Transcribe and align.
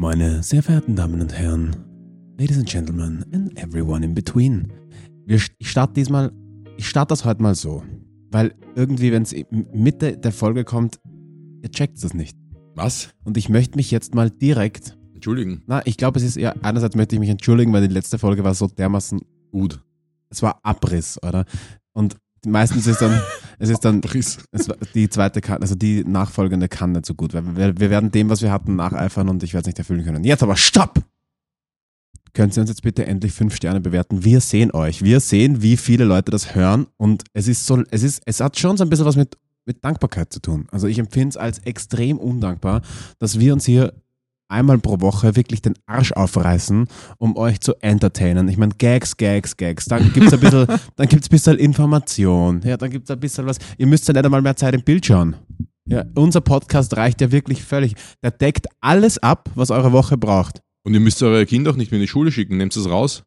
Meine 0.00 0.44
sehr 0.44 0.62
verehrten 0.62 0.94
Damen 0.94 1.20
und 1.20 1.32
Herren, 1.32 1.74
Ladies 2.38 2.56
and 2.56 2.68
Gentlemen 2.68 3.24
and 3.32 3.58
everyone 3.58 4.04
in 4.04 4.14
between. 4.14 4.72
Wir, 5.26 5.40
ich 5.58 5.68
starte 5.68 5.94
diesmal, 5.94 6.30
ich 6.76 6.88
starte 6.88 7.08
das 7.08 7.24
heute 7.24 7.42
mal 7.42 7.56
so. 7.56 7.82
Weil 8.30 8.54
irgendwie, 8.76 9.10
wenn 9.10 9.24
es 9.24 9.34
Mitte 9.50 10.16
der 10.16 10.30
Folge 10.30 10.62
kommt, 10.62 11.00
ihr 11.64 11.72
checkt 11.72 11.98
es 11.98 12.14
nicht. 12.14 12.38
Was? 12.76 13.12
Und 13.24 13.36
ich 13.36 13.48
möchte 13.48 13.74
mich 13.74 13.90
jetzt 13.90 14.14
mal 14.14 14.30
direkt. 14.30 14.96
Entschuldigen. 15.14 15.62
Na, 15.66 15.84
ich 15.84 15.96
glaube, 15.96 16.20
es 16.20 16.24
ist 16.24 16.36
eher, 16.36 16.54
einerseits 16.62 16.94
möchte 16.94 17.16
ich 17.16 17.20
mich 17.20 17.30
entschuldigen, 17.30 17.72
weil 17.72 17.88
die 17.88 17.92
letzte 17.92 18.18
Folge 18.20 18.44
war 18.44 18.54
so 18.54 18.68
dermaßen 18.68 19.20
Gut. 19.50 19.82
Es 20.30 20.42
war 20.42 20.60
Abriss, 20.62 21.20
oder? 21.24 21.44
Und 21.92 22.18
meistens 22.46 22.86
ist 22.86 23.02
dann, 23.02 23.20
es 23.58 23.68
ist 23.70 23.84
dann, 23.84 24.00
es 24.14 24.38
die 24.94 25.08
zweite 25.08 25.40
kann, 25.40 25.62
also 25.62 25.74
die 25.74 26.04
nachfolgende 26.04 26.68
kann 26.68 26.92
nicht 26.92 27.06
so 27.06 27.14
gut, 27.14 27.34
weil 27.34 27.56
wir, 27.56 27.78
wir 27.78 27.90
werden 27.90 28.10
dem, 28.10 28.30
was 28.30 28.42
wir 28.42 28.52
hatten, 28.52 28.76
nacheifern 28.76 29.28
und 29.28 29.42
ich 29.42 29.54
werde 29.54 29.62
es 29.62 29.66
nicht 29.66 29.78
erfüllen 29.78 30.04
können. 30.04 30.24
Jetzt 30.24 30.42
aber 30.42 30.56
stopp! 30.56 31.00
Können 32.34 32.52
Sie 32.52 32.60
uns 32.60 32.68
jetzt 32.68 32.82
bitte 32.82 33.06
endlich 33.06 33.32
fünf 33.32 33.56
Sterne 33.56 33.80
bewerten? 33.80 34.24
Wir 34.24 34.40
sehen 34.40 34.70
euch. 34.72 35.02
Wir 35.02 35.18
sehen, 35.18 35.62
wie 35.62 35.76
viele 35.76 36.04
Leute 36.04 36.30
das 36.30 36.54
hören 36.54 36.86
und 36.96 37.24
es 37.32 37.48
ist 37.48 37.66
so, 37.66 37.82
es 37.90 38.02
ist, 38.02 38.22
es 38.26 38.40
hat 38.40 38.58
schon 38.58 38.76
so 38.76 38.84
ein 38.84 38.90
bisschen 38.90 39.06
was 39.06 39.16
mit, 39.16 39.36
mit 39.64 39.84
Dankbarkeit 39.84 40.32
zu 40.32 40.40
tun. 40.40 40.66
Also 40.70 40.86
ich 40.86 40.98
empfinde 40.98 41.30
es 41.30 41.36
als 41.36 41.58
extrem 41.60 42.18
undankbar, 42.18 42.82
dass 43.18 43.40
wir 43.40 43.52
uns 43.52 43.64
hier 43.64 43.92
einmal 44.48 44.78
pro 44.78 45.00
Woche 45.00 45.36
wirklich 45.36 45.62
den 45.62 45.74
Arsch 45.86 46.12
aufreißen, 46.12 46.88
um 47.18 47.36
euch 47.36 47.60
zu 47.60 47.74
entertainen. 47.80 48.48
Ich 48.48 48.56
meine, 48.56 48.74
Gags, 48.76 49.16
Gags, 49.16 49.56
Gags. 49.56 49.84
Dann 49.86 50.12
gibt's 50.12 50.32
ein 50.32 50.40
bisschen, 50.40 50.66
dann 50.96 51.08
gibt's 51.08 51.28
ein 51.28 51.30
bisschen 51.30 51.58
Information. 51.58 52.62
Ja, 52.64 52.76
dann 52.76 52.90
gibt's 52.90 53.10
ein 53.10 53.20
bisschen 53.20 53.46
was. 53.46 53.58
Ihr 53.76 53.86
müsst 53.86 54.08
ja 54.08 54.14
nicht 54.14 54.24
einmal 54.24 54.42
mehr 54.42 54.56
Zeit 54.56 54.74
im 54.74 54.82
Bild 54.82 55.06
schauen. 55.06 55.36
Ja, 55.86 56.04
unser 56.14 56.40
Podcast 56.40 56.96
reicht 56.96 57.20
ja 57.20 57.32
wirklich 57.32 57.62
völlig. 57.62 57.94
Der 58.22 58.30
deckt 58.30 58.66
alles 58.80 59.18
ab, 59.18 59.50
was 59.54 59.70
eure 59.70 59.92
Woche 59.92 60.18
braucht. 60.18 60.60
Und 60.84 60.94
ihr 60.94 61.00
müsst 61.00 61.22
eure 61.22 61.46
Kinder 61.46 61.70
auch 61.70 61.76
nicht 61.76 61.90
mehr 61.90 61.98
in 61.98 62.02
die 62.02 62.08
Schule 62.08 62.30
schicken. 62.30 62.56
Nehmt 62.56 62.76
es 62.76 62.88
raus. 62.88 63.22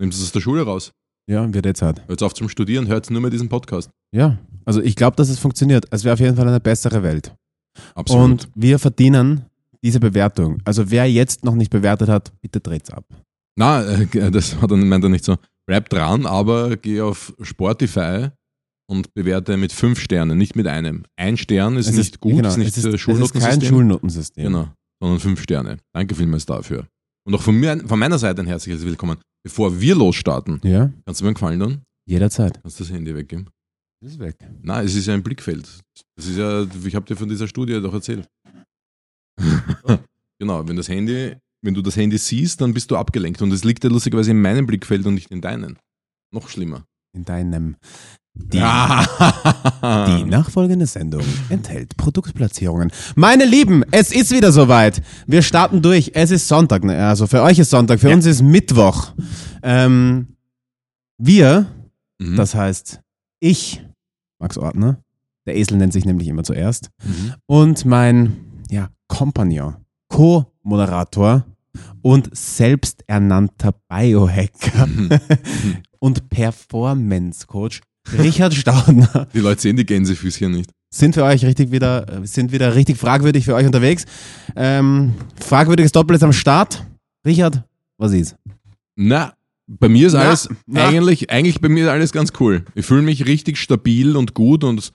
Nehmt 0.00 0.14
es 0.14 0.22
aus 0.22 0.32
der 0.32 0.40
Schule 0.40 0.62
raus. 0.62 0.92
Ja, 1.30 1.52
wird 1.52 1.66
jetzt 1.66 1.82
halt. 1.82 2.06
Hört 2.08 2.22
auf 2.22 2.34
zum 2.34 2.48
Studieren, 2.48 2.88
hört 2.88 3.10
nur 3.10 3.20
mehr 3.20 3.30
diesen 3.30 3.48
Podcast. 3.48 3.90
Ja, 4.12 4.38
also 4.64 4.80
ich 4.80 4.96
glaube, 4.96 5.16
dass 5.16 5.28
es 5.28 5.38
funktioniert. 5.38 5.84
Es 5.90 6.04
wäre 6.04 6.14
auf 6.14 6.20
jeden 6.20 6.36
Fall 6.36 6.48
eine 6.48 6.58
bessere 6.58 7.02
Welt. 7.02 7.34
Absolut. 7.94 8.24
Und 8.24 8.48
wir 8.54 8.78
verdienen 8.78 9.44
diese 9.84 10.00
Bewertung. 10.00 10.60
Also 10.64 10.90
wer 10.90 11.10
jetzt 11.10 11.44
noch 11.44 11.54
nicht 11.54 11.70
bewertet 11.70 12.08
hat, 12.08 12.32
bitte 12.40 12.60
dreht's 12.60 12.90
ab. 12.90 13.04
Na, 13.58 13.82
äh, 13.84 14.30
das 14.30 14.60
hat 14.60 14.70
er, 14.70 14.76
meint 14.76 15.04
er 15.04 15.10
nicht 15.10 15.24
so. 15.24 15.36
Bleib 15.66 15.88
dran, 15.88 16.26
aber 16.26 16.76
geh 16.76 17.00
auf 17.00 17.34
Spotify 17.42 18.28
und 18.88 19.12
bewerte 19.14 19.56
mit 19.56 19.72
fünf 19.72 20.00
Sternen, 20.00 20.36
nicht 20.38 20.56
mit 20.56 20.66
einem. 20.66 21.04
Ein 21.16 21.36
Stern 21.36 21.76
ist 21.76 21.88
Es 21.88 21.96
nicht 21.96 22.20
gut, 22.20 22.36
genau, 22.36 22.48
ist 22.48 22.56
nicht 22.56 22.68
es 22.68 22.78
ist, 22.78 22.84
äh, 22.84 22.88
es 22.88 22.94
ist 22.94 23.00
kein 23.00 23.60
Schulnotensystem. 23.60 23.68
Schulnotensystem. 23.68 24.44
Genau, 24.44 24.68
sondern 25.00 25.20
fünf 25.20 25.42
Sterne. 25.42 25.78
Danke 25.94 26.14
vielmals 26.14 26.46
dafür. 26.46 26.86
Und 27.26 27.34
auch 27.34 27.42
von, 27.42 27.54
mir, 27.54 27.78
von 27.86 27.98
meiner 27.98 28.18
Seite 28.18 28.40
ein 28.42 28.46
herzliches 28.46 28.84
Willkommen. 28.84 29.18
Bevor 29.44 29.80
wir 29.80 29.94
losstarten, 29.94 30.60
Ja, 30.64 30.90
kannst 31.06 31.20
du 31.20 31.24
mir 31.24 31.28
einen 31.28 31.34
Gefallen 31.34 31.60
tun? 31.60 31.82
jederzeit. 32.08 32.60
Kannst 32.62 32.80
du 32.80 32.84
das 32.84 32.92
Handy 32.92 33.14
weggeben? 33.14 33.48
Das 34.02 34.12
ist 34.12 34.18
weg. 34.18 34.36
Nein, 34.62 34.84
es 34.86 34.94
ist 34.94 35.06
ja 35.06 35.14
ein 35.14 35.22
Blickfeld. 35.22 35.68
Das 36.16 36.26
ist 36.26 36.36
ja, 36.36 36.66
ich 36.84 36.94
habe 36.96 37.06
dir 37.06 37.16
von 37.16 37.28
dieser 37.28 37.46
Studie 37.46 37.80
doch 37.80 37.92
erzählt. 37.94 38.26
Genau, 40.38 40.66
wenn 40.68 40.76
das 40.76 40.88
Handy, 40.88 41.36
wenn 41.62 41.74
du 41.74 41.82
das 41.82 41.96
Handy 41.96 42.18
siehst, 42.18 42.60
dann 42.60 42.72
bist 42.74 42.90
du 42.90 42.96
abgelenkt. 42.96 43.42
Und 43.42 43.52
es 43.52 43.64
liegt 43.64 43.84
ja 43.84 43.90
lustigerweise 43.90 44.30
in 44.30 44.40
meinem 44.40 44.66
Blickfeld 44.66 45.04
und 45.06 45.14
nicht 45.14 45.30
in 45.30 45.40
deinen. 45.40 45.78
Noch 46.32 46.48
schlimmer. 46.48 46.84
In 47.12 47.24
deinem. 47.24 47.76
Die, 48.32 48.60
Ah. 48.60 50.06
die 50.06 50.22
nachfolgende 50.24 50.86
Sendung 50.86 51.24
enthält 51.48 51.96
Produktplatzierungen. 51.96 52.92
Meine 53.16 53.44
Lieben, 53.44 53.82
es 53.90 54.12
ist 54.12 54.30
wieder 54.30 54.52
soweit. 54.52 55.02
Wir 55.26 55.42
starten 55.42 55.82
durch. 55.82 56.12
Es 56.14 56.30
ist 56.30 56.46
Sonntag. 56.46 56.84
ne? 56.84 57.04
Also 57.06 57.26
für 57.26 57.42
euch 57.42 57.58
ist 57.58 57.70
Sonntag, 57.70 57.98
für 57.98 58.08
Ja. 58.10 58.14
uns 58.14 58.26
ist 58.26 58.40
Mittwoch. 58.42 59.12
Ähm, 59.62 60.36
wir, 61.18 61.66
Mhm. 62.20 62.36
das 62.36 62.54
heißt 62.54 63.00
ich, 63.40 63.84
Max 64.38 64.56
Ordner, 64.56 65.02
der 65.46 65.56
Esel 65.56 65.76
nennt 65.78 65.92
sich 65.92 66.04
nämlich 66.04 66.28
immer 66.28 66.44
zuerst, 66.44 66.90
Mhm. 67.02 67.34
und 67.46 67.84
mein 67.84 68.36
ja, 68.70 68.90
Kompagnon, 69.10 69.74
Co-Moderator 70.08 71.44
und 72.02 72.30
selbsternannter 72.34 73.74
Biohacker 73.88 74.86
Mhm. 74.86 75.10
und 75.98 76.28
Performance-Coach 76.30 77.80
Richard 78.18 78.54
Staudner 78.54 79.26
Die 79.34 79.40
Leute 79.40 79.60
sehen 79.60 79.76
die 79.76 79.84
Gänsefüßchen 79.84 80.50
nicht. 80.52 80.70
sind 80.92 81.14
für 81.14 81.24
euch 81.24 81.44
richtig 81.44 81.70
wieder, 81.70 82.08
äh, 82.22 82.26
sind 82.26 82.52
wieder 82.52 82.74
richtig 82.74 82.96
fragwürdig 82.96 83.44
für 83.44 83.54
euch 83.54 83.66
unterwegs. 83.66 84.04
Ähm, 84.56 85.12
fragwürdiges 85.40 85.92
Doppel 85.92 86.16
ist 86.16 86.22
am 86.22 86.32
Start. 86.32 86.84
Richard, 87.26 87.62
was 87.98 88.12
ist? 88.12 88.36
Na, 88.96 89.34
bei 89.66 89.88
mir 89.88 90.06
ist 90.06 90.14
Na, 90.14 90.20
alles 90.20 90.48
na. 90.66 90.88
eigentlich, 90.88 91.30
eigentlich 91.30 91.60
bei 91.60 91.68
mir 91.68 91.84
ist 91.84 91.90
alles 91.90 92.12
ganz 92.12 92.32
cool. 92.40 92.64
Ich 92.74 92.86
fühle 92.86 93.02
mich 93.02 93.26
richtig 93.26 93.58
stabil 93.58 94.16
und 94.16 94.34
gut 94.34 94.64
und 94.64 94.92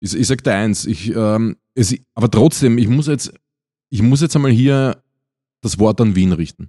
ich, 0.00 0.14
ich 0.14 0.26
sag 0.26 0.44
dir 0.44 0.52
eins, 0.54 0.84
ich, 0.86 1.14
ähm, 1.16 1.56
es, 1.74 1.96
aber 2.14 2.30
trotzdem, 2.30 2.78
ich 2.78 2.88
muss 2.88 3.06
jetzt, 3.06 3.32
ich 3.94 4.02
muss 4.02 4.20
jetzt 4.20 4.34
einmal 4.34 4.50
hier 4.50 5.00
das 5.62 5.78
Wort 5.78 6.00
an 6.00 6.16
Wien 6.16 6.32
richten. 6.32 6.68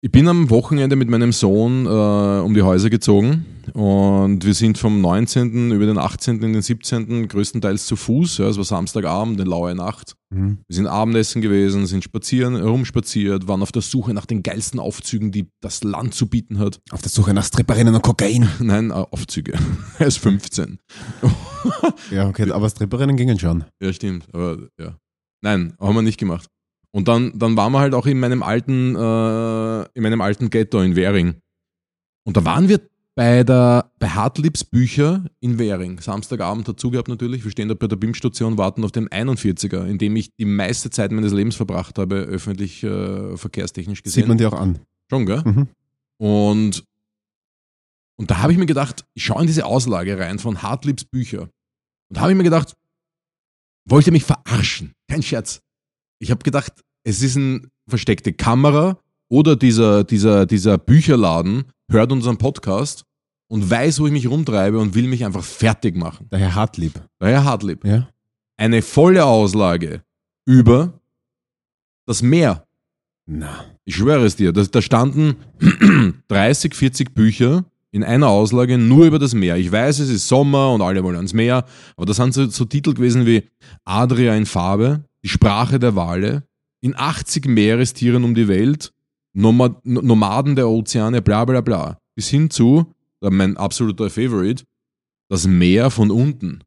Ich 0.00 0.12
bin 0.12 0.28
am 0.28 0.48
Wochenende 0.48 0.94
mit 0.94 1.10
meinem 1.10 1.32
Sohn 1.32 1.86
äh, 1.86 1.88
um 1.88 2.54
die 2.54 2.62
Häuser 2.62 2.88
gezogen 2.88 3.44
und 3.74 4.46
wir 4.46 4.54
sind 4.54 4.78
vom 4.78 5.00
19. 5.00 5.72
über 5.72 5.86
den 5.86 5.98
18. 5.98 6.40
in 6.40 6.52
den 6.52 6.62
17. 6.62 7.26
größtenteils 7.26 7.84
zu 7.84 7.96
Fuß. 7.96 8.38
Ja, 8.38 8.46
es 8.46 8.56
war 8.56 8.64
Samstagabend, 8.64 9.40
eine 9.40 9.50
laue 9.50 9.74
Nacht. 9.74 10.14
Wir 10.30 10.56
sind 10.68 10.86
Abendessen 10.86 11.42
gewesen, 11.42 11.88
sind 11.88 12.04
spazieren, 12.04 12.54
rumspaziert, 12.54 13.48
waren 13.48 13.62
auf 13.62 13.72
der 13.72 13.82
Suche 13.82 14.14
nach 14.14 14.26
den 14.26 14.44
geilsten 14.44 14.78
Aufzügen, 14.78 15.32
die 15.32 15.48
das 15.60 15.82
Land 15.82 16.14
zu 16.14 16.28
bieten 16.28 16.60
hat. 16.60 16.80
Auf 16.92 17.02
der 17.02 17.10
Suche 17.10 17.34
nach 17.34 17.44
Stripperinnen 17.44 17.92
und 17.92 18.02
Kokain. 18.02 18.48
Nein, 18.60 18.90
äh, 18.90 18.94
Aufzüge. 18.94 19.58
er 19.98 20.06
ist 20.06 20.18
15. 20.18 20.78
Ja, 22.10 22.26
okay, 22.26 22.50
aber 22.50 22.70
Stripperinnen 22.70 23.16
gingen 23.16 23.38
schon. 23.38 23.64
Ja, 23.82 23.92
stimmt. 23.92 24.26
Aber 24.32 24.68
ja. 24.78 24.96
Nein, 25.42 25.74
haben 25.80 25.94
wir 25.94 26.02
nicht 26.02 26.18
gemacht. 26.18 26.48
Und 26.92 27.08
dann, 27.08 27.38
dann 27.38 27.56
waren 27.56 27.72
wir 27.72 27.80
halt 27.80 27.94
auch 27.94 28.06
in 28.06 28.18
meinem 28.18 28.42
alten, 28.42 28.96
äh, 28.96 29.82
in 29.94 30.02
meinem 30.02 30.20
alten 30.20 30.50
Ghetto 30.50 30.80
in 30.80 30.96
Währing. 30.96 31.36
Und 32.24 32.36
da 32.36 32.44
waren 32.44 32.68
wir 32.68 32.80
bei 33.14 33.44
der 33.44 33.90
bei 33.98 34.08
Hartliebs 34.08 34.64
Bücher 34.64 35.24
in 35.40 35.58
Währing. 35.58 36.00
Samstagabend 36.00 36.66
dazu 36.68 36.90
gehabt 36.90 37.08
natürlich. 37.08 37.44
Wir 37.44 37.50
stehen 37.50 37.68
da 37.68 37.74
bei 37.74 37.86
der 37.86 37.96
BIM-Station, 37.96 38.58
warten 38.58 38.84
auf 38.84 38.92
den 38.92 39.08
41er, 39.08 39.86
in 39.86 39.98
dem 39.98 40.16
ich 40.16 40.34
die 40.36 40.44
meiste 40.44 40.90
Zeit 40.90 41.12
meines 41.12 41.32
Lebens 41.32 41.56
verbracht 41.56 41.98
habe, 41.98 42.16
öffentlich 42.16 42.82
äh, 42.82 43.36
verkehrstechnisch 43.36 44.02
gesehen. 44.02 44.22
Sieht 44.22 44.28
man 44.28 44.38
dir 44.38 44.48
auch 44.48 44.58
an. 44.58 44.80
Schon, 45.10 45.26
gell? 45.26 45.42
Mhm. 45.44 45.68
Und, 46.18 46.84
und 48.16 48.30
da 48.30 48.38
habe 48.38 48.52
ich 48.52 48.58
mir 48.58 48.66
gedacht, 48.66 49.04
ich 49.14 49.24
schaue 49.24 49.40
in 49.40 49.46
diese 49.46 49.64
Auslage 49.64 50.18
rein 50.18 50.38
von 50.38 50.62
Hartliebs 50.62 51.04
Bücher. 51.04 51.42
Und 51.42 52.16
da 52.16 52.22
habe 52.22 52.32
ich 52.32 52.38
mir 52.38 52.44
gedacht, 52.44 52.76
wollt 53.90 54.06
ihr 54.06 54.12
mich 54.12 54.24
verarschen? 54.24 54.92
Kein 55.08 55.22
Scherz. 55.22 55.60
Ich 56.18 56.30
habe 56.30 56.42
gedacht, 56.42 56.72
es 57.04 57.22
ist 57.22 57.36
eine 57.36 57.62
versteckte 57.88 58.32
Kamera 58.32 58.98
oder 59.28 59.56
dieser, 59.56 60.04
dieser, 60.04 60.46
dieser 60.46 60.78
Bücherladen 60.78 61.64
hört 61.90 62.12
unseren 62.12 62.38
Podcast 62.38 63.04
und 63.48 63.68
weiß, 63.68 64.00
wo 64.00 64.06
ich 64.06 64.12
mich 64.12 64.28
rumtreibe 64.28 64.78
und 64.78 64.94
will 64.94 65.08
mich 65.08 65.24
einfach 65.24 65.44
fertig 65.44 65.96
machen. 65.96 66.28
Der 66.30 66.38
Herr 66.38 66.54
Hartlieb. 66.54 67.00
Daher 67.18 67.44
Hartlieb. 67.44 67.84
Ja. 67.84 68.08
Eine 68.56 68.82
volle 68.82 69.24
Auslage 69.24 70.04
über 70.46 71.00
das 72.06 72.22
Meer. 72.22 72.66
Na. 73.26 73.64
Ich 73.84 73.96
schwöre 73.96 74.24
es 74.24 74.36
dir, 74.36 74.52
da, 74.52 74.62
da 74.62 74.82
standen 74.82 75.36
30, 76.28 76.74
40 76.74 77.14
Bücher 77.14 77.64
in 77.92 78.04
einer 78.04 78.28
Auslage 78.28 78.78
nur 78.78 79.06
über 79.06 79.18
das 79.18 79.34
Meer. 79.34 79.56
Ich 79.56 79.70
weiß, 79.70 79.98
es 79.98 80.10
ist 80.10 80.28
Sommer 80.28 80.72
und 80.72 80.82
alle 80.82 81.02
wollen 81.02 81.16
ans 81.16 81.32
Meer, 81.32 81.64
aber 81.96 82.06
da 82.06 82.14
sind 82.14 82.34
so, 82.34 82.48
so 82.48 82.64
Titel 82.64 82.94
gewesen 82.94 83.26
wie 83.26 83.44
Adria 83.84 84.34
in 84.36 84.46
Farbe, 84.46 85.04
Die 85.22 85.28
Sprache 85.28 85.78
der 85.78 85.96
Wale, 85.96 86.44
in 86.80 86.94
80 86.96 87.46
Meerestieren 87.46 88.24
um 88.24 88.34
die 88.34 88.48
Welt, 88.48 88.92
Nomad, 89.32 89.84
Nomaden 89.84 90.56
der 90.56 90.68
Ozeane, 90.68 91.22
bla 91.22 91.44
bla 91.44 91.60
bla. 91.60 91.98
Bis 92.14 92.28
hin 92.28 92.50
zu, 92.50 92.86
mein 93.20 93.56
absoluter 93.56 94.08
Favorite, 94.10 94.64
das 95.28 95.46
Meer 95.46 95.90
von 95.90 96.10
unten. 96.10 96.60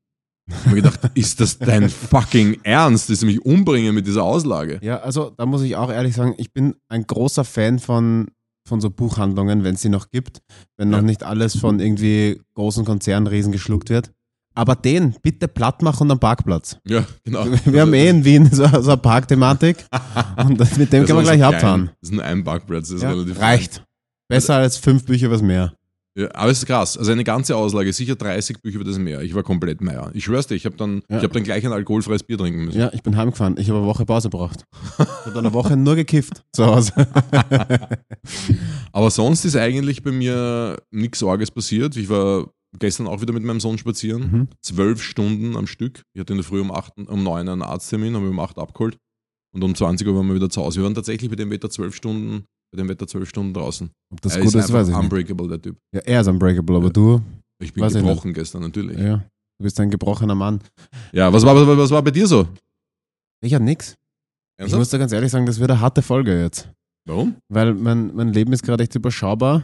Ich 0.47 0.56
habe 0.65 0.75
gedacht, 0.75 1.00
ist 1.15 1.39
das 1.39 1.57
dein 1.57 1.89
fucking 1.89 2.59
Ernst, 2.63 3.09
dass 3.09 3.21
sie 3.21 3.25
mich 3.25 3.44
umbringen 3.45 3.95
mit 3.95 4.07
dieser 4.07 4.24
Auslage? 4.24 4.80
Ja, 4.81 5.00
also 5.00 5.31
da 5.31 5.45
muss 5.45 5.62
ich 5.62 5.75
auch 5.75 5.92
ehrlich 5.92 6.15
sagen, 6.15 6.36
ich 6.38 6.51
bin 6.51 6.75
ein 6.89 7.07
großer 7.07 7.44
Fan 7.44 7.80
von, 7.80 8.27
von 8.73 8.81
so 8.81 8.89
Buchhandlungen, 8.89 9.63
wenn 9.63 9.75
es 9.75 9.83
sie 9.83 9.89
noch 9.89 10.09
gibt, 10.09 10.41
wenn 10.77 10.91
Ja. 10.91 10.97
noch 10.97 11.03
nicht 11.05 11.23
alles 11.23 11.55
von 11.55 11.79
irgendwie 11.79 12.41
großen 12.55 12.85
Konzernriesen 12.85 13.51
geschluckt 13.51 13.91
wird. 13.91 14.11
Aber 14.55 14.75
den 14.75 15.15
bitte 15.21 15.47
platt 15.47 15.81
machen 15.83 16.03
und 16.03 16.11
am 16.11 16.19
Parkplatz. 16.19 16.77
Ja, 16.87 17.05
genau. 17.23 17.45
Wir 17.65 17.81
haben 17.81 17.93
eh 17.93 18.09
in 18.09 18.25
Wien 18.25 18.49
so, 18.51 18.65
so 18.81 18.91
eine 18.91 18.97
Parkthematik 18.97 19.85
und 20.37 20.59
mit 20.77 20.91
dem 20.91 21.01
Das 21.01 21.07
können 21.07 21.07
wir 21.07 21.21
ist 21.21 21.27
gleich 21.27 21.37
klein. 21.39 21.53
abfahren. 21.53 21.89
Das 22.01 22.09
ist 22.09 22.15
nur 22.15 22.23
ein 22.23 22.43
Parkplatz, 22.43 22.87
das 22.87 22.95
ist 22.97 23.03
Ja, 23.03 23.11
relativ 23.11 23.39
reicht. 23.39 23.83
Besser 24.27 24.55
als 24.55 24.77
fünf 24.77 25.05
Bücher 25.05 25.27
übers 25.27 25.41
Meer. 25.43 25.73
Ja, 26.15 26.30
aber 26.36 26.51
es 26.51 26.60
ist 26.60 26.68
krass. 26.68 26.95
Also 26.95 27.12
eine 27.12 27.24
ganze 27.24 27.56
Auslage, 27.56 27.92
sicher 27.92 28.15
30 28.15 28.62
Bücher 28.62 28.75
über 28.75 28.83
das 28.86 29.00
Meer. 29.00 29.21
Ich 29.21 29.33
war 29.33 29.42
komplett 29.42 29.81
Meier. 29.81 30.12
Ich 30.13 30.25
schwör's 30.25 30.45
dir, 30.45 30.54
ich 30.54 30.65
habe 30.65 30.75
dann, 30.77 31.01
Ja. 31.10 31.18
ich 31.18 31.24
hab 31.24 31.31
dann 31.33 31.44
gleich 31.44 31.65
ein 31.65 31.71
alkoholfreies 31.71 32.21
Bier 32.24 32.38
trinken 32.38 32.65
müssen. 32.65 32.80
Ja, 32.80 32.92
ich 32.94 33.01
bin 33.01 33.18
heimgefahren. 33.18 33.57
Ich 33.57 33.68
habe 33.69 33.80
eine 33.80 33.88
Woche 33.88 34.06
Pause 34.06 34.30
gebraucht. 34.30 34.63
Ich 35.00 35.06
habe 35.25 35.39
eine 35.39 35.54
Woche 35.54 35.75
nur 35.75 35.95
gekifft 35.95 36.44
zu 36.51 36.65
Hause. 36.68 36.92
Aber 38.92 39.10
sonst 39.10 39.45
ist 39.45 39.56
eigentlich 39.56 40.04
bei 40.04 40.12
mir 40.12 40.77
nichts 40.92 41.24
Arges 41.24 41.51
passiert. 41.51 41.95
Ich 41.98 42.10
war 42.10 42.48
gestern 42.80 43.07
auch 43.07 43.21
wieder 43.21 43.33
mit 43.33 43.44
meinem 43.44 43.59
Sohn 43.59 43.77
spazieren. 43.77 44.21
Mhm. 44.31 44.48
Zwölf 44.62 45.01
Stunden 45.01 45.56
am 45.56 45.68
Stück. 45.68 46.04
Ich 46.13 46.19
hatte 46.21 46.33
in 46.33 46.38
der 46.38 46.44
Früh 46.45 46.62
um, 46.62 46.71
acht, 46.71 46.94
um 46.98 47.24
neun 47.24 47.50
einen 47.50 47.62
Arzttermin, 47.62 48.16
haben 48.16 48.24
wir 48.24 48.30
um 48.31 48.39
acht 48.39 48.57
abgeholt. 48.57 48.98
Und 49.56 49.63
um 49.63 49.75
20 49.75 50.07
Uhr 50.07 50.16
waren 50.16 50.27
wir 50.27 50.36
wieder 50.36 50.50
zu 50.50 50.62
Hause. 50.62 50.80
Wir 50.80 50.83
waren 50.86 50.95
tatsächlich 50.95 51.30
bei 51.30 51.36
dem 51.36 51.51
Wetter 51.51 51.69
zwölf 51.69 51.95
Stunden, 51.95 52.45
bei 52.73 52.77
dem 52.77 52.89
Wetter 52.89 53.05
zwölf 53.07 53.29
Stunden 53.29 53.53
draußen. 53.53 53.91
Ob 54.11 54.21
das 54.21 54.35
er 54.35 54.41
gut 54.43 54.55
ist 54.55 54.65
ist, 54.65 54.73
weiß 54.73 54.87
ich 54.89 54.95
nicht. 54.95 55.03
unbreakable, 55.03 55.47
der 55.47 55.61
Typ. 55.61 55.77
Ja, 55.93 56.01
er 56.01 56.21
ist 56.21 56.27
unbreakable, 56.27 56.75
aber 56.75 56.85
Ja. 56.87 56.91
du, 56.91 57.21
Ich 57.59 57.71
bin 57.71 57.83
Weiß 57.83 57.93
ich 57.95 58.01
gebrochen 58.03 58.33
gestern, 58.33 58.63
natürlich. 58.63 58.97
Ja, 58.97 59.05
ja, 59.05 59.17
du 59.17 59.63
bist 59.63 59.79
ein 59.79 59.89
gebrochener 59.91 60.35
Mann. 60.35 60.59
was, 61.13 61.45
war, 61.45 61.77
was 61.77 61.91
war 61.91 62.01
bei 62.01 62.11
dir 62.11 62.25
so? 62.27 62.47
Ich 63.41 63.53
habe 63.53 63.63
nix. 63.63 63.91
Ich 63.91 64.61
Ernsthaft? 64.61 64.79
muss 64.79 64.89
dir 64.89 64.99
ganz 64.99 65.11
ehrlich 65.11 65.31
sagen, 65.31 65.45
das 65.45 65.59
wird 65.59 65.69
eine 65.71 65.79
harte 65.79 66.01
Folge 66.01 66.41
jetzt. 66.41 66.69
Warum? 67.05 67.35
Weil 67.49 67.73
mein, 67.75 68.13
mein 68.15 68.33
Leben 68.33 68.51
ist 68.53 68.63
gerade 68.63 68.83
echt 68.83 68.95
überschaubar. 68.95 69.63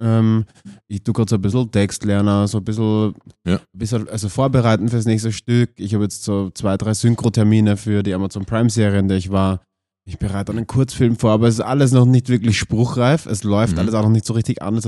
Ähm, 0.00 0.44
ich 0.88 1.02
tue 1.02 1.12
gerade 1.12 1.28
so 1.30 1.36
ein 1.36 1.42
bisschen 1.42 1.70
Textlerner, 1.70 2.46
so 2.48 2.58
ein 2.58 2.64
bisschen, 2.64 3.14
Ja. 3.46 3.60
bisschen 3.72 4.08
also 4.08 4.28
vorbereiten 4.28 4.88
fürs 4.88 5.06
nächste 5.06 5.32
Stück. 5.32 5.70
Ich 5.76 5.94
habe 5.94 6.04
jetzt 6.04 6.22
so 6.24 6.50
zwei, 6.50 6.76
drei 6.76 6.92
Synchro-Termine 6.94 7.76
für 7.76 8.02
die 8.02 8.14
Amazon 8.14 8.44
Prime-Serie, 8.44 8.98
in 9.00 9.08
der 9.08 9.16
ich 9.18 9.30
war. 9.30 9.60
Ich 10.08 10.18
bereite 10.18 10.52
einen 10.52 10.66
Kurzfilm 10.66 11.16
vor, 11.16 11.32
aber 11.32 11.48
es 11.48 11.56
ist 11.56 11.60
alles 11.60 11.92
noch 11.92 12.06
nicht 12.06 12.30
wirklich 12.30 12.58
spruchreif. 12.58 13.26
Es 13.26 13.44
läuft 13.44 13.74
Mhm. 13.74 13.80
alles 13.80 13.94
auch 13.94 14.02
noch 14.04 14.08
nicht 14.10 14.24
so 14.24 14.32
richtig 14.32 14.62
an, 14.62 14.74
dass 14.74 14.86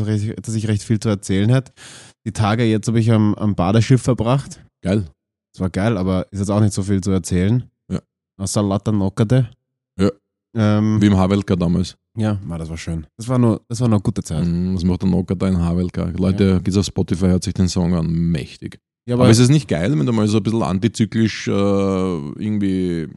ich 0.55 0.67
recht- 0.67 0.83
viel 0.83 0.99
zu 0.99 1.11
erzählen 1.11 1.51
hätte. 1.51 1.73
Die 2.27 2.33
Tage 2.33 2.65
jetzt 2.65 2.89
habe 2.89 3.01
ich 3.01 3.13
am, 3.13 3.35
am 3.35 3.55
Badeschiff 3.55 4.01
verbracht. 4.01 4.65
Geil. 4.83 5.05
Das 5.53 5.61
war 5.61 5.69
geil, 5.69 5.99
aber 5.99 6.27
ist 6.31 6.39
jetzt 6.39 6.51
auch 6.51 6.61
nicht 6.61 6.73
so 6.73 6.83
viel 6.83 7.03
zu 7.03 7.11
erzählen. 7.11 7.65
Ja. 7.93 8.01
Außer 8.39 8.63
Latte 8.63 8.93
Nockerte. 8.93 9.51
Ja. 9.99 10.09
Ähm, 10.57 11.01
Wie 11.03 11.07
im 11.07 11.17
Havelka 11.19 11.55
damals. 11.55 11.97
ja, 12.17 12.39
war 12.47 12.57
das 12.59 12.71
war 12.71 12.79
schön. 12.79 13.07
Das 13.19 13.29
war 13.29 13.39
nur, 13.39 13.61
das 13.69 13.79
war 13.83 13.89
noch 13.89 13.99
eine 13.99 14.03
gute 14.03 14.23
Zeit. 14.23 14.47
Mhm, 14.47 14.75
Was 14.75 14.85
macht 14.85 15.03
der 15.03 15.11
Nocker 15.11 15.37
da 15.37 15.49
in 15.49 15.59
Havelka? 15.59 16.05
Leute, 16.17 16.61
geht's 16.65 16.79
auf 16.79 16.87
Spotify, 16.87 17.27
hört 17.27 17.45
sich 17.45 17.53
den 17.53 17.69
Song 17.69 17.95
an. 17.95 18.07
Mächtig. 18.11 18.79
Ja, 19.07 19.17
Aber, 19.17 19.29
ist 19.29 19.39
es 19.39 19.51
nicht 19.51 19.69
geil, 19.69 19.99
wenn 19.99 20.07
du 20.07 20.13
mal 20.13 20.27
so 20.29 20.39
ein 20.39 20.43
bisschen 20.43 20.63
antizyklisch 20.63 21.47
äh, 21.47 21.51
irgendwie 21.51 23.09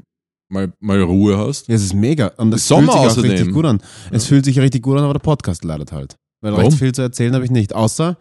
mal, 0.53 0.71
mal 0.79 1.01
Ruhe 1.01 1.37
hast? 1.37 1.67
ja, 1.67 1.75
es 1.75 1.83
ist 1.83 1.93
mega. 1.93 2.27
Und 2.37 2.51
das 2.51 2.67
Sommer 2.67 2.83
fühlt 2.83 2.93
sich 2.93 3.01
auch 3.01 3.05
außerdem. 3.07 3.31
richtig 3.31 3.53
gut 3.53 3.65
an. 3.65 3.81
Es 4.11 4.23
Ja. 4.25 4.29
fühlt 4.29 4.45
sich 4.45 4.59
richtig 4.59 4.81
gut 4.83 4.97
an, 4.97 5.03
aber 5.03 5.13
der 5.13 5.19
Podcast 5.19 5.63
leidet 5.65 5.91
halt. 5.91 6.15
Weil 6.41 6.53
Warum? 6.53 6.65
recht 6.65 6.77
viel 6.77 6.91
zu 6.93 7.01
erzählen 7.01 7.33
habe 7.33 7.43
ich 7.45 7.51
nicht. 7.51 7.73
Außer, 7.75 8.17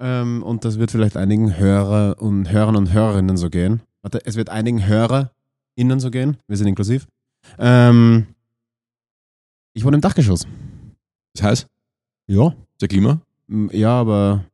ähm, 0.00 0.42
und 0.42 0.64
das 0.64 0.78
wird 0.78 0.90
vielleicht 0.90 1.16
einigen 1.16 1.56
Hörer 1.56 2.16
und 2.20 2.50
Hörern 2.50 2.76
und 2.76 2.92
Hörerinnen 2.92 3.36
so 3.36 3.50
gehen. 3.50 3.82
Warte, 4.02 4.20
es 4.24 4.36
wird 4.36 4.48
einigen 4.50 4.86
HörerInnen 4.86 5.98
so 5.98 6.10
gehen. 6.10 6.36
Wir 6.48 6.56
sind 6.56 6.66
inklusiv. 6.66 7.06
Ähm, 7.58 8.26
ich 9.74 9.84
wohne 9.84 9.96
im 9.96 10.00
Dachgeschoss. 10.00 10.46
Das 11.34 11.42
heißt, 11.42 11.66
Ja. 12.28 12.54
der 12.80 12.88
Klima? 12.88 13.20
Ja, 13.72 13.90
aber. 14.00 14.44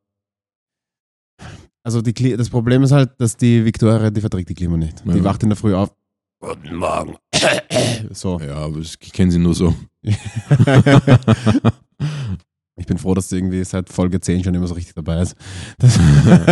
Also 1.83 2.03
die, 2.03 2.37
das 2.37 2.51
Problem 2.51 2.83
ist 2.83 2.93
halt, 2.93 3.11
dass 3.19 3.37
die 3.37 3.65
Viktoria, 3.65 4.11
die 4.11 4.21
verträgt 4.21 4.49
die 4.51 4.55
Klima 4.55 4.77
nicht. 4.77 5.03
Die 5.05 5.19
Ja. 5.19 5.25
wacht 5.25 5.43
in 5.43 5.49
der 5.49 5.57
Früh 5.57 5.75
auf. 5.75 5.95
Guten 6.41 6.77
Morgen. 6.77 7.17
so. 8.11 8.41
Ja, 8.41 8.57
aber 8.57 8.79
ich 8.79 8.99
kenne 9.13 9.31
sie 9.31 9.39
nur 9.39 9.55
so. 9.55 9.75
Ich 12.77 12.87
bin 12.87 12.97
froh, 12.97 13.13
dass 13.13 13.29
du 13.29 13.37
irgendwie 13.37 13.63
seit 13.63 13.91
Folge 13.91 14.19
10 14.21 14.43
schon 14.43 14.55
immer 14.55 14.67
so 14.67 14.73
richtig 14.73 14.95
dabei 14.95 15.21
ist. 15.21 15.37
Das, 15.79 15.99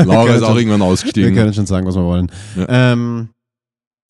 Laura 0.05 0.35
ist 0.35 0.43
auch 0.43 0.49
können 0.49 0.59
irgendwann 0.59 0.81
schon, 0.81 0.81
Wir 0.81 0.85
ausgestiegen. 0.85 1.35
können 1.35 1.55
schon 1.55 1.65
sagen, 1.65 1.87
was 1.87 1.95
wir 1.97 2.05
wollen. 2.05 2.31
Ja. 2.55 2.93
Ähm, 2.93 3.31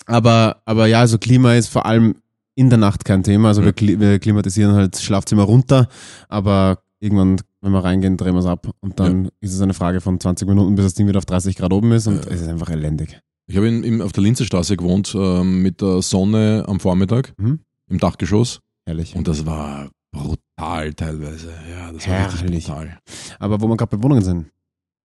aber, 0.06 0.60
aber 0.64 0.86
ja, 0.88 0.98
also 0.98 1.19
Klima 1.19 1.54
ist 1.54 1.69
vor 1.69 1.86
allem 1.86 2.16
in 2.56 2.70
der 2.70 2.78
Nacht 2.80 3.04
kein 3.04 3.22
Thema. 3.22 3.48
Also 3.48 3.62
Ja. 3.62 3.70
wir, 3.76 4.00
wir 4.00 4.19
klimatisieren 4.19 4.75
halt 4.75 4.94
das 4.94 5.04
Schlafzimmer 5.04 5.44
runter, 5.44 5.86
aber 6.28 6.80
irgendwann, 6.98 7.40
wenn 7.60 7.70
wir 7.70 7.84
reingehen, 7.84 8.16
drehen 8.16 8.34
wir 8.34 8.40
es 8.40 8.46
ab. 8.46 8.69
Und 8.80 8.98
dann 8.98 9.28
ist 9.40 9.54
es 9.54 9.60
eine 9.60 9.75
Frage 9.75 10.00
von 10.00 10.19
20 10.19 10.48
Minuten, 10.48 10.75
bis 10.75 10.86
das 10.86 10.94
Ding 10.94 11.06
wieder 11.06 11.19
auf 11.19 11.26
30 11.26 11.54
Grad 11.54 11.72
oben 11.72 11.92
ist 11.92 12.08
und 12.08 12.25
Ja. 12.25 12.32
es 12.32 12.40
ist 12.40 12.48
einfach 12.48 12.70
elendig. 12.70 13.20
Ich 13.50 13.56
habe 13.56 13.66
in, 13.68 13.82
in, 13.82 14.02
auf 14.02 14.12
der 14.12 14.22
Linzerstraße 14.22 14.76
gewohnt 14.76 15.14
ähm, 15.18 15.62
mit 15.62 15.80
der 15.80 16.02
Sonne 16.02 16.64
am 16.68 16.80
Vormittag 16.80 17.32
Mhm. 17.38 17.60
im 17.88 17.98
Dachgeschoss 17.98 18.60
Herrlich. 18.86 19.16
und 19.16 19.26
das 19.26 19.46
war 19.46 19.90
brutal 20.12 20.92
teilweise. 20.94 21.52
Ja, 21.70 21.90
das 21.92 22.06
war 22.06 22.32
richtig 22.32 22.66
brutal. 22.66 22.98
Aber 23.38 23.60
wo 23.60 23.68
wir 23.68 23.76
gerade 23.76 23.96
bei 23.96 24.02
Wohnungen 24.02 24.22
sind. 24.22 24.50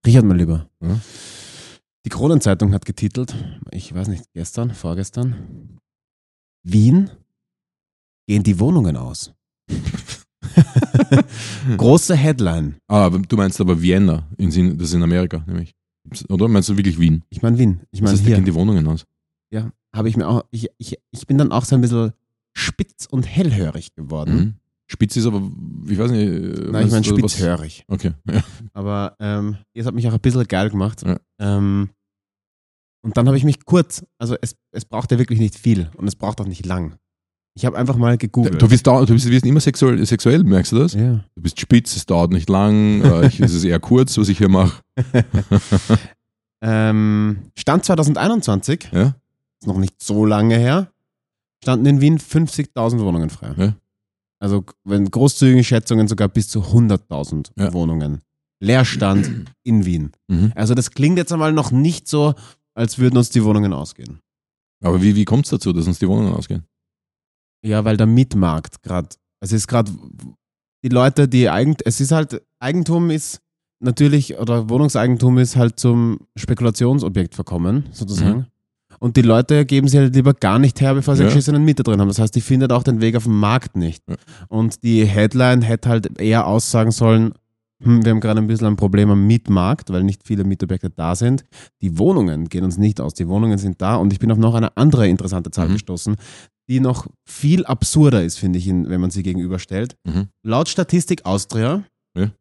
Richard, 0.06 0.26
mein 0.26 0.38
Lieber. 0.38 0.68
Ja? 0.82 1.00
Die 2.06 2.10
Kronenzeitung 2.10 2.74
hat 2.74 2.86
getitelt, 2.86 3.34
ich 3.72 3.94
weiß 3.94 4.10
nicht, 4.10 4.26
gestern, 4.34 4.74
vorgestern, 4.74 5.80
Wien 6.64 7.10
gehen 8.28 8.44
die 8.44 8.60
Wohnungen 8.60 8.98
aus. 8.98 9.34
Große 11.78 12.16
Headline. 12.16 12.76
Ah, 12.88 13.10
du 13.10 13.38
meinst 13.38 13.62
aber 13.62 13.82
Vienna, 13.82 14.28
in, 14.38 14.50
das 14.78 14.90
ist 14.90 14.94
in 14.96 15.04
Amerika 15.04 15.44
nämlich. 15.48 15.74
Oder 16.30 16.48
meinst 16.48 16.70
du 16.70 16.78
wirklich 16.78 17.00
Wien? 17.00 17.24
Ich 17.30 17.42
meine 17.42 17.58
Wien. 17.58 17.82
Ich 17.92 18.02
meine 18.02 18.14
heißt, 18.14 18.22
die 18.24 18.28
hier. 18.28 18.36
gehen 18.36 18.46
die 18.46 18.54
Wohnungen 18.54 18.88
aus? 18.88 19.06
Ja, 19.52 19.72
habe 19.94 20.10
ich 20.10 20.18
mir 20.18 20.28
auch, 20.28 20.44
ich, 20.52 20.70
ich, 20.78 20.98
ich 21.12 21.28
bin 21.28 21.38
dann 21.38 21.52
auch 21.52 21.66
so 21.66 21.76
ein 21.76 21.82
bisschen 21.82 22.14
spitz 22.54 23.06
und 23.06 23.24
hellhörig 23.24 23.94
geworden. 23.96 24.36
Mhm. 24.36 24.54
Spitz 24.88 25.16
ist 25.16 25.26
aber, 25.26 25.42
ich 25.88 25.98
weiß 25.98 26.12
nicht. 26.12 26.72
Nein, 26.72 26.86
ich 26.86 26.92
meine 26.92 27.02
du, 27.02 27.22
was- 27.24 27.34
spitzhörig. 27.34 27.86
Okay. 27.88 28.14
Ja. 28.32 28.44
Aber 28.74 29.16
ähm, 29.20 29.58
das 29.74 29.86
hat 29.86 29.96
mich 29.96 30.08
auch 30.08 30.14
ein 30.14 30.20
bisschen 30.20 30.48
geil 30.48 30.70
gemacht. 30.70 31.04
Ja. 31.04 31.20
Ähm, 31.40 31.90
und 33.02 33.18
dann 33.18 33.28
habe 33.28 33.38
ich 33.38 33.44
mich 33.44 33.66
kurz, 33.66 34.06
also 34.18 34.36
es, 34.42 34.56
es 34.72 34.86
braucht 34.86 35.12
ja 35.12 35.20
wirklich 35.20 35.40
nicht 35.40 35.56
viel 35.56 35.90
und 35.98 36.08
es 36.08 36.16
braucht 36.16 36.40
auch 36.42 36.48
nicht 36.48 36.66
lang. 36.66 36.98
Ich 37.56 37.66
habe 37.66 37.78
einfach 37.78 37.96
mal 37.98 38.18
gegoogelt. 38.18 38.60
Du 38.62 38.68
bist, 38.68 38.88
da, 38.88 39.06
du 39.06 39.14
bist, 39.14 39.28
immer 39.46 39.60
sexuell, 39.60 40.04
sexuell, 40.06 40.44
merkst 40.44 40.72
du 40.72 40.80
das? 40.80 40.94
ja. 40.94 41.24
Du 41.36 41.42
bist 41.42 41.60
spitz, 41.60 41.96
es 41.96 42.06
dauert 42.06 42.32
nicht 42.32 42.50
lang, 42.50 43.02
äh, 43.04 43.28
ich, 43.28 43.40
es 43.40 43.54
ist 43.54 43.64
eher 43.64 43.80
kurz, 43.80 44.18
was 44.18 44.28
ich 44.30 44.40
hier 44.40 44.50
mache. 44.50 44.82
ähm, 46.62 47.38
Stand 47.56 47.86
2021, 47.86 48.90
Ja? 48.92 49.16
ist 49.60 49.68
noch 49.68 49.78
nicht 49.78 50.02
so 50.02 50.26
lange 50.26 50.58
her, 50.58 50.92
standen 51.64 51.86
in 51.86 52.02
Wien 52.02 52.18
50.000 52.20 53.00
Wohnungen 53.00 53.30
frei. 53.30 53.54
Ja. 53.58 53.76
Also 54.40 54.66
wenn 54.84 55.10
großzügige 55.10 55.64
Schätzungen 55.64 56.08
sogar 56.08 56.28
bis 56.30 56.50
zu 56.50 56.62
100.000 56.62 57.52
Ja. 57.58 57.72
Wohnungen. 57.74 58.22
Leerstand 58.60 59.30
in 59.64 59.86
Wien. 59.86 60.12
Mhm. 60.28 60.52
Also 60.56 60.74
das 60.74 60.92
klingt 60.92 61.18
jetzt 61.18 61.32
einmal 61.32 61.54
noch 61.54 61.72
nicht 61.72 62.08
so, 62.08 62.34
als 62.74 62.98
würden 62.98 63.18
uns 63.18 63.30
die 63.30 63.44
Wohnungen 63.44 63.74
ausgehen. 63.74 64.20
Aber 64.84 65.02
wie, 65.02 65.16
wie 65.16 65.24
kommt 65.26 65.46
es 65.46 65.52
dazu, 65.52 65.72
dass 65.72 65.88
uns 65.88 66.00
die 66.00 66.08
Wohnungen 66.08 66.34
ausgehen? 66.34 66.64
Ja, 67.64 67.86
weil 67.86 67.98
der 67.98 68.08
Mietmarkt 68.08 68.84
gerade, 68.84 69.10
es 69.40 69.52
ist 69.52 69.68
gerade, 69.68 69.92
die 70.84 70.90
Leute, 70.90 71.28
die 71.28 71.50
Eigent, 71.50 71.82
es 71.86 72.02
ist 72.02 72.12
halt, 72.12 72.42
Eigentum 72.60 73.10
ist 73.10 73.40
natürlich, 73.80 74.38
oder 74.38 74.70
Wohnungseigentum 74.70 75.38
ist 75.38 75.56
halt 75.56 75.80
zum 75.80 76.20
Spekulationsobjekt 76.36 77.36
verkommen, 77.36 77.86
sozusagen. 77.92 78.38
Mhm. 78.40 78.46
Und 79.00 79.18
die 79.18 79.22
Leute 79.22 79.66
geben 79.66 79.88
sie 79.88 79.98
halt 79.98 80.16
lieber 80.16 80.34
gar 80.34 80.60
nicht 80.60 80.80
her, 80.80 80.94
bevor 80.94 81.16
sie 81.16 81.24
Ja. 81.24 81.28
einen 81.28 81.34
geschissenen 81.36 81.66
Mieter 81.66 81.84
drin 81.84 82.00
haben. 82.00 82.08
Das 82.08 82.20
heißt, 82.20 82.36
die 82.36 82.42
findet 82.42 82.72
auch 82.72 82.84
den 82.84 83.02
Weg 83.02 83.16
auf 83.16 83.24
dem 83.24 83.38
Markt 83.40 83.76
nicht. 83.76 84.04
Ja. 84.08 84.16
Und 84.50 84.84
die 84.84 85.06
Headline 85.06 85.62
hätte 85.62 85.90
halt 85.90 86.20
eher 86.22 86.48
aussagen 86.48 86.92
sollen, 86.92 87.34
hm, 87.84 88.06
wir 88.06 88.12
haben 88.12 88.22
gerade 88.22 88.40
ein 88.40 88.48
bisschen 88.48 88.68
ein 88.68 88.76
Problem 88.78 89.10
am 89.10 89.26
Mietmarkt, 89.28 89.90
weil 89.90 90.04
nicht 90.04 90.22
viele 90.26 90.46
Mietobjekte 90.46 90.90
da 90.90 91.16
sind. 91.16 91.44
Die 91.82 91.98
Wohnungen 91.98 92.48
gehen 92.48 92.64
uns 92.64 92.78
nicht 92.78 93.02
aus. 93.02 93.14
Die 93.14 93.28
Wohnungen 93.28 93.58
sind 93.58 93.82
da. 93.82 93.96
Und 93.98 94.14
ich 94.14 94.20
bin 94.20 94.32
auf 94.32 94.38
noch 94.38 94.54
eine 94.54 94.78
andere 94.78 95.08
interessante 95.10 95.52
Zahl 95.52 95.68
Mhm. 95.68 95.74
gestoßen, 95.74 96.16
die 96.70 96.80
noch 96.80 97.08
viel 97.26 97.66
absurder 97.66 98.24
ist, 98.24 98.38
finde 98.40 98.60
ich, 98.60 98.68
wenn 98.68 99.02
man 99.02 99.12
sie 99.12 99.24
gegenüberstellt. 99.24 99.96
Mhm. 100.06 100.30
Laut 100.44 100.70
Statistik 100.70 101.26
Austria 101.26 101.84
Ja. 102.16 102.32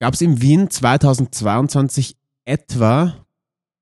gab 0.00 0.14
es 0.14 0.20
in 0.20 0.40
Wien 0.40 0.70
2022 0.70 2.16
etwa 2.44 3.14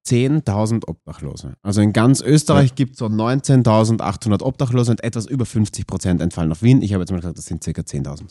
10.000 0.07 0.89
Obdachlose. 0.89 1.57
Also 1.63 1.81
in 1.83 1.93
ganz 1.93 2.21
Österreich 2.23 2.75
gibt 2.75 2.93
es 2.93 2.99
so 2.99 3.07
19.800 3.07 4.43
Obdachlose 4.43 4.91
und 4.93 5.05
etwas 5.05 5.27
über 5.27 5.45
50 5.45 5.87
Prozent 5.87 6.21
entfallen 6.23 6.51
auf 6.51 6.63
Wien. 6.63 6.81
Ich 6.83 6.93
habe 6.95 7.03
jetzt 7.03 7.11
mal 7.11 7.19
gesagt, 7.19 7.37
das 7.39 7.45
sind 7.45 7.63
circa 7.63 7.83
10.000. 7.83 8.31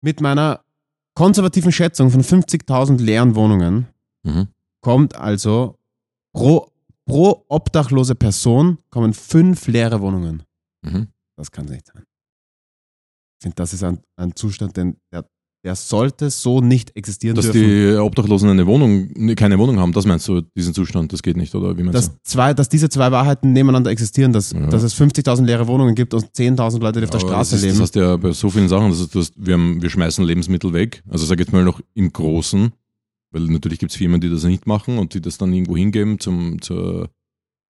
Mit 0.00 0.20
meiner 0.20 0.64
konservativen 1.14 1.72
Schätzung 1.72 2.10
von 2.10 2.22
50.000 2.22 2.98
leeren 2.98 3.34
Wohnungen 3.34 3.88
Mhm. 4.24 4.48
kommt 4.80 5.14
also 5.16 5.76
pro, 6.32 6.70
pro 7.08 7.44
obdachlose 7.48 8.14
Person 8.14 8.78
kommen 8.90 9.12
fünf 9.14 9.66
leere 9.66 10.00
Wohnungen. 10.00 10.42
Mhm. 10.82 11.08
Das 11.36 11.50
kann 11.50 11.66
nicht 11.66 11.86
sein. 11.86 12.04
Ich 13.40 13.44
finde, 13.44 13.54
das 13.56 13.72
ist 13.72 13.82
ein, 13.84 13.98
ein 14.16 14.34
Zustand, 14.34 14.76
den, 14.76 14.96
der 15.12 15.24
der 15.64 15.74
sollte 15.74 16.30
so 16.30 16.60
nicht 16.60 16.94
existieren 16.96 17.34
Dass 17.34 17.46
dürfen. 17.50 17.60
die 17.60 17.96
Obdachlosen 17.98 18.48
eine 18.48 18.64
Wohnung, 18.66 19.08
nee, 19.16 19.34
keine 19.34 19.58
Wohnung 19.58 19.80
haben, 19.80 19.92
das 19.92 20.06
meinst 20.06 20.26
du, 20.28 20.40
diesen 20.56 20.72
Zustand, 20.72 21.12
das 21.12 21.20
geht 21.20 21.36
nicht, 21.36 21.52
oder 21.52 21.76
wie 21.76 21.82
meinst 21.82 21.96
dass, 21.98 22.10
du? 22.10 22.16
zwei, 22.22 22.54
dass 22.54 22.68
diese 22.68 22.88
zwei 22.88 23.10
Wahrheiten 23.10 23.52
nebeneinander 23.52 23.90
existieren, 23.90 24.32
dass, 24.32 24.52
Ja. 24.52 24.66
dass 24.68 24.84
es 24.84 24.94
50.000 24.94 25.44
leere 25.44 25.66
Wohnungen 25.66 25.96
gibt 25.96 26.14
und 26.14 26.24
10.000 26.26 26.78
Leute, 26.80 27.00
die 27.00 27.06
auf 27.06 27.10
der 27.10 27.20
Aber 27.20 27.28
Straße 27.28 27.50
das 27.56 27.60
ist, 27.60 27.62
leben. 27.64 27.74
Das 27.74 27.82
heißt 27.88 27.96
ja 27.96 28.16
bei 28.16 28.30
so 28.30 28.48
vielen 28.50 28.68
Sachen, 28.68 28.90
das 28.90 29.08
du 29.08 29.18
hast, 29.18 29.34
wir, 29.36 29.54
haben, 29.54 29.82
wir 29.82 29.90
schmeißen 29.90 30.24
Lebensmittel 30.24 30.72
weg. 30.72 31.02
Also 31.08 31.26
sag 31.26 31.40
jetzt 31.40 31.52
mal 31.52 31.64
noch 31.64 31.80
im 31.94 32.12
Großen, 32.12 32.72
weil 33.32 33.42
natürlich 33.42 33.78
gibt 33.78 33.92
es 33.92 33.96
Firmen, 33.98 34.20
die 34.20 34.30
das 34.30 34.44
nicht 34.44 34.66
machen 34.66 34.98
und 34.98 35.14
die 35.14 35.20
das 35.20 35.38
dann 35.38 35.52
irgendwo 35.52 35.76
hingeben 35.76 36.18
zum, 36.18 36.60
zur 36.62 37.10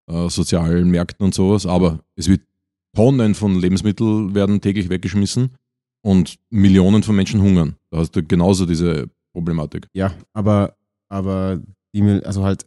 äh, 0.09 0.29
sozialen 0.29 0.89
Märkten 0.89 1.25
und 1.25 1.33
sowas. 1.33 1.65
Aber 1.65 1.99
es 2.15 2.27
wird 2.27 2.41
Tonnen 2.95 3.35
von 3.35 3.59
Lebensmitteln 3.59 4.33
werden 4.35 4.61
täglich 4.61 4.89
weggeschmissen 4.89 5.51
und 6.03 6.37
Millionen 6.49 7.03
von 7.03 7.15
Menschen 7.15 7.41
hungern. 7.41 7.75
Da 7.91 7.97
hast 7.99 8.15
du 8.15 8.23
genauso 8.23 8.65
diese 8.65 9.09
Problematik. 9.33 9.87
Ja, 9.93 10.13
aber, 10.33 10.75
aber 11.09 11.61
die, 11.93 12.01
also 12.23 12.43
halt, 12.43 12.65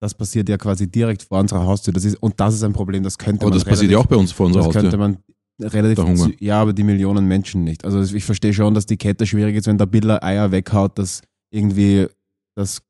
das 0.00 0.14
passiert 0.14 0.48
ja 0.48 0.56
quasi 0.56 0.90
direkt 0.90 1.22
vor 1.24 1.40
unserer 1.40 1.64
Haustür. 1.66 1.92
Das 1.92 2.04
ist, 2.04 2.16
und 2.16 2.38
das 2.40 2.54
ist 2.54 2.62
ein 2.64 2.72
Problem, 2.72 3.02
das 3.02 3.18
könnte 3.18 3.42
Aber 3.42 3.50
man 3.50 3.58
das 3.58 3.64
passiert 3.68 3.92
ja 3.92 3.98
auch 3.98 4.06
bei 4.06 4.16
uns 4.16 4.32
vor 4.32 4.46
unserer 4.46 4.64
das 4.64 4.72
könnte 4.72 4.98
Haustür. 4.98 4.98
man 4.98 5.18
relativ 5.60 6.04
zu- 6.16 6.32
ja, 6.38 6.60
aber 6.62 6.72
die 6.72 6.84
Millionen 6.84 7.26
Menschen 7.26 7.64
nicht. 7.64 7.84
Also 7.84 8.00
ich 8.14 8.24
verstehe 8.24 8.54
schon, 8.54 8.74
dass 8.74 8.86
die 8.86 8.96
Kette 8.96 9.26
schwierig 9.26 9.56
ist, 9.56 9.66
wenn 9.66 9.78
der 9.78 9.86
Biller 9.86 10.22
Eier 10.22 10.50
weghaut, 10.52 10.98
dass 10.98 11.20
irgendwie 11.52 12.06
das 12.58 12.82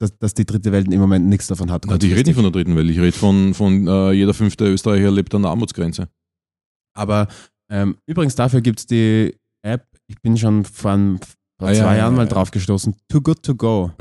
dass, 0.00 0.18
dass 0.18 0.34
die 0.34 0.44
dritte 0.44 0.72
Welt 0.72 0.92
im 0.92 1.00
Moment 1.00 1.26
nichts 1.26 1.46
davon 1.46 1.70
hat. 1.70 1.84
Na, 1.86 1.94
ich 1.96 2.02
rede 2.14 2.28
nicht 2.28 2.34
von 2.34 2.42
der 2.42 2.50
dritten 2.52 2.74
Welt, 2.74 2.90
ich 2.90 2.98
rede 2.98 3.16
von, 3.16 3.54
von 3.54 3.86
äh, 3.86 4.10
jeder 4.12 4.34
fünfte 4.34 4.66
Österreicher 4.66 5.10
lebt 5.10 5.32
an 5.34 5.42
der 5.42 5.52
Armutsgrenze. 5.52 6.08
Aber 6.96 7.28
ähm, 7.70 7.96
übrigens 8.06 8.34
dafür 8.34 8.60
gibt 8.60 8.80
es 8.80 8.86
die 8.86 9.36
App, 9.62 9.86
ich 10.08 10.20
bin 10.20 10.36
schon 10.36 10.64
vor, 10.64 10.90
ein- 10.92 11.18
vor 11.58 11.68
Ah, 11.68 11.72
zwei 11.72 11.76
ja, 11.76 11.96
Jahren 11.96 12.12
ja, 12.14 12.16
mal 12.18 12.26
ja. 12.26 12.32
drauf 12.32 12.50
gestoßen, 12.50 12.96
Too 13.08 13.20
Good 13.20 13.42
To 13.44 13.54
Go. 13.54 13.92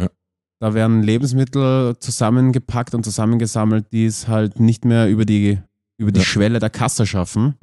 Da 0.59 0.73
werden 0.73 1.03
Lebensmittel 1.03 1.95
zusammengepackt 1.99 2.95
und 2.95 3.03
zusammengesammelt, 3.03 3.91
die 3.93 4.05
es 4.05 4.27
halt 4.27 4.59
nicht 4.59 4.85
mehr 4.85 5.09
über 5.09 5.25
die, 5.25 5.59
über 5.99 6.11
die. 6.11 6.21
Schwelle 6.21 6.57
der 6.59 6.69
Kasse 6.71 7.05
schaffen. 7.05 7.55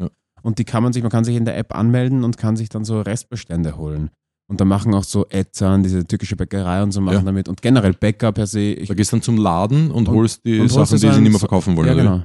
Und 0.43 0.59
die 0.59 0.65
kann 0.65 0.83
man 0.85 0.93
sich, 0.93 1.03
man 1.03 1.11
kann 1.11 1.25
sich 1.25 1.35
in 1.37 1.45
der 1.45 1.57
App 1.59 1.75
anmelden 1.75 2.23
und 2.25 2.37
kann 2.39 2.57
sich 2.57 2.69
dann 2.69 2.85
so 2.85 3.01
Restbestände 3.01 3.77
holen. 3.77 4.11
Und 4.51 4.61
da 4.61 4.65
machen 4.65 4.93
auch 4.95 5.05
so 5.05 5.27
Etzan, 5.31 5.85
diese 5.85 6.05
türkische 6.05 6.35
Bäckerei 6.35 6.83
und 6.83 6.91
so 6.91 7.01
machen 7.01 7.15
Ja. 7.19 7.23
damit. 7.23 7.49
Und 7.49 7.63
generell 7.63 7.93
Bäcker 7.95 8.33
per 8.33 8.49
se. 8.49 8.61
Ich, 8.73 8.89
Da 8.89 8.95
gehst 8.95 9.13
dann 9.13 9.23
zum 9.23 9.37
Laden 9.37 9.93
und, 9.93 10.09
Und- 10.09 10.15
holst 10.15 10.45
die 10.45 10.55
und 10.59 10.63
holst 10.73 10.75
Sachen, 10.91 11.01
dir 11.01 11.09
die 11.09 11.15
sie 11.15 11.21
nicht 11.21 11.31
mehr 11.31 11.39
verkaufen 11.39 11.77
wollen. 11.77 11.87
ja, 11.87 11.95
genau. 11.95 12.23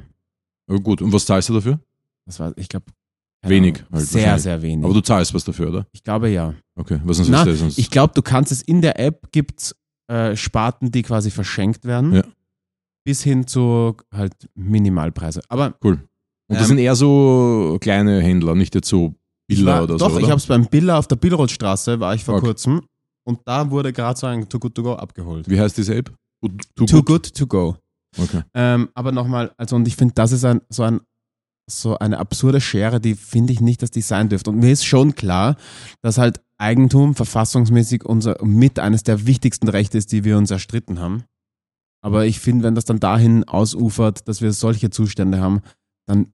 Aber 0.68 0.80
gut, 0.80 1.04
und 1.04 1.14
was 1.14 1.26
zahlst 1.26 1.50
du 1.50 1.54
dafür? 1.54 1.80
Das 2.26 2.40
war, 2.40 2.52
ich 2.58 2.68
glaube, 2.68 2.86
Wenig 3.46 3.84
halt 3.92 4.04
sehr, 4.08 4.40
sehr 4.40 4.60
wenig. 4.64 4.84
Aber 4.84 4.96
du 4.96 5.02
zahlst 5.02 5.32
was 5.36 5.44
dafür, 5.44 5.70
oder? 5.70 5.88
ich 5.92 6.04
glaube 6.04 6.30
ja. 6.30 6.56
Okay, 6.76 7.00
was 7.04 7.18
sonst 7.18 7.30
Na, 7.30 7.44
ist 7.44 7.62
das? 7.62 7.78
Ich 7.78 7.92
glaube, 7.92 8.14
du 8.16 8.24
kannst 8.24 8.52
es 8.52 8.64
in 8.64 8.82
der 8.82 9.00
App 9.00 9.32
gibt 9.32 9.76
äh, 10.08 10.36
Sparten, 10.36 10.92
die 10.92 11.04
quasi 11.04 11.30
verschenkt 11.30 11.86
werden, 11.86 12.12
Ja. 12.16 12.24
bis 13.04 13.22
hin 13.22 13.46
zu 13.46 13.96
halt 14.12 14.34
Minimalpreise. 14.56 15.42
Aber 15.48 15.76
cool. 15.84 16.00
Und 16.48 16.56
das 16.56 16.62
Ähm, 16.62 16.68
sind 16.70 16.78
eher 16.80 16.96
so 16.96 17.78
kleine 17.82 18.20
Händler, 18.20 18.56
nicht 18.56 18.74
jetzt 18.74 18.88
so 18.90 19.14
ich 19.48 19.60
Biller 19.60 19.74
war, 19.74 19.84
oder 19.84 19.98
doch, 19.98 20.10
so. 20.12 20.18
ich 20.18 20.24
oder? 20.24 20.32
habe 20.32 20.40
es 20.40 20.46
beim 20.48 20.66
Biller 20.68 20.98
auf 20.98 21.08
der 21.08 21.16
Billrothstraße, 21.18 22.00
war 22.00 22.16
ich 22.16 22.24
vor 22.24 22.36
Okay. 22.36 22.46
kurzem 22.46 22.82
und 23.24 23.40
da 23.46 23.70
wurde 23.70 23.94
gerade 23.94 24.20
so 24.20 24.28
ein 24.28 24.48
Too 24.50 24.60
Good 24.60 24.76
To 24.76 24.84
Go 24.84 24.94
abgeholt. 24.94 25.50
Wie 25.50 25.60
heißt 25.60 25.78
diese 25.78 25.96
App? 25.96 26.12
Too, 26.42 26.50
too, 26.76 26.86
Too 26.86 27.04
good? 27.04 27.06
Good 27.06 27.36
To 27.36 27.48
Go. 27.48 27.78
Okay. 28.18 28.42
Ähm, 28.54 28.90
aber 28.94 29.12
nochmal, 29.12 29.52
also 29.58 29.76
und 29.76 29.88
ich 29.88 29.96
finde, 29.96 30.14
das 30.14 30.32
ist 30.32 30.46
ein, 30.46 30.62
so, 30.70 30.84
ein, 30.84 31.02
so 31.70 31.98
eine 31.98 32.18
absurde 32.20 32.62
Schere, 32.62 33.00
die 33.02 33.16
finde 33.16 33.52
ich 33.54 33.62
nicht, 33.62 33.82
dass 33.82 33.92
die 33.92 34.02
sein 34.02 34.30
dürfte. 34.30 34.52
Und 34.52 34.60
mir 34.60 34.72
ist 34.72 34.86
schon 34.86 35.16
klar, 35.16 35.58
dass 36.02 36.18
halt 36.18 36.42
Eigentum 36.58 37.16
verfassungsmäßig 37.16 38.06
unser 38.06 38.38
mit 38.46 38.80
eines 38.80 39.04
der 39.04 39.26
wichtigsten 39.28 39.68
Rechte 39.68 39.98
ist, 39.98 40.12
die 40.14 40.24
wir 40.24 40.38
uns 40.38 40.52
erstritten 40.52 41.00
haben. 41.00 41.26
Aber 42.02 42.26
ich 42.26 42.40
finde, 42.40 42.64
wenn 42.64 42.76
das 42.76 42.86
dann 42.86 43.00
dahin 43.00 43.44
ausufert, 43.46 44.28
dass 44.28 44.40
wir 44.42 44.54
solche 44.54 44.92
Zustände 44.92 45.42
haben, 45.42 45.62
dann, 46.06 46.28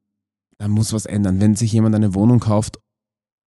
dann 0.60 0.70
muss 0.72 0.94
was 0.94 1.06
ändern. 1.08 1.40
Wenn 1.40 1.56
sich 1.56 1.72
jemand 1.72 1.96
eine 1.96 2.14
Wohnung 2.14 2.40
kauft, 2.42 2.78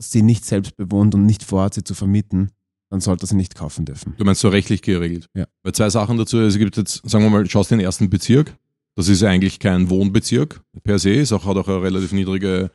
sie 0.01 0.21
nicht 0.21 0.45
selbst 0.45 0.75
bewohnt 0.77 1.13
und 1.15 1.25
nicht 1.25 1.43
vorhat, 1.43 1.73
sie 1.73 1.83
zu 1.83 1.93
vermieten, 1.93 2.51
dann 2.89 3.01
sollte 3.01 3.25
er 3.25 3.27
sie 3.27 3.35
nicht 3.35 3.53
kaufen 3.55 3.85
dürfen. 3.85 4.15
Du 4.17 4.25
meinst 4.25 4.41
so 4.41 4.49
rechtlich 4.49 4.81
geregelt? 4.81 5.27
Ja. 5.35 5.45
Weil 5.63 5.73
zwei 5.73 5.89
Sachen 5.89 6.17
dazu. 6.17 6.39
Es 6.39 6.57
gibt 6.57 6.77
jetzt, 6.77 7.07
sagen 7.07 7.23
wir 7.23 7.29
mal, 7.29 7.47
schaust 7.49 7.69
den 7.71 7.79
ersten 7.79 8.09
Bezirk. 8.09 8.55
Das 8.95 9.07
ist 9.07 9.23
eigentlich 9.23 9.59
kein 9.59 9.89
Wohnbezirk 9.89 10.61
per 10.83 10.99
se, 10.99 11.11
ist 11.11 11.31
auch, 11.31 11.45
hat 11.45 11.55
auch 11.57 11.67
eine 11.67 11.81
relativ 11.81 12.11
niedrige 12.11 12.71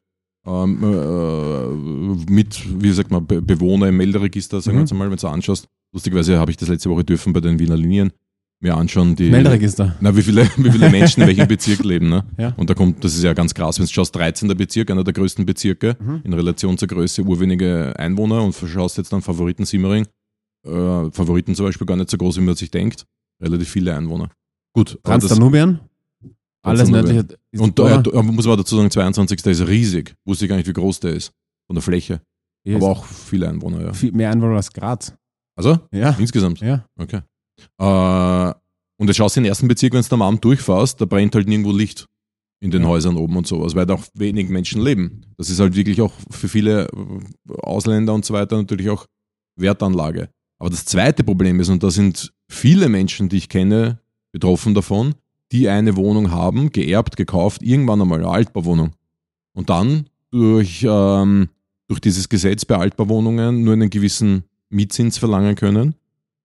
ähm, 0.46 0.82
äh, 0.82 2.30
mit, 2.30 2.82
wie 2.82 2.92
sagt 2.92 3.10
man, 3.10 3.26
Be 3.26 3.42
Bewohner 3.42 3.88
im 3.88 3.96
Melderegister, 3.96 4.60
sagen 4.60 4.76
wir 4.76 4.80
Mhm. 4.80 4.84
jetzt 4.84 4.92
einmal, 4.92 5.10
wenn 5.10 5.16
du 5.16 5.26
anschaust. 5.28 5.68
Lustigerweise 5.92 6.38
habe 6.38 6.50
ich 6.50 6.56
das 6.56 6.68
letzte 6.68 6.90
Woche 6.90 7.04
dürfen 7.04 7.32
bei 7.32 7.40
den 7.40 7.58
Wiener 7.58 7.76
Linien 7.76 8.12
mir 8.61 8.76
anschauen, 8.76 9.14
die. 9.16 9.30
Melderegister. 9.30 9.96
Na, 10.00 10.16
wie 10.16 10.23
viele, 10.23 10.44
wie 10.56 10.70
viele 10.70 10.90
Menschen 10.90 11.23
in 11.23 11.28
welchem 11.28 11.46
Bezirk 11.49 11.84
leben, 11.84 12.08
ne? 12.08 12.25
Ja. 12.38 12.54
Und 12.56 12.70
da 12.70 12.75
kommt, 12.75 13.04
das 13.04 13.14
ist 13.14 13.23
ja 13.23 13.32
ganz 13.34 13.52
krass, 13.54 13.78
wenn 13.78 13.87
du 13.87 13.92
schaust, 13.92 14.14
13. 14.16 14.49
Bezirk, 14.56 14.90
einer 14.90 15.04
der 15.04 15.12
größten 15.12 15.44
Bezirke, 15.44 15.96
Mhm. 16.00 16.20
in 16.25 16.32
Relation 16.32 16.78
zur 16.78 16.88
Größe, 16.88 17.23
urwenige 17.23 17.92
Einwohner 17.99 18.42
und 18.42 18.54
schaust 18.54 18.96
jetzt 18.99 19.12
dann 19.12 19.20
Favoriten 19.23 19.64
Simmering, 19.66 20.06
äh, 20.66 20.70
Favoriten 21.11 21.54
zum 21.54 21.66
Beispiel 21.66 21.87
gar 21.87 21.96
nicht 21.96 22.11
so 22.11 22.16
groß, 22.16 22.37
wie 22.38 22.42
man 22.42 22.54
sich 22.54 22.70
denkt, 22.70 23.04
relativ 23.42 23.68
viele 23.68 23.94
Einwohner. 23.94 24.30
Gut, 24.75 24.99
Transdanubien? 25.02 25.80
Alles 26.62 26.88
nördliche. 26.88 27.26
und 27.58 27.78
da, 27.78 27.99
da 27.99 28.23
muss 28.23 28.46
man 28.46 28.56
dazu 28.56 28.76
sagen, 28.76 28.90
22. 28.90 29.44
ist 29.44 29.66
riesig. 29.68 30.14
Wusste 30.25 30.46
ich 30.46 30.49
gar 30.49 30.56
nicht, 30.56 30.66
wie 30.66 30.73
groß 30.73 31.00
der 31.00 31.12
ist. 31.12 31.30
Von 31.66 31.75
der 31.75 31.82
Fläche. 31.82 32.23
Hier 32.64 32.76
Aber 32.76 32.88
auch 32.88 33.04
viele 33.04 33.46
Einwohner, 33.50 33.82
ja. 33.82 33.92
viel 33.92 34.12
mehr 34.12 34.30
Einwohner 34.30 34.56
als 34.56 34.73
Graz. 34.73 35.14
Also, 35.56 35.78
Ja. 35.92 36.16
insgesamt. 36.18 36.61
Ja. 36.61 36.87
Okay. 36.99 37.20
Äh, 37.78 38.54
und 38.96 39.08
jetzt 39.08 39.16
schaust 39.16 39.37
du 39.37 39.40
den 39.40 39.49
ersten 39.49 39.68
Bezirk, 39.68 39.92
wenn 39.92 40.02
du 40.02 40.14
am 40.14 40.23
Abend 40.23 40.44
durchfährst, 40.44 41.00
da 41.00 41.04
brennt 41.04 41.34
halt 41.34 41.49
nirgendwo 41.49 41.73
Licht 41.73 42.06
in 42.61 42.70
den. 42.70 42.87
Häusern 42.87 43.16
oben 43.16 43.37
und 43.37 43.46
sowas, 43.46 43.75
weil 43.75 43.84
da 43.84 43.94
auch 43.94 44.04
wenig 44.14 44.49
Menschen 44.49 44.80
leben. 44.80 45.26
Das 45.37 45.50
ist 45.50 45.61
halt 45.61 45.75
wirklich 45.75 46.00
auch 46.00 46.12
für 46.30 46.49
viele 46.49 46.87
äh, 46.87 47.52
Ausländer 47.62 48.14
und 48.14 48.25
so 48.25 48.32
weiter 48.32 48.56
natürlich 48.56 48.88
auch 48.88 49.06
Wertanlage. 49.56 50.30
Aber 50.58 50.70
das 50.70 50.84
zweite 50.84 51.25
Problem 51.25 51.61
ist, 51.61 51.68
und 51.68 51.82
da 51.82 51.90
sind 51.90 52.32
viele 52.49 52.88
Menschen, 52.88 53.28
die 53.28 53.37
ich 53.37 53.49
kenne, 53.49 53.99
betroffen 54.32 54.75
davon, 54.75 55.14
die 55.52 55.68
eine 55.68 55.96
Wohnung 55.96 56.30
haben, 56.30 56.70
geerbt, 56.70 57.16
gekauft, 57.16 57.62
irgendwann 57.62 58.00
einmal 58.00 58.20
eine 58.20 58.28
Altbauwohnung. 58.28 58.92
Und 59.52 59.70
dann 59.70 60.08
durch, 60.30 60.84
ähm, 60.88 61.49
durch 61.87 62.00
dieses 62.00 62.28
Gesetz 62.28 62.64
bei 62.64 62.76
Altbauwohnungen 62.76 63.62
nur 63.62 63.75
einen 63.75 63.90
gewissen 63.90 64.44
Mietzins 64.70 65.18
verlangen 65.18 65.54
können 65.54 65.94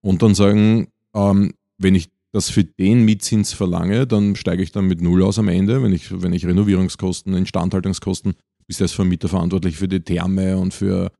und 0.00 0.22
dann 0.22 0.34
sagen, 0.34 0.88
ähm, 1.14 1.54
wenn 1.78 1.94
ich 1.94 2.10
das 2.32 2.50
für 2.50 2.64
den 2.64 3.04
Mietzins 3.04 3.52
verlange, 3.52 4.06
dann 4.06 4.36
steige 4.36 4.62
ich 4.62 4.70
dann 4.72 4.86
mit 4.86 5.00
Null 5.00 5.22
aus 5.22 5.38
am 5.38 5.48
Ende. 5.48 5.82
Wenn 5.82 5.92
ich, 5.92 6.22
wenn 6.22 6.32
ich 6.32 6.46
Renovierungskosten, 6.46 7.34
Instandhaltungskosten, 7.34 8.34
bist 8.66 8.80
als 8.80 8.92
Vermieter 8.92 9.28
verantwortlich 9.28 9.76
für 9.76 9.88
die 9.88 10.00
Therme 10.00 10.56
und 10.56 10.72
für, 10.72 11.10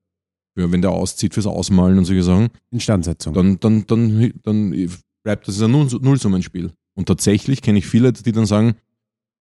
für 0.57 0.71
wenn 0.71 0.83
der 0.83 0.93
auszieht, 0.93 1.35
fürs 1.35 1.47
Ausmalen 1.47 1.99
und 1.99 2.05
solche 2.05 2.23
Sachen, 2.23 2.51
Instandsetzung. 2.71 3.35
dann, 3.35 3.59
dann, 3.59 3.87
dann, 3.89 4.33
dann 4.45 4.91
bleibt 5.25 5.49
das 5.49 5.61
ein 5.61 5.73
Null- 5.73 5.99
Nullsummenspiel. 6.01 6.73
Und 6.95 7.07
tatsächlich 7.07 7.61
kenne 7.61 7.79
ich 7.81 7.87
viele, 7.87 8.13
die 8.13 8.33
dann 8.33 8.47
sagen, 8.47 8.77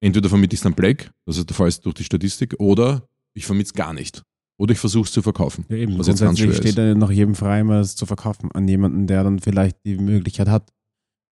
entweder 0.02 0.30
vermiete 0.30 0.56
ich 0.56 0.60
es 0.60 0.64
dann 0.64 0.74
Black, 0.74 1.12
das 1.26 1.38
ist 1.38 1.50
der 1.50 1.56
Fall 1.56 1.72
durch 1.84 1.96
die 1.96 2.04
Statistik, 2.04 2.56
oder 2.60 3.08
ich 3.36 3.46
vermiete 3.46 3.68
es 3.68 3.74
gar 3.74 3.94
nicht. 3.94 4.24
Oder 4.60 4.74
ich 4.74 4.80
versuche 4.80 5.06
es 5.06 5.14
zu 5.14 5.22
verkaufen. 5.22 5.66
ja, 5.70 5.78
eben. 5.78 5.98
was 5.98 6.08
jetzt 6.08 6.20
ganz 6.20 6.38
schwer 6.38 6.54
steht 6.54 6.76
ja 6.76 6.94
noch 6.94 7.12
jedem 7.12 7.34
frei, 7.34 7.64
mal 7.64 7.80
es 7.80 7.96
zu 7.96 8.06
verkaufen 8.06 8.52
an 8.52 8.68
jemanden, 8.68 9.08
der 9.08 9.24
dann 9.24 9.40
vielleicht 9.40 9.78
die 9.86 9.98
Möglichkeit 9.98 10.50
hat, 10.50 10.70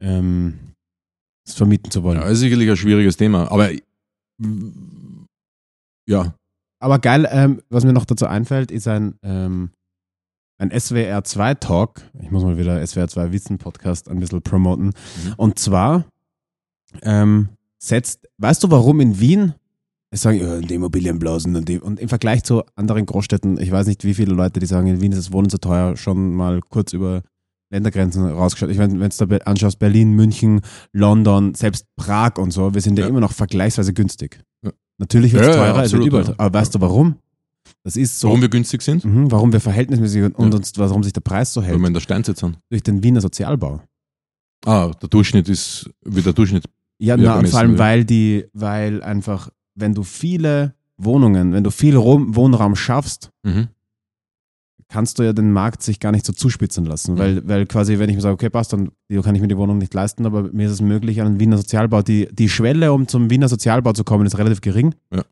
ähm, 0.01 0.73
es 1.45 1.53
vermieten 1.53 1.91
zu 1.91 2.03
wollen. 2.03 2.19
Ja, 2.19 2.27
ist 2.27 2.39
sicherlich 2.39 2.69
ein 2.69 2.77
schwieriges 2.77 3.17
Thema, 3.17 3.51
aber 3.51 3.71
ja, 6.09 6.33
Aber 6.79 6.99
geil, 6.99 7.27
ähm, 7.29 7.61
was 7.69 7.83
mir 7.83 7.93
noch 7.93 8.05
dazu 8.05 8.27
einfällt, 8.27 8.71
ist 8.71 8.87
ein, 8.87 9.15
ähm, 9.23 9.71
ein 10.59 10.71
SWR 10.71 11.23
2 11.23 11.55
Talk. 11.55 12.01
Ich 12.21 12.31
muss 12.31 12.43
mal 12.43 12.57
wieder 12.57 12.85
SWR 12.85 13.07
2 13.07 13.31
Wissen 13.31 13.57
Podcast 13.57 14.09
ein 14.09 14.19
bisschen 14.19 14.41
promoten. 14.41 14.85
Mhm. 14.85 15.33
Und 15.37 15.59
zwar 15.59 16.05
ähm, 17.01 17.49
setzt, 17.79 18.27
weißt 18.37 18.63
du, 18.63 18.71
warum 18.71 18.99
in 18.99 19.19
Wien 19.19 19.53
es 20.09 20.21
sagen, 20.21 20.39
ja, 20.39 20.59
die 20.59 20.75
Immobilienblasen 20.75 21.55
und, 21.55 21.67
die, 21.67 21.79
und 21.79 21.99
im 21.99 22.09
Vergleich 22.09 22.43
zu 22.43 22.63
anderen 22.75 23.05
Großstädten, 23.05 23.59
ich 23.59 23.71
weiß 23.71 23.87
nicht, 23.87 24.03
wie 24.05 24.13
viele 24.13 24.33
Leute, 24.33 24.59
die 24.59 24.65
sagen, 24.65 24.87
in 24.87 25.01
Wien 25.01 25.11
ist 25.11 25.19
das 25.19 25.31
Wohnen 25.33 25.49
so 25.49 25.57
teuer, 25.57 25.97
schon 25.97 26.33
mal 26.33 26.61
kurz 26.69 26.93
über 26.93 27.23
Ländergrenzen 27.69 28.25
rausgeschaut. 28.25 28.69
Ich 28.69 28.77
meine, 28.77 28.97
wenn 28.99 29.09
du 29.09 29.25
da 29.25 29.37
anschaust, 29.45 29.79
Berlin, 29.79 30.13
München, 30.13 30.61
London, 30.93 31.53
selbst 31.55 31.85
Prag 31.97 32.37
und 32.37 32.51
so, 32.51 32.73
wir 32.73 32.79
sind 32.81 32.97
ja, 32.97 33.03
Ja. 33.05 33.09
immer 33.09 33.19
noch 33.19 33.33
vergleichsweise 33.33 33.93
günstig. 33.93 34.39
Ja. 34.63 34.71
Natürlich 34.97 35.33
wird 35.33 35.43
es 35.43 35.47
Ja, 35.49 35.53
ja, 35.55 35.59
teurer, 35.59 35.75
wird 35.75 35.85
absolut, 35.85 36.07
überall 36.07 36.25
ja. 36.25 36.33
Aber 36.37 36.59
weißt 36.59 36.75
du 36.75 36.81
warum? 36.81 37.15
Das 37.83 37.97
ist 37.97 38.17
so, 38.21 38.29
warum 38.29 38.41
wir 38.41 38.47
günstig 38.49 38.81
sind, 38.81 39.03
mhm, 39.03 39.29
warum 39.29 39.51
wir 39.51 39.59
verhältnismäßig 39.59 40.23
und, 40.23 40.35
und 40.35 40.51
Ja. 40.51 40.57
uns, 40.57 40.71
warum 40.77 41.03
sich 41.03 41.11
der 41.11 41.19
Preis 41.21 41.51
so 41.53 41.61
hält. 41.61 41.77
wir 41.77 41.87
in 41.87 41.93
der 41.93 41.99
Steinzeit 41.99 42.37
sind. 42.37 42.57
Durch 42.69 42.83
den 42.83 43.03
Wiener 43.03 43.19
Sozialbau. 43.19 43.81
Ah, 44.65 44.91
der 45.01 45.09
Durchschnitt 45.09 45.49
ist, 45.49 45.89
wie 46.05 46.21
der 46.21 46.31
Durchschnitt. 46.33 46.63
Ja, 46.99 47.15
Ja, 47.15 47.17
na, 47.17 47.39
und 47.39 47.49
vor 47.49 47.59
allem, 47.59 47.77
weil 47.77 48.05
die, 48.05 48.45
weil 48.53 49.03
einfach, 49.03 49.49
wenn 49.77 49.93
du 49.93 50.03
viele 50.03 50.73
Wohnungen, 50.97 51.53
wenn 51.53 51.63
du 51.63 51.71
viel 51.71 51.95
Wohnraum 51.97 52.75
schaffst, 52.75 53.29
Mhm. 53.43 53.67
kannst 54.89 55.19
du 55.19 55.23
ja 55.23 55.33
den 55.33 55.51
Markt 55.51 55.83
sich 55.83 55.99
gar 55.99 56.11
nicht 56.11 56.25
so 56.25 56.31
zuspitzen 56.33 56.85
lassen, 56.85 57.13
Mhm. 57.15 57.17
weil, 57.19 57.47
weil 57.47 57.65
quasi, 57.65 57.99
wenn 57.99 58.09
ich 58.09 58.15
mir 58.15 58.21
sage, 58.21 58.33
okay, 58.35 58.49
passt, 58.49 58.73
dann 58.73 58.89
kann 59.21 59.35
ich 59.35 59.41
mir 59.41 59.47
die 59.49 59.57
Wohnung 59.57 59.77
nicht 59.77 59.93
leisten, 59.93 60.25
aber 60.25 60.43
mir 60.53 60.67
ist 60.67 60.73
es 60.73 60.81
möglich, 60.81 61.21
einen 61.21 61.39
Wiener 61.39 61.57
Sozialbau, 61.57 62.01
die, 62.01 62.27
die 62.31 62.49
Schwelle, 62.49 62.93
um 62.93 63.07
zum 63.07 63.29
Wiener 63.29 63.49
Sozialbau 63.49 63.93
zu 63.93 64.03
kommen, 64.03 64.25
ist 64.25 64.37
relativ 64.37 64.61
gering. 64.61 64.95
Ja. 65.13 65.23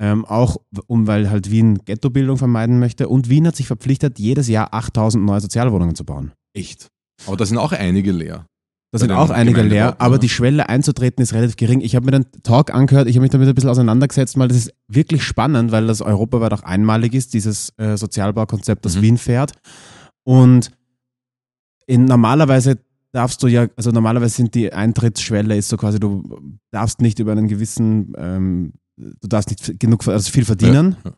Ähm, 0.00 0.24
auch 0.24 0.58
um, 0.86 1.08
weil 1.08 1.28
halt 1.28 1.50
Wien 1.50 1.80
Ghettobildung 1.84 2.36
vermeiden 2.38 2.78
möchte 2.78 3.08
und 3.08 3.28
Wien 3.28 3.48
hat 3.48 3.56
sich 3.56 3.66
verpflichtet, 3.66 4.20
jedes 4.20 4.46
Jahr 4.46 4.72
8000 4.72 5.24
neue 5.24 5.40
Sozialwohnungen 5.40 5.96
zu 5.96 6.04
bauen. 6.04 6.30
Echt. 6.54 6.86
Aber 7.26 7.36
da 7.36 7.44
sind 7.44 7.58
auch 7.58 7.72
einige 7.72 8.12
leer. 8.12 8.46
Da 8.90 8.98
sind 8.98 9.10
auch 9.12 9.28
einige 9.28 9.62
leer, 9.62 9.96
aber 10.00 10.12
oder? 10.14 10.18
die 10.20 10.30
Schwelle 10.30 10.68
einzutreten 10.70 11.22
ist 11.22 11.34
relativ 11.34 11.56
gering. 11.56 11.82
Ich 11.82 11.94
habe 11.94 12.06
mir 12.06 12.12
den 12.12 12.26
Talk 12.42 12.72
angehört, 12.72 13.06
ich 13.06 13.16
habe 13.16 13.22
mich 13.22 13.30
damit 13.30 13.46
ein 13.46 13.54
bisschen 13.54 13.68
auseinandergesetzt, 13.68 14.38
weil 14.38 14.48
das 14.48 14.56
ist 14.56 14.72
wirklich 14.88 15.22
spannend, 15.22 15.72
weil 15.72 15.86
das 15.86 16.00
europaweit 16.00 16.54
auch 16.54 16.62
einmalig 16.62 17.12
ist, 17.12 17.34
dieses 17.34 17.70
äh, 17.76 17.98
Sozialbaukonzept, 17.98 18.84
das 18.86 18.96
Mhm. 18.96 19.02
Wien 19.02 19.18
fährt. 19.18 19.52
Und 20.24 20.70
in, 21.86 22.06
normalerweise 22.06 22.78
darfst 23.12 23.42
du 23.42 23.46
ja, 23.48 23.66
also 23.76 23.90
normalerweise 23.90 24.36
sind 24.36 24.54
die 24.54 24.72
Eintrittsschwelle 24.72 25.54
ist 25.56 25.68
so 25.68 25.76
quasi, 25.76 26.00
du 26.00 26.22
darfst 26.70 27.00
nicht 27.02 27.18
über 27.18 27.32
einen 27.32 27.48
gewissen, 27.48 28.14
ähm, 28.16 28.72
du 28.96 29.28
darfst 29.28 29.50
nicht 29.50 29.78
genug, 29.80 30.06
also 30.08 30.30
viel 30.30 30.44
verdienen 30.46 30.96
Ja, 31.04 31.12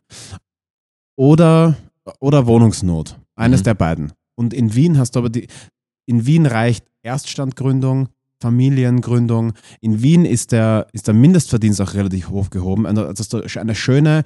oder, 1.17 1.75
oder 2.19 2.45
Wohnungsnot. 2.47 3.17
Eines 3.35 3.61
Mhm. 3.61 3.65
der 3.65 3.73
beiden. 3.75 4.13
Und 4.35 4.53
in 4.53 4.75
Wien 4.75 4.97
hast 4.97 5.15
du 5.15 5.19
aber 5.19 5.29
die, 5.29 5.47
in 6.05 6.25
Wien 6.25 6.45
reicht 6.45 6.85
Erststandgründung, 7.03 8.09
Familiengründung. 8.41 9.53
In 9.81 10.01
Wien 10.01 10.25
ist 10.25 10.51
der, 10.51 10.87
ist 10.93 11.07
der 11.07 11.13
Mindestverdienst 11.13 11.81
auch 11.81 11.93
relativ 11.93 12.29
hoch 12.29 12.49
gehoben. 12.49 12.85
Also 12.85 13.11
dass 13.13 13.29
du 13.29 13.41
eine 13.59 13.75
schöne, 13.75 14.23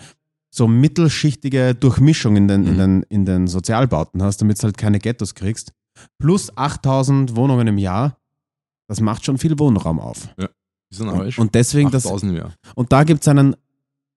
so 0.50 0.68
mittelschichtige 0.68 1.76
Durchmischung 1.76 2.36
in 2.38 2.48
den, 2.48 2.64
in 2.66 2.74
Mhm. 2.74 2.78
den, 2.78 3.04
in 3.10 3.26
den 3.26 3.48
Sozialbauten 3.48 4.24
hast, 4.24 4.38
damit 4.42 4.60
du 4.60 4.64
halt 4.64 4.78
keine 4.78 5.00
Ghettos 5.00 5.36
kriegst. 5.36 5.74
Plus 6.20 6.56
8000 6.58 7.36
Wohnungen 7.36 7.68
im 7.68 7.78
Jahr. 7.78 8.18
Das 8.88 9.02
macht 9.02 9.26
schon 9.26 9.38
viel 9.38 9.58
Wohnraum 9.60 10.00
auf. 10.00 10.30
Ist 10.92 11.02
ein 11.02 11.10
Arsch. 11.10 11.40
Und 11.40 11.56
deswegen, 11.56 11.90
das, 11.92 12.06
8000 12.06 12.32
im 12.34 12.38
Jahr. 12.38 12.54
und 12.76 12.92
da 12.92 13.04
gibt 13.04 13.22
es 13.24 13.28
einen 13.28 13.56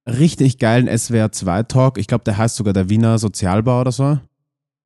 richtig 0.06 0.58
geilen 0.58 0.88
SWR2-Talk. 0.88 1.98
Ich 1.98 2.06
glaube, 2.06 2.24
der 2.24 2.36
heißt 2.36 2.56
sogar 2.56 2.72
der 2.72 2.88
Wiener 2.88 3.18
Sozialbau 3.18 3.80
oder 3.80 3.92
so. 3.92 4.18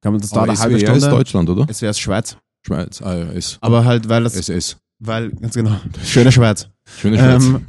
Kann 0.01 0.13
man 0.13 0.21
das 0.21 0.31
dauert 0.31 0.51
eine 0.51 0.59
halbe 0.59 0.79
SWR 0.79 0.97
ist. 0.97 1.05
Deutschland, 1.07 1.49
oder? 1.51 1.73
SWR 1.73 1.91
ist 1.91 2.01
Schweiz. 2.01 2.37
Schweiz. 2.67 3.03
Ah, 3.03 3.15
ja, 3.17 3.33
S. 3.33 3.59
Aber 3.61 3.85
halt, 3.85 4.09
weil 4.09 4.25
das, 4.25 4.37
SS. 4.37 4.77
weil, 4.99 5.31
ganz 5.31 5.55
genau, 5.55 5.77
schöne 6.05 6.31
Schweiz. 6.33 6.69
Schöne 6.99 7.19
Schweiz. 7.19 7.45
Ähm, 7.45 7.61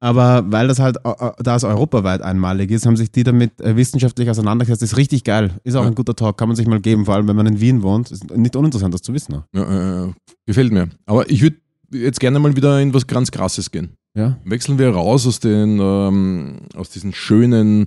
aber 0.00 0.44
weil 0.50 0.66
das 0.68 0.78
halt, 0.78 0.96
äh, 1.04 1.08
äh, 1.10 1.32
da 1.42 1.56
es 1.56 1.64
europaweit 1.64 2.22
einmalig 2.22 2.70
ist, 2.70 2.86
haben 2.86 2.96
sich 2.96 3.12
die 3.12 3.22
damit 3.22 3.60
äh, 3.60 3.76
wissenschaftlich 3.76 4.28
auseinandergesetzt. 4.28 4.82
ist 4.82 4.96
richtig 4.96 5.24
geil. 5.24 5.52
Ist 5.64 5.76
auch 5.76 5.82
Ja. 5.82 5.88
ein 5.88 5.94
guter 5.94 6.16
Talk, 6.16 6.36
kann 6.36 6.48
man 6.48 6.56
sich 6.56 6.66
mal 6.66 6.80
geben, 6.80 7.04
vor 7.04 7.14
allem 7.14 7.28
wenn 7.28 7.36
man 7.36 7.46
in 7.46 7.60
Wien 7.60 7.82
wohnt. 7.82 8.10
Ist 8.10 8.28
nicht 8.36 8.56
uninteressant, 8.56 8.92
das 8.92 9.02
zu 9.02 9.12
wissen. 9.14 9.42
ja, 9.54 10.04
äh, 10.06 10.12
gefällt 10.46 10.72
mir. 10.72 10.88
Aber 11.06 11.30
ich 11.30 11.40
würde 11.42 11.56
jetzt 11.92 12.20
gerne 12.20 12.38
mal 12.40 12.56
wieder 12.56 12.80
in 12.80 12.92
was 12.94 13.06
ganz 13.06 13.30
Krasses 13.30 13.70
gehen. 13.70 13.90
Ja? 14.14 14.38
Wechseln 14.44 14.78
wir 14.78 14.90
raus 14.90 15.26
aus 15.26 15.38
den, 15.40 15.78
ähm, 15.80 16.58
aus 16.74 16.90
diesen 16.90 17.12
schönen, 17.14 17.86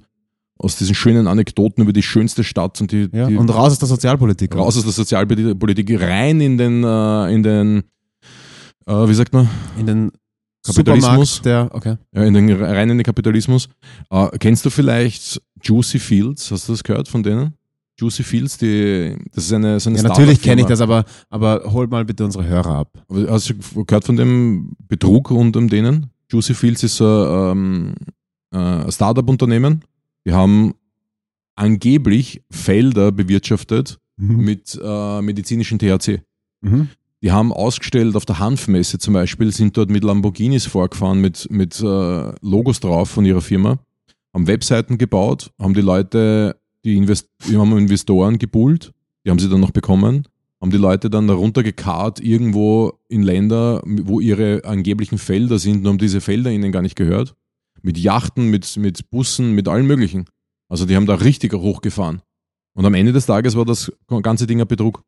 aus 0.57 0.77
diesen 0.77 0.95
schönen 0.95 1.27
Anekdoten 1.27 1.83
über 1.83 1.93
die 1.93 2.03
schönste 2.03 2.43
Stadt 2.43 2.79
und 2.81 2.91
die, 2.91 3.09
ja. 3.11 3.27
die 3.27 3.35
Und 3.35 3.49
raus 3.49 3.73
aus 3.73 3.79
der 3.79 3.87
Sozialpolitik. 3.87 4.55
raus 4.55 4.77
aus 4.77 4.83
der 4.83 4.93
Sozialpolitik 4.93 5.99
rein 5.99 6.39
in 6.41 6.57
den, 6.57 6.83
äh, 6.83 7.33
in 7.33 7.43
den, 7.43 7.83
äh, 8.85 8.93
wie 8.93 9.13
sagt 9.13 9.33
man, 9.33 9.49
In 9.77 9.85
den 9.85 10.11
Kapitalismus. 10.65 11.41
Der, 11.41 11.69
okay. 11.71 11.97
ja, 12.13 12.23
in 12.23 12.33
den 12.33 12.51
rein 12.51 12.89
in 12.89 12.97
den 12.97 13.03
Kapitalismus. 13.03 13.69
Äh, 14.09 14.37
kennst 14.39 14.65
du 14.65 14.69
vielleicht 14.69 15.41
Juicy 15.61 15.99
Fields? 15.99 16.51
Hast 16.51 16.67
du 16.67 16.73
das 16.73 16.83
gehört 16.83 17.07
von 17.07 17.21
denen? 17.21 17.53
Juicy 17.97 18.23
Fields, 18.23 18.57
die, 18.57 19.15
das 19.33 19.45
ist 19.45 19.53
eine, 19.53 19.79
so 19.79 19.89
eine 19.89 19.97
Ja, 19.99 20.03
natürlich 20.03 20.41
kenne 20.41 20.61
ich 20.61 20.67
das, 20.67 20.81
aber, 20.81 21.05
aber 21.29 21.63
hol 21.71 21.87
mal 21.87 22.03
bitte 22.03 22.25
unsere 22.25 22.45
Hörer 22.45 22.75
ab. 22.75 22.89
Hast 23.29 23.49
du 23.49 23.85
gehört 23.85 24.03
von 24.03 24.17
dem 24.17 24.75
Betrug 24.87 25.31
rund 25.31 25.55
um 25.55 25.69
denen? 25.69 26.11
Juicy 26.29 26.53
Fields 26.53 26.83
ist 26.83 26.97
so 26.97 27.05
ähm, 27.05 27.93
äh, 28.51 28.57
ein 28.57 28.91
Startup-Unternehmen. 28.91 29.81
Die 30.25 30.33
haben 30.33 30.73
angeblich 31.55 32.41
Felder 32.49 33.11
bewirtschaftet 33.11 33.99
Mhm. 34.17 34.37
mit 34.37 34.79
äh, 34.81 35.21
medizinischem 35.21 35.79
THC. 35.79 36.21
Mhm. 36.61 36.89
Die 37.21 37.31
haben 37.31 37.51
ausgestellt 37.51 38.15
auf 38.15 38.25
der 38.25 38.39
Hanfmesse 38.39 38.97
zum 38.99 39.13
Beispiel, 39.13 39.51
sind 39.51 39.75
dort 39.77 39.89
mit 39.89 40.03
Lamborghinis 40.03 40.65
vorgefahren, 40.65 41.19
mit, 41.19 41.49
mit 41.49 41.79
äh, 41.81 42.31
Logos 42.41 42.79
drauf 42.79 43.09
von 43.09 43.25
ihrer 43.25 43.41
Firma, 43.41 43.79
haben 44.33 44.47
Webseiten 44.47 44.97
gebaut, 44.97 45.51
haben 45.59 45.73
die 45.73 45.81
Leute, 45.81 46.57
die, 46.83 46.97
Invest 46.97 47.29
haben 47.53 47.77
Investoren 47.77 48.37
gebullt, 48.37 48.93
die 49.25 49.31
haben 49.31 49.39
sie 49.39 49.49
dann 49.49 49.59
noch 49.59 49.71
bekommen, 49.71 50.27
haben 50.61 50.71
die 50.71 50.77
Leute 50.77 51.09
dann 51.09 51.29
runtergekarrt 51.29 52.19
irgendwo 52.19 52.93
in 53.09 53.23
Länder, 53.23 53.81
wo 53.85 54.19
ihre 54.19 54.63
angeblichen 54.65 55.17
Felder 55.17 55.57
sind 55.57 55.79
und 55.79 55.87
haben 55.87 55.97
diese 55.97 56.21
Felder 56.21 56.51
ihnen 56.51 56.71
gar 56.71 56.81
nicht 56.81 56.95
gehört. 56.95 57.35
Mit 57.85 57.99
Yachten, 57.99 58.49
mit, 58.49 58.77
mit 58.77 59.09
Bussen, 59.11 59.51
mit 59.51 59.67
allem 59.67 59.85
Möglichen. 59.85 60.25
Also 60.69 60.87
die 60.87 60.95
haben 60.95 61.05
da 61.05 61.15
richtig 61.15 61.53
hochgefahren. 61.53 62.21
Und 62.75 62.85
am 62.85 62.95
Ende 62.95 63.13
des 63.13 63.27
Tages 63.27 63.55
war 63.55 63.63
das 63.63 63.91
ganze 64.23 64.47
Ding 64.47 64.59
ein 64.59 64.67
Betrug 64.67 65.03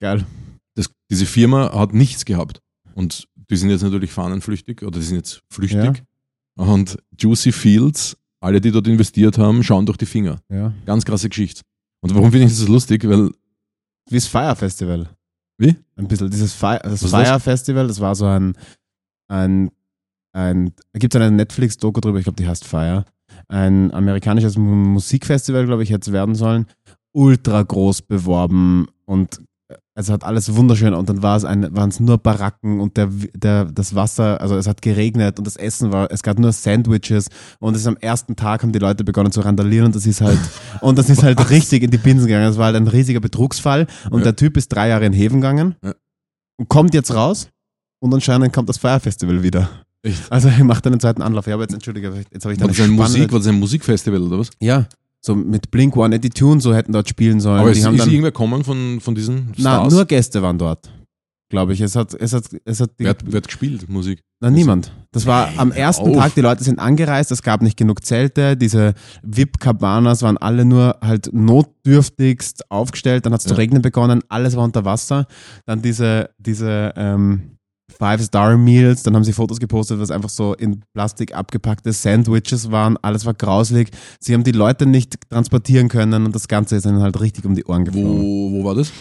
Geil. 0.00 0.26
das, 0.74 0.90
diese 1.10 1.24
Firma 1.24 1.72
hat 1.72 1.94
nichts 1.94 2.26
gehabt. 2.26 2.60
Und 2.94 3.26
die 3.34 3.56
sind 3.56 3.70
jetzt 3.70 3.82
natürlich 3.82 4.12
fahnenflüchtig 4.12 4.82
oder 4.82 4.98
die 4.98 5.04
sind 5.06 5.16
jetzt 5.16 5.42
flüchtig. 5.50 6.04
Und 6.56 6.98
Juicy 7.18 7.50
Fields, 7.50 8.16
alle, 8.40 8.60
die 8.60 8.72
dort 8.72 8.86
investiert 8.88 9.38
haben, 9.38 9.62
schauen 9.62 9.86
durch 9.86 9.96
die 9.96 10.06
Finger. 10.06 10.40
Ja. 10.50 10.74
Ganz 10.84 11.06
krasse 11.06 11.30
Geschichte. 11.30 11.62
Und 12.00 12.14
warum 12.14 12.30
finde 12.30 12.46
ich 12.46 12.52
das 12.52 12.68
lustig? 12.68 13.08
Weil, 13.08 13.30
Wie 14.10 14.16
das 14.16 14.26
Fire 14.26 14.54
Festival. 14.54 15.08
Wie? 15.56 15.74
Ein 15.96 16.06
bisschen. 16.06 16.30
Dieses 16.30 16.52
Fire, 16.52 16.80
das 16.82 16.92
Was 16.92 17.02
ist 17.04 17.12
das? 17.12 17.28
Fire 17.28 17.40
Festival, 17.40 17.86
das 17.88 18.00
war 18.00 18.14
so 18.14 18.26
ein, 18.26 18.54
ein, 19.28 19.70
ein 20.32 20.72
da 20.92 20.98
gibt 20.98 21.14
es 21.14 21.20
eine 21.20 21.34
Netflix-Doku 21.34 22.00
drüber, 22.00 22.18
ich 22.18 22.24
glaube, 22.24 22.36
die 22.36 22.48
heißt 22.48 22.64
Fire. 22.66 23.04
Ein 23.48 23.92
amerikanisches 23.92 24.56
Mu- 24.56 24.74
Musikfestival, 24.74 25.66
glaube 25.66 25.82
ich, 25.82 25.90
hätte 25.90 26.10
es 26.10 26.12
werden 26.12 26.34
sollen. 26.34 26.66
Ultra 27.12 27.62
groß 27.62 28.02
beworben 28.02 28.86
und 29.06 29.40
es 29.94 30.08
hat 30.08 30.22
alles 30.24 30.54
wunderschön 30.54 30.94
und 30.94 31.08
dann 31.08 31.22
war 31.22 31.36
es 31.36 31.44
ein, 31.44 31.74
waren 31.74 31.88
es 31.90 31.98
nur 31.98 32.18
Baracken 32.18 32.80
und 32.80 32.96
der, 32.96 33.08
der, 33.34 33.64
das 33.64 33.94
Wasser, 33.94 34.40
also 34.40 34.56
es 34.56 34.66
hat 34.68 34.80
geregnet 34.80 35.38
und 35.38 35.46
das 35.46 35.56
Essen 35.56 35.90
war, 35.92 36.10
es 36.12 36.22
gab 36.22 36.38
nur 36.38 36.52
Sandwiches 36.52 37.28
und 37.58 37.74
es 37.74 37.80
ist 37.82 37.86
am 37.88 37.96
ersten 37.96 38.36
Tag 38.36 38.62
haben 38.62 38.72
die 38.72 38.78
Leute 38.78 39.02
begonnen 39.04 39.32
zu 39.32 39.40
randalieren 39.40 39.86
und 39.86 39.96
das 39.96 40.06
ist 40.06 40.20
halt, 40.20 40.38
und 40.80 40.96
das 40.98 41.10
ist 41.10 41.22
halt 41.24 41.50
richtig 41.50 41.82
in 41.82 41.90
die 41.90 41.98
Binsen 41.98 42.28
gegangen. 42.28 42.46
Das 42.46 42.56
war 42.58 42.66
halt 42.66 42.76
ein 42.76 42.86
riesiger 42.86 43.20
Betrugsfall 43.20 43.86
und 44.10 44.20
Ja. 44.20 44.24
der 44.26 44.36
Typ 44.36 44.56
ist 44.56 44.68
drei 44.68 44.88
Jahre 44.88 45.04
in 45.06 45.12
Heven 45.12 45.40
gegangen 45.40 45.74
Ja. 45.82 45.94
und 46.58 46.68
kommt 46.68 46.94
jetzt 46.94 47.12
raus 47.12 47.48
und 48.00 48.14
anscheinend 48.14 48.52
kommt 48.52 48.68
das 48.68 48.78
Fire 48.78 49.00
Festival 49.00 49.42
wieder. 49.42 49.68
Echt? 50.02 50.30
Also 50.30 50.48
er 50.48 50.64
macht 50.64 50.86
einen 50.86 51.00
zweiten 51.00 51.22
Anlauf. 51.22 51.46
Ja, 51.46 51.54
aber 51.54 51.64
jetzt 51.64 51.74
entschuldige, 51.74 52.12
jetzt 52.30 52.44
habe 52.44 52.54
ich 52.54 52.60
war 52.60 52.68
dann 52.68 52.76
das 52.76 52.84
ein 52.84 52.90
Musik, 52.90 53.32
war 53.32 53.38
das 53.40 53.48
ein 53.48 53.58
Musikfestival 53.58 54.22
oder 54.22 54.38
was? 54.38 54.50
Ja, 54.60 54.86
so 55.20 55.34
mit 55.34 55.70
Blink 55.70 55.94
182 55.94 56.42
und 56.44 56.60
so 56.60 56.74
hätten 56.74 56.92
dort 56.92 57.08
spielen 57.08 57.40
sollen. 57.40 57.58
Aber 57.60 57.72
die 57.72 57.80
ist, 57.80 57.84
haben 57.86 57.94
ist 57.94 58.02
dann, 58.02 58.10
irgendwer 58.10 58.32
kommen 58.32 58.62
von, 58.64 59.00
von 59.00 59.14
diesen 59.14 59.52
na, 59.56 59.78
Stars? 59.78 59.92
nur 59.92 60.04
Gäste 60.04 60.40
waren 60.42 60.56
dort, 60.58 60.88
glaube 61.50 61.72
ich. 61.72 61.80
Es 61.80 61.96
hat, 61.96 62.14
es 62.14 62.32
hat, 62.32 62.44
es 62.64 62.80
hat 62.80 62.90
die, 62.98 63.04
wer, 63.04 63.10
hat, 63.10 63.24
wer 63.26 63.38
hat 63.38 63.48
gespielt, 63.48 63.88
Musik? 63.88 64.20
na, 64.40 64.50
niemand. 64.50 64.92
Das 65.10 65.26
war 65.26 65.50
am 65.56 65.72
ersten. 65.72 66.12
Tag, 66.12 66.34
die 66.36 66.40
Leute 66.42 66.62
sind 66.62 66.78
angereist, 66.78 67.32
es 67.32 67.42
gab 67.42 67.60
nicht 67.62 67.76
genug 67.76 68.04
Zelte, 68.04 68.56
diese 68.56 68.94
VIP-Cabanas 69.24 70.22
waren 70.22 70.38
alle 70.38 70.64
nur 70.64 70.96
halt 71.00 71.30
notdürftigst 71.32 72.70
aufgestellt, 72.70 73.26
dann 73.26 73.32
hat 73.32 73.40
es 73.40 73.46
zu 73.46 73.54
Ja. 73.54 73.56
regnen 73.56 73.82
begonnen, 73.82 74.22
alles 74.28 74.54
war 74.54 74.62
unter 74.62 74.84
Wasser. 74.84 75.26
Dann 75.66 75.82
diese, 75.82 76.30
diese 76.38 76.92
ähm, 76.96 77.57
Five-Star-Meals, 77.98 79.02
dann 79.02 79.14
haben 79.16 79.24
sie 79.24 79.32
Fotos 79.32 79.58
gepostet, 79.58 79.98
was 79.98 80.10
einfach 80.10 80.28
so 80.28 80.54
in 80.54 80.82
Plastik 80.94 81.34
abgepackte 81.34 81.92
Sandwiches 81.92 82.70
waren, 82.70 82.96
alles 83.02 83.26
war 83.26 83.34
grauslig. 83.34 83.90
Sie 84.20 84.34
haben 84.34 84.44
die 84.44 84.52
Leute 84.52 84.86
nicht 84.86 85.16
transportieren 85.28 85.88
können 85.88 86.24
und 86.24 86.34
das 86.34 86.48
Ganze 86.48 86.76
ist 86.76 86.86
ihnen 86.86 87.00
halt 87.00 87.20
richtig 87.20 87.44
um 87.44 87.54
die 87.54 87.64
Ohren 87.64 87.84
geflogen. 87.84 88.22
Wo, 88.22 88.52
wo 88.52 88.64
war 88.64 88.74
das? 88.74 88.92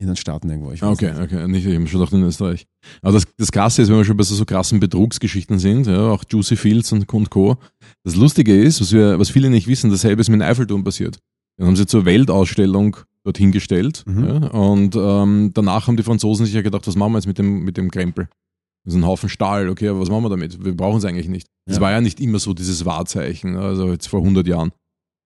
In 0.00 0.06
den 0.06 0.16
Staaten 0.16 0.48
irgendwo. 0.48 0.72
Ich 0.72 0.80
weiß 0.80 0.88
okay, 0.88 1.12
nicht. 1.12 1.20
okay. 1.20 1.46
Nicht, 1.46 1.66
ich 1.66 1.74
habe 1.74 1.86
schon 1.86 2.00
gedacht 2.00 2.14
in 2.14 2.22
Österreich. 2.22 2.66
Aber 3.02 3.12
das, 3.12 3.24
das 3.36 3.52
Krasse 3.52 3.82
ist, 3.82 3.90
wenn 3.90 3.98
wir 3.98 4.04
schon 4.04 4.16
bei 4.16 4.24
so, 4.24 4.34
so 4.34 4.46
krassen 4.46 4.80
Betrugsgeschichten 4.80 5.58
sind, 5.58 5.86
ja, 5.86 6.10
auch 6.10 6.24
Juicy 6.28 6.56
Fields 6.56 6.90
und, 6.92 7.12
und 7.12 7.30
Co. 7.30 7.58
Das 8.02 8.16
Lustige 8.16 8.58
ist, 8.58 8.80
was, 8.80 8.92
wir, 8.92 9.18
was 9.18 9.28
viele 9.28 9.50
nicht 9.50 9.66
wissen, 9.66 9.90
dasselbe 9.90 10.22
ist 10.22 10.30
mit 10.30 10.40
dem 10.40 10.48
Eiffelturm 10.48 10.84
passiert. 10.84 11.18
Den 11.58 11.66
haben 11.66 11.76
sie 11.76 11.84
zur 11.84 12.06
Weltausstellung 12.06 12.96
dorthin 13.24 13.52
gestellt. 13.52 14.02
Mhm. 14.06 14.24
Ja, 14.26 14.36
und 14.48 14.96
ähm, 14.96 15.50
danach 15.54 15.86
haben 15.86 15.96
die 15.96 16.02
Franzosen 16.02 16.46
sich 16.46 16.54
ja 16.54 16.62
gedacht, 16.62 16.86
was 16.86 16.96
machen 16.96 17.12
wir 17.12 17.18
jetzt 17.18 17.26
mit 17.26 17.38
dem, 17.38 17.64
mit 17.64 17.76
dem 17.76 17.90
Krempel? 17.90 18.28
Das 18.84 18.94
ist 18.94 19.00
ein 19.00 19.06
Haufen 19.06 19.28
Stahl, 19.28 19.68
okay, 19.68 19.88
aber 19.88 20.00
was 20.00 20.08
machen 20.08 20.24
wir 20.24 20.30
damit? 20.30 20.64
Wir 20.64 20.74
brauchen 20.74 20.98
es 20.98 21.04
eigentlich 21.04 21.28
nicht. 21.28 21.46
Das 21.66 21.76
Ja. 21.76 21.82
war 21.82 21.90
ja 21.90 22.00
nicht 22.00 22.18
immer 22.20 22.38
so 22.38 22.54
dieses 22.54 22.84
Wahrzeichen, 22.86 23.56
also 23.56 23.92
jetzt 23.92 24.06
vor 24.06 24.20
100 24.20 24.46
Jahren. 24.46 24.72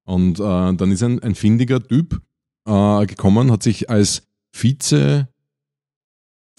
Und 0.07 0.41
äh, 0.41 0.43
dann 0.75 0.91
ist 0.91 1.03
ein, 1.03 1.23
ein 1.23 1.35
findiger 1.37 1.81
Typ 1.83 2.21
äh, 2.69 3.07
gekommen, 3.07 3.53
hat 3.53 3.63
sich 3.63 3.89
als 3.91 4.27
Vize, 4.53 5.29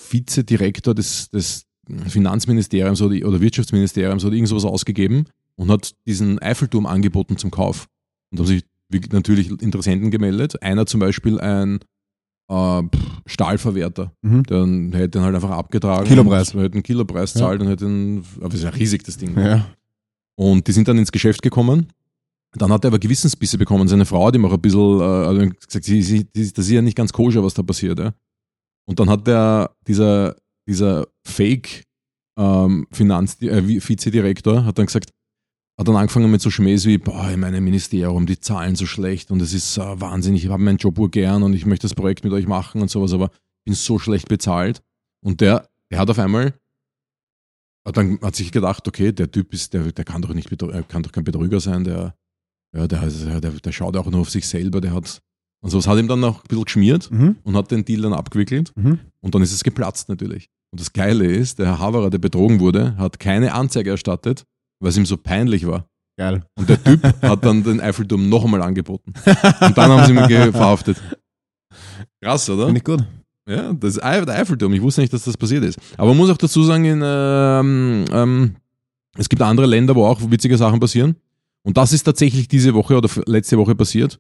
Vizedirektor 0.10 0.94
des, 0.96 1.30
des 1.30 1.66
Finanzministeriums 2.08 3.02
oder, 3.02 3.28
oder 3.28 3.42
Wirtschaftsministeriums 3.42 4.26
oder 4.26 4.34
irgend 4.36 4.50
sowas 4.50 4.66
ausgegeben 4.66 5.26
und 5.56 5.70
hat 5.70 5.94
diesen 6.08 6.40
Eiffelturm 6.40 6.86
angeboten 6.86 7.38
zum 7.38 7.52
Kauf. 7.52 7.88
Und 8.32 8.40
haben 8.40 8.48
sich 8.48 8.64
natürlich 9.12 9.50
Interessenten 9.62 10.12
gemeldet. 10.12 10.62
Einer 10.62 10.86
zum 10.86 11.00
Beispiel 11.00 11.40
ein 11.40 11.80
äh, 12.50 12.82
Stahlverwerter. 13.26 14.12
Mhm. 14.22 14.44
Dann 14.44 14.94
hätte 14.94 15.20
ihn 15.20 15.24
halt 15.24 15.36
einfach 15.36 15.52
abgetragen. 15.52 16.08
Kilopreis. 16.08 16.54
Und 16.54 16.62
hätte 16.62 16.74
einen 16.74 16.84
Kilopreis 16.84 17.34
Ja. 17.34 17.42
zahlt 17.42 17.62
und 17.62 17.68
hätte 17.68 17.86
ihn, 17.86 18.24
aber 18.38 18.50
das 18.50 18.56
ist 18.60 18.64
ja 18.64 18.70
riesig, 18.70 19.04
das 19.04 19.18
Ding. 19.18 19.38
Ja. 19.38 19.66
Und 20.38 20.68
die 20.68 20.72
sind 20.72 20.88
dann 20.88 20.98
ins 20.98 21.12
Geschäft 21.12 21.42
gekommen. 21.42 21.88
Dann 22.58 22.72
hat 22.72 22.86
er 22.86 22.90
aber 22.90 23.00
Gewissensbisse 23.00 23.58
bekommen. 23.58 23.88
Seine 23.88 24.06
Frau 24.06 24.28
hat 24.28 24.36
ihm 24.36 24.46
auch 24.46 24.54
ein 24.54 24.62
bisschen 24.62 25.00
äh, 25.02 25.04
also 25.04 25.50
gesagt, 25.66 25.86
sie, 25.86 26.02
sie, 26.02 26.26
das 26.34 26.66
ist 26.66 26.70
ja 26.70 26.82
nicht 26.82 26.96
ganz 26.98 27.12
koscher, 27.12 27.44
was 27.44 27.54
da 27.54 27.64
passiert. 27.64 28.00
Ja? 28.00 28.14
Und 28.88 29.00
dann 29.00 29.10
hat 29.10 29.28
der, 29.28 29.72
dieser, 29.88 30.36
dieser 30.68 31.08
Fake 31.28 31.84
ähm, 32.38 32.88
Finanz, 32.92 33.42
äh, 33.42 33.62
Vi- 33.62 33.82
Vizedirektor 33.86 34.64
hat 34.66 34.78
dann 34.78 34.86
gesagt, 34.86 35.10
hat 35.78 35.88
dann 35.88 35.96
angefangen 35.96 36.32
mit 36.32 36.42
so 36.42 36.50
Schmähs 36.50 36.86
wie, 36.86 36.98
boah, 36.98 37.30
in 37.32 37.42
meinem 37.42 37.64
Ministerium, 37.64 38.26
die 38.26 38.40
Zahlen 38.40 38.76
so 38.76 38.86
schlecht 38.86 39.30
und 39.32 39.42
es 39.42 39.54
ist 39.54 39.78
äh, 39.78 40.00
wahnsinnig, 40.02 40.46
ich 40.46 40.52
habe 40.52 40.64
meinen 40.64 40.78
Job 40.78 40.98
gern 41.12 41.44
und 41.44 41.54
ich 41.54 41.66
möchte 41.66 41.86
das 41.86 41.96
Projekt 41.96 42.24
mit 42.24 42.32
euch 42.34 42.48
machen 42.48 42.82
und 42.82 42.90
sowas, 42.90 43.12
aber 43.14 43.26
ich 43.60 43.66
bin 43.66 43.74
so 43.74 44.00
schlecht 44.00 44.30
bezahlt. 44.30 44.82
Und 45.22 45.42
der, 45.42 45.68
der 45.92 46.00
hat 46.00 46.10
auf 46.10 46.20
einmal, 46.20 46.54
hat 47.86 47.98
dann 47.98 48.20
hat 48.22 48.36
sich 48.36 48.52
gedacht, 48.52 48.88
okay, 48.88 49.12
der 49.12 49.30
Typ 49.30 49.54
ist, 49.54 49.74
der, 49.74 49.92
der 49.92 50.06
kann 50.06 50.22
doch 50.22 50.34
nicht, 50.34 50.50
er 50.62 50.84
kann 50.84 51.04
doch 51.04 51.12
kein 51.12 51.24
Betrüger 51.24 51.60
sein, 51.60 51.84
der, 51.84 52.16
ja, 52.74 52.88
der, 52.88 53.10
der, 53.42 53.52
der 53.52 53.72
schaut 53.72 53.98
auch 53.98 54.10
nur 54.10 54.22
auf 54.22 54.30
sich 54.30 54.48
selber, 54.48 54.80
der 54.82 54.94
hat, 54.94 55.22
und 55.62 55.72
sowas 55.72 55.88
hat 55.88 55.98
ihm 55.98 56.08
dann 56.08 56.20
noch 56.20 56.44
ein 56.44 56.48
bisschen 56.48 56.66
geschmiert 56.66 57.12
Mhm. 57.12 57.38
und 57.44 57.56
hat 57.58 57.72
den 57.72 57.84
Deal 57.84 58.02
dann 58.02 58.14
abgewickelt. 58.14 58.72
Mhm. 58.76 59.00
Und 59.20 59.36
dann 59.36 59.42
ist 59.42 59.52
es 59.52 59.64
geplatzt 59.64 60.10
natürlich. 60.10 60.50
Und 60.72 60.80
das 60.80 60.94
Geile 60.94 61.26
ist, 61.26 61.60
der 61.60 61.66
Herr 61.68 61.80
Haverer, 61.80 62.10
der 62.10 62.20
betrogen 62.20 62.60
wurde, 62.60 62.96
hat 62.98 63.20
keine 63.20 63.54
Anzeige 63.54 63.90
erstattet, 63.90 64.46
weil 64.80 64.90
es 64.90 64.98
ihm 64.98 65.06
so 65.06 65.18
peinlich 65.18 65.66
war. 65.66 65.86
Geil. 66.18 66.44
Und 66.58 66.70
der 66.70 66.82
Typ 66.84 67.04
hat 67.22 67.44
dann 67.46 67.64
den 67.64 67.82
Eiffelturm 67.82 68.30
noch 68.30 68.46
einmal 68.46 68.62
angeboten. 68.62 69.14
Und 69.26 69.78
dann 69.78 69.92
haben 69.92 70.06
sie 70.06 70.14
ihn 70.14 70.52
verhaftet. 70.54 70.98
Krass, 72.22 72.50
oder? 72.50 72.66
Finde 72.66 72.80
ich 72.80 72.84
gut. 72.84 73.06
Ja, 73.48 73.74
das 73.74 73.96
der 73.96 74.30
Eiffelturm. 74.30 74.74
Ich 74.74 74.82
wusste 74.82 75.02
nicht, 75.02 75.14
dass 75.14 75.24
das 75.24 75.38
passiert 75.38 75.64
ist. 75.64 75.78
Aber 75.98 76.10
man 76.10 76.18
muss 76.18 76.30
auch 76.30 76.38
dazu 76.38 76.64
sagen, 76.64 76.86
in, 76.86 77.02
ähm, 77.04 78.06
ähm, 78.12 78.56
es 79.18 79.30
gibt 79.30 79.42
andere 79.42 79.68
Länder, 79.68 79.96
wo 79.96 80.06
auch 80.06 80.20
witzige 80.32 80.58
Sachen 80.58 80.80
passieren. 80.80 81.16
Und 81.64 81.78
das 81.78 81.94
ist 81.94 82.04
tatsächlich 82.04 82.48
diese 82.48 82.74
Woche 82.74 82.98
oder 82.98 83.10
letzte 83.28 83.58
Woche 83.58 83.76
passiert. 83.76 84.20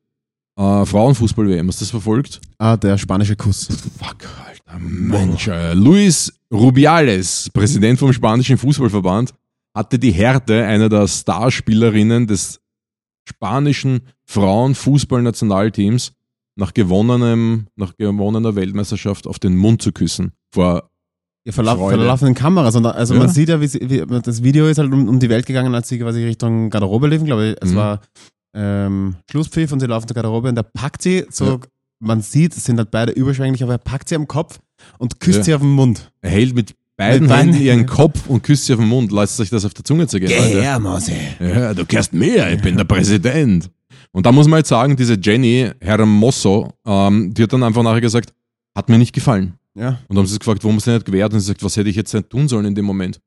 Äh, 0.57 0.85
Frauenfußball-WM, 0.85 1.67
hast 1.67 1.81
du 1.81 1.85
das 1.85 1.91
verfolgt? 1.91 2.39
Ah, 2.57 2.77
der 2.77 2.97
spanische 2.97 3.35
Kuss. 3.35 3.67
Fuck, 3.99 4.27
Alter, 4.45 4.79
Mensch. 4.79 5.47
Äh, 5.47 5.73
Luis 5.73 6.31
Rubiales, 6.51 7.49
Präsident 7.51 7.99
vom 7.99 8.13
spanischen 8.13 8.57
Fußballverband, 8.57 9.33
hatte 9.75 9.99
die 9.99 10.11
Härte 10.11 10.65
einer 10.65 10.89
der 10.89 11.07
Starspielerinnen 11.07 12.27
des 12.27 12.61
spanischen 13.27 14.01
Frauenfußballnationalteams 14.25 16.13
nach 16.57 16.73
gewonnenem, 16.73 17.67
nach 17.75 17.95
gewonnener 17.97 18.55
Weltmeisterschaft 18.55 19.27
auf 19.27 19.39
den 19.39 19.55
Mund 19.55 19.81
zu 19.81 19.91
küssen. 19.91 20.31
Vor, 20.53 20.89
Ja, 21.45 21.51
vor, 21.51 21.63
lau- 21.63 21.75
vor 21.75 21.89
der 21.91 22.05
laufenden 22.05 22.33
Kamera. 22.33 22.71
sondern- 22.71 22.93
Also 22.95 23.13
Ja. 23.13 23.19
man 23.19 23.29
sieht 23.29 23.49
ja, 23.49 23.59
wie, 23.59 23.67
sie, 23.67 23.81
wie 23.81 24.21
das 24.21 24.41
Video 24.41 24.67
ist 24.67 24.77
halt 24.77 24.91
um, 24.91 25.07
um 25.09 25.19
die 25.19 25.29
Welt 25.29 25.45
gegangen, 25.45 25.75
als 25.75 25.89
sie 25.89 25.99
quasi 25.99 26.23
Richtung 26.23 26.69
Garderobe 26.69 27.07
liefen. 27.07 27.25
Glaube 27.25 27.49
ich, 27.51 27.57
es 27.61 27.71
Mhm. 27.71 27.75
war 27.75 28.01
ähm, 28.57 29.15
Schlusspfiff 29.29 29.71
und 29.73 29.81
sie 29.81 29.85
laufen 29.85 30.07
zur 30.07 30.15
Garderobe 30.15 30.47
und 30.47 30.55
der 30.55 30.63
packt 30.63 31.01
sie 31.01 31.25
so, 31.29 31.45
Ja. 31.45 31.59
man 31.99 32.21
sieht, 32.21 32.55
es 32.55 32.63
sind 32.63 32.77
halt 32.77 32.89
beide 32.89 33.11
überschwänglich, 33.11 33.61
aber 33.61 33.73
er 33.73 33.77
packt 33.79 34.07
sie 34.07 34.15
am 34.15 34.27
Kopf 34.29 34.59
und 34.97 35.19
küsst 35.19 35.39
Ja. 35.39 35.43
sie 35.43 35.53
auf 35.55 35.61
den 35.61 35.71
Mund. 35.71 36.09
er 36.21 36.29
hält 36.29 36.55
mit 36.55 36.73
beiden 36.97 37.29
Händen 37.29 37.61
ihren. 37.61 37.85
Kopf 37.85 38.27
und 38.27 38.43
küsst 38.43 38.65
sie 38.65 38.73
auf 38.73 38.79
den 38.79 38.87
Mund. 38.87 39.11
Lasst 39.11 39.39
euch 39.39 39.49
das 39.49 39.65
auf 39.65 39.73
der 39.73 39.83
Zunge 39.83 40.07
zergehen. 40.07 40.31
Leute. 40.31 40.61
her, 40.61 40.79
Mose. 40.79 41.13
Ja, 41.39 41.73
du 41.73 41.85
kannst 41.85 42.13
mehr, 42.13 42.53
ich 42.53 42.61
bin 42.61 42.77
der 42.77 42.85
Präsident. 42.85 43.69
Und 44.11 44.25
da 44.25 44.31
muss 44.31 44.47
man 44.47 44.59
jetzt 44.59 44.69
sagen, 44.69 44.95
diese 44.95 45.17
Jenny 45.21 45.69
Hermoso, 45.81 46.71
ähm, 46.85 47.33
die 47.33 47.43
hat 47.43 47.51
dann 47.51 47.63
einfach 47.63 47.83
nachher 47.83 48.01
gesagt, 48.01 48.33
hat 48.73 48.87
mir 48.87 48.97
nicht 48.97 49.13
gefallen. 49.13 49.55
Ja. 49.75 49.89
Und 49.89 50.11
dann 50.11 50.19
haben 50.19 50.27
sie 50.27 50.39
gefragt, 50.39 50.63
warum 50.63 50.79
sie 50.79 50.93
nicht 50.93 51.05
gewährt? 51.05 51.33
Und 51.33 51.41
sie 51.41 51.47
sagt, 51.47 51.63
was 51.63 51.75
hätte 51.75 51.89
ich 51.89 51.97
jetzt 51.97 52.13
nicht 52.13 52.29
tun 52.29 52.47
sollen 52.47 52.65
in 52.65 52.75
dem 52.75 52.85
Moment? 52.85 53.19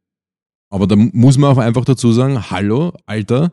Aber 0.70 0.86
da 0.86 0.96
muss 0.96 1.38
man 1.38 1.52
auch 1.52 1.58
einfach 1.58 1.84
dazu 1.84 2.12
sagen, 2.12 2.50
hallo, 2.50 2.92
Alter, 3.06 3.52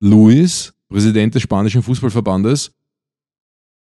Luis, 0.00 0.72
Präsident 0.88 1.34
des 1.34 1.42
spanischen 1.42 1.82
Fußballverbandes, 1.82 2.72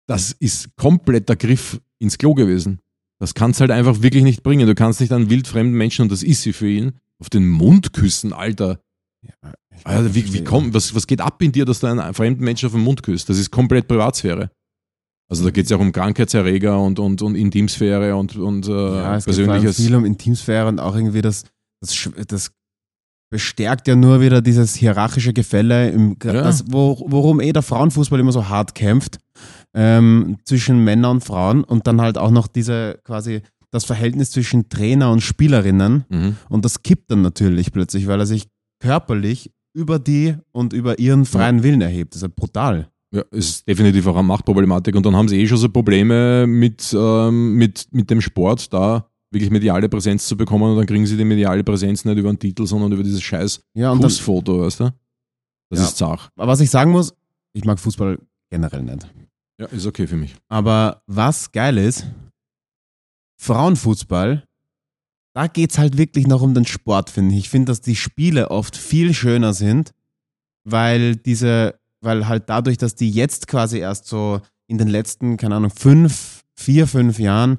das 0.06 0.32
ist 0.32 0.74
kompletter 0.76 1.36
Griff 1.36 1.80
ins 1.98 2.18
Klo 2.18 2.34
gewesen. 2.34 2.80
Das 3.22 3.34
kannst 3.34 3.60
halt 3.60 3.70
einfach 3.70 4.02
wirklich 4.02 4.24
nicht 4.24 4.42
bringen. 4.42 4.66
Du 4.66 4.74
kannst 4.74 5.00
nicht 5.00 5.12
einen 5.12 5.30
wildfremden 5.30 5.78
Menschen, 5.78 6.02
und 6.02 6.10
das 6.10 6.24
ist 6.24 6.42
sie 6.42 6.52
für 6.52 6.68
ihn, 6.68 6.94
auf 7.20 7.30
den 7.30 7.48
Mund 7.48 7.92
küssen, 7.92 8.32
Alter. 8.32 8.80
Alter 9.84 10.12
wie, 10.12 10.32
wie 10.32 10.42
komm, 10.42 10.74
was, 10.74 10.92
was 10.92 11.06
geht 11.06 11.20
ab 11.20 11.40
in 11.40 11.52
dir, 11.52 11.64
dass 11.64 11.78
du 11.78 11.86
einen 11.86 12.14
fremden 12.14 12.42
Menschen 12.42 12.66
auf 12.66 12.72
den 12.72 12.80
Mund 12.82 13.04
küsst? 13.04 13.28
Das 13.28 13.38
ist 13.38 13.52
komplett 13.52 13.86
Privatsphäre. 13.86 14.50
Also 15.30 15.44
da 15.44 15.50
geht 15.52 15.66
es 15.66 15.70
ja 15.70 15.76
auch 15.76 15.80
um 15.80 15.92
Krankheitserreger 15.92 16.80
und, 16.80 16.98
und, 16.98 17.22
und 17.22 17.36
Intimsphäre 17.36 18.16
und, 18.16 18.34
und 18.34 18.66
äh, 18.66 18.70
Ja, 18.72 19.16
es 19.16 19.24
geht 19.24 19.36
persönliches. 19.36 19.76
viel 19.76 19.94
um 19.94 20.04
Intimsphäre 20.04 20.66
und 20.66 20.80
auch 20.80 20.96
irgendwie 20.96 21.22
das, 21.22 21.44
das, 21.80 22.10
das 22.26 22.50
bestärkt 23.30 23.86
ja 23.86 23.94
nur 23.94 24.20
wieder 24.20 24.42
dieses 24.42 24.74
hierarchische 24.74 25.32
Gefälle, 25.32 25.90
im, 25.90 26.16
Ja. 26.24 26.32
das, 26.32 26.64
wo, 26.72 27.04
worum 27.06 27.40
eh 27.40 27.52
der 27.52 27.62
Frauenfußball 27.62 28.18
immer 28.18 28.32
so 28.32 28.48
hart 28.48 28.74
kämpft, 28.74 29.20
ähm, 29.74 30.38
zwischen 30.44 30.82
Männern 30.84 31.12
und 31.16 31.24
Frauen 31.24 31.64
und 31.64 31.86
dann 31.86 32.00
halt 32.00 32.18
auch 32.18 32.30
noch 32.30 32.46
diese 32.46 32.98
quasi 33.04 33.42
das 33.70 33.84
Verhältnis 33.86 34.30
zwischen 34.30 34.68
Trainer 34.68 35.10
und 35.10 35.20
Spielerinnen 35.22 36.04
Mhm. 36.10 36.36
und 36.50 36.64
das 36.64 36.82
kippt 36.82 37.10
dann 37.10 37.22
natürlich 37.22 37.72
plötzlich, 37.72 38.06
weil 38.06 38.20
er 38.20 38.26
sich 38.26 38.48
körperlich 38.80 39.50
über 39.74 39.98
die 39.98 40.34
und 40.52 40.72
über 40.74 40.98
ihren 40.98 41.24
freien 41.24 41.62
Willen 41.62 41.80
erhebt. 41.80 42.14
Das 42.14 42.18
ist 42.18 42.28
ja 42.28 42.32
brutal. 42.34 42.88
Ja, 43.14 43.22
es 43.30 43.48
ist 43.48 43.68
definitiv 43.68 44.06
auch 44.06 44.14
eine 44.16 44.26
Machtproblematik. 44.26 44.94
Und 44.96 45.04
dann 45.06 45.14
haben 45.16 45.28
sie 45.28 45.40
eh 45.40 45.46
schon 45.46 45.58
so 45.58 45.68
Probleme 45.68 46.46
mit, 46.46 46.94
ähm, 46.98 47.54
mit, 47.56 47.86
mit 47.92 48.10
dem 48.10 48.20
Sport, 48.20 48.72
da 48.72 49.06
wirklich 49.30 49.50
mediale 49.50 49.88
Präsenz 49.88 50.26
zu 50.26 50.36
bekommen. 50.36 50.64
Und 50.64 50.76
dann 50.76 50.86
kriegen 50.86 51.06
sie 51.06 51.16
die 51.16 51.24
mediale 51.24 51.62
Präsenz 51.64 52.04
nicht 52.04 52.18
über 52.18 52.28
einen 52.30 52.38
Titel, 52.38 52.66
sondern 52.66 52.92
über 52.92 53.02
dieses 53.02 53.22
scheiß 53.22 53.60
Ja, 53.74 53.94
Kussfoto, 53.96 54.60
weißt 54.62 54.80
du? 54.80 54.90
Das 55.70 55.78
Ja. 55.80 55.84
ist 55.86 55.96
zach. 55.96 56.28
aber 56.36 56.52
was 56.52 56.60
ich 56.60 56.68
sagen 56.70 56.90
muss, 56.90 57.14
ich 57.54 57.64
mag 57.64 57.78
Fußball 57.78 58.18
generell 58.50 58.82
nicht. 58.82 59.06
Ja, 59.58 59.66
ist 59.66 59.86
okay 59.86 60.06
für 60.06 60.16
mich. 60.16 60.34
Aber 60.48 61.02
was 61.06 61.52
geil 61.52 61.78
ist, 61.78 62.06
Frauenfußball, 63.38 64.44
da 65.34 65.46
geht 65.46 65.70
es 65.72 65.78
halt 65.78 65.96
wirklich 65.98 66.26
noch 66.26 66.42
um 66.42 66.54
den 66.54 66.66
Sport, 66.66 67.10
finde 67.10 67.34
ich. 67.34 67.40
Ich 67.42 67.48
finde, 67.50 67.70
dass 67.72 67.80
die 67.80 67.96
Spiele 67.96 68.50
oft 68.50 68.76
viel 68.76 69.14
schöner 69.14 69.52
sind, 69.54 69.92
weil 70.64 71.16
diese, 71.16 71.78
weil 72.00 72.28
halt 72.28 72.48
dadurch, 72.48 72.78
dass 72.78 72.94
die 72.94 73.10
jetzt 73.10 73.46
quasi 73.48 73.78
erst 73.78 74.06
so 74.06 74.40
in 74.68 74.78
den 74.78 74.88
letzten, 74.88 75.36
keine 75.36 75.56
Ahnung, 75.56 75.70
fünf, 75.70 76.44
vier, 76.54 76.86
fünf 76.86 77.18
Jahren 77.18 77.58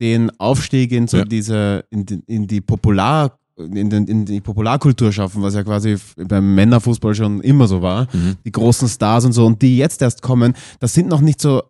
den 0.00 0.30
Aufstieg 0.38 0.92
in 0.92 1.08
so 1.08 1.18
Ja. 1.18 1.24
diese, 1.24 1.84
in 1.90 2.04
die, 2.06 2.20
in 2.26 2.46
die 2.46 2.60
Popular, 2.60 3.38
in, 3.58 3.88
den, 3.90 4.06
in 4.06 4.24
die 4.26 4.40
Popularkultur 4.40 5.12
schaffen, 5.12 5.42
was 5.42 5.54
ja 5.54 5.62
quasi 5.64 5.96
beim 6.16 6.54
Männerfußball 6.54 7.14
schon 7.14 7.40
immer 7.40 7.66
so 7.66 7.80
war 7.82 8.06
Mhm. 8.12 8.36
die 8.44 8.52
großen 8.52 8.88
Stars 8.88 9.24
und 9.24 9.32
so 9.32 9.46
und 9.46 9.62
die 9.62 9.78
jetzt 9.78 10.02
erst 10.02 10.22
kommen, 10.22 10.54
das 10.80 10.92
sind 10.94 11.08
noch 11.08 11.20
nicht 11.22 11.40
so, 11.40 11.62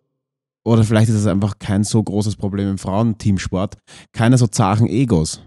oder 0.65 0.83
vielleicht 0.83 1.09
ist 1.09 1.15
es 1.15 1.27
einfach 1.27 1.59
kein 1.59 1.83
so 1.85 2.03
großes 2.03 2.35
Problem 2.35 2.69
im 2.71 2.77
Frauenteamsport, 2.77 3.77
keine 4.11 4.37
so 4.37 4.47
zachen 4.47 4.87
Egos, 4.87 5.41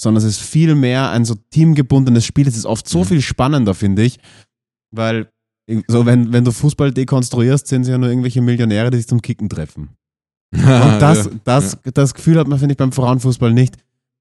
sondern 0.00 0.18
es 0.22 0.28
ist 0.28 0.40
viel 0.40 0.74
mehr 0.76 1.10
ein 1.10 1.24
so 1.24 1.34
teamgebundenes 1.50 2.24
Spiel. 2.24 2.46
Es 2.46 2.56
ist 2.56 2.64
oft 2.66 2.88
so 2.88 3.00
Mhm. 3.00 3.04
viel 3.06 3.20
spannender, 3.22 3.74
finde 3.74 4.02
ich, 4.02 4.18
weil 4.94 5.28
so 5.88 6.06
wenn, 6.06 6.32
wenn 6.32 6.44
du 6.44 6.52
Fußball 6.52 6.92
dekonstruierst, 6.92 7.66
sind 7.66 7.82
es 7.82 7.88
ja 7.88 7.98
nur 7.98 8.08
irgendwelche 8.08 8.40
Millionäre, 8.40 8.90
die 8.90 8.96
sich 8.98 9.08
zum 9.08 9.20
Kicken 9.22 9.48
treffen. 9.48 9.90
Und 10.52 10.62
das, 11.00 11.28
das, 11.44 11.76
das 11.94 12.14
Gefühl 12.14 12.38
hat 12.38 12.48
man, 12.48 12.58
finde 12.58 12.72
ich, 12.72 12.76
beim 12.78 12.90
Frauenfußball 12.92 13.52
nicht. 13.52 13.76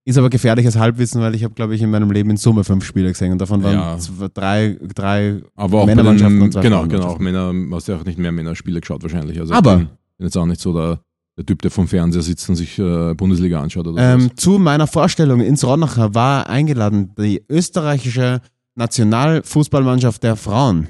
Ist 0.09 0.17
aber 0.17 0.29
gefährliches 0.31 0.75
Halbwissen, 0.75 1.21
weil 1.21 1.35
ich 1.35 1.43
habe, 1.43 1.53
glaube 1.53 1.75
ich, 1.75 1.81
in 1.83 1.91
meinem 1.91 2.09
Leben 2.09 2.31
in 2.31 2.37
Summe 2.37 2.63
fünf 2.63 2.83
Spiele 2.83 3.09
gesehen 3.09 3.31
und 3.31 3.37
davon 3.39 3.61
waren 3.61 3.73
Ja. 3.73 3.97
zwei- 3.99 4.27
drei, 4.33 4.77
drei 4.95 5.41
Aber 5.55 5.81
auch 5.81 5.85
Männermannschaften 5.85 6.37
den, 6.37 6.43
und 6.45 6.53
zwei 6.53 6.61
genau, 6.61 6.87
genau, 6.87 7.05
auch. 7.09 7.19
Männer, 7.19 7.53
hast 7.73 7.87
ja 7.89 7.95
auch 7.95 8.05
nicht 8.05 8.17
mehr 8.17 8.31
Männerspiele 8.31 8.79
geschaut 8.81 9.03
wahrscheinlich. 9.03 9.39
Also 9.39 9.53
Aber- 9.53 9.73
ich 9.73 9.77
bin, 9.79 9.87
bin 10.17 10.25
jetzt 10.27 10.35
auch 10.37 10.47
nicht 10.47 10.61
so 10.61 10.73
der, 10.73 10.99
der 11.37 11.45
Typ, 11.45 11.61
der 11.61 11.69
vom 11.69 11.87
Fernseher 11.87 12.23
sitzt 12.23 12.49
und 12.49 12.55
sich 12.55 12.79
äh, 12.79 13.13
Bundesliga 13.13 13.61
anschaut 13.61 13.85
oder 13.85 14.01
Ähm, 14.15 14.31
zu 14.35 14.57
meiner 14.57 14.87
Vorstellung 14.87 15.41
ins 15.41 15.63
Ronacher 15.63 16.15
war 16.15 16.49
eingeladen 16.49 17.11
die 17.17 17.43
österreichische 17.47 18.41
Nationalfußballmannschaft 18.75 20.23
der 20.23 20.35
Frauen. 20.35 20.87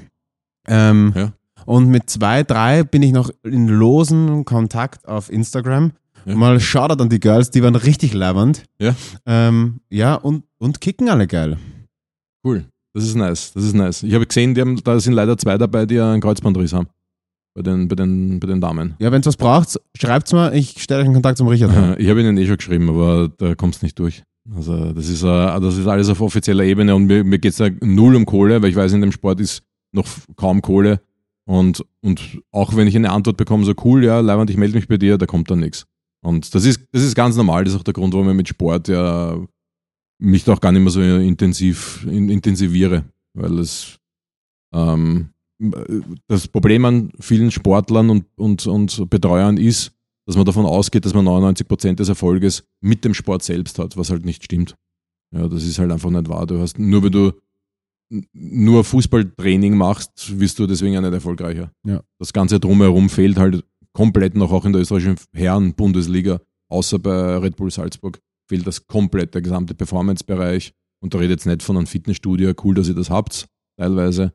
Ähm, 0.66 1.12
Ja. 1.14 1.32
Und 1.66 1.88
mit 1.88 2.08
zwei, 2.08 2.42
drei 2.42 2.84
bin 2.84 3.02
ich 3.02 3.12
noch 3.12 3.30
in 3.44 3.68
losen 3.68 4.46
Kontakt 4.46 5.06
auf 5.06 5.30
Instagram. 5.30 5.92
Ja. 6.26 6.34
Mal 6.34 6.60
Shoutout 6.60 7.02
an 7.02 7.08
die 7.08 7.20
Girls, 7.20 7.50
die 7.50 7.62
waren 7.62 7.76
richtig 7.76 8.12
leibend. 8.14 8.64
Ja. 8.80 8.94
Ähm, 9.26 9.80
ja, 9.90 10.14
und, 10.14 10.44
und 10.58 10.80
kicken 10.80 11.08
alle 11.08 11.26
geil. 11.26 11.56
Cool. 12.44 12.64
Das 12.92 13.04
ist 13.04 13.14
nice. 13.14 13.52
Das 13.52 13.64
ist 13.64 13.74
nice. 13.74 14.02
Ich 14.02 14.14
habe 14.14 14.26
gesehen, 14.26 14.54
die 14.54 14.60
haben, 14.60 14.82
da 14.82 14.98
sind 14.98 15.12
leider 15.12 15.36
zwei 15.38 15.56
dabei, 15.58 15.86
die 15.86 16.00
einen 16.00 16.20
Kreuzbandriss 16.20 16.72
haben. 16.72 16.88
Bei 17.54 17.62
den, 17.62 17.88
bei 17.88 17.96
den, 17.96 18.38
bei 18.40 18.46
den 18.46 18.60
Damen. 18.60 18.94
Ja, 19.00 19.10
wenn 19.10 19.20
es 19.20 19.26
was 19.26 19.36
braucht, 19.36 19.80
schreibt's 19.96 20.32
mir. 20.32 20.52
Ich 20.54 20.82
stelle 20.82 21.00
euch 21.00 21.06
in 21.06 21.14
Kontakt 21.14 21.38
zum 21.38 21.48
Richard. 21.48 21.72
Äh, 21.72 22.00
Ich 22.02 22.08
habe 22.08 22.20
ihnen 22.20 22.36
eh 22.36 22.46
schon 22.46 22.56
geschrieben, 22.56 22.88
aber 22.88 23.28
da 23.36 23.54
kommst 23.54 23.82
nicht 23.82 23.98
durch. 23.98 24.22
Also 24.54 24.92
das 24.92 25.08
ist, 25.08 25.22
äh, 25.22 25.26
das 25.26 25.76
ist 25.76 25.86
alles 25.86 26.08
auf 26.08 26.20
offizieller 26.20 26.64
Ebene 26.64 26.94
und 26.94 27.06
mir, 27.06 27.24
mir 27.24 27.38
geht 27.38 27.52
es 27.52 27.58
da 27.58 27.68
null 27.80 28.16
um 28.16 28.24
Kohle, 28.24 28.62
weil 28.62 28.70
ich 28.70 28.76
weiß, 28.76 28.92
in 28.92 29.00
dem 29.00 29.12
Sport 29.12 29.40
ist 29.40 29.62
noch 29.92 30.06
kaum 30.36 30.62
Kohle. 30.62 31.00
Und, 31.44 31.84
und 32.00 32.38
auch 32.52 32.76
wenn 32.76 32.86
ich 32.86 32.94
eine 32.96 33.10
Antwort 33.10 33.36
bekomme, 33.36 33.64
so 33.64 33.74
cool, 33.84 34.04
ja, 34.04 34.20
Leiband, 34.20 34.50
ich 34.50 34.56
melde 34.56 34.76
mich 34.76 34.88
bei 34.88 34.96
dir, 34.96 35.18
da 35.18 35.26
kommt 35.26 35.50
dann 35.50 35.60
nichts. 35.60 35.86
Und 36.22 36.54
das 36.54 36.64
ist, 36.64 36.86
das 36.92 37.02
ist 37.02 37.14
ganz 37.14 37.36
normal. 37.36 37.64
Das 37.64 37.74
ist 37.74 37.80
auch 37.80 37.84
der 37.84 37.94
Grund, 37.94 38.12
warum 38.14 38.28
ich 38.30 38.36
mit 38.36 38.48
Sport 38.48 38.88
ja 38.88 39.38
mich 40.20 40.44
da 40.44 40.52
auch 40.52 40.60
gar 40.60 40.72
nicht 40.72 40.82
mehr 40.82 40.90
so 40.90 41.00
intensiv 41.00 42.06
in, 42.06 42.28
intensiviere. 42.28 43.04
Weil 43.34 43.58
es 43.58 43.98
ähm, 44.74 45.30
das 46.26 46.48
Problem 46.48 46.84
an 46.84 47.12
vielen 47.20 47.50
Sportlern 47.50 48.10
und, 48.10 48.26
und, 48.36 48.66
und 48.66 49.10
Betreuern 49.10 49.56
ist, 49.56 49.92
dass 50.26 50.36
man 50.36 50.44
davon 50.44 50.66
ausgeht, 50.66 51.04
dass 51.04 51.14
man 51.14 51.24
99 51.24 51.66
Prozent 51.66 52.00
des 52.00 52.08
Erfolges 52.08 52.64
mit 52.80 53.04
dem 53.04 53.14
Sport 53.14 53.42
selbst 53.42 53.78
hat, 53.78 53.96
was 53.96 54.10
halt 54.10 54.24
nicht 54.24 54.44
stimmt. 54.44 54.76
Ja, 55.34 55.48
das 55.48 55.64
ist 55.64 55.78
halt 55.78 55.90
einfach 55.92 56.10
nicht 56.10 56.28
wahr. 56.28 56.46
Du 56.46 56.58
hast, 56.58 56.78
nur 56.78 57.02
wenn 57.02 57.12
du 57.12 57.32
nur 58.32 58.84
Fußballtraining 58.84 59.76
machst, 59.76 60.38
wirst 60.38 60.58
du 60.58 60.66
deswegen 60.66 60.94
ja 60.94 61.00
nicht 61.00 61.12
erfolgreicher. 61.12 61.70
Ja. 61.86 62.02
Das 62.18 62.32
Ganze 62.32 62.58
drumherum 62.58 63.08
fehlt 63.08 63.38
halt 63.38 63.64
komplett 63.92 64.34
noch 64.34 64.52
auch 64.52 64.64
in 64.64 64.72
der 64.72 64.82
österreichischen 64.82 65.16
Herren-Bundesliga, 65.32 66.40
außer 66.68 66.98
bei 66.98 67.38
Red 67.38 67.56
Bull 67.56 67.70
Salzburg, 67.70 68.20
fehlt 68.48 68.66
das 68.66 68.86
komplett, 68.86 69.34
der 69.34 69.42
gesamte 69.42 69.74
Performance-Bereich. 69.74 70.72
Und 71.02 71.14
da 71.14 71.18
redet 71.18 71.38
jetzt 71.38 71.46
nicht 71.46 71.62
von 71.62 71.76
einem 71.76 71.86
Fitnessstudio, 71.86 72.52
cool, 72.62 72.74
dass 72.74 72.88
ihr 72.88 72.94
das 72.94 73.10
habt, 73.10 73.46
teilweise, 73.78 74.32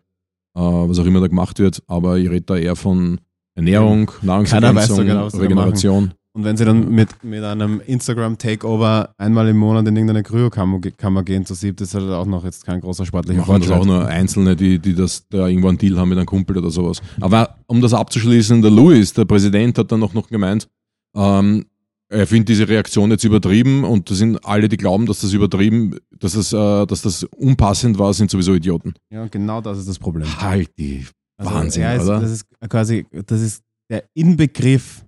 äh, 0.56 0.60
was 0.60 1.00
auch 1.00 1.06
immer 1.06 1.20
da 1.20 1.28
gemacht 1.28 1.60
wird, 1.60 1.84
aber 1.88 2.18
ich 2.18 2.30
rede 2.30 2.46
da 2.46 2.58
eher 2.58 2.76
von 2.76 3.22
Ernährung, 3.56 4.12
Nahrungsergänzung, 4.22 4.96
so 4.96 5.04
genau, 5.04 5.28
Regeneration. 5.28 6.14
Und 6.36 6.44
wenn 6.44 6.58
sie 6.58 6.66
dann 6.66 6.90
mit, 6.90 7.24
mit 7.24 7.46
einem 7.46 7.80
Instagram-Takeover 7.80 9.16
einmal 9.18 9.48
im 9.48 9.56
Monat 9.56 9.88
in 9.88 9.96
irgendeine 9.96 10.22
Kryokammer 10.22 11.24
gehen 11.24 11.46
zu 11.46 11.54
siebt, 11.54 11.80
ist 11.80 11.96
halt 11.96 12.10
auch 12.12 12.26
noch 12.26 12.44
jetzt 12.44 12.66
kein 12.66 12.82
großer 12.82 13.06
sportlicher 13.06 13.40
Machen 13.40 13.62
das 13.62 13.72
auch 13.72 13.86
nur 13.86 14.06
Einzelne, 14.06 14.58
die, 14.58 14.80
die 14.80 14.96
das 14.96 15.26
da 15.30 15.48
irgendwo 15.48 15.70
einen 15.70 15.78
Deal 15.78 15.98
haben 15.98 16.10
mit 16.10 16.18
einem 16.18 16.28
Kumpel 16.28 16.58
oder 16.58 16.72
sowas. 16.72 17.02
Aber 17.22 17.56
um 17.68 17.80
das 17.80 17.94
abzuschließen, 17.94 18.62
der 18.62 18.70
Louis, 18.70 19.14
der 19.14 19.24
Präsident, 19.24 19.78
hat 19.78 19.94
dann 19.94 20.04
auch 20.04 20.14
noch 20.14 20.28
gemeint, 20.28 20.68
ähm, 21.16 21.68
er 22.10 22.28
findet 22.28 22.50
diese 22.50 22.68
Reaktion 22.68 23.12
jetzt 23.12 23.24
übertrieben 23.24 23.86
und 23.86 24.10
das 24.10 24.18
sind 24.18 24.46
alle, 24.46 24.68
die 24.68 24.76
glauben, 24.76 25.06
dass 25.06 25.22
das 25.22 25.32
übertrieben, 25.32 26.00
dass 26.20 26.34
das, 26.34 26.52
äh, 26.52 26.86
dass 26.86 27.02
das 27.02 27.24
unpassend 27.24 27.98
war, 27.98 28.14
sind 28.14 28.30
sowieso 28.30 28.54
Idioten. 28.54 28.94
Ja, 29.10 29.26
genau 29.28 29.62
das 29.62 29.78
ist 29.78 29.88
das 29.88 30.00
Problem. 30.00 30.28
Halt 30.42 30.70
die 30.78 31.06
Also, 31.38 31.54
Wahnsinn, 31.54 31.84
ist, 31.84 32.04
oder? 32.04 32.20
Das 32.20 32.32
ist 32.32 32.46
quasi, 32.68 33.06
das 33.26 33.40
ist 33.40 33.64
der 33.90 34.04
Inbegriff 34.14 35.05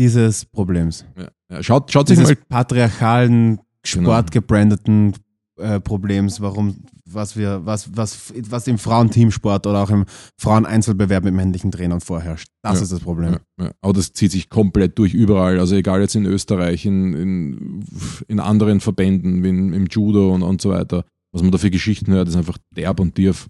dieses 0.00 0.46
Problems. 0.46 1.04
Ja. 1.50 1.62
Schaut, 1.62 1.92
schaut 1.92 2.08
sich 2.08 2.18
Dieses 2.18 2.36
mal 2.36 2.44
patriarchalen, 2.48 3.60
Genau. 3.82 4.10
sportgebrandeten 4.10 5.14
äh, 5.58 5.80
Problems, 5.80 6.40
warum, 6.40 6.84
was 7.06 7.36
wir, 7.36 7.64
was, 7.64 7.94
was, 7.96 8.32
was 8.48 8.66
im 8.66 8.76
Frauenteamsport 8.78 9.66
oder 9.66 9.82
auch 9.82 9.90
im 9.90 10.04
Fraueneinzelbewerb 10.38 11.24
mit 11.24 11.34
männlichen 11.34 11.70
Trainern 11.70 12.00
vorherrscht. 12.00 12.48
Das 12.62 12.76
Ja. 12.78 12.82
ist 12.82 12.92
das 12.92 13.00
Problem. 13.00 13.36
Ja. 13.58 13.70
Aber 13.80 13.92
das 13.92 14.12
zieht 14.12 14.32
sich 14.32 14.48
komplett 14.48 14.98
durch 14.98 15.14
überall. 15.14 15.58
Also 15.58 15.76
egal 15.76 16.00
jetzt 16.00 16.14
in 16.14 16.26
Österreich, 16.26 16.84
in, 16.86 17.14
in, 17.14 17.84
in 18.28 18.40
anderen 18.40 18.80
Verbänden, 18.80 19.42
wie 19.42 19.48
in, 19.48 19.72
im 19.72 19.86
Judo 19.86 20.32
und, 20.34 20.42
und 20.42 20.60
so 20.60 20.70
weiter. 20.70 21.04
Was 21.32 21.42
man 21.42 21.50
da 21.52 21.58
für 21.58 21.70
Geschichten 21.70 22.12
hört, 22.12 22.28
ist 22.28 22.36
einfach 22.36 22.58
derb 22.76 23.00
und 23.00 23.14
tief. 23.14 23.48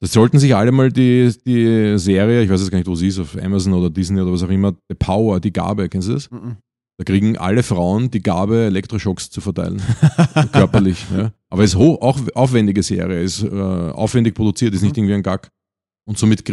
Das 0.00 0.12
sollten 0.12 0.38
sich 0.38 0.54
alle 0.54 0.72
mal 0.72 0.90
die, 0.90 1.32
die 1.46 1.98
Serie, 1.98 2.42
ich 2.42 2.50
weiß 2.50 2.60
jetzt 2.60 2.70
gar 2.70 2.78
nicht, 2.78 2.88
wo 2.88 2.94
sie 2.94 3.08
ist, 3.08 3.18
auf 3.18 3.36
Amazon 3.40 3.72
oder 3.74 3.90
Disney 3.90 4.20
oder 4.20 4.32
was 4.32 4.42
auch 4.42 4.48
immer, 4.48 4.74
The 4.88 4.94
Power, 4.94 5.40
die 5.40 5.52
Gabe, 5.52 5.88
kennst 5.88 6.08
du 6.08 6.12
das? 6.14 6.30
Mhm. 6.30 6.56
Da 6.96 7.04
kriegen 7.04 7.36
alle 7.36 7.64
Frauen 7.64 8.10
die 8.10 8.22
Gabe, 8.22 8.66
Elektroschocks 8.66 9.28
zu 9.28 9.40
verteilen. 9.40 9.82
körperlich. 10.52 11.04
Ja. 11.16 11.32
Aber 11.50 11.64
es 11.64 11.70
ist 11.70 11.76
hoch, 11.76 12.00
auch 12.00 12.20
aufwendige 12.34 12.82
Serie, 12.82 13.20
ist 13.20 13.42
äh, 13.42 13.48
aufwendig 13.48 14.34
produziert, 14.34 14.74
ist 14.74 14.82
nicht 14.82 14.96
irgendwie 14.96 15.14
ein 15.14 15.22
Gag. 15.22 15.50
Und 16.06 16.18
somit 16.18 16.44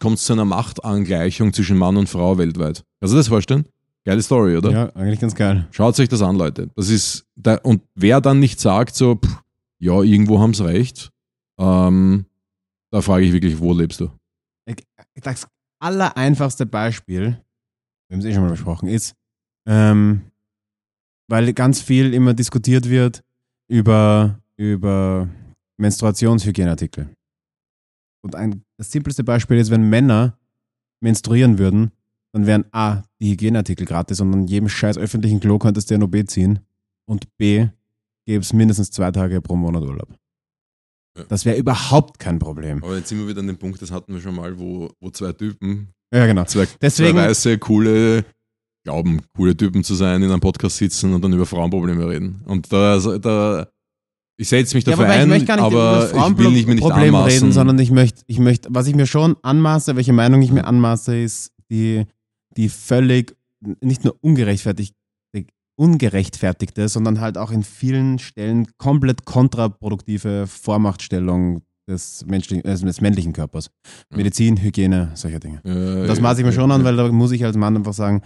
kommt 0.00 0.18
es 0.18 0.24
zu 0.24 0.32
einer 0.32 0.44
Machtangleichung 0.44 1.52
zwischen 1.52 1.76
Mann 1.76 1.96
und 1.96 2.08
Frau 2.08 2.38
weltweit. 2.38 2.84
Kannst 3.00 3.12
du 3.12 3.16
das 3.18 3.28
vorstellen? 3.28 3.66
Geile 4.04 4.22
Story, 4.22 4.56
oder? 4.56 4.70
Ja, 4.70 4.96
eigentlich 4.96 5.20
ganz 5.20 5.34
geil. 5.34 5.68
Schaut 5.70 5.98
euch 6.00 6.08
das 6.08 6.22
an, 6.22 6.36
Leute. 6.36 6.70
Das 6.74 6.88
ist 6.88 7.26
da, 7.36 7.56
und 7.56 7.82
wer 7.94 8.20
dann 8.20 8.40
nicht 8.40 8.60
sagt, 8.60 8.96
so, 8.96 9.16
pff, 9.16 9.42
ja, 9.78 10.00
irgendwo 10.02 10.40
haben 10.40 10.54
sie 10.54 10.64
recht, 10.64 11.10
ähm, 11.58 12.26
da 12.92 13.00
frage 13.00 13.24
ich 13.24 13.32
wirklich, 13.32 13.58
wo 13.58 13.72
lebst 13.72 14.00
du? 14.00 14.10
Das 15.22 15.48
allereinfachste 15.80 16.66
Beispiel, 16.66 17.42
wir 18.08 18.14
haben 18.14 18.20
es 18.20 18.24
eh 18.26 18.34
schon 18.34 18.42
mal 18.42 18.50
besprochen, 18.50 18.88
ist, 18.88 19.14
ähm, 19.66 20.30
weil 21.28 21.52
ganz 21.54 21.80
viel 21.80 22.12
immer 22.14 22.34
diskutiert 22.34 22.88
wird 22.88 23.24
über, 23.68 24.38
über 24.56 25.28
Menstruationshygieneartikel. 25.78 27.08
Und 28.22 28.36
ein, 28.36 28.62
das 28.76 28.92
simpelste 28.92 29.24
Beispiel 29.24 29.56
ist, 29.56 29.70
wenn 29.70 29.88
Männer 29.88 30.38
menstruieren 31.00 31.58
würden, 31.58 31.90
dann 32.32 32.46
wären 32.46 32.64
A, 32.72 33.02
die 33.20 33.32
Hygieneartikel 33.32 33.86
gratis 33.86 34.20
und 34.20 34.32
an 34.32 34.46
jedem 34.46 34.68
scheiß 34.68 34.98
öffentlichen 34.98 35.40
Klo 35.40 35.58
könntest 35.58 35.90
du 35.90 35.94
ein 35.94 36.02
OB 36.02 36.28
ziehen 36.28 36.60
und 37.06 37.36
B, 37.36 37.68
gäbe 38.26 38.42
es 38.42 38.52
mindestens 38.52 38.90
zwei 38.90 39.10
Tage 39.10 39.40
pro 39.40 39.56
Monat 39.56 39.82
Urlaub. 39.82 40.21
Ja. 41.18 41.24
Das 41.28 41.44
wäre 41.44 41.58
überhaupt 41.58 42.18
kein 42.18 42.38
Problem. 42.38 42.82
Aber 42.82 42.96
jetzt 42.96 43.08
sind 43.10 43.18
wir 43.18 43.28
wieder 43.28 43.40
an 43.40 43.46
dem 43.46 43.58
Punkt, 43.58 43.82
das 43.82 43.90
hatten 43.90 44.14
wir 44.14 44.20
schon 44.20 44.34
mal, 44.34 44.58
wo, 44.58 44.90
wo 45.00 45.10
zwei 45.10 45.32
Typen, 45.32 45.88
Ja, 46.14 46.26
genau. 46.26 46.44
zwei, 46.44 46.66
Deswegen- 46.80 47.12
zwei 47.18 47.28
weiße, 47.28 47.58
coole, 47.58 48.24
glauben, 48.84 49.20
coole 49.36 49.56
Typen 49.56 49.84
zu 49.84 49.94
sein, 49.94 50.22
in 50.22 50.30
einem 50.30 50.40
Podcast 50.40 50.78
sitzen 50.78 51.12
und 51.14 51.22
dann 51.22 51.32
über 51.32 51.44
Frauenprobleme 51.46 52.08
reden. 52.08 52.40
Und 52.46 52.72
da, 52.72 52.92
also, 52.92 53.18
da 53.18 53.68
ich 54.38 54.48
setze 54.48 54.74
mich 54.74 54.84
Ja, 54.86 54.92
dafür 54.92 55.04
ich 55.06 55.10
ein, 55.20 55.28
möchte 55.28 55.44
gar 55.46 55.56
nicht 55.56 55.64
aber 55.64 56.06
ich 56.10 56.38
will 56.38 56.50
nicht, 56.50 56.66
mir 56.66 56.74
nicht 56.76 56.82
Frauenproblem 56.82 57.14
anmaßen. 57.14 57.38
reden, 57.40 57.52
sondern 57.52 57.78
ich 57.78 57.90
möchte, 57.90 58.22
ich 58.26 58.38
möchte, 58.38 58.68
was 58.72 58.86
ich 58.86 58.94
mir 58.94 59.06
schon 59.06 59.36
anmaße, 59.42 59.94
welche 59.96 60.14
Meinung 60.14 60.40
ich 60.42 60.50
mir 60.50 60.64
anmaße, 60.64 61.16
ist 61.20 61.52
die, 61.70 62.06
die 62.56 62.68
völlig, 62.70 63.36
nicht 63.82 64.02
nur 64.04 64.16
ungerechtfertigt, 64.22 64.94
ungerechtfertigte, 65.76 66.88
sondern 66.88 67.20
halt 67.20 67.38
auch 67.38 67.50
in 67.50 67.62
vielen 67.62 68.18
Stellen 68.18 68.66
komplett 68.78 69.24
kontraproduktive 69.24 70.46
Vormachtstellung 70.46 71.62
des, 71.88 72.24
menschlichen, 72.26 72.64
äh, 72.64 72.76
des 72.78 73.00
männlichen 73.00 73.32
Körpers. 73.32 73.70
Ja. 74.10 74.16
Medizin, 74.18 74.56
Hygiene, 74.62 75.10
solche 75.14 75.40
Dinge. 75.40 75.60
Äh, 75.64 76.06
Das 76.06 76.20
maße 76.20 76.40
ich 76.40 76.46
mir 76.46 76.52
schon 76.52 76.70
an, 76.70 76.84
weil 76.84 76.96
da 76.96 77.10
muss 77.10 77.32
ich 77.32 77.44
als 77.44 77.56
Mann 77.56 77.76
einfach 77.76 77.92
sagen, 77.94 78.22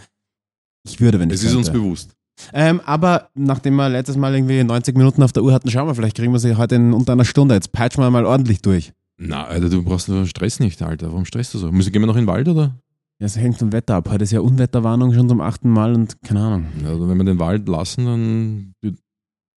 ich 0.87 1.01
würde, 1.01 1.19
wenn 1.19 1.31
ich 1.31 1.37
es 1.37 1.45
ist 1.45 1.55
uns 1.55 1.67
könnte. 1.69 1.81
bewusst. 1.81 2.13
Ähm, 2.53 2.81
aber 2.85 3.31
nachdem 3.35 3.77
wir 3.77 3.89
letztes 3.89 4.17
Mal 4.17 4.35
irgendwie 4.35 4.63
90 4.63 4.95
Minuten 4.97 5.23
auf 5.23 5.33
der 5.33 5.43
Uhr 5.43 5.55
hatten, 5.55 5.71
schauen 5.71 5.87
wir, 5.89 5.95
vielleicht 5.95 6.17
kriegen 6.17 6.33
wir 6.33 6.39
sie 6.39 6.57
heute 6.57 6.75
in 6.75 6.93
unter 6.93 7.13
einer 7.13 7.25
Stunde. 7.25 7.55
Jetzt 7.55 7.73
peitschen 7.73 8.03
wir 8.03 8.11
mal 8.11 8.27
ordentlich 8.27 8.61
durch. 8.61 8.93
Na, 9.19 9.47
Alter, 9.47 9.71
du 9.71 9.83
brauchst 9.83 10.11
nur 10.11 10.27
Stress 10.27 10.61
nicht, 10.61 10.83
Alter. 10.83 11.09
Warum 11.09 11.25
stresst 11.25 11.55
du 11.55 11.59
so? 11.59 11.73
Müssen, 11.73 11.91
gehen 11.93 12.03
wir 12.03 12.07
noch 12.07 12.17
in 12.17 12.23
den 12.25 12.27
Wald, 12.27 12.47
oder? 12.49 12.77
Ja, 13.19 13.27
es 13.27 13.37
hängt 13.37 13.59
vom 13.59 13.73
Wetter 13.73 13.95
ab. 13.95 14.11
Heute 14.11 14.25
ist 14.25 14.33
ja 14.33 14.41
Unwetterwarnung 14.41 15.15
schon 15.15 15.29
zum 15.29 15.41
achten 15.41 15.71
Mal 15.71 15.95
und 15.95 16.21
keine 16.23 16.41
Ahnung. 16.41 16.67
Ja, 16.83 16.89
also 16.91 17.09
wenn 17.09 17.17
wir 17.17 17.25
den 17.25 17.39
Wald 17.39 17.67
lassen, 17.67 18.05
dann 18.05 18.75
die, 18.85 18.95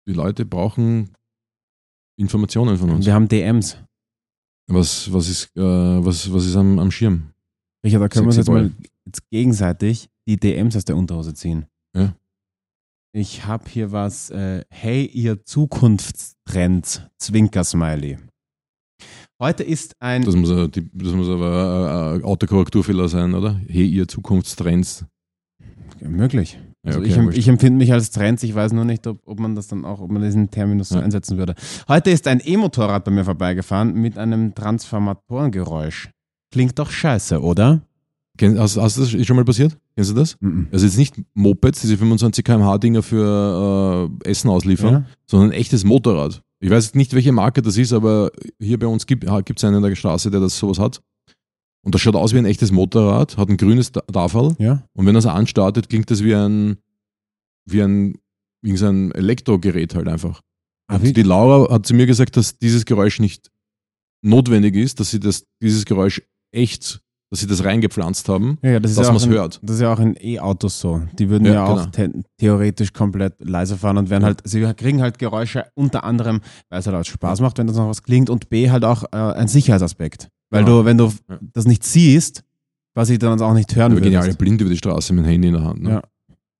die 0.08 0.14
Leute 0.14 0.46
brauchen 0.46 1.10
Informationen 2.18 2.78
von 2.78 2.90
uns. 2.90 3.06
Wir 3.06 3.14
haben 3.14 3.28
DMs. 3.28 3.78
Was, 4.68 5.12
was 5.12 5.28
ist, 5.28 5.50
äh, 5.58 5.62
was, 5.62 6.32
was 6.32 6.46
ist 6.46 6.56
am, 6.56 6.80
am 6.80 6.92
Schirm? 6.92 7.34
Richard, 7.84 8.02
da 8.02 8.08
können 8.08 8.26
wir 8.26 8.30
uns 8.30 8.38
jetzt 8.38 8.50
mal 8.50 8.72
jetzt 9.06 9.30
gegenseitig 9.30 10.10
die 10.28 10.38
DMs 10.38 10.76
aus 10.76 10.86
der 10.86 10.96
Unterhose 10.96 11.34
ziehen. 11.34 11.66
Ja. 11.96 12.16
Ich 13.14 13.46
habe 13.46 13.68
hier 13.68 13.92
was. 13.92 14.30
Äh, 14.30 14.64
hey, 14.70 15.06
ihr 15.06 15.44
Zukunftstrends, 15.44 17.02
Zwinker-Smiley. 17.18 18.20
Heute 19.40 19.64
ist 19.64 19.96
ein. 20.00 20.24
Das 20.24 20.36
muss, 20.36 20.50
die- 20.72 20.90
das 20.94 21.14
muss 21.14 21.30
aber 21.30 22.14
ein 22.16 22.24
Autokorrekturfehler 22.24 23.08
sein, 23.08 23.34
oder? 23.34 23.60
Hey, 23.68 23.86
ihr 23.88 24.08
Zukunftstrends. 24.08 25.06
möglich. 26.02 26.58
Ja, 26.86 26.94
Also 26.96 27.00
okay, 27.00 27.28
ich, 27.32 27.38
ich 27.40 27.48
empfinde 27.50 27.78
mich 27.78 27.92
als 27.92 28.12
Trends, 28.12 28.42
ich 28.44 28.56
weiß 28.56 28.72
nur 28.72 28.86
nicht, 28.86 29.06
ob, 29.06 29.20
ob 29.26 29.40
man 29.40 29.54
das 29.56 29.68
dann 29.68 29.84
auch, 29.84 30.00
ob 30.00 30.10
man 30.12 30.22
diesen 30.22 30.50
Terminus 30.50 30.90
so 30.90 30.96
Ja. 30.96 31.02
einsetzen 31.02 31.38
würde. 31.38 31.54
Heute 31.90 32.10
ist 32.10 32.26
ein 32.28 32.42
E-Motorrad 32.44 33.04
bei 33.04 33.12
mir 33.12 33.26
vorbeigefahren 33.26 33.94
mit 33.96 34.18
einem 34.18 34.56
Transformatorengeräusch. 34.56 36.10
Klingt 36.52 36.80
doch 36.80 36.90
scheiße, 36.90 37.42
oder? 37.42 37.82
Hast, 38.42 38.78
hast 38.78 38.98
du 38.98 39.02
das 39.02 39.26
schon 39.28 39.36
mal 39.36 39.44
passiert? 39.44 39.78
Kennst 39.96 40.12
du 40.12 40.16
das? 40.16 40.38
Mhm. 40.40 40.70
Also 40.72 40.86
jetzt 40.86 40.98
nicht 40.98 41.16
Mopeds, 41.34 41.82
diese 41.82 41.98
25 41.98 42.46
km/h 42.46 42.78
Dinger 42.78 43.04
für 43.04 44.10
äh, 44.24 44.30
Essen 44.30 44.50
ausliefern, 44.50 44.94
Ja? 44.94 45.06
sondern 45.26 45.50
ein 45.50 45.54
echtes 45.60 45.84
Motorrad. 45.84 46.42
Ich 46.62 46.70
weiß 46.70 46.94
nicht, 46.96 47.14
welche 47.14 47.32
Marke 47.32 47.62
das 47.62 47.78
ist, 47.78 47.94
aber 47.94 48.32
hier 48.60 48.78
bei 48.80 48.88
uns 48.88 49.06
gibt 49.06 49.24
es 49.26 49.64
einen 49.64 49.78
in 49.78 49.82
der 49.84 49.96
Straße, 49.96 50.30
der 50.30 50.40
das 50.42 50.58
sowas 50.58 50.80
hat. 50.80 51.02
Und 51.86 51.96
das 51.96 52.02
schaut 52.02 52.16
aus 52.16 52.34
wie 52.34 52.38
ein 52.40 52.46
echtes 52.46 52.72
Motorrad, 52.72 53.38
hat 53.38 53.48
ein 53.50 53.56
grünes 53.58 53.92
Ta- 53.94 54.02
Tafel 54.02 54.56
Ja? 54.60 54.86
und 54.94 55.06
wenn 55.06 55.16
er 55.16 55.20
es 55.20 55.26
anstartet, 55.26 55.88
klingt 55.88 56.12
das 56.12 56.24
wie 56.24 56.36
ein, 56.36 56.78
wie 57.66 57.82
ein, 57.82 58.18
wie 58.62 58.76
so 58.76 58.88
ein 58.88 59.12
Elektrogerät 59.14 59.96
halt 59.96 60.10
einfach. 60.10 60.42
Ah, 60.88 60.96
Und 60.96 61.04
wie- 61.04 61.14
die 61.14 61.24
Laura 61.24 61.72
hat 61.74 61.86
zu 61.86 61.94
mir 61.94 62.06
gesagt, 62.06 62.36
dass 62.36 62.58
dieses 62.58 62.84
Geräusch 62.86 63.20
nicht 63.20 63.50
notwendig 64.22 64.76
ist, 64.76 65.00
dass 65.00 65.12
sie 65.12 65.22
das, 65.22 65.46
dieses 65.62 65.86
Geräusch 65.86 66.22
echt, 66.54 67.02
dass 67.30 67.42
sie 67.42 67.48
das 67.48 67.64
reingepflanzt 67.64 68.28
haben, 68.28 68.58
Ja, 68.64 68.72
ja, 68.72 68.80
das 68.80 68.96
dass 68.96 69.08
ja 69.08 69.14
man 69.14 69.22
es 69.22 69.28
hört. 69.28 69.60
Das 69.62 69.76
ist 69.76 69.82
ja 69.82 69.94
auch 69.94 70.00
in 70.00 70.16
E-Autos 70.20 70.80
so. 70.80 71.02
Die 71.20 71.30
würden 71.30 71.46
Ja, 71.46 71.54
ja, 71.54 71.66
auch 71.66 71.92
genau. 71.92 72.14
the 72.14 72.22
theoretisch 72.38 72.92
komplett 72.94 73.36
leise 73.40 73.78
fahren 73.78 73.98
und 73.98 74.10
werden 74.10 74.24
halt, 74.26 74.42
sie 74.46 74.62
kriegen 74.74 75.02
halt 75.02 75.20
Geräusche 75.20 75.66
unter 75.76 76.04
anderem, 76.04 76.42
weil 76.70 76.80
es 76.80 76.88
halt 76.88 76.96
auch 76.96 77.04
Spaß 77.06 77.42
macht, 77.42 77.58
wenn 77.60 77.68
das 77.68 77.76
noch 77.76 77.88
was 77.88 78.02
klingt 78.04 78.30
und 78.30 78.50
B 78.50 78.72
halt 78.72 78.84
auch 78.84 79.04
äh, 79.12 79.16
ein 79.18 79.48
Sicherheitsaspekt. 79.48 80.30
Weil 80.50 80.66
du, 80.66 80.84
wenn 80.86 80.98
du 80.98 81.12
das 81.54 81.66
nicht 81.66 81.84
siehst, 81.84 82.44
was 82.96 83.12
ich 83.12 83.20
dann 83.20 83.40
auch 83.40 83.54
nicht 83.54 83.76
hören 83.76 83.94
Wir 83.94 84.02
gehen 84.02 84.14
ja 84.14 84.20
alle 84.20 84.30
würde. 84.30 84.38
blind 84.40 84.62
über 84.62 84.70
die 84.72 84.78
Straße 84.78 85.14
mit 85.14 85.24
dem 85.24 85.30
Handy 85.30 85.48
in 85.50 85.54
der 85.54 85.64
Hand. 85.64 85.84
Ne? 85.84 85.90
Ja. 85.92 86.02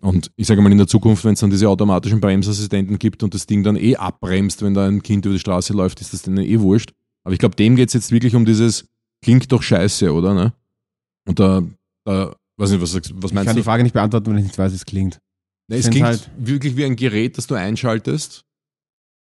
Und 0.02 0.32
ich 0.36 0.46
sage 0.48 0.62
mal, 0.62 0.72
in 0.72 0.78
der 0.78 0.88
Zukunft, 0.88 1.26
wenn 1.26 1.34
es 1.34 1.40
dann 1.40 1.50
diese 1.50 1.68
automatischen 1.68 2.22
Bremsassistenten 2.22 3.00
gibt 3.00 3.24
und 3.24 3.34
das 3.34 3.48
Ding 3.48 3.64
dann 3.64 3.76
eh 3.76 3.96
abbremst, 3.96 4.62
wenn 4.62 4.74
da 4.76 4.88
ein 4.88 5.02
Kind 5.02 5.26
über 5.26 5.34
die 5.34 5.40
Straße 5.40 5.74
läuft, 5.74 6.00
ist 6.00 6.14
das 6.14 6.22
denen 6.22 6.38
eh 6.46 6.60
wurscht. 6.60 6.94
Aber 7.24 7.34
ich 7.34 7.40
glaube, 7.40 7.56
dem 7.56 7.76
geht 7.76 7.90
es 7.90 7.94
jetzt 7.94 8.12
wirklich 8.12 8.36
um 8.36 8.46
dieses, 8.46 8.86
klingt 9.22 9.52
doch 9.52 9.62
scheiße, 9.62 10.14
oder? 10.14 10.34
Ne? 10.34 10.54
Und 11.30 11.40
da, 11.40 11.64
da 12.06 12.36
weiß 12.58 12.72
nicht, 12.72 12.82
was, 12.82 12.94
was 12.94 13.04
Ich 13.06 13.14
meinst 13.14 13.46
kann 13.48 13.56
du? 13.56 13.62
die 13.62 13.64
Frage 13.64 13.84
nicht 13.84 13.94
beantworten, 13.94 14.32
wenn 14.32 14.38
ich 14.40 14.46
nicht 14.46 14.58
weiß, 14.58 14.72
wie 14.72 14.76
es 14.78 14.86
klingt. 14.86 15.20
Nee, 15.70 15.78
es 15.78 15.90
klingt 15.90 16.06
halt- 16.06 16.30
wirklich 16.38 16.76
wie 16.76 16.86
ein 16.86 16.96
Gerät, 16.96 17.38
das 17.38 17.46
du 17.48 17.54
einschaltest. 17.56 18.44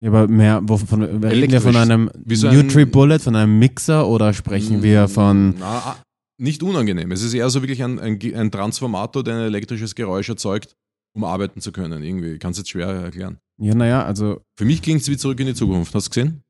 Ja, 0.04 0.10
aber 0.10 0.28
mehr, 0.28 0.60
wovon, 0.64 1.02
reden 1.02 1.52
wir 1.54 1.62
von 1.62 1.78
einem 1.78 2.12
so 2.28 2.48
ein- 2.50 2.56
Nutri-Bullet, 2.58 3.20
von 3.20 3.36
einem 3.38 3.58
Mixer 3.58 4.06
oder 4.08 4.34
sprechen 4.34 4.84
wir 4.84 5.08
von, 5.08 5.56
Na, 5.58 5.78
ah, 5.80 5.96
nicht 6.38 6.62
unangenehm. 6.62 7.12
Es 7.14 7.22
ist 7.24 7.34
eher 7.34 7.50
so 7.50 7.62
wirklich 7.62 7.82
ein, 7.82 8.00
ein, 8.00 8.20
ein 8.36 8.52
Transformator, 8.52 9.24
der 9.24 9.36
ein 9.36 9.42
elektrisches 9.46 9.96
Geräusch 9.96 10.28
erzeugt, 10.28 10.76
um 11.16 11.24
arbeiten 11.24 11.62
zu 11.62 11.72
können. 11.72 12.04
Irgendwie. 12.04 12.34
Ich 12.34 12.40
kann 12.42 12.52
es 12.52 12.58
jetzt 12.58 12.72
schwer 12.72 12.88
erklären. 12.88 13.38
ja, 13.62 13.74
naja, 13.76 14.04
also, 14.04 14.42
Für 14.58 14.66
mich 14.66 14.82
klingt 14.82 15.02
es 15.02 15.08
wie 15.08 15.16
zurück 15.16 15.40
in 15.40 15.48
die 15.48 15.54
Zukunft. 15.54 15.96
Hast 15.96 16.08
du 16.08 16.10
gesehen? 16.10 16.42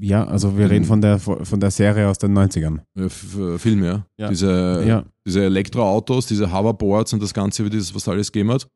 Ja, 0.00 0.24
also 0.26 0.56
wir 0.56 0.66
Mhm. 0.66 0.70
reden 0.70 0.84
von 0.84 1.00
der, 1.00 1.18
von 1.18 1.60
der 1.60 1.70
Serie 1.70 2.08
aus 2.08 2.18
den 2.18 2.32
90ern. 2.32 2.80
Ja, 2.94 3.04
F 3.06 3.36
F- 3.36 3.60
Film, 3.60 3.84
ja. 3.84 4.06
Ja. 4.18 4.28
Diese, 4.28 4.84
Ja. 4.86 5.04
diese 5.26 5.44
Elektroautos, 5.44 6.26
diese 6.26 6.52
Hoverboards 6.52 7.12
und 7.12 7.22
das 7.22 7.34
Ganze, 7.34 7.64
wie 7.64 7.70
das, 7.70 7.94
was 7.94 8.08
alles 8.08 8.32
gegeben 8.32 8.50
hat, 8.52 8.66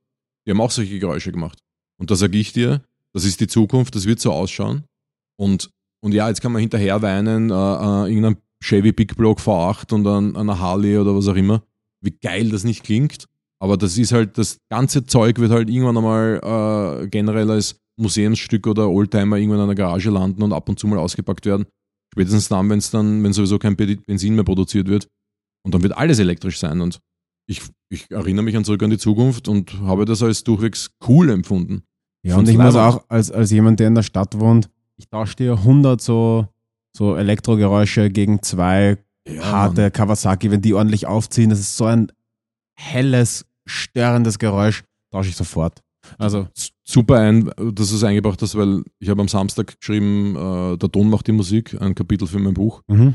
die 0.46 0.50
haben 0.52 0.61
auch 0.61 0.70
solche 0.70 0.98
Geräusche 0.98 1.33
gemacht. 1.33 1.59
Und 1.98 2.11
da 2.11 2.16
sage 2.16 2.37
ich 2.38 2.52
dir, 2.52 2.83
das 3.14 3.24
ist 3.24 3.40
die 3.40 3.46
Zukunft, 3.46 3.94
das 3.94 4.07
wird 4.07 4.20
so 4.20 4.33
ausschauen. 4.33 4.85
Und, 5.38 5.70
und 6.02 6.12
ja, 6.12 6.29
jetzt 6.29 6.40
kann 6.42 6.52
man 6.52 6.61
hinterher 6.61 7.00
weinen, 7.02 7.50
äh, 7.50 7.55
äh, 7.55 8.09
irgendein 8.09 8.37
Chevy 8.62 8.92
Big 8.92 9.16
Block 9.16 9.38
V8 9.40 9.92
und 9.94 10.07
an 10.07 10.37
einer 10.37 10.59
Harley 10.59 10.98
oder 10.98 11.14
was 11.16 11.29
auch 11.29 11.35
immer, 11.37 11.62
wie 12.02 12.11
geil 12.11 12.50
das 12.50 12.64
nicht 12.64 12.85
klingt. 12.85 13.26
Aber 13.62 13.77
das 13.77 13.97
ist 13.97 14.12
halt, 14.12 14.37
das 14.38 14.59
ganze 14.71 15.05
Zeug 15.07 15.38
wird 15.38 15.51
halt 15.51 15.71
irgendwann 15.71 15.97
einmal 15.97 17.03
äh, 17.03 17.09
generell 17.09 17.51
als 17.51 17.77
Museumsstück 17.99 18.66
oder 18.66 18.90
Oldtimer 18.90 19.37
irgendwann 19.38 19.61
in 19.61 19.64
einer 19.64 19.75
Garage 19.75 20.11
landen 20.11 20.42
und 20.42 20.53
ab 20.53 20.69
und 20.69 20.79
zu 20.79 20.87
mal 20.87 20.99
ausgepackt 20.99 21.47
werden. 21.47 21.64
Spätestens 22.12 22.49
dann, 22.49 22.69
wenn 22.69 22.79
es 22.79 22.90
dann, 22.90 23.23
wenn 23.25 23.33
sowieso 23.33 23.59
kein 23.59 23.77
Be- 23.77 23.97
Benzin 23.97 24.35
mehr 24.35 24.45
produziert 24.45 24.88
wird. 24.88 25.09
Und 25.64 25.75
dann 25.75 25.83
wird 25.83 25.97
alles 25.97 26.19
elektrisch 26.19 26.59
sein. 26.59 26.81
Und 26.81 27.01
ich, 27.49 27.62
ich 27.90 28.11
erinnere 28.11 28.45
mich 28.45 28.57
an 28.57 28.64
zurück 28.64 28.83
an 28.83 28.90
die 28.90 28.99
Zukunft 28.99 29.49
und 29.49 29.81
habe 29.81 30.05
das 30.05 30.23
als 30.23 30.45
durchwegs 30.45 30.90
cool 31.09 31.31
empfunden. 31.31 31.83
Ja, 32.25 32.35
Find's 32.37 32.51
und 32.51 32.55
ich 32.55 32.61
muss 32.62 32.75
auch, 32.77 33.05
als, 33.09 33.31
als 33.31 33.51
jemand, 33.51 33.81
der 33.81 33.88
in 33.88 33.95
der 33.95 34.03
Stadt 34.03 34.38
wohnt, 34.38 34.69
ich 34.99 35.09
tausche 35.09 35.37
dir 35.37 35.53
100 35.53 36.01
so, 36.01 36.47
so 36.97 37.16
Elektrogeräusche 37.16 38.11
gegen 38.11 38.42
zwei 38.42 38.99
harte 39.40 39.90
Kawasaki, 39.90 40.51
wenn 40.51 40.61
die 40.62 40.75
ordentlich 40.75 41.07
aufziehen. 41.07 41.51
Das 41.51 41.61
ist 41.61 41.77
so 41.77 41.85
ein 41.87 42.12
helles, 42.77 43.45
störendes 43.67 44.39
Geräusch, 44.39 44.85
tausche 45.11 45.31
ich 45.31 45.37
sofort. 45.37 45.83
Also, 46.19 46.49
Super 46.89 47.19
ein, 47.19 47.51
dass 47.57 47.91
du 47.91 47.97
es 47.97 48.05
eingebracht 48.05 48.41
hast, 48.41 48.55
weil 48.55 48.85
ich 49.01 49.09
habe 49.09 49.21
am 49.21 49.27
Samstag 49.27 49.79
geschrieben, 49.81 50.37
äh, 50.37 50.77
der 50.79 50.93
Ton 50.93 51.11
macht 51.11 51.27
die 51.27 51.33
Musik, 51.33 51.77
ein 51.81 51.97
Kapitel 51.97 52.29
für 52.29 52.39
mein 52.39 52.55
Buch. 52.55 52.83
mhm. 52.87 53.15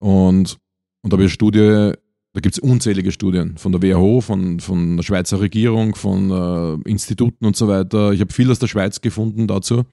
Und, 0.00 0.58
und 1.02 1.12
da 1.12 1.14
habe 1.14 1.22
ich 1.22 1.28
eine 1.28 1.30
Studie, 1.30 1.92
da 2.34 2.40
gibt 2.40 2.56
es 2.56 2.58
unzählige 2.58 3.10
Studien 3.10 3.56
von 3.56 3.72
der 3.72 3.80
WHO, 3.80 4.20
von, 4.20 4.60
von 4.60 4.98
der 4.98 5.02
Schweizer 5.02 5.40
Regierung, 5.40 5.94
von 5.94 6.30
äh, 6.30 6.90
Instituten 6.90 7.46
und 7.46 7.56
so 7.56 7.68
weiter. 7.68 8.12
Ich 8.12 8.20
habe 8.20 8.32
viel 8.32 8.50
aus 8.50 8.58
der 8.58 8.66
Schweiz 8.66 9.00
gefunden 9.00 9.46
dazu. 9.46 9.84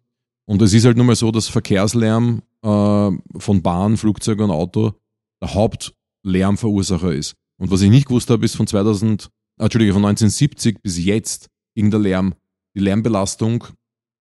Und 0.46 0.62
es 0.62 0.74
ist 0.74 0.84
halt 0.84 0.98
nun 0.98 1.06
mal 1.06 1.16
so, 1.16 1.32
dass 1.32 1.48
Verkehrslärm 1.48 2.42
äh, 2.62 3.12
von 3.40 3.62
Bahn, 3.62 3.96
Flugzeug 3.96 4.40
und 4.42 4.52
Auto 4.52 4.96
der 5.42 5.54
Hauptlärmverursacher 5.54 7.14
ist. 7.14 7.36
Und 7.62 7.70
was 7.70 7.84
ich 7.84 7.92
nicht 7.92 8.08
gewusst 8.08 8.32
habe, 8.32 8.44
ist 8.44 8.56
von 8.56 8.66
2000, 8.66 9.30
ah, 9.60 9.66
Entschuldige, 9.66 9.94
von 9.94 10.04
1970 10.04 10.82
bis 10.82 10.98
jetzt 10.98 11.48
ging 11.76 11.92
der 11.92 12.00
Lärm, 12.00 12.34
die 12.76 12.80
Lärmbelastung, 12.80 13.66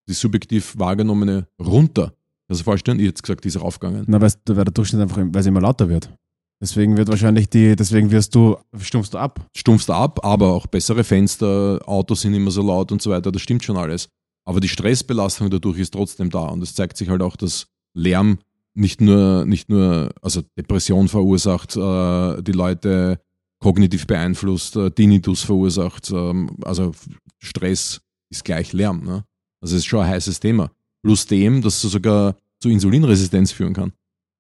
die 0.07 0.12
subjektiv 0.12 0.79
wahrgenommene, 0.79 1.48
runter. 1.59 2.12
Du 2.48 2.55
dir 2.55 2.62
vorstellen? 2.62 3.00
Ich 3.00 3.07
hätte 3.07 3.22
gesagt, 3.22 3.44
die 3.44 3.48
ist 3.48 3.59
raufgegangen. 3.59 4.05
na, 4.09 4.20
weil, 4.20 4.31
weil 4.46 4.64
der 4.64 4.74
Durchschnitt 4.74 5.00
einfach, 5.00 5.16
weil 5.16 5.37
es 5.40 5.46
immer 5.46 5.62
lauter 5.62 5.88
wird. 5.88 6.12
Deswegen 6.61 6.98
wird 6.98 7.09
wahrscheinlich 7.09 7.48
die, 7.48 7.74
deswegen 7.76 8.11
wirst 8.11 8.35
du, 8.35 8.59
stumpfst 8.79 9.14
du 9.14 9.18
ab. 9.18 9.48
stumpfst 9.57 9.88
ab, 9.88 10.22
aber 10.22 10.53
auch 10.53 10.66
bessere 10.66 11.03
Fenster, 11.03 11.81
Autos 11.87 12.20
sind 12.20 12.35
immer 12.35 12.50
so 12.50 12.61
laut 12.61 12.92
und 12.92 13.00
so 13.00 13.11
weiter, 13.11 13.33
das 13.33 13.40
stimmt 13.40 13.64
schon 13.64 13.79
alles. 13.79 14.11
Aber 14.44 14.61
die 14.61 14.68
Stressbelastung 14.68 15.48
dadurch 15.48 15.79
ist 15.79 15.94
trotzdem 15.94 16.29
da 16.29 16.44
und 16.44 16.62
es 16.62 16.74
zeigt 16.74 16.98
sich 16.98 17.09
halt 17.09 17.22
auch, 17.22 17.37
dass 17.37 17.68
Lärm 17.94 18.40
nicht 18.74 19.00
nur, 19.00 19.46
nicht 19.46 19.70
nur 19.70 20.11
also 20.20 20.42
Depression 20.59 21.09
verursacht, 21.09 21.74
äh, 21.76 22.42
die 22.42 22.53
Leute 22.53 23.18
kognitiv 23.61 24.07
beeinflusst, 24.07 24.77
äh, 24.77 24.90
Tinnitus 24.90 25.42
verursacht, 25.42 26.11
ähm, 26.11 26.57
also 26.62 26.92
Stress 27.38 28.01
ist 28.31 28.44
gleich 28.44 28.73
Lärm. 28.73 29.05
Ne? 29.05 29.25
Also 29.61 29.77
es 29.77 29.83
ist 29.83 29.87
schon 29.87 30.01
ein 30.01 30.09
heißes 30.09 30.40
Thema. 30.40 30.70
Plus 31.03 31.27
dem, 31.27 31.62
dass 31.62 31.83
es 31.85 31.92
sogar 31.92 32.37
zu 32.59 32.68
Insulinresistenz 32.68 33.53
führen 33.53 33.75
kann. 33.75 33.92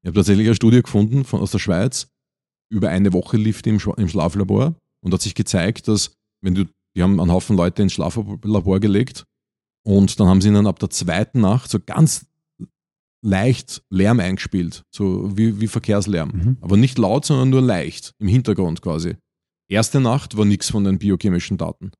Ich 0.02 0.08
habe 0.08 0.16
tatsächlich 0.16 0.46
eine 0.46 0.54
Studie 0.54 0.82
gefunden 0.82 1.24
von, 1.24 1.40
aus 1.40 1.50
der 1.50 1.58
Schweiz, 1.58 2.08
über 2.72 2.88
eine 2.90 3.12
Woche 3.12 3.36
lief 3.36 3.62
die 3.62 3.70
im, 3.70 3.78
Schwa- 3.78 3.98
im 3.98 4.08
Schlaflabor 4.08 4.74
und 5.02 5.12
hat 5.12 5.22
sich 5.22 5.34
gezeigt, 5.34 5.88
dass 5.88 6.12
wenn 6.42 6.54
du, 6.54 6.66
die 6.96 7.02
haben 7.02 7.20
einen 7.20 7.32
Haufen 7.32 7.56
Leute 7.56 7.82
ins 7.82 7.92
Schlaflabor 7.92 8.80
gelegt 8.80 9.24
und 9.86 10.18
dann 10.20 10.28
haben 10.28 10.40
sie 10.40 10.48
ihnen 10.48 10.66
ab 10.66 10.78
der 10.78 10.90
zweiten 10.90 11.40
Nacht 11.40 11.70
so 11.70 11.78
ganz 11.84 12.26
leicht 13.22 13.82
Lärm 13.90 14.20
eingespielt, 14.20 14.84
so 14.90 15.36
wie, 15.36 15.60
wie 15.60 15.66
Verkehrslärm. 15.66 16.30
Mhm. 16.30 16.56
Aber 16.60 16.76
nicht 16.76 16.98
laut, 16.98 17.24
sondern 17.24 17.50
nur 17.50 17.62
leicht, 17.62 18.14
im 18.18 18.28
Hintergrund 18.28 18.80
quasi. 18.82 19.16
Erste 19.68 20.00
Nacht 20.00 20.36
war 20.36 20.44
nichts 20.44 20.70
von 20.70 20.84
den 20.84 20.98
biochemischen 20.98 21.56
Daten. 21.56 21.90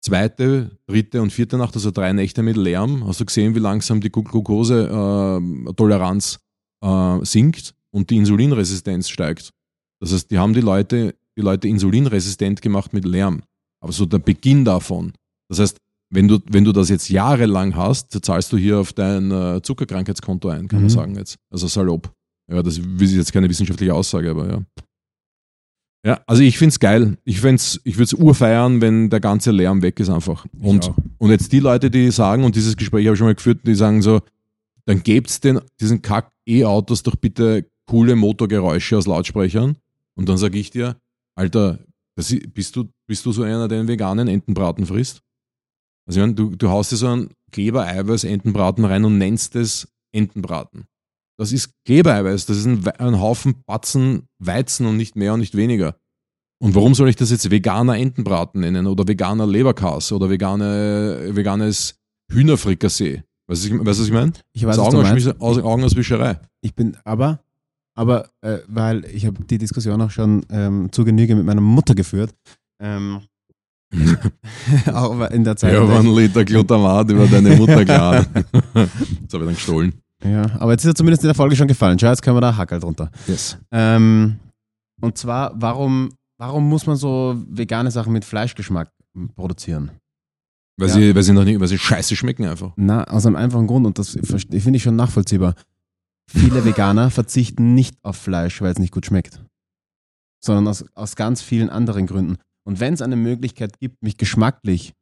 Zweite, 0.00 0.78
dritte 0.86 1.20
und 1.22 1.32
vierte 1.32 1.58
Nacht, 1.58 1.74
also 1.74 1.90
drei 1.90 2.12
Nächte 2.12 2.42
mit 2.42 2.56
Lärm, 2.56 3.04
hast 3.06 3.20
du 3.20 3.24
gesehen, 3.24 3.54
wie 3.54 3.60
langsam 3.60 4.00
die 4.00 4.10
Glucose-Toleranz 4.10 6.38
äh, 6.84 7.24
sinkt 7.24 7.74
und 7.90 8.10
die 8.10 8.16
Insulinresistenz 8.16 9.08
steigt. 9.08 9.52
Das 10.00 10.12
heißt, 10.12 10.30
die 10.30 10.38
haben 10.38 10.54
die 10.54 10.60
Leute, 10.60 11.16
die 11.36 11.42
Leute 11.42 11.66
insulinresistent 11.66 12.62
gemacht 12.62 12.92
mit 12.92 13.04
Lärm. 13.04 13.42
Aber 13.80 13.92
so 13.92 14.06
der 14.06 14.18
Beginn 14.18 14.64
davon. 14.64 15.12
Das 15.48 15.58
heißt, 15.58 15.78
wenn 16.10 16.28
du, 16.28 16.38
wenn 16.50 16.64
du 16.64 16.72
das 16.72 16.88
jetzt 16.88 17.08
jahrelang 17.10 17.76
hast, 17.76 18.12
zahlst 18.24 18.52
du 18.52 18.56
hier 18.56 18.78
auf 18.78 18.92
dein 18.92 19.30
äh, 19.30 19.60
Zuckerkrankheitskonto 19.62 20.48
ein, 20.48 20.68
kann 20.68 20.80
man 20.80 20.84
Mhm. 20.84 20.90
sagen 20.90 21.14
jetzt. 21.16 21.36
Also 21.50 21.66
salopp. 21.66 22.10
Ja, 22.50 22.62
das 22.62 22.78
ist 22.78 23.12
jetzt 23.12 23.32
keine 23.32 23.48
wissenschaftliche 23.48 23.92
Aussage, 23.94 24.30
aber 24.30 24.48
ja. 24.50 24.62
Ja, 26.06 26.20
also 26.26 26.42
ich 26.42 26.56
find's 26.56 26.78
geil. 26.78 27.18
Ich, 27.24 27.40
find's, 27.40 27.80
ich 27.84 27.96
würde 27.96 28.04
es 28.04 28.14
urfeiern, 28.14 28.80
wenn 28.80 29.10
der 29.10 29.20
ganze 29.20 29.50
Lärm 29.50 29.82
weg 29.82 29.98
ist 30.00 30.08
einfach. 30.08 30.46
Und, 30.60 30.92
und 31.18 31.30
jetzt 31.30 31.52
die 31.52 31.58
Leute, 31.60 31.90
die 31.90 32.10
sagen, 32.10 32.44
und 32.44 32.54
dieses 32.56 32.76
Gespräch 32.76 33.04
habe 33.06 33.14
ich 33.14 33.18
schon 33.18 33.26
mal 33.26 33.34
geführt, 33.34 33.60
die 33.66 33.74
sagen 33.74 34.00
so, 34.00 34.20
dann 34.86 35.02
gebt's 35.02 35.40
den, 35.40 35.60
diesen 35.80 36.00
Kack-E-Autos 36.00 37.02
doch 37.02 37.16
bitte 37.16 37.66
coole 37.86 38.16
Motorgeräusche 38.16 38.96
aus 38.96 39.06
Lautsprechern. 39.06 39.76
Und 40.14 40.28
dann 40.28 40.38
sage 40.38 40.58
ich 40.58 40.70
dir, 40.70 40.96
Alter, 41.34 41.78
das, 42.16 42.34
bist, 42.54 42.76
du, 42.76 42.84
bist 43.06 43.26
du 43.26 43.32
so 43.32 43.42
einer, 43.42 43.68
der 43.68 43.80
einen 43.80 43.88
veganen 43.88 44.28
Entenbraten 44.28 44.86
frisst? 44.86 45.20
Also 46.08 46.20
ich 46.20 46.22
meine, 46.22 46.34
du, 46.34 46.56
du 46.56 46.68
haust 46.70 46.90
dir 46.90 46.96
so 46.96 47.06
einen 47.08 47.30
Kleber-Eiweiß-Entenbraten 47.52 48.84
rein 48.84 49.04
und 49.04 49.18
nennst 49.18 49.54
es 49.56 49.88
Entenbraten. 50.12 50.86
Das 51.38 51.52
ist 51.52 51.70
Klebereiweiß, 51.84 52.46
das 52.46 52.56
ist 52.58 52.66
ein, 52.66 52.86
ein 52.98 53.20
Haufen 53.20 53.56
Batzen 53.66 54.22
Weizen 54.42 54.86
und 54.86 54.96
nicht 54.96 55.14
mehr 55.16 55.34
und 55.34 55.40
nicht 55.40 55.54
weniger. 55.56 55.96
Und 56.60 56.74
warum 56.74 56.94
soll 56.94 57.08
ich 57.08 57.14
das 57.16 57.30
jetzt 57.30 57.50
veganer 57.50 57.96
Entenbraten 57.96 58.60
nennen 58.62 58.86
oder 58.88 59.06
veganer 59.06 59.46
Leberkas 59.46 60.10
oder 60.10 60.28
vegane, 60.28 61.28
veganes 61.32 61.94
Hühnerfrikassee? 62.32 63.22
Weißt 63.46 63.70
du, 63.70 63.86
was 63.86 64.00
ich 64.00 64.10
meine? 64.10 64.32
Ich 64.52 64.66
weiß, 64.66 64.76
Das 64.76 64.86
was 64.86 64.94
du 64.94 65.00
meinst. 65.02 65.28
Augenauswischer- 65.28 65.40
Aus- 65.40 65.58
Augenauswischerei. 65.58 66.40
Ich 66.60 66.74
bin, 66.74 66.96
aber, 67.04 67.40
aber, 67.94 68.28
äh, 68.40 68.58
weil 68.66 69.04
ich 69.06 69.24
habe 69.24 69.44
die 69.44 69.58
Diskussion 69.58 70.02
auch 70.02 70.10
schon 70.10 70.44
ähm, 70.50 70.88
zu 70.90 71.04
Genüge 71.04 71.36
mit 71.36 71.44
meiner 71.46 71.60
Mutter 71.60 71.94
geführt. 71.94 72.34
Ähm, 72.80 73.20
auch 74.92 75.30
in 75.30 75.44
der 75.44 75.56
Zeit. 75.56 75.72
Ja, 75.72 75.88
war 75.88 76.00
ein 76.00 76.14
Liter 76.14 76.44
Glutamat 76.44 77.10
über 77.10 77.26
deine 77.26 77.56
Mutter 77.56 77.84
geladen. 77.84 78.26
das 78.52 78.74
habe 78.74 78.90
ich 79.22 79.30
dann 79.30 79.48
gestohlen. 79.48 79.92
Ja, 80.24 80.42
aber 80.58 80.72
jetzt 80.72 80.84
ist 80.84 80.90
er 80.92 80.94
zumindest 80.94 81.22
in 81.22 81.28
der 81.28 81.34
Folge 81.34 81.56
schon 81.56 81.68
gefallen. 81.68 81.98
Schau, 81.98 82.08
jetzt 82.08 82.22
können 82.22 82.36
wir 82.36 82.40
da 82.40 82.56
Hackerl 82.56 82.80
drunter. 82.80 83.10
Yes. 83.26 83.56
Ähm, 83.70 84.38
und 85.00 85.16
zwar, 85.16 85.52
warum, 85.54 86.10
warum 86.38 86.68
muss 86.68 86.86
man 86.86 86.96
so 86.96 87.36
vegane 87.48 87.90
Sachen 87.90 88.12
mit 88.12 88.24
Fleischgeschmack 88.24 88.90
produzieren? 89.36 89.92
Weil, 90.76 90.88
Ja. 90.88 90.94
sie, 90.94 91.14
weil, 91.14 91.22
sie 91.22 91.32
noch 91.32 91.44
nicht, 91.44 91.58
weil 91.60 91.68
sie 91.68 91.78
scheiße 91.78 92.14
schmecken 92.16 92.44
einfach. 92.46 92.72
Na, 92.76 93.04
aus 93.04 93.26
einem 93.26 93.36
einfachen 93.36 93.66
Grund, 93.66 93.86
und 93.86 93.98
das 93.98 94.10
finde 94.10 94.76
ich 94.76 94.82
schon 94.82 94.96
nachvollziehbar. 94.96 95.54
Viele 96.30 96.64
Veganer 96.64 97.10
verzichten 97.10 97.74
nicht 97.74 97.96
auf 98.02 98.16
Fleisch, 98.16 98.60
weil 98.60 98.72
es 98.72 98.78
nicht 98.78 98.92
gut 98.92 99.06
schmeckt, 99.06 99.40
sondern 100.44 100.68
aus, 100.68 100.84
aus 100.94 101.16
ganz 101.16 101.42
vielen 101.42 101.70
anderen 101.70 102.06
Gründen. 102.06 102.36
Und 102.68 102.80
wenn 102.80 102.92
es 102.92 103.00
eine 103.00 103.16
Möglichkeit 103.16 103.80
gibt, 103.80 104.02
mich 104.02 104.18
geschmacklich 104.18 104.92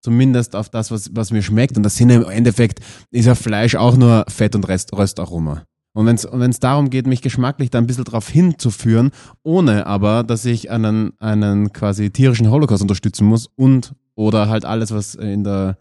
zumindest 0.00 0.54
auf 0.54 0.68
das, 0.68 0.92
was, 0.92 1.10
was 1.16 1.32
mir 1.32 1.42
schmeckt, 1.42 1.76
und 1.76 1.82
das 1.82 1.96
sind 1.96 2.10
im 2.10 2.22
Endeffekt, 2.22 2.78
ist 3.10 3.26
ja 3.26 3.34
Fleisch 3.34 3.74
auch 3.74 3.96
nur 3.96 4.24
Fett 4.28 4.54
und 4.54 4.68
Rest, 4.68 4.92
Röstaroma. 4.96 5.64
Und 5.92 6.06
wenn 6.06 6.14
es 6.14 6.24
und 6.24 6.38
wenn's 6.38 6.60
darum 6.60 6.88
geht, 6.88 7.08
mich 7.08 7.22
geschmacklich 7.22 7.70
da 7.70 7.78
ein 7.78 7.88
bisschen 7.88 8.04
drauf 8.04 8.28
hinzuführen, 8.28 9.10
ohne 9.42 9.86
aber, 9.88 10.22
dass 10.22 10.44
ich 10.44 10.70
einen, 10.70 11.18
einen 11.18 11.72
quasi 11.72 12.10
tierischen 12.10 12.48
Holocaust 12.48 12.82
unterstützen 12.82 13.26
muss 13.26 13.48
und 13.56 13.92
oder 14.14 14.48
halt 14.48 14.64
alles, 14.64 14.92
was 14.92 15.16
in 15.16 15.42
der, 15.42 15.78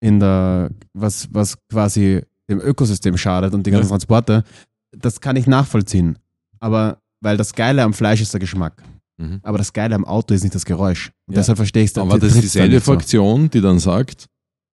in 0.00 0.18
der, 0.18 0.70
was, 0.92 1.28
was 1.30 1.56
quasi 1.68 2.22
dem 2.50 2.58
Ökosystem 2.60 3.16
schadet 3.16 3.54
und 3.54 3.64
die 3.64 3.70
ganzen 3.70 3.84
Ja. 3.84 3.90
Transporte, 3.90 4.42
das 4.90 5.20
kann 5.20 5.36
ich 5.36 5.46
nachvollziehen. 5.46 6.18
Aber 6.58 6.98
weil 7.20 7.36
das 7.36 7.54
Geile 7.54 7.84
am 7.84 7.94
Fleisch 7.94 8.20
ist 8.20 8.32
der 8.32 8.40
Geschmack. 8.40 8.82
Mhm. 9.16 9.40
Aber 9.42 9.58
das 9.58 9.72
Geile 9.72 9.94
am 9.94 10.04
Auto 10.04 10.34
ist 10.34 10.42
nicht 10.42 10.54
das 10.54 10.64
Geräusch. 10.64 11.12
Und 11.26 11.34
Ja. 11.34 11.40
deshalb 11.40 11.56
verstehe 11.56 11.84
ich 11.84 11.90
es 11.90 11.98
Aber 11.98 12.18
das 12.18 12.34
ist 12.34 12.42
dieselbe 12.42 12.80
Fraktion, 12.80 13.48
die 13.50 13.60
dann 13.60 13.78
sagt, 13.78 14.26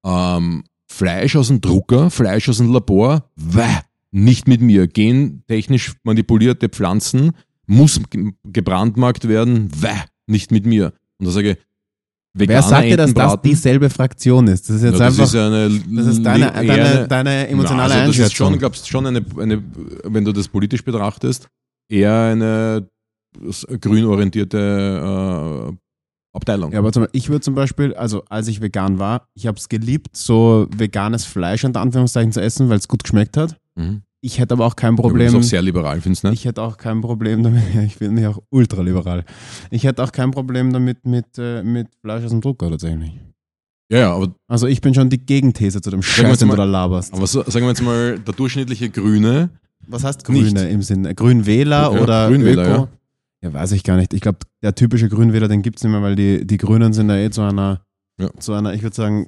ähm, 0.06 0.64
Fleisch 0.92 1.36
aus 1.36 1.48
dem 1.48 1.62
Drucker, 1.62 2.10
Fleisch 2.10 2.50
aus 2.50 2.58
dem 2.58 2.72
Labor, 2.74 3.30
wäh, 3.36 3.80
nicht 4.12 4.48
mit 4.48 4.62
mir. 4.62 4.88
Gentechnisch 4.88 5.94
manipulierte 6.04 6.68
Pflanzen 6.70 7.32
muss 7.66 8.02
ge- 8.10 8.34
gebrandmarkt 8.44 9.28
werden, 9.28 9.70
wäh, 9.82 9.90
nicht 10.28 10.52
mit 10.52 10.66
mir. 10.66 10.94
Und 11.20 11.28
da 11.28 11.32
sage 11.32 11.52
ich, 11.52 11.58
Wer 12.34 12.62
sagt 12.64 12.86
dir, 12.86 12.96
dass 12.96 13.14
das 13.14 13.42
dieselbe 13.42 13.90
Fraktion 13.90 14.48
ist? 14.48 14.70
Das 14.70 14.78
ist 14.78 14.84
jetzt 14.84 15.00
ja, 15.00 15.08
einfach, 15.08 15.26
ist 15.26 15.36
eine, 15.36 15.70
das 15.70 16.08
ist 16.08 16.24
deine, 16.26 16.50
deine, 16.52 16.72
eine- 16.72 17.08
deine 17.10 17.48
emotionale 17.50 17.94
Na, 17.94 18.00
also 18.04 18.18
das 18.22 18.28
ist 18.28 18.36
schon, 18.36 18.58
glaubst 18.58 18.88
schon 18.88 19.06
eine, 19.06 19.22
eine, 19.38 19.62
wenn 20.06 20.24
du 20.24 20.32
das 20.32 20.48
politisch 20.48 20.82
betrachtest, 20.84 21.50
eher 21.90 22.14
eine 22.32 22.88
grün 23.80 24.06
orientierte 24.06 25.72
äh, 25.72 25.76
Abteilung. 26.34 26.72
Ja, 26.72 26.80
aber 26.80 26.92
zum, 26.92 27.08
ich 27.12 27.30
würde 27.30 27.42
zum 27.42 27.56
Beispiel, 27.56 27.94
also 27.94 28.24
als 28.30 28.48
ich 28.48 28.62
vegan 28.62 29.00
war, 29.00 29.28
ich 29.34 29.48
habe 29.48 29.58
es 29.58 29.68
geliebt, 29.70 30.16
so 30.16 30.68
veganes 30.76 31.26
Fleisch 31.26 31.64
unter 31.66 31.82
Anführungszeichen 31.82 32.32
zu 32.32 32.42
essen, 32.42 32.70
weil 32.70 32.78
es 32.78 32.88
gut 32.88 33.04
geschmeckt 33.04 33.36
hat. 33.38 33.58
Mhm. 33.76 34.02
Ich 34.24 34.40
hätte 34.40 34.54
aber 34.54 34.66
auch 34.68 34.76
kein 34.76 34.96
Du 34.96 35.02
Problem. 35.02 35.26
bist 35.34 35.36
auch 35.36 35.50
sehr 35.50 35.62
liberal, 35.64 36.00
findest 36.00 36.24
du 36.24 36.30
nicht? 36.30 36.40
Ich 36.42 36.46
hätte 36.46 36.62
auch 36.62 36.78
kein 36.78 37.02
Problem 37.02 37.42
damit, 37.44 37.64
ja, 37.74 37.82
ich 37.86 37.98
bin 37.98 38.18
ja 38.18 38.30
auch 38.30 38.40
ultraliberal. 38.50 39.26
Ich 39.72 39.84
hätte 39.84 40.04
auch 40.04 40.12
kein 40.12 40.32
Problem 40.32 40.72
damit 40.72 41.06
mit, 41.06 41.26
äh, 41.38 41.64
mit 41.64 41.88
Fleisch 42.02 42.24
aus 42.24 42.30
dem 42.32 42.40
Drucker 42.42 42.70
tatsächlich. 42.70 43.12
Ja, 43.92 43.98
ja, 44.00 44.14
aber, 44.16 44.34
Also 44.48 44.68
ich 44.68 44.80
bin 44.80 44.94
schon 44.94 45.10
die 45.10 45.18
Gegenthese 45.18 45.82
zu 45.82 45.90
dem 45.90 46.02
Scheiß, 46.02 46.38
den 46.40 46.48
du 46.48 46.56
da 46.56 46.64
laberst. 46.64 47.14
aber 47.14 47.28
so, 47.28 47.42
sagen 47.44 47.66
wir 47.66 47.70
jetzt 47.70 47.82
mal, 47.82 48.18
der 48.20 48.34
durchschnittliche 48.34 48.90
Grüne, 48.90 49.50
Was 49.88 50.04
heißt 50.06 50.30
nicht. 50.30 50.46
Grüne 50.56 50.70
im 50.70 50.82
Sinne? 50.82 51.14
Grünwähler 51.14 51.92
Ja, 51.94 52.02
oder 52.02 52.30
Grünwähler, 52.30 52.64
Öko? 52.64 52.72
Ja. 52.84 52.88
Weiß 53.44 53.72
ich 53.74 53.84
gar 53.84 53.98
nicht. 53.98 54.14
Ich 54.14 54.22
glaube, 54.22 54.40
der 54.62 54.76
typische 54.76 55.10
Grünwähler, 55.10 55.48
den 55.48 55.62
gibt 55.62 55.78
es 55.78 55.84
nicht 55.84 55.92
mehr, 55.92 56.02
weil 56.02 56.16
die, 56.16 56.46
die 56.46 56.58
Grünen 56.58 56.94
sind 56.94 57.10
ja 57.10 57.18
eh 57.18 57.30
zu 57.32 57.42
einer, 57.42 57.82
Ja. 58.20 58.30
zu 58.40 58.54
einer, 58.54 58.74
ich 58.74 58.84
würde 58.84 58.96
sagen, 58.96 59.28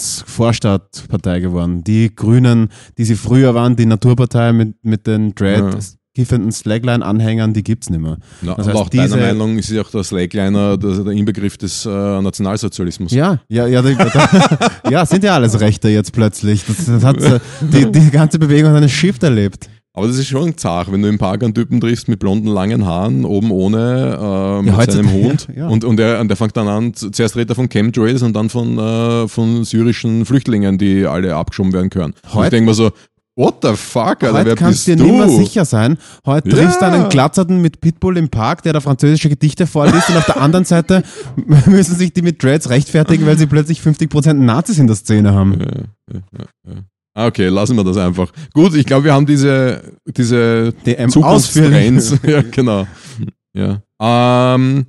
Wohlstands-Vorstadtpartei 0.00 1.40
geworden. 1.40 1.84
Die 1.84 2.14
Grünen, 2.14 2.68
die 2.98 3.04
sie 3.04 3.14
früher 3.16 3.54
waren, 3.54 3.76
die 3.76 3.86
Naturpartei 3.86 4.52
mit, 4.52 4.74
mit 4.84 5.06
den 5.06 5.34
Dread, 5.34 5.58
Ja. 5.74 5.78
kiffenden 6.14 6.50
Slackline-Anhängern, 6.52 7.52
die 7.52 7.62
gibt 7.62 7.84
es 7.84 7.90
nicht 7.90 8.00
mehr. 8.00 8.18
na, 8.42 8.54
Das 8.54 8.66
heißt, 8.66 8.76
auch 8.76 8.88
deiner 8.88 9.04
diese- 9.04 9.16
Meinung 9.18 9.58
ist 9.58 9.70
ja 9.70 9.82
auch 9.82 9.90
der 9.90 10.02
Slagliner 10.02 10.76
der, 10.76 11.04
der 11.04 11.12
Inbegriff 11.12 11.56
des 11.56 11.86
äh, 11.86 11.88
Nationalsozialismus. 11.88 13.12
Ja, 13.12 13.38
ja, 13.48 13.66
ja, 13.66 13.82
ja, 14.90 15.06
sind 15.06 15.22
ja 15.22 15.34
alles 15.34 15.60
Rechte 15.60 15.88
jetzt 15.88 16.12
plötzlich. 16.12 16.64
Das, 16.66 16.86
das 16.86 17.04
hat, 17.04 17.16
die, 17.60 17.90
die 17.92 18.10
ganze 18.10 18.38
Bewegung 18.40 18.70
hat 18.70 18.78
einen 18.78 18.88
Shift 18.88 19.22
erlebt. 19.22 19.68
Aber 20.00 20.08
das 20.08 20.18
ist 20.18 20.28
schon 20.28 20.56
zart, 20.56 20.90
wenn 20.90 21.02
du 21.02 21.08
im 21.08 21.18
Park 21.18 21.42
einen 21.44 21.54
Typen 21.54 21.80
triffst 21.80 22.08
mit 22.08 22.18
blonden, 22.18 22.48
langen 22.48 22.86
Haaren, 22.86 23.24
oben 23.24 23.50
ohne, 23.50 23.78
äh, 23.78 24.62
mit 24.62 24.74
heutzutage- 24.76 24.92
seinem 24.92 25.12
Hund. 25.12 25.48
ja, 25.54 25.54
ja. 25.64 25.68
Und, 25.68 25.84
und, 25.84 25.96
der, 25.98 26.20
und 26.20 26.28
der 26.28 26.36
fängt 26.36 26.56
dann 26.56 26.68
an, 26.68 26.94
zu- 26.94 27.10
zuerst 27.10 27.36
redet 27.36 27.50
er 27.50 27.54
von 27.56 27.68
Chemtrails 27.68 28.22
und 28.22 28.34
dann 28.34 28.48
von, 28.48 28.78
äh, 28.78 29.28
von 29.28 29.64
syrischen 29.64 30.24
Flüchtlingen, 30.24 30.78
die 30.78 31.06
alle 31.06 31.34
abgeschoben 31.36 31.72
werden 31.72 31.90
können. 31.90 32.14
Und 32.32 32.44
ich 32.44 32.50
denke 32.50 32.70
mir 32.70 32.74
so, 32.74 32.90
what 33.36 33.56
the 33.62 33.74
fuck, 33.74 34.22
Alter, 34.22 34.32
Heute 34.32 34.46
wer 34.46 34.54
kannst 34.56 34.86
bist 34.86 34.88
du 34.88 34.96
dir 34.96 34.96
du? 34.96 35.04
nicht 35.04 35.26
mehr 35.26 35.28
sicher 35.46 35.64
sein. 35.64 35.96
Heute 36.26 36.48
Ja. 36.50 36.56
triffst 36.56 36.80
du 36.82 36.86
einen 36.86 37.08
Glatzerten 37.08 37.60
mit 37.62 37.80
Pitbull 37.80 38.16
im 38.18 38.28
Park, 38.28 38.62
der 38.64 38.72
da 38.72 38.80
französische 38.80 39.28
Gedichte 39.28 39.66
vorliest 39.66 40.08
und 40.10 40.16
auf 40.16 40.26
der 40.26 40.40
anderen 40.40 40.64
Seite 40.64 41.02
müssen 41.66 41.94
sich 41.96 42.12
die 42.12 42.22
mit 42.22 42.42
Dreads 42.42 42.68
rechtfertigen, 42.70 43.26
weil 43.26 43.38
sie 43.38 43.46
plötzlich 43.46 43.80
50% 43.80 44.32
Nazis 44.34 44.78
in 44.78 44.86
der 44.86 44.96
Szene 44.96 45.32
haben. 45.34 45.58
Ah, 46.12 46.70
Okay, 47.14 47.48
lassen 47.48 47.76
wir 47.76 47.84
das 47.84 47.96
einfach. 47.96 48.32
Gut, 48.54 48.74
ich 48.74 48.86
glaube, 48.86 49.04
wir 49.04 49.12
haben 49.12 49.26
diese, 49.26 49.82
diese 50.06 50.72
DM 50.86 51.10
Zukunftstrends. 51.10 52.16
ja, 52.26 52.42
genau. 52.42 52.86
Ja. 53.52 53.82
Ähm, 54.00 54.86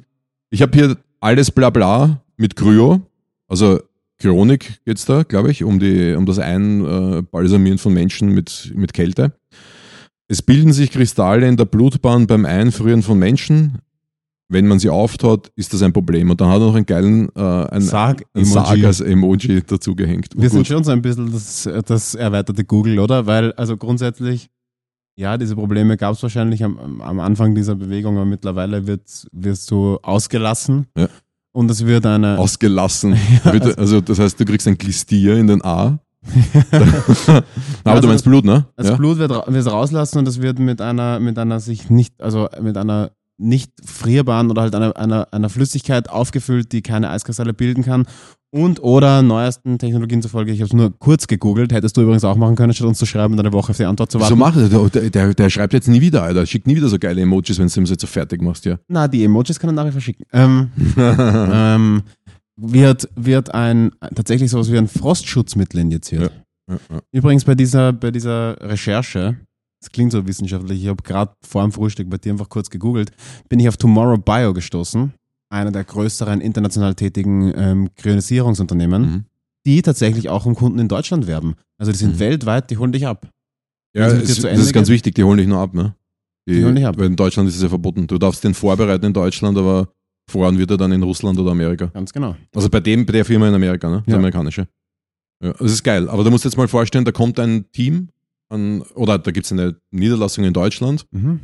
ich 0.51 0.61
habe 0.61 0.77
hier 0.77 0.97
alles 1.19 1.51
Blabla 1.51 2.21
mit 2.37 2.55
Kryo. 2.55 3.01
Also 3.47 3.79
Chronik 4.19 4.79
geht's 4.85 5.05
da, 5.05 5.23
glaube 5.23 5.51
ich, 5.51 5.63
um, 5.63 5.79
die, 5.79 6.13
um 6.13 6.25
das 6.25 6.37
Einbalsamieren 6.37 7.79
von 7.79 7.93
Menschen 7.93 8.29
mit, 8.29 8.71
mit 8.75 8.93
Kälte. 8.93 9.33
Es 10.27 10.41
bilden 10.41 10.71
sich 10.71 10.91
Kristalle 10.91 11.47
in 11.47 11.57
der 11.57 11.65
Blutbahn 11.65 12.27
beim 12.27 12.45
Einfrieren 12.45 13.01
von 13.01 13.17
Menschen. 13.17 13.79
Wenn 14.51 14.67
man 14.67 14.79
sie 14.79 14.89
auftaut, 14.89 15.49
ist 15.55 15.73
das 15.73 15.81
ein 15.81 15.93
Problem. 15.93 16.29
Und 16.29 16.41
dann 16.41 16.49
hat 16.49 16.59
er 16.59 16.67
noch 16.67 16.75
einen 16.75 16.85
geilen 16.85 17.29
äh, 17.35 17.39
ein, 17.41 17.81
Sag 17.81 18.23
ein 18.33 18.43
Sarg 18.43 18.83
als 18.83 18.99
Emoji 18.99 19.61
dazugehängt. 19.65 20.27
Wir 20.35 20.49
sind 20.49 20.59
Gut. 20.59 20.67
schon 20.67 20.83
so 20.83 20.91
ein 20.91 21.01
bisschen 21.01 21.31
das, 21.31 21.69
das 21.85 22.15
erweiterte 22.15 22.65
Google, 22.65 22.99
oder? 22.99 23.25
Weil, 23.25 23.53
also 23.53 23.77
grundsätzlich, 23.77 24.49
ja, 25.15 25.37
diese 25.37 25.55
Probleme 25.55 25.95
gab 25.95 26.15
es 26.15 26.21
wahrscheinlich 26.23 26.63
am, 26.65 27.01
am 27.01 27.19
Anfang 27.21 27.55
dieser 27.55 27.75
Bewegung, 27.75 28.17
aber 28.17 28.25
mittlerweile 28.25 28.85
wird, 28.87 29.25
wirst 29.31 29.71
du 29.71 29.97
ausgelassen. 30.01 30.87
Ja. 30.97 31.07
Und 31.53 31.71
es 31.71 31.85
wird 31.85 32.05
eine. 32.05 32.37
ausgelassen. 32.37 33.15
Bitte, 33.51 33.77
also 33.77 34.01
das 34.01 34.19
heißt, 34.19 34.37
du 34.37 34.43
kriegst 34.45 34.67
ein 34.67 34.77
Glistier 34.77 35.37
in 35.37 35.47
den 35.47 35.63
A. 35.63 35.99
Aber 37.27 37.43
Also 37.83 38.01
du 38.01 38.07
meinst 38.07 38.25
Blut, 38.25 38.45
ne? 38.45 38.65
Das 38.75 38.89
Ja? 38.89 38.95
Blut 38.95 39.17
wird, 39.17 39.31
wird 39.31 39.67
rauslassen 39.71 40.19
und 40.19 40.27
es 40.27 40.41
wird 40.41 40.59
mit 40.59 40.81
einer, 40.81 41.19
mit 41.19 41.37
einer 41.39 41.59
sich 41.59 41.89
nicht, 41.89 42.21
also 42.21 42.47
mit 42.61 42.77
einer 42.77 43.11
nicht 43.41 43.71
frierbaren 43.83 44.49
oder 44.49 44.61
halt 44.61 44.75
einer, 44.75 44.95
einer, 44.95 45.27
einer 45.31 45.49
Flüssigkeit 45.49 46.09
aufgefüllt, 46.09 46.71
die 46.71 46.81
keine 46.81 47.09
Eiskristalle 47.09 47.53
bilden 47.53 47.83
kann. 47.83 48.05
Und 48.53 48.83
oder 48.83 49.21
neuesten 49.21 49.79
Technologien 49.79 50.21
zufolge, 50.21 50.51
ich 50.51 50.59
habe 50.59 50.67
es 50.67 50.73
nur 50.73 50.91
kurz 50.99 51.25
gegoogelt, 51.27 51.71
hättest 51.71 51.95
du 51.95 52.01
übrigens 52.01 52.25
auch 52.25 52.35
machen 52.35 52.57
können, 52.57 52.73
statt 52.73 52.85
uns 52.85 52.97
zu 52.97 53.05
schreiben 53.05 53.33
und 53.33 53.39
eine 53.39 53.53
Woche 53.53 53.71
auf 53.71 53.77
die 53.77 53.85
Antwort 53.85 54.11
zu 54.11 54.19
warten. 54.19 54.37
macht 54.37 54.57
er? 54.57 54.67
Der, 54.67 55.09
der, 55.09 55.33
der 55.33 55.49
schreibt 55.49 55.71
jetzt 55.71 55.87
nie 55.87 56.01
wieder, 56.01 56.23
Alter. 56.23 56.45
Schickt 56.45 56.67
nie 56.67 56.75
wieder 56.75 56.89
so 56.89 56.99
geile 56.99 57.21
Emojis, 57.21 57.59
wenn 57.59 57.67
du 57.67 57.79
ihm 57.79 57.85
jetzt 57.85 58.01
so 58.01 58.07
fertig 58.07 58.41
machst, 58.41 58.65
ja. 58.65 58.77
Na, 58.89 59.07
die 59.07 59.23
Emojis 59.23 59.57
kann 59.57 59.69
er 59.69 59.73
nachher 59.73 59.93
verschicken. 59.93 60.25
Ähm, 60.33 60.69
ähm, 60.97 62.03
wird, 62.57 63.07
wird 63.15 63.53
ein 63.53 63.91
tatsächlich 64.13 64.51
sowas 64.51 64.69
wie 64.69 64.77
ein 64.77 64.89
Frostschutzmittel 64.89 65.79
injiziert. 65.79 66.33
Ja, 66.69 66.75
ja. 66.75 66.99
Übrigens 67.13 67.45
bei 67.45 67.55
dieser, 67.55 67.93
bei 67.93 68.11
dieser 68.11 68.57
Recherche, 68.59 69.37
das 69.81 69.91
klingt 69.91 70.11
so 70.11 70.25
wissenschaftlich, 70.27 70.83
ich 70.83 70.87
habe 70.89 71.01
gerade 71.03 71.33
vor 71.41 71.63
dem 71.63 71.71
Frühstück 71.71 72.09
bei 72.09 72.17
dir 72.17 72.31
einfach 72.33 72.49
kurz 72.49 72.69
gegoogelt, 72.69 73.11
bin 73.49 73.59
ich 73.59 73.67
auf 73.67 73.77
Tomorrow 73.77 74.17
Bio 74.17 74.53
gestoßen, 74.53 75.11
einer 75.51 75.71
der 75.71 75.83
größeren 75.83 76.39
international 76.39 76.93
tätigen 76.95 77.51
ähm, 77.55 77.89
Kryonisierungsunternehmen, 77.95 79.01
Mhm. 79.01 79.25
die 79.65 79.81
tatsächlich 79.81 80.29
auch 80.29 80.45
um 80.45 80.55
Kunden 80.55 80.79
in 80.79 80.87
Deutschland 80.87 81.27
werben. 81.27 81.55
Also 81.79 81.91
die 81.91 81.97
sind 81.97 82.15
Mhm. 82.15 82.19
weltweit, 82.19 82.69
die 82.69 82.77
holen 82.77 82.91
dich 82.91 83.05
ab. 83.07 83.27
Ja, 83.95 84.05
Also 84.05 84.17
es, 84.17 84.27
das 84.41 84.59
ist 84.59 84.73
ganz 84.73 84.87
geht? 84.87 84.93
wichtig, 84.93 85.15
die 85.15 85.23
holen 85.23 85.37
dich 85.37 85.47
nur 85.47 85.59
ab, 85.59 85.73
ne? 85.73 85.95
Die 86.47 86.63
holen 86.63 86.75
dich 86.75 86.85
ab. 86.85 86.97
Weil 86.97 87.07
in 87.07 87.15
Deutschland 87.15 87.49
ist 87.49 87.55
es 87.57 87.61
ja 87.61 87.69
verboten. 87.69 88.07
Du 88.07 88.17
darfst 88.17 88.43
den 88.43 88.53
vorbereiten 88.53 89.05
in 89.05 89.13
Deutschland, 89.13 89.57
aber 89.57 89.89
voran 90.29 90.57
wird 90.57 90.71
er 90.71 90.77
dann 90.77 90.91
in 90.91 91.03
Russland 91.03 91.37
oder 91.39 91.51
Amerika. 91.51 91.87
Ganz 91.87 92.13
genau. 92.13 92.35
Also 92.55 92.69
bei 92.69 92.79
dem, 92.79 93.05
bei 93.05 93.13
der 93.13 93.25
Firma 93.25 93.47
in 93.49 93.53
Amerika, 93.53 93.89
ne? 93.89 94.03
Die 94.07 94.11
Ja. 94.11 94.17
amerikanische. 94.17 94.67
Ja, 95.43 95.53
das 95.53 95.71
ist 95.71 95.83
geil. 95.83 96.07
Aber 96.09 96.23
du 96.23 96.31
musst 96.31 96.45
jetzt 96.45 96.55
mal 96.57 96.67
vorstellen, 96.67 97.03
da 97.05 97.11
kommt 97.11 97.39
ein 97.39 97.65
Team 97.71 98.09
an, 98.51 98.81
oder 98.95 99.17
da 99.17 99.31
gibt 99.31 99.45
es 99.45 99.51
eine 99.51 99.75
Niederlassung 99.91 100.43
in 100.43 100.53
Deutschland, 100.53 101.05
Mhm. 101.11 101.39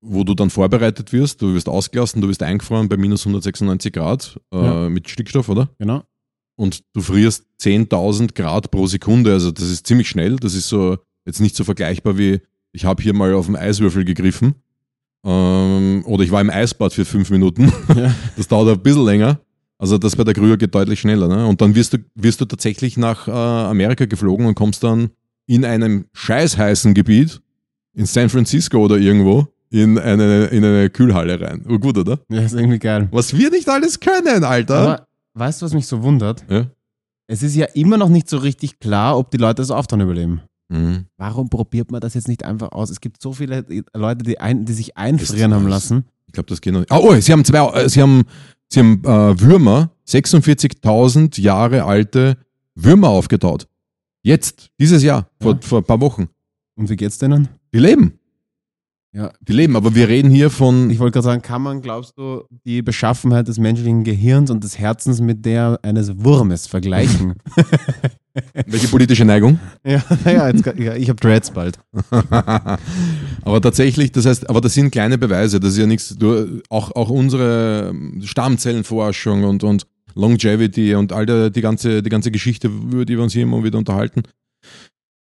wo 0.00 0.24
du 0.24 0.34
dann 0.34 0.50
vorbereitet 0.50 1.12
wirst, 1.12 1.40
du 1.42 1.54
wirst 1.54 1.68
ausgelassen, 1.68 2.20
du 2.22 2.28
wirst 2.28 2.42
eingefroren 2.42 2.88
bei 2.88 2.96
minus 2.96 3.24
196 3.26 3.92
Grad 3.92 4.38
äh, 4.52 4.56
Ja. 4.64 4.88
mit 4.88 5.08
Stickstoff, 5.08 5.48
oder? 5.48 5.68
Genau. 5.78 6.02
Und 6.56 6.82
du 6.94 7.00
frierst 7.00 7.44
10.000 7.60 8.34
Grad 8.34 8.70
pro 8.70 8.86
Sekunde, 8.86 9.32
also 9.32 9.50
das 9.50 9.68
ist 9.70 9.86
ziemlich 9.86 10.08
schnell, 10.08 10.36
das 10.36 10.54
ist 10.54 10.68
so 10.68 10.98
jetzt 11.26 11.40
nicht 11.40 11.56
so 11.56 11.64
vergleichbar 11.64 12.16
wie, 12.18 12.40
ich 12.72 12.84
habe 12.84 13.02
hier 13.02 13.14
mal 13.14 13.34
auf 13.34 13.46
den 13.46 13.56
Eiswürfel 13.56 14.04
gegriffen 14.04 14.54
ähm, 15.24 16.02
oder 16.06 16.22
ich 16.22 16.30
war 16.30 16.40
im 16.40 16.50
Eisbad 16.50 16.92
für 16.92 17.04
fünf 17.04 17.30
Minuten, 17.30 17.72
Ja. 17.96 18.14
das 18.36 18.48
dauert 18.48 18.68
ein 18.76 18.82
bisschen 18.82 19.04
länger. 19.04 19.40
Also 19.78 19.98
das 19.98 20.14
bei 20.16 20.24
der 20.24 20.34
Krüger 20.34 20.56
geht 20.56 20.74
deutlich 20.74 21.00
schneller. 21.00 21.26
Ne? 21.28 21.46
Und 21.46 21.60
dann 21.60 21.74
wirst 21.74 21.92
du, 21.94 21.98
wirst 22.14 22.40
du 22.40 22.44
tatsächlich 22.44 22.96
nach 22.96 23.26
äh, 23.26 23.30
Amerika 23.32 24.04
geflogen 24.06 24.46
und 24.46 24.54
kommst 24.54 24.84
dann 24.84 25.10
in 25.46 25.64
einem 25.64 26.06
scheißheißen 26.12 26.94
Gebiet, 26.94 27.40
in 27.94 28.06
San 28.06 28.28
Francisco 28.28 28.78
oder 28.78 28.96
irgendwo, 28.96 29.46
in 29.70 29.98
eine, 29.98 30.46
in 30.46 30.64
eine 30.64 30.90
Kühlhalle 30.90 31.40
rein. 31.40 31.64
Oh, 31.68 31.78
gut, 31.78 31.98
oder? 31.98 32.20
Ja, 32.28 32.40
ist 32.42 32.54
irgendwie 32.54 32.78
geil. 32.78 33.08
Was 33.10 33.36
wir 33.36 33.50
nicht 33.50 33.68
alles 33.68 33.98
können, 33.98 34.44
Alter. 34.44 34.76
Aber 34.76 35.06
weißt 35.34 35.60
du, 35.60 35.66
was 35.66 35.74
mich 35.74 35.86
so 35.86 36.02
wundert? 36.02 36.44
ja? 36.48 36.66
Es 37.26 37.42
ist 37.42 37.56
ja 37.56 37.66
immer 37.74 37.96
noch 37.96 38.10
nicht 38.10 38.28
so 38.28 38.36
richtig 38.38 38.78
klar, 38.78 39.18
ob 39.18 39.30
die 39.30 39.38
Leute 39.38 39.56
das 39.56 39.70
Auftauen 39.70 40.00
überleben. 40.00 40.42
Mhm. 40.68 41.06
Warum 41.16 41.48
probiert 41.48 41.90
man 41.90 42.00
das 42.00 42.14
jetzt 42.14 42.28
nicht 42.28 42.44
einfach 42.44 42.72
aus? 42.72 42.90
Es 42.90 43.00
gibt 43.00 43.20
so 43.22 43.32
viele 43.32 43.64
Leute, 43.94 44.24
die, 44.24 44.38
ein, 44.38 44.64
die 44.64 44.72
sich 44.72 44.96
einfrieren 44.96 45.54
haben 45.54 45.68
lassen. 45.68 46.04
Ich 46.26 46.32
glaube, 46.32 46.48
das 46.48 46.60
geht 46.60 46.72
noch 46.72 46.80
nicht. 46.80 46.92
Ah, 46.92 46.98
oh, 46.98 47.14
sie 47.14 47.32
haben 47.32 47.44
zwei, 47.44 47.66
äh, 47.80 47.88
sie 47.88 48.02
haben, 48.02 48.24
sie 48.68 48.80
haben 48.80 49.02
äh, 49.04 49.40
Würmer, 49.40 49.90
46.000 50.06 51.40
Jahre 51.40 51.84
alte 51.84 52.36
Würmer 52.74 53.08
aufgetaut. 53.08 53.68
Jetzt, 54.24 54.70
dieses 54.80 55.02
Jahr, 55.02 55.28
vor, 55.40 55.52
Ja. 55.52 55.58
vor 55.60 55.78
ein 55.80 55.84
paar 55.84 56.00
Wochen. 56.00 56.28
Und 56.76 56.88
wie 56.88 56.96
geht's 56.96 57.18
denen? 57.18 57.48
Die 57.74 57.78
leben. 57.78 58.18
Ja. 59.12 59.30
Die 59.46 59.52
leben, 59.52 59.76
aber 59.76 59.94
wir 59.94 60.08
reden 60.08 60.30
hier 60.30 60.50
von. 60.50 60.90
Ich 60.90 60.98
wollte 60.98 61.12
gerade 61.12 61.24
sagen, 61.24 61.42
kann 61.42 61.62
man, 61.62 61.82
glaubst 61.82 62.18
du, 62.18 62.42
die 62.64 62.82
Beschaffenheit 62.82 63.46
des 63.46 63.58
menschlichen 63.58 64.02
Gehirns 64.02 64.50
und 64.50 64.64
des 64.64 64.78
Herzens 64.78 65.20
mit 65.20 65.44
der 65.44 65.78
eines 65.82 66.24
Wurmes 66.24 66.66
vergleichen? 66.66 67.34
welche 68.66 68.88
politische 68.88 69.24
Neigung? 69.24 69.60
ja, 69.86 70.02
ja, 70.24 70.48
jetzt, 70.48 70.66
ja, 70.78 70.94
ich 70.96 71.08
habe 71.10 71.20
Dreads 71.20 71.50
bald. 71.52 71.78
aber 73.42 73.60
tatsächlich, 73.60 74.10
das 74.10 74.26
heißt, 74.26 74.50
aber 74.50 74.60
das 74.60 74.74
sind 74.74 74.90
kleine 74.90 75.18
Beweise, 75.18 75.60
das 75.60 75.74
ist 75.74 75.78
ja 75.78 75.86
nichts, 75.86 76.16
du, 76.16 76.60
auch, 76.68 76.90
auch 76.96 77.10
unsere 77.10 77.94
Stammzellenforschung 78.22 79.44
und, 79.44 79.62
und 79.62 79.86
Longevity 80.14 80.94
und 80.94 81.12
all 81.12 81.26
der, 81.26 81.50
die, 81.50 81.60
ganze, 81.60 82.02
die 82.02 82.10
ganze 82.10 82.30
Geschichte, 82.30 82.68
über 82.68 83.04
die 83.04 83.16
wir 83.16 83.22
uns 83.22 83.32
hier 83.32 83.42
immer 83.42 83.62
wieder 83.64 83.78
unterhalten, 83.78 84.22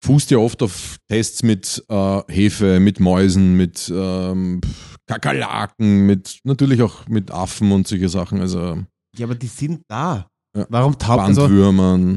fußt 0.04 0.30
ja 0.30 0.38
oft 0.38 0.62
auf 0.62 0.96
Tests 1.08 1.42
mit 1.42 1.82
äh, 1.88 2.20
Hefe, 2.28 2.80
mit 2.80 3.00
Mäusen, 3.00 3.56
mit 3.56 3.90
ähm, 3.94 4.60
Kakerlaken, 5.06 6.06
mit 6.06 6.38
natürlich 6.44 6.82
auch 6.82 7.08
mit 7.08 7.30
Affen 7.30 7.72
und 7.72 7.86
solche 7.88 8.08
Sachen. 8.08 8.40
Also 8.40 8.78
Ja, 9.16 9.26
aber 9.26 9.34
die 9.34 9.46
sind 9.46 9.82
da. 9.88 10.26
Ja. 10.56 10.66
Warum 10.68 10.96
taugt 10.98 11.20
also. 11.22 11.48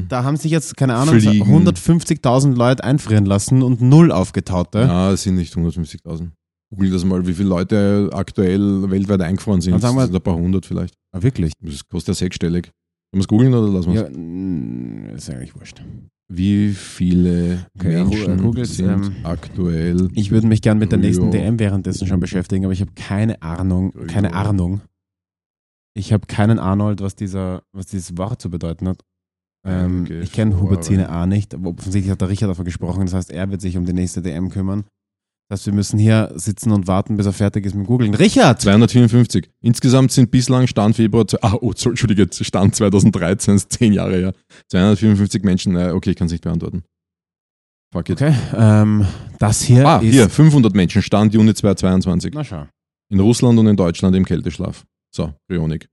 Da 0.08 0.22
haben 0.22 0.36
sich 0.36 0.52
jetzt, 0.52 0.76
keine 0.76 0.94
Ahnung, 0.94 1.18
so 1.18 1.28
Fliegen. 1.30 1.66
150.000 1.66 2.54
Leute 2.54 2.84
einfrieren 2.84 3.24
lassen 3.26 3.62
und 3.62 3.80
null 3.80 4.12
aufgetaute. 4.12 4.78
Ja, 4.80 5.10
es 5.12 5.22
sind 5.24 5.34
nicht 5.34 5.54
150.000. 5.54 6.30
Google 6.70 6.90
das 6.90 7.04
mal, 7.04 7.26
wie 7.26 7.32
viele 7.34 7.48
Leute 7.48 8.10
aktuell 8.12 8.88
weltweit 8.90 9.22
eingefroren 9.22 9.60
sind. 9.60 9.72
Dann 9.72 9.80
sagen 9.80 9.96
wir- 9.96 10.02
das 10.02 10.08
sind 10.10 10.16
ein 10.16 10.22
paar 10.22 10.36
hundert 10.36 10.66
vielleicht. 10.66 10.94
Ah, 11.18 11.22
wirklich? 11.22 11.52
Das 11.60 11.86
kostet 11.88 12.08
ja 12.08 12.14
sechsstellig. 12.14 12.66
Sollen 12.66 12.72
wir 13.12 13.20
es 13.20 13.28
googeln 13.28 13.54
oder 13.54 13.68
lassen 13.68 13.92
wir 13.92 14.02
es? 14.06 15.08
Ja, 15.10 15.14
ist 15.16 15.30
eigentlich 15.30 15.54
wurscht. 15.54 15.82
Wie 16.30 16.72
viele 16.74 17.66
Okay, 17.78 18.04
Menschen 18.04 18.36
googelt, 18.42 18.66
sind 18.66 18.88
ähm, 18.90 19.16
aktuell 19.24 20.08
Ich 20.14 20.30
würde 20.30 20.46
mich 20.46 20.60
gern 20.60 20.78
mit 20.78 20.92
der 20.92 20.98
nächsten. 20.98 21.30
DM 21.30 21.58
währenddessen 21.58 22.06
schon 22.06 22.20
beschäftigen, 22.20 22.64
aber 22.64 22.72
ich 22.74 22.82
habe 22.82 22.92
keine 22.94 23.40
Ahnung, 23.40 23.92
keine. 24.08 24.34
Ahnung. 24.34 24.82
Ich 25.94 26.12
habe 26.12 26.26
keinen 26.26 26.58
Arnold, 26.58 27.00
was 27.00 27.16
dieser, 27.16 27.62
was 27.72 27.86
dieses 27.86 28.16
Wort 28.18 28.42
zu 28.42 28.50
bedeuten 28.50 28.88
hat. 28.88 29.00
Ähm, 29.66 30.02
Okay, 30.02 30.20
ich 30.20 30.32
kenne 30.32 30.52
Vorrang. 30.52 30.66
Huberzine 30.70 31.08
A 31.08 31.26
nicht, 31.26 31.54
aber 31.54 31.70
offensichtlich 31.70 32.10
hat 32.12 32.20
der 32.20 32.28
Richard 32.28 32.50
davon 32.50 32.66
gesprochen, 32.66 33.00
das 33.06 33.14
heißt, 33.14 33.30
er 33.32 33.50
wird 33.50 33.60
sich 33.62 33.76
um 33.78 33.86
die 33.86 33.92
nächste 33.94 34.20
DM 34.22 34.50
kümmern. 34.50 34.84
Das 35.48 35.60
heißt, 35.60 35.66
wir 35.66 35.72
müssen 35.72 35.98
hier 35.98 36.30
sitzen 36.34 36.72
und 36.72 36.86
warten, 36.86 37.16
bis 37.16 37.24
er 37.24 37.32
fertig 37.32 37.64
ist 37.64 37.74
mit 37.74 37.86
Googeln. 37.86 38.14
Richard! 38.14 38.60
254. 38.60 39.48
Insgesamt 39.62 40.12
sind 40.12 40.30
bislang 40.30 40.66
Stand 40.66 40.96
Februar, 40.96 41.24
ah, 41.40 41.54
oh, 41.60 41.70
Entschuldige, 41.72 42.26
Stand 42.30 42.74
2013, 42.74 43.54
ist 43.54 43.72
zehn 43.72 43.94
Jahre 43.94 44.16
her. 44.16 44.32
254 44.68 45.42
Menschen, 45.44 45.74
äh, 45.76 45.90
okay, 45.92 46.10
ich 46.10 46.16
kann 46.16 46.26
es 46.26 46.32
nicht 46.32 46.44
beantworten. 46.44 46.82
Fuck 47.90 48.10
it. 48.10 48.20
Okay, 48.20 48.34
ähm, 48.54 49.06
das 49.38 49.62
hier 49.62 49.88
Ah, 49.88 49.98
ist... 50.00 50.12
hier, 50.12 50.28
500 50.28 50.74
Menschen, 50.74 51.00
Stand 51.00 51.32
Juni 51.32 51.54
2022. 51.54 52.32
Na 52.34 52.44
schau. 52.44 52.66
In 53.08 53.20
Russland 53.20 53.58
und 53.58 53.66
in 53.68 53.76
Deutschland 53.76 54.14
im 54.14 54.26
Kälteschlaf. 54.26 54.84
So, 55.10 55.32
Bionik. 55.46 55.88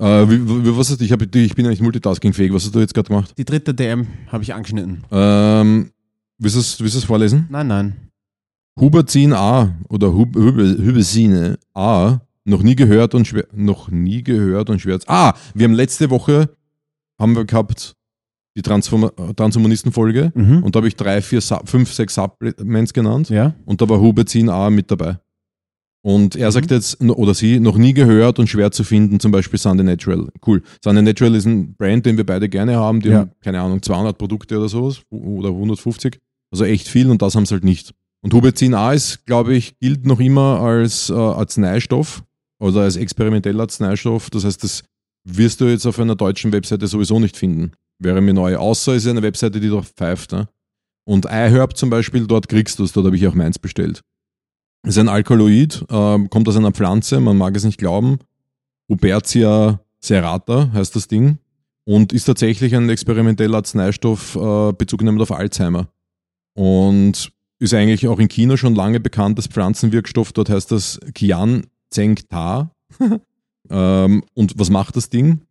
Äh, 0.00 0.28
wie, 0.28 0.64
wie, 0.64 0.76
was 0.76 0.90
hast 0.90 1.00
du, 1.00 1.04
ich, 1.04 1.12
hab, 1.12 1.22
ich 1.22 1.54
bin 1.54 1.66
eigentlich 1.66 1.80
multitaskingfähig, 1.80 2.52
was 2.52 2.64
hast 2.64 2.74
du 2.74 2.80
jetzt 2.80 2.94
gerade 2.94 3.06
gemacht? 3.08 3.34
Die 3.38 3.44
dritte 3.44 3.72
DM 3.72 4.08
habe 4.26 4.42
ich 4.42 4.52
angeschnitten. 4.52 5.04
Ähm, 5.12 5.92
willst 6.38 6.56
du 6.56 6.60
es 6.60 6.80
willst 6.80 6.94
du 6.96 6.98
es 6.98 7.04
vorlesen? 7.04 7.46
Nein, 7.50 7.68
nein. 7.68 8.07
Huberzin 8.80 9.32
A 9.32 9.74
oder 9.88 10.12
Hub, 10.14 10.36
Hube, 10.36 10.76
Hubezine 10.78 11.58
A 11.74 12.18
noch 12.44 12.62
nie 12.62 12.76
gehört 12.76 13.14
und 13.14 13.26
schwer 13.26 13.46
noch 13.54 13.90
nie 13.90 14.22
gehört 14.22 14.70
und 14.70 14.80
schwer. 14.80 14.98
Ah, 15.06 15.34
wir 15.54 15.64
haben 15.64 15.74
letzte 15.74 16.10
Woche 16.10 16.50
haben 17.20 17.34
wir 17.36 17.44
gehabt 17.44 17.94
die 18.56 18.62
Transform 18.62 19.10
Transhumanisten 19.36 19.92
Folge 19.92 20.32
Mhm. 20.34 20.62
und 20.62 20.74
da 20.74 20.78
habe 20.78 20.88
ich 20.88 20.96
drei, 20.96 21.20
vier, 21.22 21.40
fünf, 21.64 21.92
sechs 21.92 22.14
Supplements 22.14 22.92
genannt 22.92 23.28
ja? 23.30 23.54
und 23.66 23.80
da 23.80 23.88
war 23.88 24.00
Hubezin 24.00 24.48
A 24.48 24.70
mit 24.70 24.90
dabei. 24.90 25.18
Und 26.02 26.36
er 26.36 26.50
sagt 26.52 26.70
jetzt, 26.70 27.00
oder 27.02 27.34
sie, 27.34 27.58
noch 27.60 27.76
nie 27.76 27.92
gehört 27.92 28.38
und 28.38 28.48
schwer 28.48 28.70
zu 28.70 28.84
finden, 28.84 29.18
zum 29.20 29.32
Beispiel 29.32 29.58
Sunday 29.58 29.84
Natural. 29.84 30.28
Cool. 30.46 30.62
Sunday 30.82 31.02
Natural 31.02 31.34
ist 31.34 31.44
ein 31.44 31.74
Brand, 31.74 32.06
den 32.06 32.16
wir 32.16 32.24
beide 32.24 32.48
gerne 32.48 32.76
haben. 32.76 33.00
Die 33.00 33.08
Ja. 33.08 33.18
haben, 33.18 33.32
keine 33.42 33.60
Ahnung, 33.60 33.82
200 33.82 34.16
Produkte 34.16 34.56
oder 34.58 34.68
sowas, 34.68 35.02
oder 35.10 35.50
150. 35.50 36.18
Also 36.52 36.64
echt 36.64 36.86
viel 36.88 37.10
und 37.10 37.20
das 37.20 37.34
haben 37.34 37.46
sie 37.46 37.54
halt 37.54 37.64
nicht. 37.64 37.92
Und 38.22 38.34
Hubezin 38.34 38.74
A 38.74 38.92
ist, 38.92 39.24
glaube 39.26 39.54
ich, 39.54 39.78
gilt 39.78 40.06
noch 40.06 40.20
immer 40.20 40.60
als 40.60 41.10
äh, 41.10 41.14
Arzneistoff 41.14 42.24
oder 42.60 42.82
als 42.82 42.96
experimenteller 42.96 43.62
Arzneistoff. 43.62 44.30
Das 44.30 44.44
heißt, 44.44 44.62
das 44.64 44.84
wirst 45.24 45.60
du 45.60 45.66
jetzt 45.66 45.86
auf 45.86 45.98
einer 45.98 46.16
deutschen 46.16 46.52
Webseite 46.52 46.86
sowieso 46.86 47.20
nicht 47.20 47.36
finden. 47.36 47.72
Wäre 48.00 48.20
mir 48.20 48.34
neu. 48.34 48.56
Außer 48.56 48.94
es 48.94 49.04
ist 49.04 49.10
eine 49.10 49.22
Webseite, 49.22 49.60
die 49.60 49.68
darauf 49.68 49.88
pfeift. 49.88 50.32
Ne? 50.32 50.48
Und 51.04 51.26
iHerb 51.26 51.76
zum 51.76 51.90
Beispiel, 51.90 52.26
dort 52.26 52.48
kriegst 52.48 52.78
du 52.78 52.84
es, 52.84 52.92
dort 52.92 53.06
habe 53.06 53.16
ich 53.16 53.26
auch 53.26 53.34
meins 53.34 53.58
bestellt. 53.58 54.02
Es 54.82 54.90
ist 54.90 54.98
ein 54.98 55.08
Alkaloid, 55.08 55.84
ähm, 55.90 56.30
kommt 56.30 56.48
aus 56.48 56.56
einer 56.56 56.72
Pflanze, 56.72 57.20
man 57.20 57.36
mag 57.36 57.56
es 57.56 57.64
nicht 57.64 57.78
glauben. 57.78 58.18
Hubertia 58.88 59.80
serrata 60.00 60.70
heißt 60.72 60.94
das 60.94 61.08
Ding 61.08 61.38
und 61.84 62.12
ist 62.12 62.24
tatsächlich 62.24 62.74
ein 62.74 62.88
experimenteller 62.88 63.58
Arzneistoff 63.58 64.36
äh, 64.36 64.72
bezugnehmend 64.72 65.20
auf 65.20 65.32
Alzheimer. 65.32 65.88
Und 66.54 67.32
ist 67.58 67.74
eigentlich 67.74 68.06
auch 68.08 68.18
in 68.18 68.28
China 68.28 68.56
schon 68.56 68.74
lange 68.74 69.00
bekannt 69.00 69.38
als 69.38 69.48
Pflanzenwirkstoff. 69.48 70.32
Dort 70.32 70.50
heißt 70.50 70.70
das 70.70 71.00
Qian 71.14 71.66
Zeng 71.90 72.16
Ta. 72.28 72.72
ähm, 73.70 74.24
und 74.34 74.58
was 74.58 74.70
macht 74.70 74.96
das 74.96 75.10
Ding? 75.10 75.42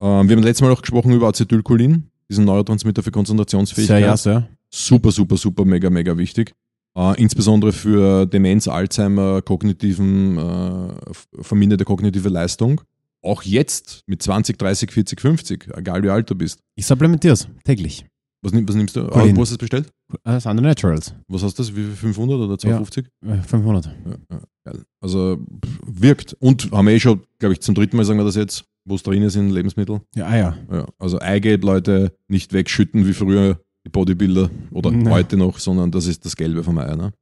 Ähm, 0.00 0.28
wir 0.28 0.36
haben 0.36 0.42
letztes 0.42 0.62
Mal 0.62 0.72
auch 0.72 0.82
gesprochen 0.82 1.12
über 1.12 1.28
Acetylcholin, 1.28 2.10
diesen 2.28 2.44
Neurotransmitter 2.44 3.02
für 3.02 3.10
Konzentrationsfähigkeit. 3.10 3.98
Sehr, 3.98 4.06
ja, 4.06 4.16
sehr. 4.16 4.48
Super, 4.70 5.10
super, 5.12 5.36
super, 5.36 5.64
mega, 5.64 5.90
mega 5.90 6.16
wichtig. 6.16 6.52
Äh, 6.96 7.20
insbesondere 7.20 7.72
für 7.72 8.26
Demenz, 8.26 8.68
Alzheimer, 8.68 9.42
kognitiven, 9.42 10.38
äh, 10.38 10.94
verminderte 11.40 11.84
kognitive 11.84 12.28
Leistung. 12.28 12.80
Auch 13.22 13.42
jetzt 13.42 14.02
mit 14.06 14.22
20, 14.22 14.58
30, 14.58 14.90
40, 14.90 15.20
50, 15.20 15.68
egal 15.76 16.02
wie 16.02 16.10
alt 16.10 16.30
du 16.30 16.34
bist. 16.34 16.60
Ich 16.74 16.86
supplementiere 16.86 17.34
es 17.34 17.48
täglich. 17.64 18.06
Was, 18.42 18.52
nimm, 18.52 18.66
was 18.66 18.74
nimmst 18.74 18.96
du? 18.96 19.06
Cholin. 19.06 19.34
Ah, 19.34 19.36
wo 19.36 19.42
hast 19.42 19.50
du 19.50 19.54
es 19.54 19.58
bestellt? 19.58 19.92
Äh, 20.24 20.40
Sunday 20.40 20.62
Naturals. 20.62 21.14
Was 21.28 21.42
hast 21.42 21.58
du 21.58 21.62
das? 21.62 21.76
Wie 21.76 21.82
viel? 21.82 21.92
500 21.92 22.38
oder 22.38 22.58
250? 22.58 23.06
Äh, 23.26 23.36
500. 23.42 23.86
Ja. 23.86 23.92
Ja, 24.30 24.40
geil. 24.64 24.82
Also 25.00 25.38
wirkt. 25.86 26.34
Und 26.40 26.70
haben 26.72 26.86
wir 26.86 26.94
eh 26.94 27.00
schon, 27.00 27.20
glaube 27.38 27.52
ich, 27.52 27.60
zum 27.60 27.74
dritten 27.74 27.96
Mal 27.96 28.04
sagen 28.04 28.18
wir 28.18 28.24
das 28.24 28.36
jetzt, 28.36 28.64
wo 28.86 28.94
es 28.94 29.02
drin 29.02 29.22
ist 29.22 29.36
in 29.36 29.50
Lebensmitteln. 29.50 30.00
Ja, 30.14 30.26
ah 30.26 30.36
ja. 30.36 30.56
Ja, 30.72 30.86
also 30.98 31.18
Eigelb, 31.20 31.64
Leute, 31.64 32.12
nicht 32.28 32.52
wegschütten 32.52 33.06
wie 33.06 33.12
früher 33.12 33.60
die 33.84 33.90
Bodybuilder 33.90 34.50
oder 34.70 34.90
Nein. 34.90 35.10
heute 35.10 35.36
noch, 35.36 35.58
sondern 35.58 35.90
das 35.90 36.06
ist 36.06 36.24
das 36.24 36.36
Gelbe 36.36 36.64
vom 36.64 36.78
Ei. 36.78 36.94
Ne? 36.96 37.12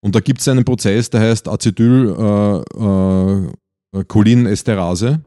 Und 0.00 0.14
da 0.14 0.20
gibt 0.20 0.40
es 0.40 0.48
einen 0.48 0.64
Prozess, 0.64 1.10
der 1.10 1.20
heißt 1.20 1.48
Acetyl 1.48 2.14
äh, 2.18 3.98
äh, 3.98 4.04
Cholinesterase 4.04 5.20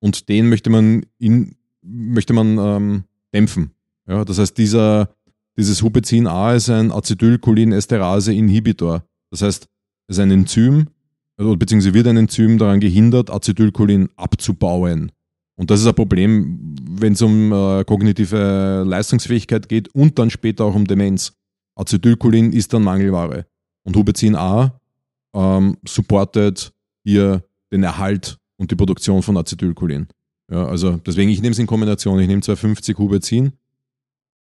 und 0.00 0.28
den 0.28 0.48
möchte 0.48 0.70
man, 0.70 1.04
in, 1.18 1.54
möchte 1.82 2.32
man 2.32 2.58
ähm, 2.58 3.04
dämpfen. 3.34 3.72
Ja, 4.08 4.24
das 4.24 4.38
heißt, 4.38 4.56
dieser, 4.56 5.14
dieses 5.56 5.82
Hubezin 5.82 6.26
A 6.26 6.54
ist 6.54 6.70
ein 6.70 6.90
Acetylcholinesterase-Inhibitor. 6.90 9.04
Das 9.30 9.42
heißt, 9.42 9.66
es 10.08 10.16
ist 10.16 10.22
ein 10.22 10.30
Enzym, 10.30 10.86
also, 11.38 11.56
beziehungsweise 11.56 11.94
wird 11.94 12.08
ein 12.08 12.16
Enzym 12.16 12.58
daran 12.58 12.80
gehindert, 12.80 13.30
Acetylcholin 13.30 14.08
abzubauen. 14.16 15.12
Und 15.56 15.70
das 15.70 15.80
ist 15.80 15.86
ein 15.86 15.94
Problem, 15.94 16.76
wenn 16.90 17.12
es 17.12 17.22
um 17.22 17.52
äh, 17.52 17.84
kognitive 17.84 18.84
Leistungsfähigkeit 18.86 19.68
geht 19.68 19.94
und 19.94 20.18
dann 20.18 20.30
später 20.30 20.64
auch 20.64 20.74
um 20.74 20.84
Demenz. 20.84 21.32
Acetylcholin 21.76 22.52
ist 22.52 22.72
dann 22.72 22.82
Mangelware. 22.82 23.46
Und 23.84 23.96
Hubezin 23.96 24.34
A 24.34 24.80
ähm, 25.32 25.76
supportet 25.86 26.72
hier 27.04 27.44
den 27.72 27.84
Erhalt 27.84 28.38
und 28.56 28.70
die 28.70 28.76
Produktion 28.76 29.22
von 29.22 29.36
Acetylcholin. 29.36 30.08
Ja, 30.50 30.66
also 30.66 30.96
deswegen, 31.06 31.30
ich 31.30 31.40
nehme 31.40 31.52
es 31.52 31.58
in 31.58 31.66
Kombination. 31.66 32.18
Ich 32.18 32.26
nehme 32.26 32.42
250 32.42 32.98
Hubezin 32.98 33.52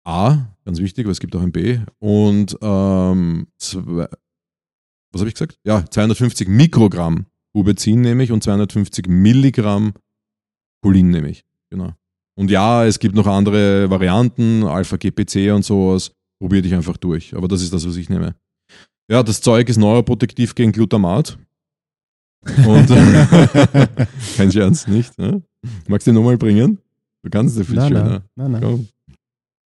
A, 0.07 0.54
ganz 0.64 0.78
wichtig, 0.78 1.04
weil 1.04 1.12
es 1.12 1.20
gibt 1.20 1.34
auch 1.34 1.42
ein 1.42 1.52
B. 1.52 1.80
Und 1.98 2.57
ähm, 2.62 3.48
zwei, 3.59 4.09
was 5.12 5.20
habe 5.20 5.28
ich 5.28 5.34
gesagt? 5.34 5.59
Ja, 5.64 5.84
250 5.84 6.48
Mikrogramm 6.48 7.26
Hubezin 7.54 8.02
nehme 8.02 8.22
ich 8.22 8.30
und 8.30 8.42
250 8.42 9.09
Milligramm 9.09 9.94
Cholin 10.82 11.11
nehme 11.11 11.30
ich. 11.30 11.44
Genau. 11.70 11.92
Und 12.38 12.50
ja, 12.50 12.84
es 12.84 12.98
gibt 12.98 13.14
noch 13.14 13.26
andere 13.26 13.90
Varianten, 13.90 14.62
Alpha-GPC 14.62 15.52
und 15.52 15.64
sowas. 15.64 16.12
Probier 16.38 16.62
dich 16.62 16.74
einfach 16.74 16.98
durch. 16.98 17.34
Aber 17.34 17.48
das 17.48 17.62
ist 17.62 17.72
das, 17.72 17.86
was 17.88 17.96
ich 17.96 18.11
nehme. 18.11 18.36
Ja, 19.11 19.22
das 19.22 19.40
Zeug 19.40 19.68
ist 19.68 19.78
neuroprotektiv 19.78 20.54
gegen 20.54 20.70
Glutamat. 20.70 21.38
Und 22.44 22.86
kein 24.36 24.52
Scherz, 24.52 24.86
nicht? 24.86 25.18
Ne? 25.18 25.42
Magst 25.88 26.07
du 26.07 26.11
den 26.11 26.16
nochmal 26.16 26.36
bringen? 26.36 26.78
Du 27.22 27.30
kannst 27.30 27.57
es 27.57 27.66
viel 27.66 27.76
Nein, 27.76 27.88
schöner. 27.88 28.04
nein, 28.04 28.22
nein, 28.36 28.52
nein. 28.52 28.62
Komm. 28.62 28.88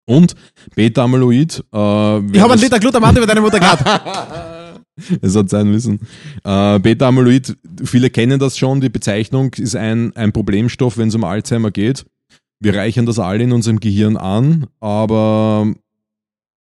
Und 0.05 0.35
Beta-Amyloid. 0.75 1.59
Äh, 1.59 2.19
Ich 2.35 2.39
habe 2.39 2.53
einen 2.53 2.61
Liter 2.61 2.79
Glutamat 2.79 3.17
über 3.17 3.25
deine 3.25 3.41
Mutter 3.41 3.59
gehabt. 3.59 3.83
es 5.21 5.35
hat 5.35 5.49
sein 5.49 5.69
müssen. 5.69 5.99
Äh, 6.43 6.79
Beta-Amyloid, 6.79 7.57
viele 7.83 8.09
kennen 8.09 8.39
das 8.39 8.57
schon, 8.57 8.81
die 8.81 8.89
Bezeichnung 8.89 9.53
ist 9.53 9.75
ein, 9.75 10.15
ein 10.15 10.31
Problemstoff, 10.31 10.97
wenn 10.97 11.07
es 11.07 11.15
um 11.15 11.23
Alzheimer 11.23 11.71
geht. 11.71 12.05
Wir 12.59 12.75
reichern 12.75 13.05
das 13.05 13.19
alle 13.19 13.43
in 13.43 13.51
unserem 13.51 13.79
Gehirn 13.79 14.15
an, 14.15 14.67
aber 14.79 15.73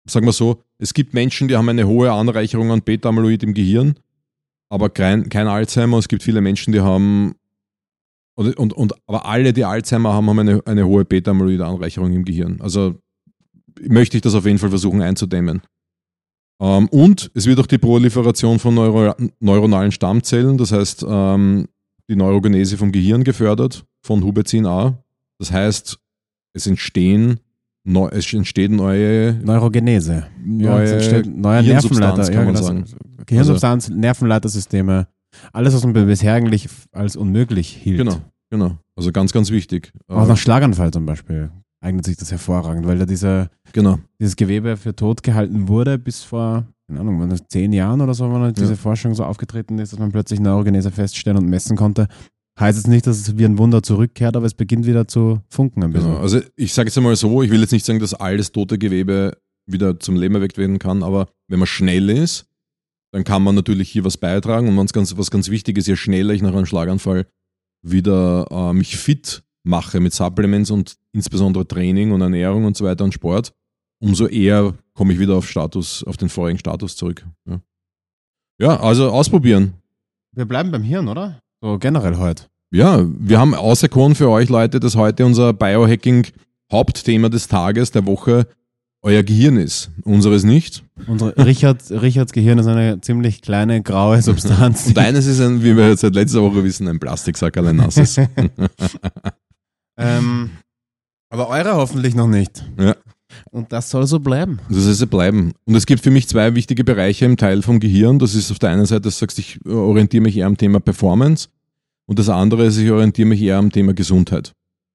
sagen 0.08 0.26
wir 0.26 0.34
so, 0.34 0.62
es 0.78 0.94
gibt 0.94 1.14
Menschen, 1.14 1.48
die 1.48 1.56
haben 1.56 1.70
eine 1.70 1.88
hohe 1.88 2.12
Anreicherung 2.12 2.72
an 2.72 2.82
Beta-Amyloid 2.82 3.44
im 3.44 3.54
Gehirn, 3.54 3.96
aber 4.70 4.90
kein, 4.90 5.30
kein 5.30 5.48
Alzheimer. 5.48 5.98
Es 5.98 6.08
gibt 6.08 6.22
viele 6.24 6.42
Menschen, 6.42 6.72
die 6.72 6.82
haben, 6.82 7.36
und, 8.36 8.58
und, 8.58 8.74
und 8.74 8.94
aber 9.08 9.26
alle, 9.26 9.54
die 9.54 9.66
Alzheimer 9.66 10.14
haben, 10.14 10.30
haben 10.30 10.40
eine, 10.40 10.62
eine 10.66 10.86
hohe 10.86 11.04
Beta-Amyloid-Anreicherung 11.06 12.14
im 12.14 12.26
Gehirn. 12.26 12.62
Also 12.62 12.96
möchte 13.88 14.18
ich 14.18 14.22
das 14.22 14.36
auf 14.36 14.46
jeden 14.46 14.58
Fall 14.60 14.70
versuchen 14.70 15.02
einzudämmen. 15.02 15.62
Ähm, 16.60 16.88
und 16.90 17.32
es 17.34 17.46
wird 17.46 17.60
auch 17.60 17.68
die 17.68 17.78
Proliferation 17.78 18.60
von 18.60 18.76
Neuro 18.76 19.14
neuronalen 19.40 19.92
Stammzellen, 19.92 20.58
das 20.58 20.72
heißt 20.72 21.06
ähm, 21.08 21.68
die 22.10 22.16
Neurogenese 22.16 22.78
vom 22.78 22.92
Gehirn 22.92 23.24
gefördert, 23.24 23.86
von 24.02 24.24
Hubezin 24.24 24.66
A. 24.66 24.98
Das 25.40 25.52
heißt, 25.52 26.00
es 26.54 26.68
entstehen 26.68 27.40
neu, 27.84 28.08
es 28.10 28.32
entsteht 28.34 28.72
neue 28.72 29.34
Neurogenese. 29.44 30.28
neue 30.44 31.24
neuer 31.28 31.62
Hirnsubstanz, 31.62 32.30
Nervenleiter. 32.30 32.34
kann 32.34 32.46
man 32.46 32.56
genau. 32.56 32.66
sagen. 32.66 32.86
Gehirnsubstanz, 33.26 33.90
Nervenleitersysteme. 33.90 35.08
Alles, 35.54 35.74
was 35.74 35.84
man 35.84 35.94
bisher 35.94 36.34
eigentlich 36.34 36.68
als 36.92 37.16
unmöglich 37.16 37.68
hielt. 37.68 38.00
Genau, 38.00 38.22
genau. 38.50 38.78
Also 38.96 39.12
ganz, 39.12 39.32
ganz 39.32 39.52
wichtig. 39.52 39.92
Auch 40.08 40.26
Äh, 40.26 40.28
nach 40.28 40.38
Schlaganfall 40.38 40.92
zum 40.92 41.06
Beispiel 41.06 41.52
eignet 41.88 42.06
sich 42.06 42.18
das 42.18 42.32
hervorragend, 42.32 42.86
weil 42.86 42.98
da 42.98 43.06
dieser, 43.06 43.50
genau. 43.74 43.98
dieses 44.20 44.36
Gewebe 44.36 44.78
für 44.78 44.96
tot 44.96 45.24
gehalten 45.24 45.68
wurde 45.68 45.98
bis 45.98 46.24
vor, 46.24 46.68
keine 46.88 47.00
Ahnung, 47.00 47.20
wann 47.20 47.30
das, 47.30 47.48
zehn 47.48 47.74
Jahren 47.74 48.02
oder 48.02 48.14
so, 48.14 48.30
wann 48.32 48.42
halt 48.42 48.58
diese 48.58 48.72
Ja. 48.72 48.76
Forschung 48.76 49.16
so 49.16 49.24
aufgetreten 49.24 49.80
ist, 49.80 49.94
dass 49.94 50.00
man 50.00 50.12
plötzlich 50.12 50.40
Neurogenese 50.40 50.92
feststellen 50.92 51.38
und 51.38 51.50
messen 51.50 51.78
konnte. 51.78 52.08
Heißt 52.60 52.78
es 52.78 52.88
nicht, 52.88 53.08
dass 53.08 53.18
es 53.18 53.38
wie 53.38 53.46
ein 53.46 53.58
Wunder 53.58 53.84
zurückkehrt, 53.84 54.36
aber 54.36 54.46
es 54.46 54.54
beginnt 54.54 54.86
wieder 54.86 55.08
zu 55.08 55.42
funken 55.50 55.84
ein 55.84 55.94
bisschen. 55.94 56.12
Genau. 56.12 56.22
Also 56.22 56.42
ich 56.56 56.74
sage 56.74 56.88
jetzt 56.88 56.98
einmal 56.98 57.16
so, 57.16 57.42
ich 57.42 57.52
will 57.52 57.62
jetzt 57.62 57.72
nicht 57.72 57.86
sagen, 57.86 58.00
dass 58.00 58.14
alles 58.14 58.52
tote 58.52 58.78
Gewebe 58.78 59.38
wieder 59.70 60.00
zum 60.00 60.16
Leben 60.16 60.36
erweckt 60.36 60.58
werden 60.58 60.80
kann, 60.80 61.04
aber 61.04 61.28
wenn 61.48 61.60
man 61.60 61.68
schnell 61.68 62.10
ist, 62.10 62.48
dann 63.14 63.24
kann 63.24 63.44
man 63.44 63.56
natürlich 63.56 63.90
hier 63.90 64.04
was 64.04 64.18
beitragen. 64.18 64.68
Und 64.68 64.78
was 64.78 64.92
ganz, 64.92 65.16
was 65.18 65.32
ganz 65.32 65.50
wichtig 65.50 65.78
ist, 65.78 65.88
je 65.88 65.96
schneller 65.96 66.34
ich 66.34 66.42
nach 66.42 66.54
einem 66.54 66.66
Schlaganfall 66.66 67.28
wieder 67.86 68.48
äh, 68.50 68.74
mich 68.74 68.98
fit 68.98 69.44
mache 69.64 70.00
mit 70.00 70.14
Supplements 70.14 70.72
und 70.72 70.98
insbesondere 71.18 71.68
Training 71.68 72.12
und 72.12 72.22
Ernährung 72.22 72.66
und 72.66 72.78
so 72.78 72.86
weiter 72.86 73.04
und 73.04 73.14
Sport, 73.14 73.52
umso 74.00 74.28
eher 74.28 74.76
komme 74.94 75.14
ich 75.14 75.20
wieder 75.20 75.36
auf 75.36 75.50
Status, 75.50 76.04
auf 76.04 76.16
den 76.16 76.30
vorigen 76.30 76.60
Status 76.60 76.96
zurück. 76.96 77.26
Ja, 77.46 77.60
ja 78.60 78.80
also 78.80 79.10
ausprobieren. 79.10 79.74
Wir 80.32 80.46
bleiben 80.46 80.72
beim 80.72 80.84
Hirn, 80.84 81.08
oder? 81.08 81.40
So 81.62 81.80
generell 81.80 82.18
heute. 82.18 82.44
Ja, 82.72 83.04
wir 83.04 83.40
haben 83.40 83.56
auserkoren 83.56 84.14
für 84.14 84.30
euch 84.30 84.50
Leute, 84.50 84.80
dass 84.80 84.96
heute 84.96 85.26
unser 85.26 85.54
Biohacking-Hauptthema 85.54 87.30
des 87.30 87.48
Tages, 87.48 87.92
der 87.92 88.06
Woche, 88.06 88.46
euer 89.02 89.24
Gehirn 89.24 89.58
ist. 89.58 89.90
Unseres 90.04 90.44
nicht. 90.44 90.84
Unsere 91.08 91.36
Richard, 91.44 91.90
Richards 91.90 92.34
Gehirn 92.34 92.60
ist 92.60 92.68
eine 92.68 93.02
ziemlich 93.02 93.42
kleine 93.42 93.82
graue 93.82 94.22
Substanz. 94.22 94.88
Und 94.88 94.98
deines 94.98 95.26
ist, 95.26 95.40
ein, 95.40 95.64
wie 95.64 95.76
wir 95.76 95.90
jetzt 95.90 96.02
seit 96.02 96.14
letzter 96.14 96.44
Woche 96.44 96.64
wissen, 96.64 96.88
ein 96.88 97.00
Plastiksack, 97.00 97.58
ein 97.58 97.76
nasses. 97.78 98.18
ähm, 99.98 100.52
aber 101.30 101.50
eure 101.50 101.76
hoffentlich 101.76 102.16
noch 102.16 102.28
nicht. 102.28 102.64
Ja. 102.80 102.96
Und 103.52 103.72
das 103.72 103.90
soll 103.90 104.08
so 104.08 104.20
bleiben. 104.20 104.60
Das 104.70 104.84
soll 104.84 104.94
so 104.94 105.08
bleiben. 105.08 105.54
Und 105.66 105.76
es 105.76 105.86
gibt 105.86 106.02
für 106.02 106.12
mich 106.12 106.28
zwei 106.28 106.56
wichtige 106.56 106.84
Bereiche 106.84 107.26
im 107.26 107.38
Teil 107.38 107.62
vom 107.62 107.80
Gehirn. 107.80 108.20
Das 108.20 108.36
ist 108.36 108.52
auf 108.52 108.60
der 108.60 108.70
einen 108.70 108.86
Seite, 108.86 109.02
dass 109.02 109.16
du 109.16 109.20
sagst, 109.20 109.40
ich 109.40 109.64
orientiere 109.66 110.24
mich 110.24 110.38
eher 110.38 110.48
am 110.48 110.58
Thema 110.58 110.80
Performance. 110.80 111.50
Und 112.06 112.20
das 112.20 112.30
andere 112.30 112.66
ist, 112.66 112.78
ich 112.78 112.90
orientiere 112.90 113.28
mich 113.28 113.42
eher 113.42 113.58
am 113.58 113.72
Thema 113.72 113.94
Gesundheit. 113.94 114.54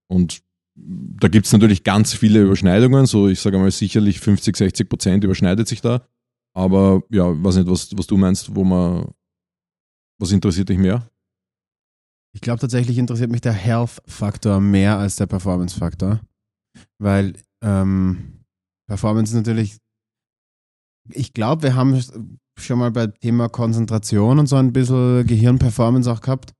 Und 0.08 0.40
da 0.74 1.28
gibt 1.28 1.46
es 1.46 1.52
natürlich 1.52 1.84
ganz 1.84 2.14
viele 2.14 2.42
Überschneidungen. 2.42 3.06
So, 3.06 3.28
ich 3.28 3.40
sage 3.40 3.58
mal, 3.58 3.70
sicherlich 3.70 4.20
50, 4.20 4.56
60 4.56 4.88
Prozent 4.88 5.24
überschneidet 5.24 5.68
sich 5.68 5.82
da. 5.82 6.06
Aber 6.54 7.02
ja, 7.10 7.24
weiß 7.26 7.56
nicht, 7.56 7.68
was, 7.68 7.96
was 7.96 8.06
du 8.06 8.16
meinst, 8.16 8.54
wo 8.54 8.64
man, 8.64 9.10
was 10.18 10.32
interessiert 10.32 10.68
dich 10.68 10.78
mehr? 10.78 11.06
Ich 12.34 12.40
glaube 12.40 12.60
tatsächlich 12.60 12.98
interessiert 12.98 13.30
mich 13.30 13.40
der 13.42 13.52
Health-Faktor 13.52 14.60
mehr 14.60 14.98
als 14.98 15.16
der 15.16 15.26
Performance-Faktor. 15.26 16.20
Weil 16.98 17.34
ähm, 17.62 18.44
Performance 18.88 19.36
natürlich, 19.36 19.76
ich 21.10 21.32
glaube, 21.34 21.62
wir 21.64 21.74
haben 21.74 22.00
schon 22.58 22.78
mal 22.78 22.90
bei 22.90 23.06
Thema 23.08 23.48
Konzentration 23.48 24.38
und 24.38 24.46
so 24.46 24.56
ein 24.56 24.72
bisschen 24.72 25.26
Gehirnperformance 25.26 26.10
auch 26.10 26.20
gehabt. 26.20 26.52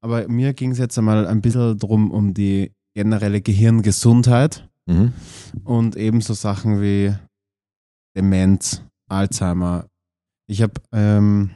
Aber 0.00 0.26
mir 0.28 0.54
ging 0.54 0.72
es 0.72 0.78
jetzt 0.78 0.98
einmal 0.98 1.26
ein 1.26 1.40
bisschen 1.40 1.78
drum 1.78 2.10
um 2.10 2.34
die 2.34 2.72
generelle 2.96 3.40
Gehirngesundheit 3.40 4.68
Mhm. 4.88 5.12
und 5.64 5.96
ebenso 5.96 6.32
Sachen 6.32 6.80
wie 6.80 7.14
Demenz, 8.16 8.82
Alzheimer. 9.10 9.86
Ich 10.50 10.62
habe 10.62 10.72
ähm, 10.92 11.50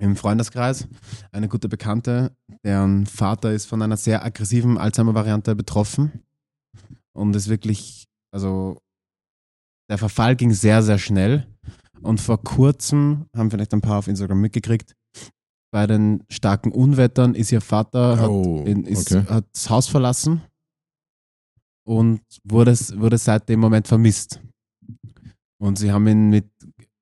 im 0.00 0.16
Freundeskreis 0.16 0.86
eine 1.32 1.48
gute 1.48 1.68
Bekannte, 1.68 2.36
deren 2.64 3.06
Vater 3.06 3.52
ist 3.52 3.66
von 3.66 3.82
einer 3.82 3.96
sehr 3.96 4.24
aggressiven 4.24 4.78
Alzheimer-Variante 4.78 5.56
betroffen 5.56 6.22
und 7.16 7.34
ist 7.34 7.48
wirklich, 7.48 8.04
also 8.32 8.78
der 9.90 9.98
Verfall 9.98 10.36
ging 10.36 10.52
sehr, 10.52 10.82
sehr 10.82 10.98
schnell. 10.98 11.46
Und 12.02 12.20
vor 12.20 12.40
kurzem, 12.42 13.26
haben 13.36 13.50
vielleicht 13.50 13.74
ein 13.74 13.80
paar 13.80 13.98
auf 13.98 14.06
Instagram 14.06 14.40
mitgekriegt, 14.40 14.94
bei 15.72 15.86
den 15.86 16.22
starken 16.30 16.70
Unwettern 16.72 17.34
ist 17.34 17.52
ihr 17.52 17.60
Vater, 17.60 18.18
hat 18.18 18.28
Oh, 18.28 18.64
in, 18.64 18.84
ist, 18.84 19.12
okay. 19.12 19.26
hat 19.28 19.44
das 19.52 19.68
Haus 19.68 19.88
verlassen 19.88 20.40
und 21.86 22.20
wurde, 22.44 22.72
wurde 22.94 23.18
seit 23.18 23.48
dem 23.48 23.60
Moment 23.60 23.88
vermisst. 23.88 24.40
Und 25.60 25.78
sie 25.78 25.90
haben 25.90 26.06
ihn 26.06 26.30
mit, 26.30 26.48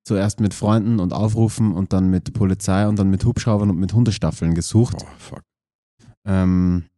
zuerst 0.06 0.40
mit 0.40 0.54
Freunden 0.54 1.00
und 1.00 1.12
Aufrufen 1.12 1.72
und 1.72 1.92
dann 1.92 2.08
mit 2.08 2.32
Polizei 2.32 2.86
und 2.86 2.96
dann 2.96 3.10
mit 3.10 3.24
Hubschraubern 3.24 3.70
und 3.70 3.78
mit 3.78 3.92
Hundestaffeln 3.92 4.54
gesucht. 4.54 4.96
Oh, 5.00 5.06
fuck. 5.18 5.42
Ähm, 6.26 6.88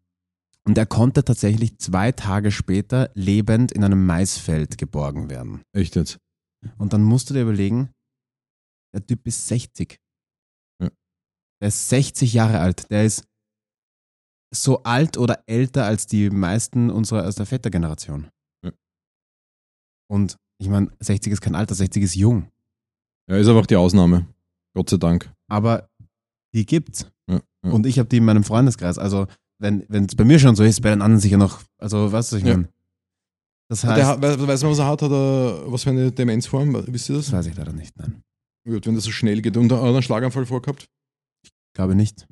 und 0.64 0.76
er 0.76 0.84
konnte 0.84 1.24
tatsächlich 1.24 1.78
zwei 1.78 2.12
Tage 2.12 2.50
später 2.50 3.10
lebend 3.14 3.72
in 3.72 3.82
einem 3.82 4.04
Maisfeld 4.04 4.76
geborgen 4.76 5.30
werden. 5.30 5.62
Echt 5.72 5.96
jetzt? 5.96 6.18
Und 6.76 6.92
dann 6.92 7.02
musst 7.02 7.30
du 7.30 7.34
dir 7.34 7.42
überlegen, 7.42 7.90
der 8.94 9.06
Typ 9.06 9.26
ist 9.26 9.48
60. 9.48 9.98
Ja. 10.82 10.90
Der 11.62 11.68
ist 11.68 11.88
60 11.88 12.34
Jahre 12.34 12.60
alt. 12.60 12.90
Der 12.90 13.04
ist 13.06 13.24
so 14.54 14.82
alt 14.82 15.16
oder 15.16 15.42
älter 15.46 15.84
als 15.84 16.06
die 16.06 16.28
meisten 16.28 16.90
unserer 16.90 17.26
aus 17.26 17.36
der 17.36 17.46
Vätergeneration. 17.46 18.28
Ja. 18.64 18.72
Und 20.10 20.36
ich 20.60 20.68
meine, 20.68 20.90
60 21.00 21.32
ist 21.32 21.40
kein 21.40 21.54
Alter, 21.54 21.74
60 21.74 22.02
ist 22.02 22.14
jung. 22.14 22.50
Ja, 23.28 23.36
ist 23.36 23.48
einfach 23.48 23.66
die 23.66 23.76
Ausnahme. 23.76 24.26
Gott 24.74 24.90
sei 24.90 24.96
Dank. 24.96 25.30
Aber 25.48 25.88
die 26.54 26.64
gibt's. 26.66 27.06
Ja, 27.28 27.40
ja. 27.64 27.70
Und 27.70 27.86
ich 27.86 27.98
habe 27.98 28.08
die 28.08 28.18
in 28.18 28.24
meinem 28.24 28.44
Freundeskreis. 28.44 28.98
Also, 28.98 29.26
wenn 29.60 29.82
es 29.90 30.14
bei 30.14 30.24
mir 30.24 30.38
schon 30.38 30.56
so 30.56 30.62
ist, 30.62 30.80
bei 30.80 30.90
den 30.90 31.02
anderen 31.02 31.20
sicher 31.20 31.36
noch. 31.36 31.60
Also, 31.78 32.10
weißt 32.12 32.32
du, 32.32 32.36
was 32.36 32.42
ich 32.42 32.48
Ja. 32.48 32.54
meine? 32.56 32.68
Das 33.70 33.82
Der, 33.82 33.90
heißt, 33.90 34.06
hat- 34.06 34.22
weiß, 34.22 34.46
weiß 34.46 34.62
man, 34.62 34.72
was 34.72 34.78
er 34.78 34.86
hat? 34.86 35.02
Hat 35.02 35.10
er 35.10 35.70
was 35.70 35.82
für 35.82 35.90
eine 35.90 36.10
Demenzform? 36.10 36.84
Wisst 36.86 37.10
ihr 37.10 37.16
das? 37.16 37.26
das 37.26 37.34
weiß 37.34 37.46
ich 37.48 37.56
leider 37.56 37.72
nicht. 37.72 37.96
Nein, 37.98 38.22
Gut, 38.66 38.86
wenn 38.86 38.94
das 38.94 39.04
so 39.04 39.10
schnell 39.10 39.42
geht. 39.42 39.56
Und 39.56 39.70
hat 39.72 39.78
er 39.80 39.84
einen 39.84 40.02
Schlaganfall 40.02 40.46
vorgehabt? 40.46 40.88
glaube 41.74 41.94
nicht. 41.94 42.26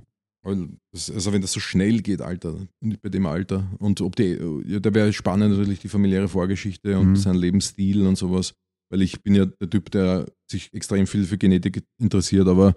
Das- 0.93 1.11
Also 1.11 1.33
wenn 1.33 1.43
das 1.43 1.53
so 1.53 1.61
schnell 1.61 2.01
geht, 2.03 2.23
Alter, 2.23 2.57
bei 3.03 3.09
dem 3.09 3.27
Alter. 3.27 3.69
Und 3.79 4.01
ob 4.01 4.15
die, 4.17 4.39
ja, 4.67 4.79
da 4.81 4.95
wäre 4.95 5.13
spannend 5.13 5.51
natürlich 5.51 5.81
die 5.81 5.89
familiäre 5.89 6.29
Vorgeschichte 6.29 6.99
und 6.99 7.11
Mhm. 7.11 7.17
sein 7.17 7.35
Lebensstil 7.37 8.07
und 8.07 8.17
sowas. 8.17 8.55
Weil 8.91 9.03
ich 9.03 9.23
bin 9.23 9.35
ja 9.35 9.47
der 9.47 9.69
Typ, 9.69 9.91
der 9.91 10.27
sich 10.51 10.73
extrem 10.73 11.07
viel 11.07 11.25
für 11.25 11.39
Genetik 11.39 11.83
interessiert, 11.99 12.47
aber 12.49 12.77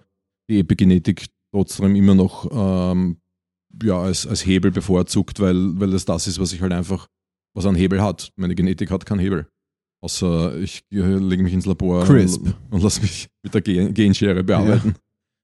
die 0.49 0.59
Epigenetik 0.59 1.27
trotzdem 1.51 1.95
immer 1.95 2.15
noch 2.15 2.49
ähm, 2.51 3.17
ja, 3.83 3.99
als, 3.99 4.25
als 4.25 4.45
Hebel 4.45 4.71
bevorzugt, 4.71 5.39
weil, 5.39 5.79
weil 5.79 5.91
das 5.91 6.05
das 6.05 6.27
ist, 6.27 6.39
was 6.39 6.53
ich 6.53 6.61
halt 6.61 6.73
einfach, 6.73 7.07
was 7.53 7.65
ein 7.65 7.75
Hebel 7.75 8.01
hat. 8.01 8.31
Meine 8.35 8.55
Genetik 8.55 8.91
hat 8.91 9.05
keinen 9.05 9.19
Hebel. 9.19 9.47
Außer 10.01 10.57
ich 10.57 10.83
lege 10.89 11.43
mich 11.43 11.53
ins 11.53 11.65
Labor 11.65 12.05
Crisp. 12.05 12.41
und, 12.41 12.55
und 12.71 12.83
lasse 12.83 13.01
mich 13.01 13.29
mit 13.43 13.53
der 13.53 13.61
Gen 13.61 13.93
Genschere 13.93 14.43
bearbeiten. 14.43 14.95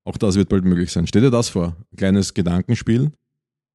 Auch 0.05 0.18
das 0.18 0.36
wird 0.36 0.49
bald 0.49 0.63
möglich 0.63 0.91
sein. 0.91 1.07
Stell 1.07 1.24
dir 1.24 1.32
das 1.32 1.49
vor. 1.49 1.76
Ein 1.91 1.97
kleines 1.97 2.34
Gedankenspiel. 2.34 3.11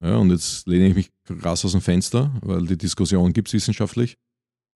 Ja, 0.03 0.15
und 0.15 0.31
jetzt 0.31 0.67
lehne 0.67 0.87
ich 0.87 0.95
mich 0.95 1.11
krass 1.25 1.63
aus 1.63 1.73
dem 1.73 1.81
Fenster, 1.81 2.31
weil 2.41 2.65
die 2.65 2.77
Diskussion 2.77 3.33
gibt 3.33 3.49
es 3.49 3.53
wissenschaftlich. 3.53 4.17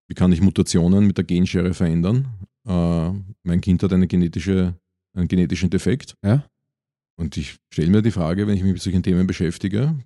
Wie 0.08 0.14
kann 0.14 0.32
ich 0.32 0.40
Mutationen 0.40 1.06
mit 1.06 1.16
der 1.16 1.24
Genschere 1.24 1.74
verändern? 1.74 2.28
Äh, 2.66 3.10
mein 3.42 3.60
Kind 3.60 3.82
hat 3.82 3.92
eine 3.92 4.06
genetische, 4.06 4.78
einen 5.14 5.28
genetischen 5.28 5.70
Defekt. 5.70 6.16
Ja? 6.24 6.48
Und 7.18 7.36
ich 7.36 7.56
stelle 7.72 7.90
mir 7.90 8.02
die 8.02 8.10
Frage, 8.10 8.46
wenn 8.46 8.56
ich 8.56 8.62
mich 8.62 8.74
mit 8.74 8.82
solchen 8.82 9.02
Themen 9.02 9.26
beschäftige, 9.26 9.98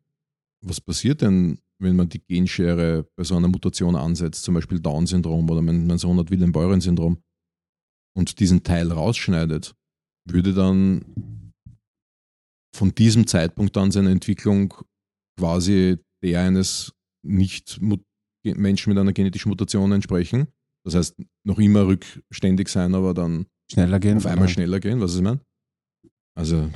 was 0.63 0.81
passiert 0.81 1.23
denn, 1.23 1.59
wenn 1.79 1.97
man 1.97 2.09
die 2.09 2.21
Genschere 2.21 3.07
bei 3.17 3.25
so 3.25 3.37
einer 3.37 3.49
Mutation 3.49 3.97
ansetzt, 3.97 4.45
zum 4.45 4.55
Beispiel 4.55 4.81
Down-Syndrom 4.81 5.49
oder 5.51 5.63
mein, 5.63 5.87
mein 5.87 5.99
Sohn 5.99 6.19
hat 6.19 6.31
Wilhelm-Beuren-Syndrom 6.31 7.23
und 8.15 8.39
diesen 8.41 8.63
Teil 8.63 8.93
rausschneidet, 8.93 9.75
würde 10.29 10.53
dann 10.53 11.53
von 12.77 12.95
diesem 12.95 13.27
Zeitpunkt 13.27 13.77
an 13.77 13.91
seine 13.91 14.11
Entwicklung 14.11 14.75
quasi 15.39 15.99
der 16.23 16.43
eines 16.43 16.93
nicht 17.23 17.81
Mut- 17.81 18.05
Menschen 18.45 18.91
mit 18.91 18.99
einer 18.99 19.13
genetischen 19.13 19.51
Mutation 19.51 19.93
entsprechen? 19.93 20.49
Das 20.85 20.95
heißt, 20.95 21.17
noch 21.45 21.59
immer 21.59 21.87
rückständig 21.87 22.69
sein, 22.69 22.95
aber 22.95 23.13
dann 23.15 23.47
Schneller 23.71 24.01
gehen. 24.01 24.17
auf 24.17 24.27
einmal 24.27 24.45
oder? 24.47 24.53
schneller 24.53 24.81
gehen, 24.81 25.01
was 25.01 25.15
ich 25.15 25.21
meine? 25.23 25.41
Also, 26.35 26.71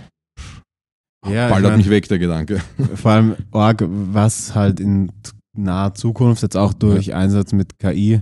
Ja, 1.26 1.46
ich 1.46 1.52
baldert 1.52 1.72
mein- 1.72 1.78
mich 1.78 1.88
weg, 1.90 2.06
der 2.08 2.18
Gedanke. 2.18 2.60
Vor 2.96 3.10
allem 3.12 3.36
Org, 3.50 3.82
was 3.88 4.54
halt 4.54 4.78
in 4.80 5.10
naher 5.56 5.94
Zukunft 5.94 6.42
jetzt 6.42 6.56
auch 6.56 6.74
durch 6.74 7.14
Einsatz 7.14 7.52
mit 7.52 7.78
KI 7.78 8.20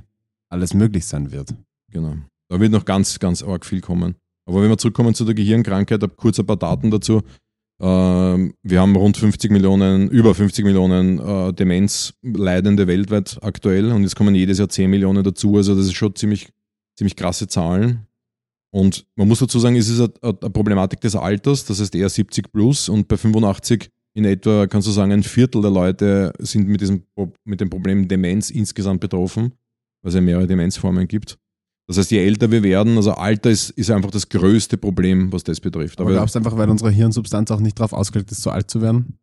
alles 0.51 0.75
möglich 0.75 1.05
sein 1.07 1.33
wird. 1.33 1.55
Genau. 1.91 2.15
Da 2.49 2.61
wird 2.61 2.71
noch 2.73 2.85
ganz, 2.85 3.19
ganz 3.19 3.43
arg 3.43 3.65
viel 3.67 3.81
kommen. 3.81 4.15
Aber 4.47 4.63
wenn 4.63 4.69
wir 4.69 4.79
zurückkommen 4.79 5.15
zu 5.15 5.25
der 5.25 5.35
Gehirnkrankheit, 5.35 6.05
kurz 6.17 6.39
ein 6.39 6.47
paar 6.47 6.57
Daten 6.57 6.91
dazu. 6.91 7.23
Ähm, 7.83 8.55
wir 8.63 8.81
haben 8.81 8.95
rund 8.95 9.17
50 9.17 9.51
Millionen, 9.51 10.09
über 10.09 10.35
50 10.37 10.65
Millionen 10.65 11.19
äh, 11.19 11.53
Demenzleidende 11.53 12.87
weltweit 12.87 13.39
aktuell 13.43 13.91
und 13.91 14.05
jetzt 14.05 14.15
kommen 14.15 14.37
jedes 14.37 14.59
Jahr 14.59 14.69
10 14.69 14.89
Millionen 14.89 15.25
dazu. 15.25 15.57
Also 15.57 15.75
das 15.75 15.87
ist 15.87 15.95
schon 15.95 16.15
ziemlich, 16.15 16.49
ziemlich 16.97 17.17
krasse 17.17 17.49
Zahlen. 17.49 18.07
Und 18.71 19.05
man 19.17 19.27
muss 19.27 19.41
dazu 19.41 19.59
sagen, 19.59 19.75
es 19.77 19.89
ist 19.89 20.01
eine, 20.01 20.13
eine 20.23 20.51
Problematik 20.51 21.01
des 21.01 21.17
Alters, 21.17 21.65
das 21.65 21.81
heißt 21.81 21.95
eher 21.95 22.09
70 22.09 22.53
plus 22.53 22.89
und 22.89 23.09
bei 23.09 23.17
85 23.17 23.91
in 24.15 24.25
etwa, 24.25 24.67
kannst 24.67 24.87
du 24.87 24.93
sagen, 24.93 25.11
ein 25.11 25.23
Viertel 25.23 25.61
der 25.61 25.71
Leute 25.71 26.33
sind 26.39 26.69
mit, 26.69 26.81
diesem, 26.81 27.05
mit 27.45 27.61
dem 27.61 27.69
Problem 27.69 28.07
Demenz 28.07 28.51
insgesamt 28.51 29.01
betroffen, 29.01 29.53
weil 30.03 30.11
es 30.11 30.15
ja 30.15 30.21
mehrere 30.21 30.47
Demenzformen 30.47 31.09
gibt. 31.09 31.39
Das 31.89 31.99
heißt, 31.99 32.11
je 32.13 32.25
älter 32.25 32.51
wir 32.51 32.63
werden, 32.63 32.97
also 32.97 33.13
Alter 33.13 33.51
ist, 33.51 33.71
ist 33.71 33.91
einfach 33.91 34.11
das 34.11 34.29
größte 34.29 34.77
Problem, 34.79 35.33
was 35.33 35.43
das 35.45 35.61
betrifft. 35.61 36.01
Aber 36.01 36.11
Aber 36.11 36.19
glaubst 36.19 36.35
du 36.35 36.39
einfach, 36.39 36.57
weil 36.57 36.71
unsere 36.71 36.91
Hirnsubstanz 36.91 37.51
auch 37.51 37.61
nicht 37.61 37.79
darauf 37.79 37.93
ausgelegt 37.93 38.31
ist, 38.33 38.43
so 38.43 38.51
alt 38.51 38.71
zu 38.71 38.81
werden? 38.81 39.19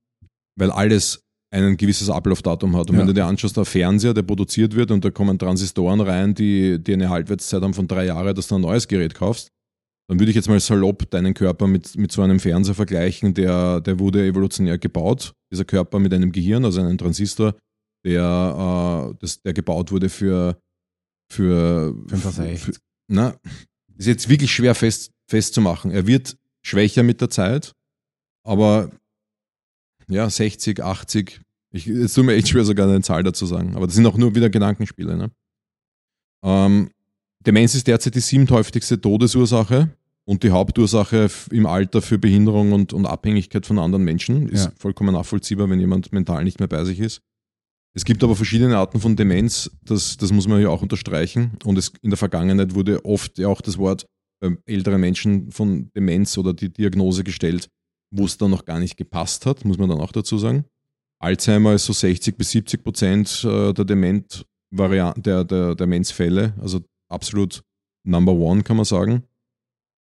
weil 0.58 0.72
alles 0.72 1.24
ein 1.52 1.78
gewisses 1.78 2.10
Ablaufdatum 2.10 2.76
hat. 2.76 2.90
Und 2.90 2.96
Ja. 2.96 3.00
wenn 3.00 3.08
du 3.08 3.14
dir 3.14 3.26
anschaust, 3.26 3.56
der 3.56 3.64
Fernseher, 3.64 4.14
der 4.14 4.24
produziert 4.24 4.76
wird 4.76 4.92
und 4.92 5.04
da 5.06 5.10
kommen 5.10 5.40
Transistoren 5.40 6.02
rein, 6.02 6.36
die, 6.36 6.78
die 6.84 6.94
eine 6.94 7.10
Halbwertszeit 7.10 7.62
haben 7.64 7.74
von 7.74 7.88
drei 7.88 8.06
Jahren, 8.08 8.36
dass 8.36 8.50
du 8.50 8.56
ein 8.56 8.62
neues 8.62 8.88
Gerät 8.88 9.16
kaufst, 9.16 9.48
dann 10.10 10.20
würde 10.20 10.32
ich 10.32 10.36
jetzt 10.36 10.50
mal 10.50 10.60
salopp 10.60 11.10
deinen 11.10 11.34
Körper 11.34 11.66
mit, 11.66 11.96
mit 11.98 12.12
so 12.12 12.22
einem 12.22 12.40
Fernseher 12.42 12.76
vergleichen, 12.76 13.34
der, 13.34 13.80
der 13.80 14.00
wurde 14.00 14.26
evolutionär 14.28 14.78
gebaut, 14.78 15.34
dieser 15.52 15.64
Körper 15.66 15.98
mit 16.00 16.14
einem 16.14 16.32
Gehirn, 16.34 16.66
also 16.66 16.82
einem 16.82 16.98
Transistor, 16.98 17.56
der, 18.06 19.12
äh, 19.12 19.16
das, 19.20 19.42
der 19.42 19.54
gebaut 19.54 19.92
wurde 19.94 20.10
für, 20.10 20.60
für, 21.30 21.94
65. 22.08 22.60
für 22.60 22.72
na, 23.08 23.36
ist 23.98 24.08
jetzt 24.08 24.30
wirklich 24.30 24.52
schwer 24.54 24.76
fest, 24.76 25.12
festzumachen. 25.28 25.92
Er 25.92 26.08
wird 26.08 26.38
schwächer 26.62 27.04
mit 27.04 27.22
der 27.22 27.30
Zeit, 27.30 27.74
aber 28.44 28.90
ja, 30.08 30.30
60, 30.30 30.82
80. 30.84 31.42
Ich, 31.72 31.88
es 31.88 32.14
tut 32.14 32.26
mir 32.26 32.34
echt 32.34 32.48
schwer, 32.50 32.66
sogar 32.66 32.88
eine 32.88 33.02
Zahl 33.02 33.22
dazu 33.24 33.46
sagen. 33.46 33.76
Aber 33.76 33.86
das 33.86 33.96
sind 33.96 34.06
auch 34.08 34.18
nur 34.18 34.34
wieder 34.34 34.50
Gedankenspiele. 34.50 35.16
Ne? 35.16 35.32
Ähm, 36.44 36.90
Demenz 37.46 37.76
ist 37.76 37.88
derzeit 37.88 38.16
die 38.16 38.20
siebthäufigste 38.20 39.00
Todesursache 39.00 39.96
und 40.26 40.44
die 40.44 40.50
Hauptursache 40.52 41.30
im 41.52 41.66
Alter 41.66 42.02
für 42.02 42.18
Behinderung 42.18 42.72
und, 42.74 42.92
und 42.94 43.06
Abhängigkeit 43.06 43.66
von 43.66 43.78
anderen 43.80 44.04
Menschen. 44.04 44.50
Ist 44.50 44.66
Ja. 44.66 44.72
vollkommen 44.78 45.14
nachvollziehbar, 45.14 45.70
wenn 45.70 45.80
jemand 45.80 46.12
mental 46.12 46.44
nicht 46.44 46.60
mehr 46.60 46.68
bei 46.68 46.84
sich 46.86 47.00
ist. 47.00 47.22
Es 47.96 48.06
gibt 48.06 48.24
aber 48.24 48.36
verschiedene 48.36 48.78
Arten 48.78 49.00
von 49.00 49.16
Demenz, 49.16 49.72
das, 49.84 50.18
das 50.18 50.32
muss 50.32 50.48
man 50.48 50.62
ja 50.62 50.70
auch 50.70 50.82
unterstreichen. 50.82 51.58
Und 51.64 51.78
es, 51.78 51.92
in 52.02 52.12
der 52.12 52.18
Vergangenheit 52.18 52.76
wurde 52.76 53.04
oft 53.04 53.38
ja 53.40 53.48
auch 53.48 53.62
das 53.62 53.78
Wort 53.78 54.06
bei 54.42 54.56
älteren 54.66 55.02
Menschen 55.02 55.52
von 55.52 55.92
Demenz 55.96 56.38
oder 56.38 56.54
die 56.54 56.72
Diagnose 56.72 57.24
gestellt, 57.24 57.70
wo 58.12 58.26
es 58.26 58.38
dann 58.38 58.52
noch 58.52 58.66
gar 58.66 58.80
nicht 58.80 58.96
gepasst 58.96 59.46
hat, 59.46 59.66
muss 59.66 59.78
man 59.78 59.90
dann 59.90 60.00
auch 60.00 60.12
dazu 60.12 60.38
sagen. 60.38 60.66
Alzheimer 61.22 61.74
ist 61.74 61.86
so 61.86 61.94
60 61.94 62.38
bis 62.38 62.52
70 62.52 62.84
Prozent 62.84 63.44
äh, 63.44 63.74
der 63.74 63.86
Dement 63.86 64.46
der, 64.72 65.44
der 65.44 65.76
Demenzfälle, 65.76 66.54
also 66.62 66.82
absolut 67.12 67.64
Number 68.06 68.34
One, 68.34 68.64
kann 68.64 68.78
man 68.78 68.86
sagen. 68.86 69.24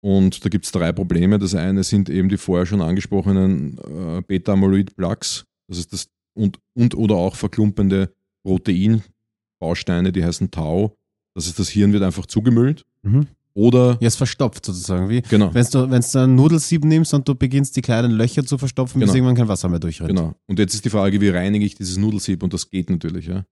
Und 0.05 0.45
da 0.45 0.49
gibt 0.49 0.65
es 0.65 0.73
drei 0.73 0.93
Probleme. 0.93 1.39
Das 1.39 1.55
eine 1.55 1.85
sind 1.85 2.09
eben 2.09 2.29
die 2.29 2.37
vorher 2.37 2.65
schon 2.65 2.81
angesprochenen 2.81 3.79
äh, 3.79 4.23
Beta-Amyloid-Plaques, 4.23 5.45
das 5.69 5.79
ist 5.79 5.93
das 5.93 6.09
und, 6.35 6.59
und 6.75 6.95
oder 6.95 7.15
auch 7.17 7.37
verklumpende 7.37 8.13
Proteinbausteine, 9.61 10.13
die 10.13 10.25
heißen 10.25 10.51
Tau. 10.51 10.97
Das 11.35 11.47
ist 11.47 11.59
das 11.59 11.69
Hirn 11.71 11.93
wird 11.93 12.03
einfach 12.03 12.27
zugemüllt. 12.27 12.85
Mhm. 13.03 13.27
Oder 13.55 13.99
Ja, 14.01 14.09
es 14.09 14.17
verstopft 14.17 14.65
sozusagen. 14.65 15.09
Wie, 15.11 15.21
genau, 15.23 15.53
wenn 15.53 15.67
du, 15.67 15.91
wenn's 15.91 16.11
du 16.13 16.21
ein 16.21 16.35
Nudelsieb 16.35 16.85
nimmst 16.85 17.13
und 17.13 17.29
du 17.29 17.35
beginnst, 17.35 17.77
die 17.77 17.83
kleinen 17.83 18.11
Löcher 18.13 18.45
zu 18.47 18.57
verstopfen, 18.57 18.99
bis 19.01 19.09
Genau. 19.11 19.17
irgendwann 19.17 19.37
kein 19.37 19.49
Wasser 19.49 19.69
mehr 19.69 19.79
durchrennt. 19.79 20.09
genau. 20.11 20.35
Und 20.47 20.59
jetzt 20.59 20.75
ist 20.75 20.85
die 20.85 20.91
Frage, 20.91 21.21
wie 21.21 21.29
reinige 21.29 21.65
ich 21.65 21.75
dieses 21.75 21.99
Nudelsieb? 21.99 22.43
Und 22.43 22.55
das 22.55 22.71
geht 22.71 22.89
natürlich, 22.89 23.27
ja. 23.27 23.45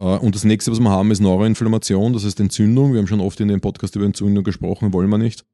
Äh, 0.00 0.04
Und 0.18 0.34
das 0.34 0.44
nächste, 0.44 0.70
was 0.72 0.80
wir 0.80 0.88
haben, 0.90 1.10
ist 1.10 1.20
Neuroinflammation, 1.20 2.14
das 2.14 2.24
heißt 2.24 2.40
Entzündung. 2.40 2.92
Wir 2.92 2.98
haben 3.00 3.06
schon 3.06 3.20
oft 3.20 3.38
in 3.40 3.48
dem 3.48 3.60
Podcast 3.60 3.94
über 3.96 4.06
Entzündung 4.06 4.42
gesprochen, 4.42 4.92
wollen 4.94 5.10
wir 5.10 5.18
nicht. 5.18 5.44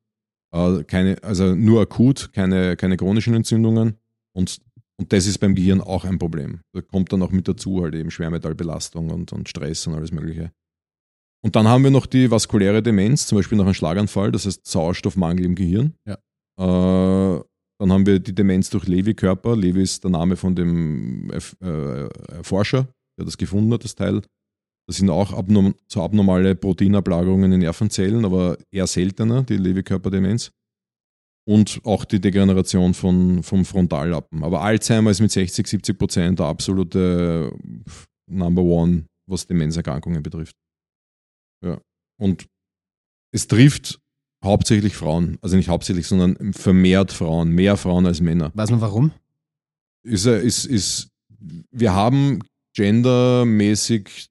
Äh, 0.52 0.84
Keine, 0.84 1.16
also 1.22 1.54
nur 1.56 1.80
akut, 1.80 2.30
keine, 2.32 2.76
keine 2.76 2.96
chronischen 2.96 3.34
Entzündungen. 3.34 3.94
Und, 4.32 4.58
und 4.98 5.12
das 5.12 5.26
ist 5.26 5.38
beim 5.38 5.54
Gehirn 5.54 5.80
auch 5.80 6.04
ein 6.04 6.18
Problem. 6.18 6.60
Da 6.74 6.80
kommt 6.80 7.12
dann 7.12 7.22
auch 7.22 7.30
mit 7.30 7.48
dazu 7.48 7.82
halt 7.82 7.94
eben 7.94 8.10
Schwermetallbelastung 8.10 9.10
und, 9.10 9.32
und 9.32 9.48
Stress 9.48 9.86
und 9.86 9.94
alles 9.94 10.12
Mögliche. 10.12 10.52
Und 11.44 11.56
dann 11.56 11.66
haben 11.66 11.82
wir 11.82 11.90
noch 11.90 12.06
die 12.06 12.30
vaskuläre 12.30 12.82
Demenz, 12.82 13.26
zum 13.26 13.36
Beispiel 13.36 13.58
nach 13.58 13.64
einem 13.64 13.74
Schlaganfall, 13.74 14.30
das 14.30 14.46
heißt 14.46 14.64
Sauerstoffmangel 14.64 15.44
im 15.44 15.54
Gehirn. 15.56 15.94
Ja. 16.06 16.14
Äh, 16.58 17.42
dann 17.80 17.92
haben 17.92 18.06
wir 18.06 18.20
die 18.20 18.34
Demenz 18.34 18.70
durch 18.70 18.86
Lewy-Körper. 18.86 19.56
Lewy 19.56 19.82
ist 19.82 20.04
der 20.04 20.12
Name 20.12 20.36
von 20.36 20.54
dem 20.54 21.32
Erf- 21.32 21.60
äh, 21.60 22.08
Forscher, 22.44 22.86
der 23.18 23.24
das 23.24 23.36
gefunden 23.36 23.72
hat, 23.72 23.82
das 23.82 23.96
Teil. 23.96 24.22
Das 24.86 24.98
sind 24.98 25.10
auch 25.10 25.32
abnorm 25.32 25.74
so 25.88 26.02
abnormale 26.02 26.54
Proteinablagerungen 26.54 27.50
in 27.52 27.60
Nervenzellen, 27.60 28.24
aber 28.24 28.56
eher 28.70 28.86
seltener, 28.86 29.42
die 29.42 29.56
Lewy-Körper-Demenz. 29.56 30.52
Und 31.44 31.80
auch 31.84 32.04
die 32.04 32.20
Degeneration 32.20 32.94
von, 32.94 33.42
vom 33.42 33.64
Frontallappen. 33.64 34.44
Aber 34.44 34.62
Alzheimer 34.62 35.10
ist 35.10 35.20
mit 35.20 35.32
60, 35.32 35.66
70 35.66 35.98
Prozent 35.98 36.38
der 36.38 36.46
absolute 36.46 37.52
Number 38.30 38.62
One, 38.62 39.06
was 39.28 39.46
Demenzerkrankungen 39.46 40.22
betrifft. 40.22 40.54
Ja. 41.64 41.80
Und 42.20 42.46
es 43.34 43.48
trifft 43.48 43.98
hauptsächlich 44.44 44.94
Frauen. 44.94 45.38
Also 45.42 45.56
nicht 45.56 45.68
hauptsächlich, 45.68 46.06
sondern 46.06 46.52
vermehrt 46.52 47.12
Frauen. 47.12 47.50
Mehr 47.50 47.76
Frauen 47.76 48.06
als 48.06 48.20
Männer 48.20 48.52
Weiß 48.54 48.70
man 48.70 48.80
warum? 48.80 49.10
ist, 50.04 50.26
er- 50.26 50.40
ist, 50.40 50.64
ist, 50.64 51.08
wir 51.72 51.92
haben 51.92 52.40
gendermäßig 52.74 54.28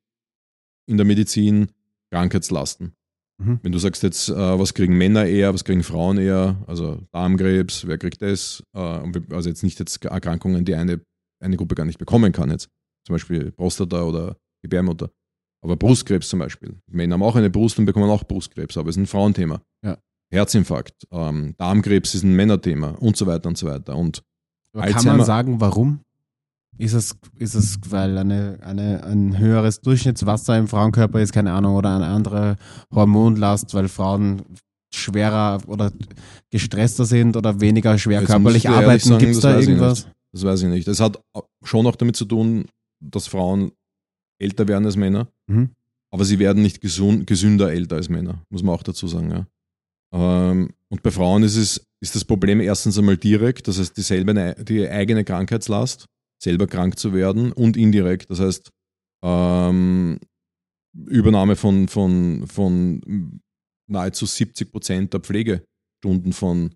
in 0.87 0.97
der 0.97 1.05
Medizin 1.05 1.69
Krankheitslasten. 2.11 2.93
Mhm. 3.41 3.59
Wenn 3.61 3.71
du 3.71 3.79
sagst 3.79 4.03
jetzt, 4.03 4.29
äh, 4.29 4.59
was 4.59 4.73
kriegen 4.73 4.97
Männer 4.97 5.25
eher, 5.25 5.53
was 5.53 5.63
kriegen 5.63 5.83
Frauen 5.83 6.17
eher, 6.17 6.63
also 6.67 6.99
Darmkrebs, 7.11 7.87
wer 7.87 7.97
kriegt 7.97 8.21
das? 8.21 8.63
Äh, 8.75 8.79
also 9.31 9.49
jetzt 9.49 9.63
nicht 9.63 9.79
jetzt 9.79 10.03
Erkrankungen, 10.05 10.65
die 10.65 10.75
eine, 10.75 11.01
eine 11.43 11.57
Gruppe 11.57 11.75
gar 11.75 11.85
nicht 11.85 11.99
bekommen 11.99 12.31
kann 12.31 12.51
jetzt. 12.51 12.69
Zum 13.05 13.15
Beispiel 13.15 13.51
Prostata 13.51 14.03
oder 14.03 14.37
Gebärmutter. 14.63 15.09
Aber 15.63 15.75
Brustkrebs 15.75 16.29
zum 16.29 16.39
Beispiel. 16.39 16.77
Männer 16.87 17.13
haben 17.13 17.23
auch 17.23 17.35
eine 17.35 17.49
Brust 17.49 17.77
und 17.79 17.85
bekommen 17.85 18.09
auch 18.09 18.23
Brustkrebs, 18.23 18.77
aber 18.77 18.89
es 18.89 18.97
ist 18.97 19.03
ein 19.03 19.07
Frauenthema. 19.07 19.61
Ja. 19.83 19.97
Herzinfarkt, 20.31 21.07
ähm, 21.11 21.55
Darmkrebs 21.57 22.15
ist 22.15 22.23
ein 22.23 22.35
Männerthema 22.35 22.91
und 22.91 23.17
so 23.17 23.27
weiter 23.27 23.49
und 23.49 23.57
so 23.57 23.67
weiter. 23.67 23.95
Und 23.95 24.23
Aber 24.73 24.87
kann 24.87 25.05
man 25.05 25.25
sagen, 25.25 25.59
warum? 25.59 26.01
Ist 26.81 26.93
es, 26.93 27.15
ist 27.37 27.53
es, 27.53 27.77
weil 27.89 28.17
eine, 28.17 28.57
eine, 28.63 29.03
ein 29.03 29.37
höheres 29.37 29.81
Durchschnittswasser 29.81 30.57
im 30.57 30.67
Frauenkörper 30.67 31.21
ist, 31.21 31.31
keine 31.31 31.53
Ahnung, 31.53 31.75
oder 31.75 31.95
eine 31.95 32.07
andere 32.07 32.55
Hormonlast, 32.91 33.75
weil 33.75 33.87
Frauen 33.87 34.41
schwerer 34.91 35.61
oder 35.67 35.91
gestresster 36.49 37.05
sind 37.05 37.37
oder 37.37 37.61
weniger 37.61 37.99
schwer 37.99 38.21
Jetzt 38.21 38.29
körperlich 38.31 38.67
arbeiten? 38.67 39.17
Gibt 39.19 39.31
es 39.35 39.41
das 39.41 39.53
da 39.53 39.59
irgendwas? 39.59 40.07
Das 40.33 40.43
weiß 40.43 40.63
ich 40.63 40.69
nicht. 40.69 40.87
Es 40.87 40.99
hat 40.99 41.21
schon 41.63 41.85
auch 41.85 41.95
damit 41.95 42.15
zu 42.15 42.25
tun, 42.25 42.65
dass 42.99 43.27
Frauen 43.27 43.73
älter 44.39 44.67
werden 44.67 44.85
als 44.85 44.95
Männer, 44.95 45.27
Mhm. 45.47 45.69
aber 46.09 46.25
sie 46.25 46.39
werden 46.39 46.63
nicht 46.63 46.81
gesund, 46.81 47.27
gesünder 47.27 47.71
älter 47.71 47.97
als 47.97 48.09
Männer, 48.09 48.41
muss 48.49 48.63
man 48.63 48.73
auch 48.73 48.81
dazu 48.83 49.07
sagen. 49.07 49.29
Ja. 49.29 49.45
Ähm, 50.13 50.71
und 50.89 51.03
bei 51.03 51.11
Frauen 51.11 51.43
ist, 51.43 51.57
es, 51.57 51.85
ist 51.99 52.15
das 52.15 52.25
Problem 52.25 52.59
erstens 52.59 52.97
einmal 52.97 53.17
direkt, 53.17 53.67
das 53.67 53.77
heißt 53.77 53.95
dieselbe, 53.95 54.55
die 54.63 54.89
eigene 54.89 55.23
Krankheitslast, 55.23 56.07
selber 56.41 56.67
krank 56.67 56.97
zu 56.97 57.13
werden 57.13 57.51
und 57.51 57.77
indirekt, 57.77 58.29
das 58.29 58.39
heißt 58.39 58.71
ähm, 59.23 60.19
Übernahme 61.05 61.55
von, 61.55 61.87
von, 61.87 62.47
von 62.47 63.39
nahezu 63.89 64.25
70 64.25 64.71
Prozent 64.71 65.13
der 65.13 65.19
Pflegestunden 65.21 66.33
von 66.33 66.73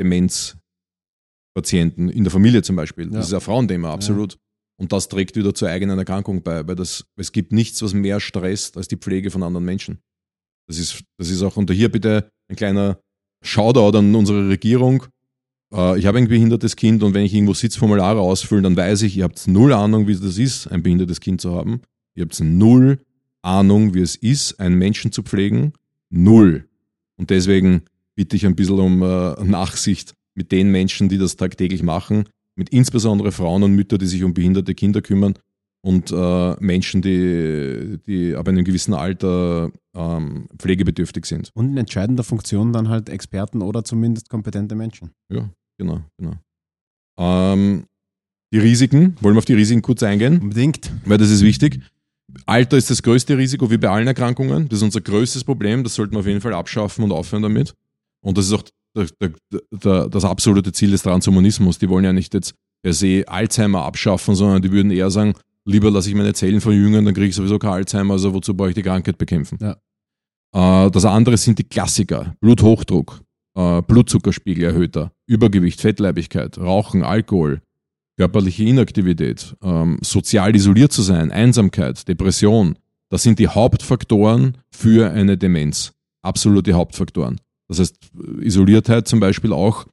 Demenzpatienten 0.00 2.08
in 2.08 2.24
der 2.24 2.30
Familie 2.30 2.62
zum 2.62 2.76
Beispiel. 2.76 3.06
Das 3.06 3.30
Ja. 3.30 3.38
ist 3.38 3.40
ein 3.40 3.40
Frauenthema, 3.40 3.92
absolut. 3.92 4.36
Und 4.80 4.92
das 4.92 5.08
trägt 5.08 5.36
wieder 5.36 5.54
zur 5.54 5.68
eigenen 5.68 5.98
Erkrankung 5.98 6.42
bei, 6.42 6.66
weil 6.66 6.74
das, 6.74 7.04
es 7.16 7.30
gibt 7.30 7.52
nichts, 7.52 7.80
was 7.82 7.94
mehr 7.94 8.18
stresst 8.18 8.76
als 8.76 8.88
die 8.88 8.96
Pflege 8.96 9.30
von 9.30 9.42
anderen 9.44 9.64
Menschen. 9.64 10.00
Das 10.68 10.78
ist, 10.78 11.04
das 11.18 11.30
ist 11.30 11.42
auch, 11.42 11.56
und 11.56 11.70
hier 11.70 11.92
bitte 11.92 12.28
ein 12.50 12.56
kleiner 12.56 12.98
Shoutout 13.44 13.96
an 13.96 14.14
unsere 14.14 14.48
Regierung. 14.48 15.06
Äh, 15.74 15.98
ich 15.98 16.06
habe 16.06 16.18
ein 16.18 16.28
behindertes 16.28 16.76
Kind 16.76 17.02
und 17.02 17.14
wenn 17.14 17.24
ich 17.24 17.34
irgendwo 17.34 17.54
Sitzformulare 17.54 18.20
ausfülle, 18.20 18.62
dann 18.62 18.76
weiß 18.76 19.02
ich, 19.02 19.16
ihr 19.16 19.24
habt 19.24 19.46
null 19.48 19.72
Ahnung, 19.72 20.06
wie 20.06 20.14
das 20.14 20.38
ist, 20.38 20.68
ein 20.68 20.82
behindertes 20.82 21.20
Kind 21.20 21.40
zu 21.40 21.54
haben. 21.54 21.80
Ihr 22.14 22.24
habt 22.24 22.40
null 22.40 22.98
Ahnung, 23.42 23.94
wie 23.94 24.00
es 24.00 24.16
ist, 24.16 24.60
einen 24.60 24.76
Menschen 24.76 25.12
zu 25.12 25.22
pflegen. 25.22 25.72
Null. 26.10 26.68
Und 27.16 27.30
deswegen 27.30 27.82
bitte 28.14 28.36
ich 28.36 28.46
ein 28.46 28.54
bisschen 28.54 28.78
um 28.78 29.02
äh, 29.02 29.44
Nachsicht 29.44 30.14
mit 30.34 30.52
den 30.52 30.70
Menschen, 30.70 31.08
die 31.08 31.18
das 31.18 31.36
tagtäglich 31.36 31.82
machen, 31.82 32.24
mit 32.56 32.70
insbesondere 32.70 33.32
Frauen 33.32 33.62
und 33.62 33.74
Mütter, 33.74 33.98
die 33.98 34.06
sich 34.06 34.22
um 34.22 34.34
behinderte 34.34 34.74
Kinder 34.74 35.02
kümmern 35.02 35.34
und 35.82 36.10
äh, 36.12 36.54
Menschen, 36.60 37.02
die, 37.02 37.98
die 38.06 38.34
ab 38.34 38.48
einem 38.48 38.64
gewissen 38.64 38.94
Alter 38.94 39.70
ähm, 39.94 40.48
pflegebedürftig 40.56 41.26
sind. 41.26 41.50
Und 41.54 41.70
in 41.70 41.76
entscheidender 41.76 42.24
Funktion 42.24 42.72
dann 42.72 42.88
halt 42.88 43.08
Experten 43.08 43.60
oder 43.60 43.84
zumindest 43.84 44.30
kompetente 44.30 44.74
Menschen. 44.76 45.10
Ja, 45.28 45.50
genau, 45.78 46.00
genau. 46.18 46.34
Ähm, 47.18 47.84
die 48.52 48.58
Risiken, 48.58 49.16
wollen 49.20 49.34
wir 49.34 49.38
auf 49.38 49.44
die 49.44 49.54
Risiken 49.54 49.82
kurz 49.82 50.02
eingehen? 50.02 50.40
Unbedingt. 50.40 50.92
Weil 51.04 51.18
das 51.18 51.30
ist 51.30 51.42
wichtig. 51.42 51.80
Alter 52.46 52.76
ist 52.76 52.90
das 52.90 53.02
größte 53.02 53.36
Risiko, 53.36 53.70
wie 53.70 53.78
bei 53.78 53.88
allen 53.88 54.06
Erkrankungen. 54.06 54.68
Das 54.68 54.78
ist 54.78 54.82
unser 54.82 55.00
größtes 55.00 55.44
Problem. 55.44 55.84
Das 55.84 55.94
sollten 55.94 56.12
wir 56.12 56.20
auf 56.20 56.26
jeden 56.26 56.40
Fall 56.40 56.54
abschaffen 56.54 57.04
und 57.04 57.12
aufhören 57.12 57.42
damit. 57.42 57.74
Und 58.20 58.38
das 58.38 58.46
ist 58.46 58.52
auch 58.52 58.62
der, 58.96 59.06
der, 59.20 59.60
der, 59.70 60.08
das 60.08 60.24
absolute 60.24 60.72
Ziel 60.72 60.90
des 60.90 61.02
Transhumanismus. 61.02 61.78
Die 61.78 61.88
wollen 61.88 62.04
ja 62.04 62.12
nicht 62.12 62.34
jetzt 62.34 62.54
per 62.82 62.92
se 62.92 63.24
Alzheimer 63.26 63.82
abschaffen, 63.82 64.34
sondern 64.34 64.62
die 64.62 64.70
würden 64.70 64.90
eher 64.90 65.10
sagen, 65.10 65.34
lieber 65.64 65.90
lasse 65.90 66.08
ich 66.08 66.14
meine 66.14 66.34
Zellen 66.34 66.60
verjüngen, 66.60 67.04
dann 67.04 67.14
kriege 67.14 67.28
ich 67.28 67.34
sowieso 67.34 67.58
kein 67.58 67.72
Alzheimer, 67.72 68.14
also 68.14 68.32
wozu 68.34 68.54
brauche 68.54 68.68
ich 68.70 68.74
die 68.74 68.82
Krankheit 68.82 69.18
bekämpfen? 69.18 69.58
Ja. 69.60 70.86
Äh, 70.86 70.90
das 70.90 71.04
andere 71.04 71.36
sind 71.36 71.58
die 71.58 71.64
Klassiker. 71.64 72.34
Bluthochdruck, 72.40 73.20
äh, 73.54 73.82
Blutzuckerspiegel 73.82 74.64
erhöhter, 74.64 75.12
Übergewicht, 75.26 75.80
Fettleibigkeit, 75.80 76.58
Rauchen, 76.58 77.02
Alkohol, 77.02 77.60
körperliche 78.16 78.64
Inaktivität, 78.64 79.56
ähm, 79.62 79.98
sozial 80.02 80.54
isoliert 80.54 80.92
zu 80.92 81.02
sein, 81.02 81.30
Einsamkeit, 81.32 82.06
Depression. 82.06 82.76
Das 83.10 83.22
sind 83.22 83.38
die 83.38 83.48
Hauptfaktoren 83.48 84.58
für 84.70 85.10
eine 85.10 85.36
Demenz. 85.36 85.92
Absolute 86.22 86.72
Hauptfaktoren. 86.72 87.40
Das 87.68 87.78
heißt, 87.78 87.96
Isoliertheit 88.40 89.06
zum 89.08 89.20
Beispiel 89.20 89.52
auch, 89.52 89.86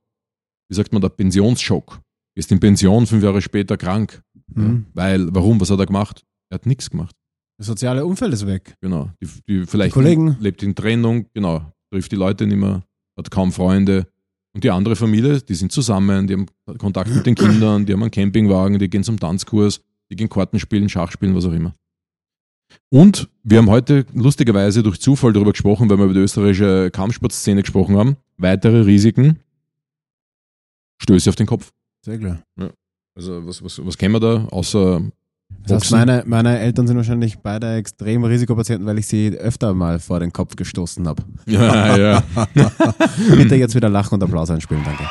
wie 0.69 0.75
sagt 0.75 0.91
man, 0.93 1.01
der 1.01 1.09
Pensionsschock. 1.09 1.99
Ist 2.33 2.51
in 2.51 2.59
Pension 2.61 3.05
fünf 3.07 3.23
Jahre 3.23 3.41
später 3.41 3.75
krank. 3.75 4.21
Mhm. 4.53 4.85
Weil, 4.93 5.33
warum? 5.35 5.59
Was 5.59 5.69
hat 5.69 5.79
er 5.79 5.85
gemacht? 5.85 6.23
Er 6.49 6.55
hat 6.55 6.65
nichts 6.65 6.89
gemacht. 6.89 7.15
Das 7.57 7.67
soziale 7.67 8.05
Umfeld 8.05 8.33
ist 8.33 8.47
weg. 8.47 8.75
Genau. 8.81 9.11
Die, 9.21 9.27
die 9.47 9.65
vielleicht 9.65 9.91
Die 9.91 9.99
Kollegen. 9.99 10.37
lebt 10.39 10.63
in 10.63 10.73
Trennung, 10.73 11.25
genau, 11.33 11.71
trifft 11.91 12.11
die 12.11 12.15
Leute 12.15 12.47
nicht 12.47 12.57
mehr, 12.57 12.83
hat 13.17 13.31
kaum 13.31 13.51
Freunde. 13.51 14.07
Und 14.53 14.63
die 14.63 14.71
andere 14.71 14.95
Familie, 14.95 15.41
die 15.41 15.55
sind 15.55 15.71
zusammen, 15.71 16.27
die 16.27 16.33
haben 16.33 16.45
Kontakt 16.77 17.13
mit 17.13 17.25
den 17.25 17.35
Kindern, 17.35 17.85
die 17.85 17.93
haben 17.93 18.01
einen 18.01 18.11
Campingwagen, 18.11 18.79
die 18.79 18.89
gehen 18.89 19.03
zum 19.03 19.19
Tanzkurs, 19.19 19.81
die 20.09 20.15
gehen 20.15 20.29
Karten 20.29 20.59
spielen, 20.59 20.89
Schach 20.89 21.11
spielen, 21.11 21.35
was 21.35 21.45
auch 21.45 21.53
immer. 21.53 21.73
Und 22.89 23.29
wir 23.43 23.57
haben 23.57 23.69
heute 23.69 24.05
lustigerweise 24.13 24.83
durch 24.83 24.99
Zufall 24.99 25.33
darüber 25.33 25.51
gesprochen, 25.51 25.89
weil 25.89 25.97
wir 25.97 26.05
über 26.05 26.13
die 26.13 26.19
österreichische 26.21 26.89
Kampfsportszene 26.91 27.61
gesprochen 27.61 27.97
haben. 27.97 28.17
Weitere 28.37 28.81
Risiken. 28.81 29.39
Stöße 31.01 31.29
auf 31.29 31.35
den 31.35 31.47
Kopf. 31.47 31.71
Sehr 32.03 32.17
klar. 32.17 32.43
Also 33.15 33.45
was, 33.45 33.63
was, 33.63 33.85
was 33.85 33.97
kennen 33.97 34.13
wir 34.15 34.19
da, 34.19 34.45
außer 34.45 35.01
Boxen? 35.67 35.97
meine, 35.97 36.23
meine 36.25 36.59
Eltern 36.59 36.87
sind 36.87 36.97
wahrscheinlich 36.97 37.37
beide 37.39 37.75
extrem 37.75 38.23
Risikopatienten, 38.23 38.87
weil 38.87 38.97
ich 38.99 39.07
sie 39.07 39.29
öfter 39.37 39.73
mal 39.73 39.99
vor 39.99 40.19
den 40.19 40.31
Kopf 40.33 40.55
gestoßen 40.55 41.07
habe. 41.07 41.23
Ja, 41.45 41.97
ja. 41.97 42.23
Bitte 43.35 43.55
jetzt 43.55 43.75
wieder 43.75 43.89
lachen 43.89 44.15
und 44.15 44.23
Applaus 44.23 44.49
einspielen, 44.49 44.83
danke. 44.83 45.03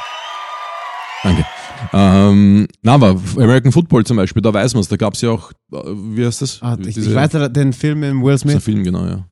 Danke. 1.23 1.45
Ähm, 1.93 2.67
na, 2.83 2.95
aber 2.95 3.21
American 3.37 3.73
Football 3.73 4.05
zum 4.05 4.17
Beispiel, 4.17 4.43
da 4.43 4.53
weiß 4.53 4.75
man 4.75 4.81
es, 4.83 4.89
da 4.89 4.97
gab 4.97 5.15
es 5.15 5.21
ja 5.23 5.31
auch, 5.31 5.53
äh, 5.73 5.77
wie 5.85 6.25
heißt 6.27 6.43
das? 6.43 6.59
Ah, 6.63 6.77
ich, 6.81 6.95
Diese- 6.95 7.11
ich 7.11 7.15
weiß 7.17 7.31
den 7.53 7.73
Film 7.73 8.01
mit 8.01 8.15
Will 8.15 8.37
Smith. 8.39 8.63
Film, 8.63 8.85
genau, 8.85 9.07
ja. 9.07 9.27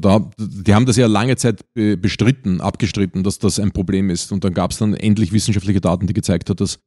Da, 0.00 0.20
die 0.38 0.74
haben 0.74 0.84
das 0.84 0.96
ja 0.96 1.06
lange 1.06 1.36
Zeit 1.36 1.60
be- 1.72 1.96
bestritten, 1.96 2.60
abgestritten, 2.60 3.24
dass 3.24 3.38
das 3.38 3.58
ein 3.58 3.70
Problem 3.72 4.10
ist. 4.10 4.32
Und 4.32 4.44
dann 4.44 4.52
gab 4.52 4.70
es 4.72 4.78
dann 4.78 4.92
endlich 4.92 5.32
wissenschaftliche 5.32 5.80
Daten, 5.80 6.06
die 6.06 6.12
gezeigt 6.12 6.50
hat, 6.50 6.60
dass. 6.60 6.78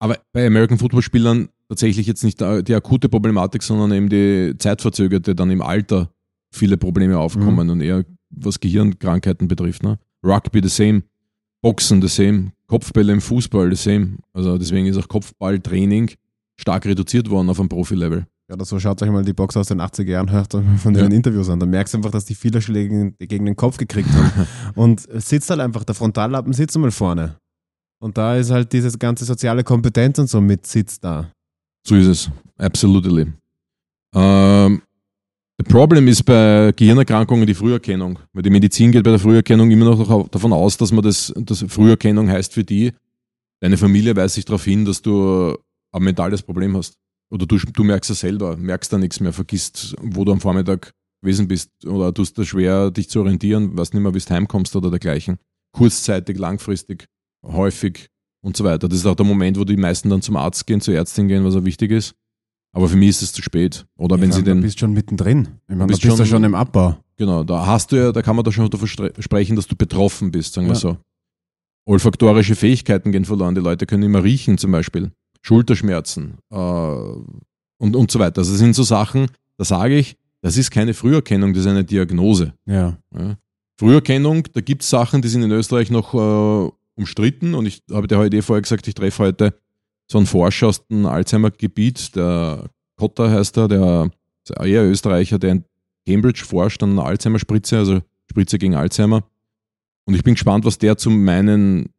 Aber 0.00 0.16
bei 0.32 0.46
American 0.46 0.78
Football-Spielern 0.78 1.50
tatsächlich 1.72 2.06
jetzt 2.06 2.22
nicht 2.22 2.40
die 2.40 2.62
die 2.62 2.74
akute 2.74 3.08
Problematik, 3.08 3.62
sondern 3.62 3.92
eben 3.92 4.08
die 4.08 4.54
zeitverzögerte, 4.58 5.34
dann 5.34 5.50
im 5.50 5.62
Alter 5.62 6.10
viele 6.54 6.76
Probleme 6.76 7.18
aufkommen 7.18 7.70
und 7.70 7.80
eher 7.80 8.04
was 8.30 8.60
Gehirnkrankheiten 8.60 9.48
betrifft. 9.48 9.82
Ne? 9.82 9.98
Rugby 10.24 10.60
the 10.62 10.68
same, 10.68 11.02
Boxen 11.62 12.02
the 12.02 12.08
same, 12.08 12.52
Kopfbälle 12.66 13.12
im 13.12 13.20
Fußball 13.20 13.74
the 13.74 13.82
same. 13.82 14.18
Also 14.32 14.58
deswegen 14.58 14.86
ist 14.86 14.98
auch 14.98 15.08
Kopfballtraining 15.08 16.10
stark 16.60 16.84
reduziert 16.84 17.30
worden 17.30 17.48
auf 17.48 17.58
einem 17.58 17.68
Profilevel. 17.68 18.26
Oder 18.52 18.66
so 18.66 18.78
schaut 18.78 19.00
euch 19.02 19.10
mal 19.10 19.24
die 19.24 19.32
Boxer 19.32 19.60
aus 19.60 19.68
den 19.68 19.80
80er 19.80 20.10
Jahren, 20.10 20.30
hört 20.30 20.52
von 20.78 20.92
den 20.94 21.10
Ja. 21.10 21.16
Interviews 21.16 21.48
an. 21.48 21.58
Da 21.58 21.64
merkst 21.64 21.94
du 21.94 21.98
einfach, 21.98 22.10
dass 22.10 22.26
die 22.26 22.34
viele 22.34 22.60
Schläge 22.60 23.12
gegen 23.18 23.46
den 23.46 23.56
Kopf 23.56 23.78
gekriegt 23.78 24.10
haben. 24.10 24.46
und 24.74 25.00
sitzt 25.22 25.48
halt 25.48 25.60
einfach, 25.60 25.84
der 25.84 25.94
Frontallappen 25.94 26.52
sitzt 26.52 26.76
mal 26.76 26.90
vorne. 26.90 27.36
Und 27.98 28.18
da 28.18 28.36
ist 28.36 28.50
halt 28.50 28.72
diese 28.72 28.96
ganze 28.98 29.24
soziale 29.24 29.64
Kompetenz 29.64 30.18
und 30.18 30.28
so 30.28 30.40
mit 30.40 30.66
Sitz 30.66 31.00
da. 31.00 31.30
So 31.84 31.96
ist 31.96 32.06
es. 32.06 32.30
Absolutely. 32.58 33.32
Ähm, 34.14 34.82
das 35.56 35.68
Problem 35.68 36.08
ist 36.08 36.24
bei 36.24 36.72
Gehirnerkrankungen 36.74 37.46
die 37.46 37.54
Früherkennung. 37.54 38.18
Weil 38.32 38.42
die 38.42 38.50
Medizin 38.50 38.92
geht 38.92 39.04
bei 39.04 39.10
der 39.10 39.18
Früherkennung 39.18 39.70
immer 39.70 39.84
noch 39.84 40.28
davon 40.28 40.52
aus, 40.52 40.76
dass 40.76 40.92
man 40.92 41.04
das, 41.04 41.32
dass 41.36 41.64
Früherkennung 41.68 42.28
heißt 42.28 42.52
für 42.52 42.64
die, 42.64 42.92
deine 43.60 43.76
Familie 43.76 44.16
weist 44.16 44.34
sich 44.34 44.44
darauf 44.44 44.64
hin, 44.64 44.84
dass 44.84 45.02
du 45.02 45.56
ein 45.92 46.02
mentales 46.02 46.42
Problem 46.42 46.76
hast. 46.76 46.98
Oder 47.30 47.46
du, 47.46 47.56
du 47.56 47.84
merkst 47.84 48.10
es 48.10 48.20
selber, 48.20 48.56
merkst 48.56 48.92
da 48.92 48.98
nichts 48.98 49.20
mehr, 49.20 49.32
vergisst, 49.32 49.96
wo 50.02 50.24
du 50.24 50.32
am 50.32 50.40
Vormittag 50.40 50.92
gewesen 51.22 51.48
bist 51.48 51.70
oder 51.86 52.12
tust 52.12 52.38
es 52.38 52.48
schwer, 52.48 52.90
dich 52.90 53.08
zu 53.08 53.20
orientieren, 53.20 53.76
weißt 53.76 53.94
nicht 53.94 54.02
mehr, 54.02 54.12
wie 54.12 54.18
du 54.18 54.30
heimkommst 54.30 54.76
oder 54.76 54.90
dergleichen. 54.90 55.38
Kurzzeitig, 55.72 56.38
langfristig, 56.38 57.06
häufig 57.42 58.08
und 58.42 58.56
so 58.56 58.64
weiter. 58.64 58.88
Das 58.88 58.98
ist 58.98 59.06
auch 59.06 59.14
der 59.14 59.24
Moment, 59.26 59.58
wo 59.58 59.64
die 59.64 59.76
meisten 59.76 60.10
dann 60.10 60.20
zum 60.22 60.36
Arzt 60.36 60.66
gehen, 60.66 60.80
zur 60.80 60.94
Ärztin 60.94 61.28
gehen, 61.28 61.44
was 61.44 61.56
auch 61.56 61.64
wichtig 61.64 61.90
ist. 61.90 62.14
Aber 62.74 62.88
für 62.88 62.96
mich 62.96 63.10
ist 63.10 63.22
es 63.22 63.32
zu 63.32 63.42
spät. 63.42 63.86
Oder 63.98 64.20
wenn 64.20 64.30
Ich 64.30 64.34
sie 64.34 64.40
meine, 64.42 64.52
den, 64.54 64.58
Du 64.58 64.62
bist 64.64 64.78
schon 64.80 64.92
mittendrin. 64.92 65.40
Ich 65.42 65.68
meine, 65.68 65.80
da 65.80 65.86
bist 65.86 66.00
bist 66.02 66.12
du 66.12 66.16
schon- 66.16 66.26
schon 66.26 66.44
im 66.44 66.54
Abbau. 66.54 66.96
genau, 67.16 67.44
da 67.44 67.66
hast 67.66 67.92
du 67.92 67.96
ja, 67.96 68.12
da 68.12 68.22
kann 68.22 68.34
man 68.36 68.44
da 68.44 68.50
schon 68.52 68.68
davon 68.70 68.88
stre- 68.88 69.20
sprechen, 69.20 69.56
dass 69.56 69.66
du 69.66 69.76
betroffen 69.76 70.30
bist, 70.30 70.54
sagen 70.54 70.66
wir 70.68 70.74
Ja. 70.74 70.78
so. 70.80 70.96
Olfaktorische 71.84 72.54
Fähigkeiten 72.54 73.10
gehen 73.12 73.24
verloren. 73.24 73.54
Die 73.54 73.60
Leute 73.60 73.86
können 73.86 74.04
immer 74.04 74.22
riechen, 74.22 74.56
zum 74.56 74.70
Beispiel. 74.72 75.10
Schulterschmerzen 75.42 76.38
äh, 76.50 76.56
und, 76.56 77.96
und 77.96 78.10
so 78.10 78.18
weiter. 78.20 78.38
Also 78.38 78.52
das 78.52 78.58
sind 78.60 78.74
so 78.74 78.84
Sachen, 78.84 79.26
da 79.58 79.64
sage 79.64 79.96
ich, 79.98 80.16
das 80.40 80.56
ist 80.56 80.70
keine 80.70 80.94
Früherkennung, 80.94 81.52
das 81.52 81.64
ist 81.64 81.68
eine 81.70 81.84
Diagnose. 81.84 82.54
Ja. 82.66 82.96
Ja. 83.14 83.36
Früherkennung, 83.78 84.44
da 84.52 84.60
gibt 84.60 84.82
es 84.82 84.90
Sachen, 84.90 85.20
die 85.22 85.28
sind 85.28 85.42
in 85.42 85.50
Österreich 85.50 85.90
noch 85.90 86.14
äh, 86.14 86.70
umstritten 86.96 87.54
und 87.54 87.66
ich 87.66 87.82
habe 87.90 88.06
dir 88.06 88.18
heute 88.18 88.36
eh 88.36 88.42
vorher 88.42 88.62
gesagt, 88.62 88.86
ich 88.88 88.94
treffe 88.94 89.22
heute 89.24 89.54
so 90.10 90.18
einen 90.18 90.26
Forscher 90.26 90.68
aus 90.68 90.86
dem 90.86 91.06
Alzheimer-Gebiet, 91.06 92.14
der 92.16 92.68
Kotter 92.96 93.30
heißt 93.30 93.56
er, 93.56 93.68
der 93.68 94.10
ist 94.46 94.56
eher 94.58 94.84
Österreicher, 94.84 95.38
der 95.38 95.52
in 95.52 95.64
Cambridge 96.06 96.44
forscht 96.44 96.82
an 96.82 96.92
einer 96.92 97.04
Alzheimer-Spritze, 97.06 97.78
also 97.78 98.00
Spritze 98.30 98.58
gegen 98.58 98.74
Alzheimer. 98.74 99.24
Und 100.04 100.14
ich 100.14 100.22
bin 100.24 100.34
gespannt, 100.34 100.64
was 100.64 100.78
der 100.78 100.96
zu 100.96 101.10
meinen 101.10 101.90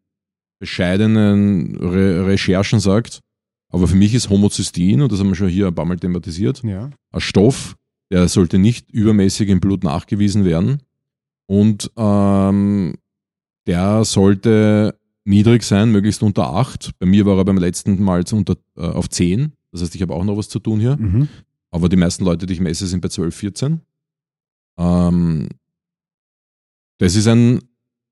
bescheidenen 0.60 1.76
Re 1.78 2.26
Recherchen 2.28 2.80
sagt. 2.80 3.22
Aber 3.70 3.88
für 3.88 3.96
mich 3.96 4.14
ist 4.14 4.30
Homozystein, 4.30 5.02
und 5.02 5.12
das 5.12 5.20
haben 5.20 5.30
wir 5.30 5.36
schon 5.36 5.50
hier 5.50 5.68
ein 5.68 5.76
paar 5.76 5.86
Mal 5.86 5.98
thematisiert, 5.98 6.62
Ja. 6.64 6.90
ein 7.12 7.22
Stoff, 7.22 7.76
der 8.12 8.28
sollte 8.28 8.60
nicht 8.60 8.92
übermäßig 8.92 9.50
im 9.50 9.60
Blut 9.60 9.84
nachgewiesen 9.84 10.46
werden. 10.46 10.82
Und 11.48 11.92
ähm, 11.98 12.96
der 13.68 14.04
sollte 14.06 14.98
niedrig 15.26 15.64
sein, 15.64 15.92
möglichst 15.92 16.22
unter 16.24 16.54
8. 16.54 16.92
Bei 17.00 17.06
mir 17.06 17.26
war 17.26 17.38
er 17.38 17.46
beim 17.46 17.58
letzten 17.58 18.02
Mal 18.04 18.24
unter, 18.32 18.56
äh, 18.78 18.82
auf 18.82 19.10
10. 19.10 19.54
Das 19.72 19.82
heißt, 19.82 19.96
ich 19.96 20.02
habe 20.02 20.14
auch 20.14 20.24
noch 20.24 20.38
was 20.38 20.50
zu 20.50 20.60
tun 20.60 20.80
hier. 20.80 20.98
Mhm. 20.98 21.28
Aber 21.72 21.90
die 21.90 21.96
meisten 21.96 22.24
Leute, 22.26 22.46
die 22.46 22.54
ich 22.54 22.60
messe, 22.60 22.86
sind 22.88 23.02
bei 23.02 23.08
12, 23.10 23.36
14. 23.36 23.82
Ähm, 24.78 25.50
das 27.00 27.16
ist 27.16 27.28
ein, 27.28 27.60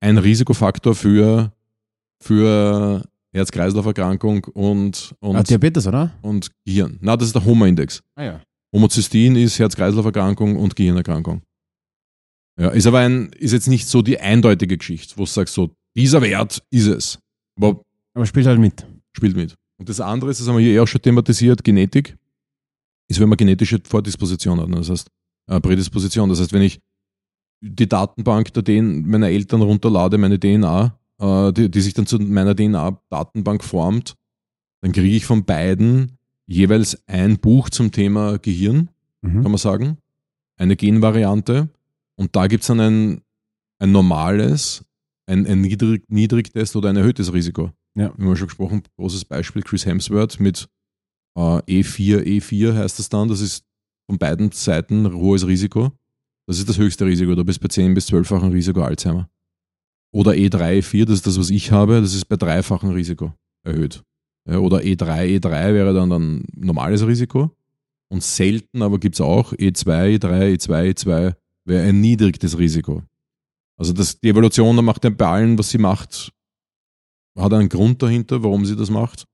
ein 0.00 0.18
Risikofaktor 0.18 0.94
für, 0.94 1.52
für 2.20 3.04
Herz-Kreislauf-Erkrankung 3.32 4.44
und, 4.44 5.14
und, 5.20 5.36
Ah, 5.36 5.42
Diabetes, 5.42 5.86
oder? 5.86 6.12
und 6.22 6.50
Gehirn. 6.64 6.98
Na, 7.00 7.16
das 7.16 7.28
ist 7.28 7.34
der 7.34 7.44
HOMA-Index. 7.44 8.02
Ah 8.16 8.24
ja. 8.24 8.40
Homozystein 8.74 9.36
ist 9.36 9.58
Herz-Kreislauf-Erkrankung 9.58 10.56
und 10.56 10.74
Gehirnerkrankung. 10.76 11.42
Ja, 12.58 12.68
ist 12.70 12.86
aber 12.86 12.98
ein, 13.00 13.30
ist 13.38 13.52
jetzt 13.52 13.68
nicht 13.68 13.88
so 13.88 14.02
die 14.02 14.20
eindeutige 14.20 14.76
Geschichte, 14.76 15.14
wo 15.16 15.22
du 15.22 15.26
sagst, 15.30 15.54
so, 15.54 15.70
dieser 15.96 16.20
Wert 16.22 16.62
ist 16.70 16.86
es. 16.86 17.18
Aber 17.56 17.82
Aber 18.14 18.26
spielt 18.26 18.46
halt 18.46 18.60
mit. 18.60 18.86
spielt 19.16 19.36
mit. 19.36 19.54
Und 19.78 19.88
das 19.88 20.00
andere 20.00 20.30
ist, 20.30 20.40
das 20.40 20.48
haben 20.48 20.56
wir 20.58 20.64
hier 20.64 20.74
eh 20.74 20.80
auch 20.80 20.86
schon 20.86 21.02
thematisiert, 21.02 21.64
Genetik, 21.64 22.16
ist, 23.08 23.20
wenn 23.20 23.28
man 23.28 23.36
genetische 23.38 23.80
Vordisposition 23.84 24.60
hat. 24.60 24.68
ne? 24.68 24.76
Das 24.76 24.90
heißt, 24.90 25.08
äh, 25.48 25.60
Prädisposition. 25.60 26.28
Das 26.28 26.40
heißt, 26.40 26.52
wenn 26.52 26.62
ich 26.62 26.80
die 27.60 27.88
Datenbank 27.88 28.52
der 28.52 28.62
DN 28.62 29.06
meiner 29.08 29.28
Eltern 29.28 29.62
runterlade, 29.62 30.18
meine 30.18 30.38
DNA, 30.38 30.98
äh, 31.20 31.52
die, 31.52 31.70
die 31.70 31.80
sich 31.80 31.94
dann 31.94 32.06
zu 32.06 32.18
meiner 32.18 32.54
DNA-Datenbank 32.54 33.64
formt, 33.64 34.14
dann 34.82 34.92
kriege 34.92 35.16
ich 35.16 35.24
von 35.26 35.44
beiden 35.44 36.18
jeweils 36.46 37.02
ein 37.06 37.38
Buch 37.38 37.70
zum 37.70 37.92
Thema 37.92 38.38
Gehirn, 38.38 38.88
Mhm. 39.22 39.42
kann 39.42 39.52
man 39.52 39.58
sagen. 39.58 39.98
eine 40.56 40.74
Genvariante 40.76 41.68
und 42.22 42.36
da 42.36 42.46
gibt 42.46 42.62
es 42.62 42.68
dann 42.68 42.78
ein, 42.78 43.22
ein 43.80 43.90
normales, 43.90 44.84
ein, 45.26 45.44
ein 45.44 45.60
Niedrig, 45.60 46.04
Niedrigtest 46.08 46.76
oder 46.76 46.90
ein 46.90 46.96
erhöhtes 46.96 47.32
Risiko. 47.32 47.72
Ja. 47.96 48.14
Wie 48.16 48.24
wir 48.24 48.36
schon 48.36 48.46
gesprochen, 48.46 48.84
großes 48.96 49.24
Beispiel 49.24 49.62
Chris 49.62 49.86
Hemsworth 49.86 50.38
mit 50.38 50.68
äh, 51.36 51.40
E4, 51.80 52.22
E4 52.22 52.76
heißt 52.76 53.00
das 53.00 53.08
dann. 53.08 53.26
Das 53.26 53.40
ist 53.40 53.64
von 54.08 54.18
beiden 54.18 54.52
Seiten 54.52 55.12
hohes 55.12 55.44
Risiko. 55.48 55.90
Das 56.46 56.60
ist 56.60 56.68
das 56.68 56.78
höchste 56.78 57.06
Risiko. 57.06 57.34
Du 57.34 57.44
bist 57.44 57.60
bei 57.60 57.66
10 57.66 57.92
bis 57.92 58.08
12-fachen 58.08 58.52
Risiko 58.52 58.82
Alzheimer. 58.82 59.28
Oder 60.14 60.36
E 60.36 60.46
E3, 60.46 60.78
E4, 60.78 61.04
das 61.06 61.14
ist 61.16 61.26
das, 61.26 61.40
was 61.40 61.50
ich 61.50 61.72
habe, 61.72 62.00
das 62.00 62.14
ist 62.14 62.26
bei 62.26 62.36
dreifachen 62.36 62.90
Risiko 62.90 63.32
erhöht. 63.64 64.04
Ja, 64.48 64.58
oder 64.58 64.84
E 64.84 64.92
E3, 64.92 65.40
E3 65.40 65.74
wäre 65.74 65.92
dann 65.92 66.12
ein 66.12 66.44
normales 66.54 67.04
Risiko. 67.04 67.50
Und 68.08 68.22
selten, 68.22 68.80
aber 68.80 69.00
gibt 69.00 69.16
es 69.16 69.20
auch 69.20 69.52
E 69.54 69.70
E2, 69.70 70.18
E3, 70.18 70.54
E2, 70.54 70.92
E2 70.92 71.34
wäre 71.64 71.86
ein 71.88 72.00
niedriges 72.00 72.58
Risiko. 72.58 73.02
Also 73.76 73.92
das, 73.92 74.20
die 74.20 74.28
Evolution 74.28 74.76
da 74.76 74.82
macht 74.82 75.04
ja 75.04 75.10
bei 75.10 75.26
allen, 75.26 75.58
was 75.58 75.70
sie 75.70 75.78
macht, 75.78 76.32
hat 77.36 77.52
einen 77.52 77.68
Grund 77.68 78.02
dahinter, 78.02 78.42
warum 78.42 78.64
sie 78.64 78.76
das 78.76 78.90
macht. 78.90 79.26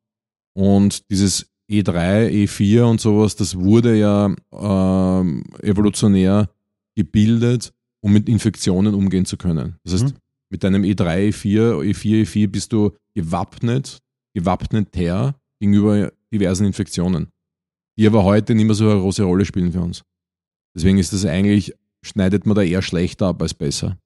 Und 0.55 1.11
dieses 1.11 1.51
E3, 1.71 2.29
E4 2.45 2.83
und 2.85 3.01
sowas, 3.01 3.37
das 3.37 3.57
wurde 3.59 3.99
ja 3.99 4.35
ähm, 4.53 5.45
evolutionär 5.61 6.49
gebildet, 6.97 7.73
um 8.01 8.13
mit 8.13 8.29
Infektionen 8.29 8.95
umgehen 8.95 9.25
zu 9.27 9.37
können. 9.37 9.77
Das 9.85 9.95
heißt, 9.95 10.15
Mhm. 10.15 10.19
mit 10.51 10.65
deinem 10.65 10.85
E 10.85 10.93
E3, 10.93 11.29
E4, 11.29 11.83
E4, 11.83 12.23
E4 12.23 12.49
bist 12.49 12.73
du 12.73 12.93
gewappnet, 13.15 13.99
gewappneter 14.35 15.35
gegenüber 15.61 16.13
diversen 16.33 16.65
Infektionen, 16.65 17.29
die 17.99 18.07
aber 18.07 18.25
heute 18.25 18.55
nicht 18.55 18.65
mehr 18.67 18.75
so 18.75 18.89
eine 18.89 19.01
große 19.01 19.25
Rolle 19.25 19.45
spielen 19.45 19.73
für 19.73 19.81
uns. 19.81 20.03
Deswegen 20.75 20.99
ist 20.99 21.13
das 21.13 21.25
eigentlich, 21.27 21.75
schneidet 22.03 22.47
man 22.47 22.55
da 22.55 22.63
eher 22.63 22.83
schlechter 22.83 23.27
ab 23.27 23.43
als 23.43 23.55
besser. 23.55 23.97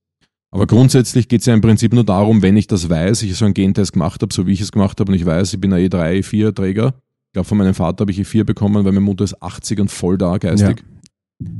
Aber 0.50 0.66
grundsätzlich 0.66 1.28
geht 1.28 1.40
es 1.40 1.46
ja 1.46 1.54
im 1.54 1.62
Prinzip 1.62 1.94
nur 1.94 2.04
darum, 2.04 2.42
wenn 2.42 2.56
ich 2.56 2.66
das 2.66 2.90
weiß, 2.90 3.22
ich 3.22 3.34
so 3.36 3.46
einen 3.46 3.54
Gentest 3.54 3.94
gemacht 3.94 4.20
habe, 4.20 4.34
so 4.34 4.46
wie 4.46 4.52
ich 4.52 4.60
es 4.60 4.70
gemacht 4.70 5.00
habe 5.00 5.10
und 5.10 5.16
ich 5.16 5.24
weiß, 5.24 5.54
ich 5.54 5.60
bin 5.60 5.72
ein 5.72 5.80
E3, 5.88 6.20
E4-Träger. 6.20 6.88
Ich 6.88 7.32
glaube, 7.32 7.48
von 7.48 7.56
meinem 7.56 7.72
Vater 7.72 8.02
habe 8.02 8.12
ich 8.12 8.20
E4 8.20 8.44
bekommen, 8.44 8.74
weil 8.74 8.92
meine 8.92 9.00
Mutter 9.00 9.24
ist 9.24 9.42
80 9.42 9.80
und 9.80 9.90
voll 9.90 10.18
da 10.18 10.36
geistig. 10.36 10.84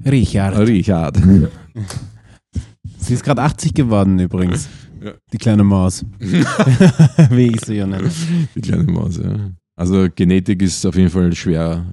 Richard. 0.05 0.59
Richard. 0.59 1.19
Sie 2.99 3.15
ist 3.15 3.25
gerade 3.25 3.43
80 3.43 3.73
geworden 3.73 4.19
übrigens. 4.19 4.69
Ja. 5.03 5.13
Die 5.33 5.39
kleine 5.39 5.65
Maus. 5.65 6.05
Wie 6.19 7.47
ich 7.47 7.61
sie 7.65 7.75
ja 7.75 7.87
nenne. 7.87 8.11
Die 8.55 8.61
kleine 8.61 8.85
Maus, 8.85 9.17
ja. 9.17 9.51
Also 9.75 10.07
Genetik 10.15 10.63
ist 10.63 10.85
auf 10.87 10.95
jeden 10.97 11.11
Fall 11.11 11.35
schwer 11.35 11.85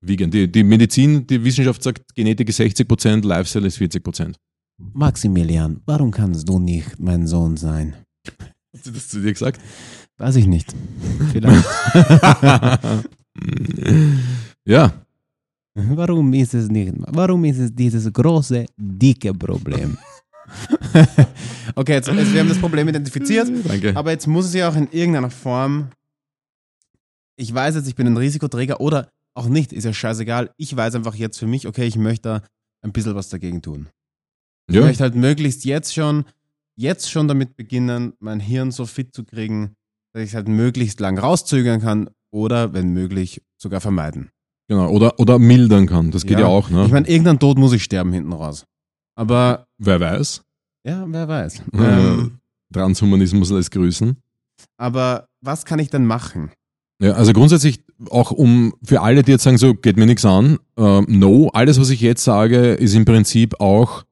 wiegend. 0.00 0.34
Die, 0.34 0.50
die 0.50 0.64
Medizin, 0.64 1.26
die 1.26 1.42
Wissenschaft 1.42 1.82
sagt, 1.82 2.14
Genetik 2.14 2.48
ist 2.48 2.60
60%, 2.60 3.26
Lifestyle 3.26 3.66
ist 3.66 3.78
40%. 3.78 4.34
Maximilian, 4.78 5.80
warum 5.86 6.10
kannst 6.10 6.48
du 6.48 6.58
nicht 6.58 6.98
mein 6.98 7.26
Sohn 7.26 7.56
sein? 7.56 7.94
Hat 8.74 8.84
sie 8.84 8.92
das 8.92 9.08
zu 9.08 9.20
dir 9.20 9.32
gesagt? 9.32 9.60
Weiß 10.18 10.36
ich 10.36 10.46
nicht. 10.46 10.74
Vielleicht. 11.32 11.64
ja, 14.66 15.06
Warum 15.76 16.32
ist 16.32 16.54
es 16.54 16.70
nicht? 16.70 16.94
Warum 16.96 17.44
ist 17.44 17.58
es 17.58 17.74
dieses 17.74 18.10
große, 18.10 18.64
dicke 18.78 19.34
Problem? 19.34 19.98
okay, 21.74 21.94
jetzt, 21.94 22.08
jetzt, 22.08 22.32
wir 22.32 22.40
haben 22.40 22.48
das 22.48 22.58
Problem 22.58 22.88
identifiziert, 22.88 23.48
danke. 23.64 23.94
aber 23.94 24.12
jetzt 24.12 24.26
muss 24.26 24.46
es 24.46 24.54
ja 24.54 24.70
auch 24.70 24.76
in 24.76 24.88
irgendeiner 24.90 25.28
Form. 25.28 25.90
Ich 27.36 27.52
weiß 27.52 27.74
jetzt, 27.74 27.88
ich 27.88 27.94
bin 27.94 28.06
ein 28.06 28.16
Risikoträger 28.16 28.80
oder 28.80 29.10
auch 29.36 29.46
nicht, 29.48 29.72
ist 29.72 29.84
ja 29.84 29.92
scheißegal. 29.92 30.50
Ich 30.56 30.76
weiß 30.76 30.94
einfach 30.94 31.14
jetzt 31.14 31.38
für 31.38 31.46
mich, 31.46 31.66
okay, 31.66 31.84
ich 31.86 31.96
möchte 31.96 32.22
da 32.28 32.42
ein 32.82 32.92
bisschen 32.92 33.14
was 33.14 33.28
dagegen 33.28 33.62
tun. 33.62 33.88
Ich 34.68 34.76
Ja, 34.76 34.82
möchte 34.82 35.02
halt 35.02 35.14
möglichst 35.14 35.64
jetzt 35.64 35.94
schon, 35.94 36.24
jetzt 36.76 37.10
schon 37.10 37.28
damit 37.28 37.56
beginnen, 37.56 38.14
mein 38.18 38.40
Hirn 38.40 38.70
so 38.72 38.86
fit 38.86 39.14
zu 39.14 39.24
kriegen, 39.24 39.74
dass 40.12 40.22
ich 40.22 40.30
es 40.30 40.34
halt 40.34 40.48
möglichst 40.48 41.00
lang 41.00 41.18
rauszögern 41.18 41.80
kann 41.80 42.10
oder, 42.32 42.72
wenn 42.72 42.92
möglich, 42.92 43.42
sogar 43.58 43.80
vermeiden. 43.80 44.30
genau. 44.68 44.90
Oder, 44.90 45.18
oder 45.20 45.38
mildern 45.38 45.86
kann. 45.86 46.10
Das 46.10 46.22
geht 46.22 46.32
ja, 46.32 46.40
Ja. 46.40 46.46
auch, 46.46 46.70
ne? 46.70 46.84
Ich 46.86 46.92
meine, 46.92 47.06
irgendein 47.08 47.38
Tod 47.38 47.58
muss 47.58 47.72
ich 47.72 47.84
sterben 47.84 48.12
hinten 48.12 48.32
raus. 48.32 48.64
Aber, 49.14 49.66
Wer 49.78 50.00
weiß. 50.00 50.42
ja, 50.84 51.04
wer 51.08 51.28
weiß. 51.28 51.62
Ähm, 51.72 51.80
Ähm, 51.80 52.38
Transhumanismus 52.72 53.50
lässt 53.50 53.70
grüßen. 53.70 54.16
aber 54.76 55.28
was 55.40 55.64
kann 55.64 55.78
ich 55.78 55.88
denn 55.90 56.04
machen? 56.06 56.50
Ja, 57.00 57.12
also 57.12 57.32
grundsätzlich 57.32 57.84
auch 58.10 58.30
um 58.30 58.74
für 58.82 59.00
alle, 59.00 59.22
die 59.22 59.32
jetzt 59.32 59.44
sagen, 59.44 59.58
so 59.58 59.74
geht 59.74 59.96
mir 59.96 60.06
nichts 60.06 60.24
an, 60.24 60.58
ähm, 60.76 61.06
no, 61.08 61.48
alles, 61.52 61.80
was 61.80 61.90
ich 61.90 62.00
jetzt 62.00 62.24
sage, 62.24 62.74
ist 62.74 62.94
im 62.94 63.04
Prinzip 63.04 63.60
auch 63.60 64.04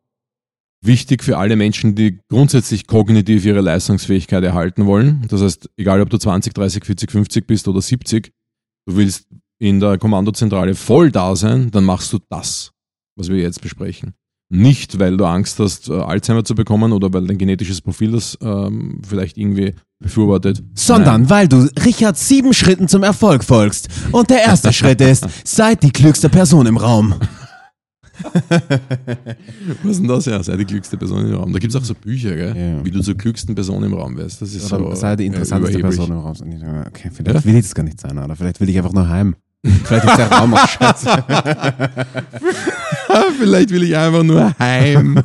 wichtig 0.83 1.23
für 1.23 1.39
alle 1.39 1.57
Menschen, 1.57 1.95
die 1.95 2.21
grundsätzlich 2.29 2.87
kognitiv 2.87 3.45
ihre 3.45 3.61
Leistungsfähigkeit 3.61 4.45
erhalten 4.45 4.87
wollen. 4.87 5.27
Das 5.29 5.43
heißt, 5.43 5.71
egal 5.77 6.01
ob 6.01 6.11
du 6.11 6.19
20, 6.19 6.53
30, 6.53 6.85
40, 6.85 7.11
50 7.11 7.47
bist 7.47 7.69
oder 7.69 7.81
70, 7.81 8.33
du 8.87 8.97
willst 8.97 9.27
in 9.59 9.81
der 9.81 9.99
Kommandozentrale 9.99 10.75
voll 10.75 11.11
da 11.11 11.37
sein, 11.37 11.71
dann 11.71 11.85
machst 11.85 12.13
du 12.13 12.19
das, 12.29 12.73
was 13.17 13.29
wir 13.29 13.39
jetzt 13.39 13.63
besprechen. 13.63 14.15
Nicht, 14.51 14.99
weil 14.99 15.17
du 15.17 15.25
Angst 15.25 15.59
hast, 15.59 15.89
äh, 15.89 15.95
Alzheimer 15.95 16.45
zu 16.45 16.55
bekommen 16.55 16.93
oder 16.93 17.13
weil 17.13 17.27
dein 17.27 17.39
genetisches 17.39 17.81
Profil 17.81 18.13
das 18.13 18.39
ähm, 18.43 19.01
vielleicht 19.07 19.39
irgendwie 19.39 19.75
befürwortet. 20.01 20.63
Sondern 20.75 21.31
weil 21.31 21.49
du 21.49 21.69
Richard 21.85 22.19
sieben 22.19 22.53
Schritten 22.53 22.87
zum 22.87 23.03
Erfolg 23.03 23.43
folgst. 23.43 23.89
Und 24.13 24.31
der 24.31 24.43
erste 24.43 24.73
Schritt 24.75 25.01
ist, 25.01 25.27
sei 25.45 25.75
die 25.75 25.91
klügste 25.91 26.29
Person 26.29 26.67
im 26.67 26.77
Raum. 26.77 27.15
Was 29.83 29.91
ist 29.93 30.01
denn 30.01 30.09
das? 30.09 30.27
Ja, 30.27 30.43
sei 30.43 30.57
die 30.57 30.65
klügste 30.65 30.97
Person 30.97 31.27
im 31.27 31.35
Raum. 31.35 31.53
Da 31.53 31.59
gibt 31.59 31.75
es 31.75 31.81
auch 31.81 31.85
so 31.85 31.95
Bücher, 31.95 32.37
gell? 32.37 32.55
Ja. 32.57 32.85
wie 32.85 32.91
du 32.91 33.01
zur 33.01 33.17
klügsten 33.17 33.55
Person 33.55 33.83
im 33.83 33.95
Raum 33.95 34.17
wirst. 34.17 34.41
Das 34.41 34.55
ist 34.55 34.73
Oder 34.73 34.91
so 34.91 34.95
sei 34.95 35.17
die 35.17 35.25
äh, 35.25 35.27
interessanteste 35.29 35.79
überheblich. 35.79 35.99
Person 35.99 36.17
im 36.17 36.63
Raum. 36.63 36.85
Okay, 36.87 37.11
vielleicht 37.13 37.45
will 37.45 37.57
ich 37.57 37.63
das 37.63 37.75
gar 37.75 37.83
nicht 37.83 38.01
sein, 38.01 38.17
oder 38.17 38.37
vielleicht 38.37 38.61
will 38.61 38.69
ich 38.69 38.77
einfach 38.77 38.93
nur 38.93 39.09
heim. 39.09 39.35
Vielleicht 39.85 40.05
ist 40.05 40.19
der 40.19 40.31
Raum 40.31 40.53
auch 40.55 40.69
scheiße. 40.69 41.09
Vielleicht 43.39 43.71
will 43.71 43.85
ich 43.85 43.97
einfach 43.97 44.23
nur 44.23 44.55
heim. 44.59 45.23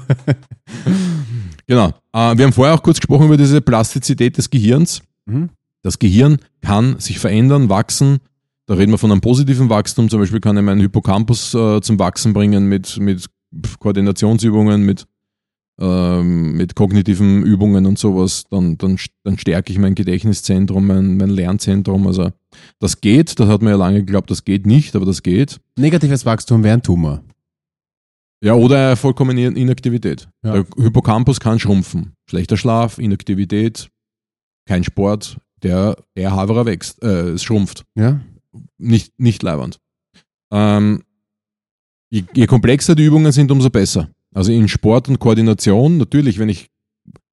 genau. 1.68 1.90
Äh, 2.14 2.38
wir 2.38 2.46
haben 2.46 2.54
vorher 2.54 2.74
auch 2.74 2.84
kurz 2.84 3.00
gesprochen 3.00 3.26
über 3.26 3.36
diese 3.36 3.60
Plastizität 3.60 4.38
des 4.38 4.50
Gehirns. 4.50 5.02
Mhm. 5.26 5.50
Das 5.82 6.00
Gehirn 6.00 6.38
kann 6.62 7.00
sich 7.00 7.20
verändern, 7.20 7.68
wachsen. 7.70 8.20
Da 8.66 8.76
reden 8.76 8.92
wir 8.92 8.98
von 8.98 9.12
einem 9.12 9.22
positiven 9.22 9.70
Wachstum. 9.70 10.10
Zum 10.10 10.20
Beispiel 10.22 10.40
kann 10.40 10.56
ich 10.56 10.64
meinen 10.64 10.82
Hippocampus 10.82 11.54
äh, 11.54 11.82
zum 11.82 12.00
Wachsen 12.00 12.34
bringen 12.34 12.66
mit, 12.66 12.98
mit 12.98 13.26
Koordinationsübungen, 13.80 14.84
mit, 14.84 15.06
ähm, 15.80 16.58
mit 16.58 16.76
kognitiven 16.76 17.44
Übungen 17.44 17.86
und 17.86 17.98
sowas. 17.98 18.44
Dann, 18.50 18.78
dann, 18.78 18.98
dann 19.24 19.38
stärke 19.38 19.72
ich 19.72 19.80
mein 19.80 19.96
Gedächtniszentrum, 19.96 20.88
mein, 20.88 21.18
mein 21.18 21.30
Lernzentrum. 21.30 22.08
Also 22.08 22.32
das 22.80 23.02
geht. 23.02 23.40
Das 23.40 23.48
hat 23.48 23.62
man 23.62 23.72
ja 23.72 23.78
lange 23.78 24.00
geglaubt, 24.00 24.30
das 24.30 24.44
geht 24.44 24.66
nicht, 24.66 24.96
aber 24.96 25.06
das 25.06 25.24
geht. 25.24 25.60
Negatives 25.78 26.26
Wachstum 26.26 26.64
wäre 26.64 26.76
ein 26.76 26.84
Tumor. 26.84 27.24
Ja, 28.42 28.54
oder 28.54 28.96
vollkommene 28.96 29.48
Inaktivität. 29.48 30.30
Ja. 30.44 30.54
Der 30.54 30.66
Hippocampus 30.78 31.40
kann 31.40 31.60
schrumpfen. 31.60 32.14
Schlechter 32.30 32.56
Schlaf, 32.56 32.98
Inaktivität, 32.98 33.90
kein 34.66 34.84
Sport, 34.84 35.38
der, 35.62 35.98
der 36.16 36.32
Haverer 36.32 36.66
wächst, 36.66 37.04
äh, 37.04 37.32
es 37.32 37.44
schrumpft. 37.44 37.86
Ja? 37.96 38.22
Nicht, 38.78 39.20
nicht 39.20 39.44
leibernd. 39.44 39.80
Ähm, 40.52 41.04
je, 42.10 42.24
je 42.34 42.48
komplexer 42.48 42.96
die 42.96 43.04
Übungen 43.04 43.32
sind, 43.34 43.52
umso 43.52 43.70
besser. 43.70 44.10
Also 44.34 44.52
in 44.52 44.68
Sport 44.68 45.10
und 45.10 45.20
Koordination, 45.20 45.98
natürlich, 45.98 46.40
wenn 46.40 46.50
ich 46.50 46.70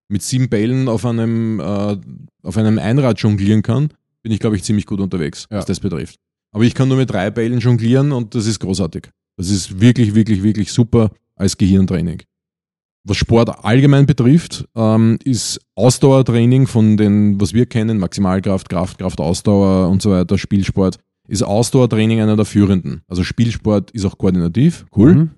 mit 0.09 0.23
sieben 0.23 0.49
Bällen 0.49 0.89
auf 0.89 1.05
einem, 1.05 1.61
äh, 1.61 1.97
auf 2.43 2.57
einem 2.57 2.79
Einrad 2.79 3.19
jonglieren 3.21 3.63
kann, 3.63 3.89
bin 4.23 4.33
ich, 4.33 4.39
glaube 4.41 4.57
ich, 4.57 4.63
ziemlich 4.63 4.87
gut 4.87 5.01
unterwegs, 5.01 5.47
Ja. 5.51 5.59
was 5.59 5.67
das 5.67 5.81
betrifft. 5.81 6.17
Aber 6.53 6.65
ich 6.65 6.75
kann 6.75 6.89
nur 6.89 6.97
mit 6.97 7.11
drei 7.11 7.31
Bällen 7.31 7.59
jonglieren 7.61 8.13
und 8.13 8.35
das 8.35 8.47
ist 8.47 8.61
großartig. 8.61 9.09
Das 9.37 9.51
ist 9.51 9.81
wirklich, 9.81 10.15
wirklich, 10.15 10.43
wirklich 10.43 10.73
super 10.73 11.11
als 11.35 11.57
Gehirntraining. 11.59 12.23
Was 13.05 13.19
Sport 13.19 13.65
allgemein 13.65 14.07
betrifft, 14.07 14.65
ähm, 14.75 15.19
ist 15.23 15.61
Ausdauertraining 15.75 16.67
von 16.67 16.97
den, 16.97 17.41
was 17.41 17.53
wir 17.53 17.67
kennen, 17.67 17.99
Maximalkraft, 17.99 18.69
Kraft, 18.69 18.99
Kraft, 18.99 19.21
Ausdauer 19.21 19.89
und 19.91 20.03
so 20.03 20.11
weiter, 20.11 20.39
Spielsport, 20.39 20.99
ist 21.29 21.43
Ausdauertraining 21.43 22.21
einer 22.21 22.37
der 22.37 22.45
führenden. 22.47 23.03
Also 23.07 23.23
Spielsport 23.23 23.91
ist 23.93 24.05
auch 24.05 24.17
koordinativ, 24.19 24.87
cool, 24.97 25.15
Mhm. 25.15 25.31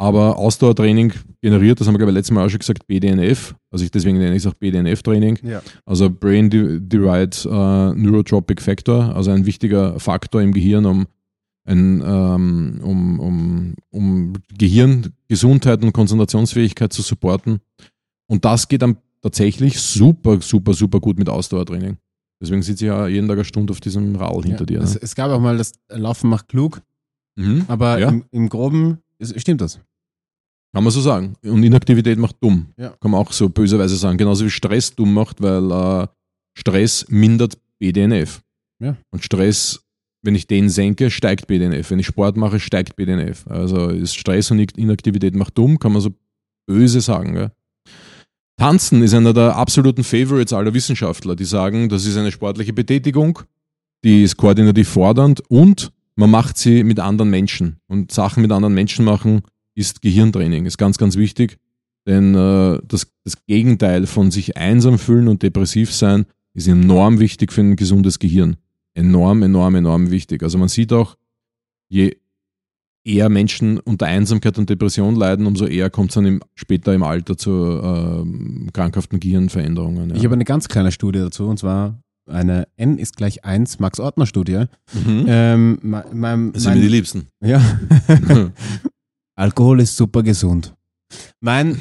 Aber 0.00 0.38
Ausdauertraining 0.38 1.12
generiert, 1.42 1.78
das 1.78 1.86
haben 1.86 1.94
wir 1.94 1.98
glaube 1.98 2.12
ich 2.12 2.16
letztes 2.16 2.34
Mal 2.34 2.46
auch 2.46 2.48
schon 2.48 2.58
gesagt, 2.58 2.86
BDNF, 2.86 3.54
also 3.70 3.84
ich, 3.84 3.90
deswegen 3.90 4.16
nenne 4.18 4.34
ich 4.34 4.44
es 4.44 4.46
auch 4.46 4.54
BDNF-Training, 4.54 5.38
Ja. 5.42 5.60
also 5.84 6.08
Brain 6.08 6.48
De- 6.48 6.80
Derived 6.80 7.44
äh, 7.44 7.48
Neurotropic 7.94 8.62
Factor, 8.62 9.14
also 9.14 9.30
ein 9.30 9.44
wichtiger 9.44 10.00
Faktor 10.00 10.40
im 10.40 10.52
Gehirn, 10.52 10.86
um, 10.86 11.06
ein, 11.64 12.02
ähm, 12.04 12.80
um, 12.82 13.20
um, 13.20 13.74
um 13.90 14.32
Gehirngesundheit 14.56 15.82
und 15.84 15.92
Konzentrationsfähigkeit 15.92 16.92
zu 16.92 17.02
supporten. 17.02 17.60
Und 18.26 18.44
das 18.44 18.68
geht 18.68 18.82
dann 18.82 18.96
tatsächlich 19.22 19.78
super, 19.80 20.40
super, 20.40 20.72
super 20.72 21.00
gut 21.00 21.18
mit 21.18 21.28
Ausdauertraining. 21.28 21.98
Deswegen 22.40 22.62
sitze 22.62 22.84
ich 22.84 22.88
ja 22.88 23.06
jeden 23.06 23.28
Tag 23.28 23.36
eine 23.36 23.44
Stunde 23.44 23.70
auf 23.72 23.80
diesem 23.80 24.16
Rad 24.16 24.44
hinter 24.44 24.60
ja. 24.60 24.64
dir. 24.66 24.80
Es, 24.80 24.94
Ne? 24.94 25.00
es 25.02 25.14
gab 25.14 25.30
auch 25.30 25.40
mal 25.40 25.58
das 25.58 25.72
Laufen 25.90 26.30
macht 26.30 26.48
klug, 26.48 26.80
Mhm. 27.36 27.64
aber 27.68 27.98
Ja. 27.98 28.08
im, 28.08 28.24
im 28.30 28.48
Groben 28.48 28.98
ist, 29.20 29.40
stimmt 29.40 29.60
das. 29.60 29.80
Kann 30.72 30.84
man 30.84 30.92
so 30.92 31.00
sagen. 31.00 31.34
Und 31.42 31.62
Inaktivität 31.62 32.18
macht 32.18 32.36
dumm. 32.40 32.68
Ja. 32.76 32.90
Kann 33.00 33.10
man 33.10 33.20
auch 33.20 33.32
so 33.32 33.48
böserweise 33.48 33.96
sagen. 33.96 34.18
Genauso 34.18 34.44
wie 34.44 34.50
Stress 34.50 34.94
dumm 34.94 35.12
macht, 35.12 35.42
weil 35.42 35.70
äh, 35.70 36.06
Stress 36.56 37.06
mindert 37.08 37.58
BDNF. 37.78 38.42
Ja. 38.78 38.96
Und 39.10 39.24
Stress, 39.24 39.80
wenn 40.22 40.34
ich 40.34 40.46
den 40.46 40.68
senke, 40.68 41.10
steigt 41.10 41.48
BDNF. 41.48 41.90
Wenn 41.90 41.98
ich 41.98 42.06
Sport 42.06 42.36
mache, 42.36 42.60
steigt 42.60 42.94
BDNF. 42.96 43.46
Also 43.48 43.88
ist 43.88 44.14
Stress 44.14 44.50
und 44.52 44.60
Inaktivität 44.78 45.34
macht 45.34 45.58
dumm, 45.58 45.78
kann 45.78 45.92
man 45.92 46.02
so 46.02 46.10
böse 46.66 47.00
sagen. 47.00 47.34
Gell? 47.34 47.50
Tanzen 48.56 49.02
ist 49.02 49.14
einer 49.14 49.32
der 49.32 49.56
absoluten 49.56 50.04
Favorites 50.04 50.52
aller 50.52 50.72
Wissenschaftler. 50.72 51.34
Die 51.34 51.44
sagen, 51.44 51.88
das 51.88 52.04
ist 52.04 52.16
eine 52.16 52.30
sportliche 52.30 52.72
Betätigung, 52.72 53.40
die 54.04 54.22
ist 54.22 54.36
koordinativ 54.36 54.88
fordernd 54.88 55.42
und 55.48 55.92
man 56.20 56.30
macht 56.30 56.58
sie 56.58 56.84
mit 56.84 57.00
anderen 57.00 57.30
Menschen. 57.30 57.78
Und 57.88 58.12
Sachen 58.12 58.42
mit 58.42 58.52
anderen 58.52 58.74
Menschen 58.74 59.06
machen 59.06 59.40
ist 59.74 60.02
Gehirntraining, 60.02 60.66
ist 60.66 60.76
ganz, 60.76 60.98
ganz 60.98 61.16
wichtig. 61.16 61.56
Denn 62.06 62.34
äh, 62.34 62.78
das, 62.86 63.10
das 63.24 63.46
Gegenteil 63.46 64.06
von 64.06 64.30
sich 64.30 64.58
einsam 64.58 64.98
fühlen 64.98 65.28
und 65.28 65.42
depressiv 65.42 65.92
sein 65.92 66.26
ist 66.52 66.68
enorm 66.68 67.20
wichtig 67.20 67.52
für 67.52 67.62
ein 67.62 67.74
gesundes 67.74 68.18
Gehirn. 68.18 68.56
Enorm, 68.92 69.42
enorm, 69.42 69.76
enorm 69.76 70.10
wichtig. 70.10 70.42
Also 70.42 70.58
man 70.58 70.68
sieht 70.68 70.92
auch, 70.92 71.16
je 71.88 72.16
eher 73.02 73.30
Menschen 73.30 73.78
unter 73.78 74.04
Einsamkeit 74.04 74.58
und 74.58 74.68
Depression 74.68 75.16
leiden, 75.16 75.46
umso 75.46 75.64
eher 75.64 75.88
kommt 75.88 76.10
es 76.10 76.16
dann 76.16 76.26
im, 76.26 76.42
später 76.54 76.92
im 76.92 77.02
Alter 77.02 77.38
zu 77.38 77.80
äh, 77.82 78.70
krankhaften 78.72 79.20
Gehirnveränderungen. 79.20 80.10
Ja. 80.10 80.16
Ich 80.16 80.24
habe 80.24 80.34
eine 80.34 80.44
ganz 80.44 80.68
kleine 80.68 80.92
Studie 80.92 81.20
dazu, 81.20 81.46
und 81.46 81.58
zwar 81.58 81.98
eine 82.26 82.68
N 82.76 82.98
ist 82.98 83.16
gleich 83.16 83.44
1 83.44 83.78
Max-Ortner-Studie. 83.78 84.66
mhm. 84.92 85.24
Ähm, 85.26 85.78
mein, 85.82 86.04
mein, 86.12 86.52
das 86.52 86.64
sind 86.64 86.74
mir 86.74 86.80
die 86.80 86.88
Liebsten. 86.88 87.28
ja. 87.42 87.60
Alkohol 89.36 89.80
ist 89.80 89.96
super 89.96 90.22
gesund. 90.22 90.74
Mein, 91.40 91.76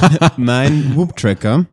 mein 0.36 0.94
Whoop-Tracker, 0.94 1.66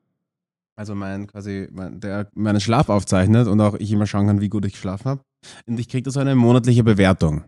also 0.78 0.94
mein 0.94 1.26
quasi, 1.26 1.68
mein, 1.72 2.00
der 2.00 2.30
meinen 2.36 2.62
Schlaf 2.62 2.90
aufzeichnet 2.90 3.48
und 3.48 3.60
auch 3.62 3.74
ich 3.76 3.92
immer 3.92 4.06
schauen 4.06 4.28
kann, 4.28 4.42
wie 4.42 4.50
gut 4.50 4.64
ich 4.64 4.74
geschlafen 4.74 5.06
habe. 5.06 5.22
Und 5.66 5.80
ich 5.80 5.90
kriege 5.90 6.04
da 6.04 6.12
so 6.12 6.20
eine 6.20 6.36
monatliche 6.36 6.84
Bewertung, 6.84 7.46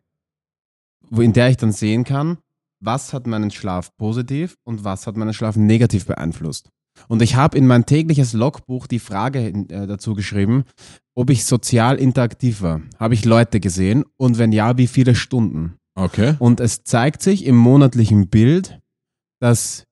wo, 1.09 1.21
in 1.21 1.33
der 1.33 1.49
ich 1.49 1.57
dann 1.57 1.71
sehen 1.71 2.03
kann, 2.03 2.39
was 2.79 3.13
hat 3.13 3.27
meinen 3.27 3.51
Schlaf 3.51 3.95
positiv 3.97 4.57
und 4.63 4.83
was 4.83 5.05
hat 5.05 5.15
meinen 5.15 5.33
Schlaf 5.33 5.57
negativ 5.57 6.07
beeinflusst. 6.07 6.69
Und 7.07 7.21
ich 7.21 7.35
habe 7.35 7.57
in 7.57 7.67
mein 7.67 7.85
tägliches 7.85 8.33
Logbuch 8.33 8.87
die 8.87 8.99
Frage 8.99 9.47
äh, 9.47 9.87
dazu 9.87 10.13
geschrieben, 10.13 10.65
ob 11.15 11.29
ich 11.29 11.45
sozial 11.45 11.97
interaktiv 11.97 12.61
war. 12.61 12.81
Habe 12.97 13.13
ich 13.13 13.25
Leute 13.25 13.59
gesehen 13.59 14.05
und 14.17 14.37
wenn 14.37 14.51
ja, 14.51 14.77
wie 14.77 14.87
viele 14.87 15.15
Stunden? 15.15 15.75
Okay. 15.95 16.35
Und 16.39 16.59
es 16.59 16.83
zeigt 16.83 17.21
sich 17.21 17.45
im 17.45 17.57
monatlichen 17.57 18.29
Bild, 18.29 18.79
dass 19.39 19.83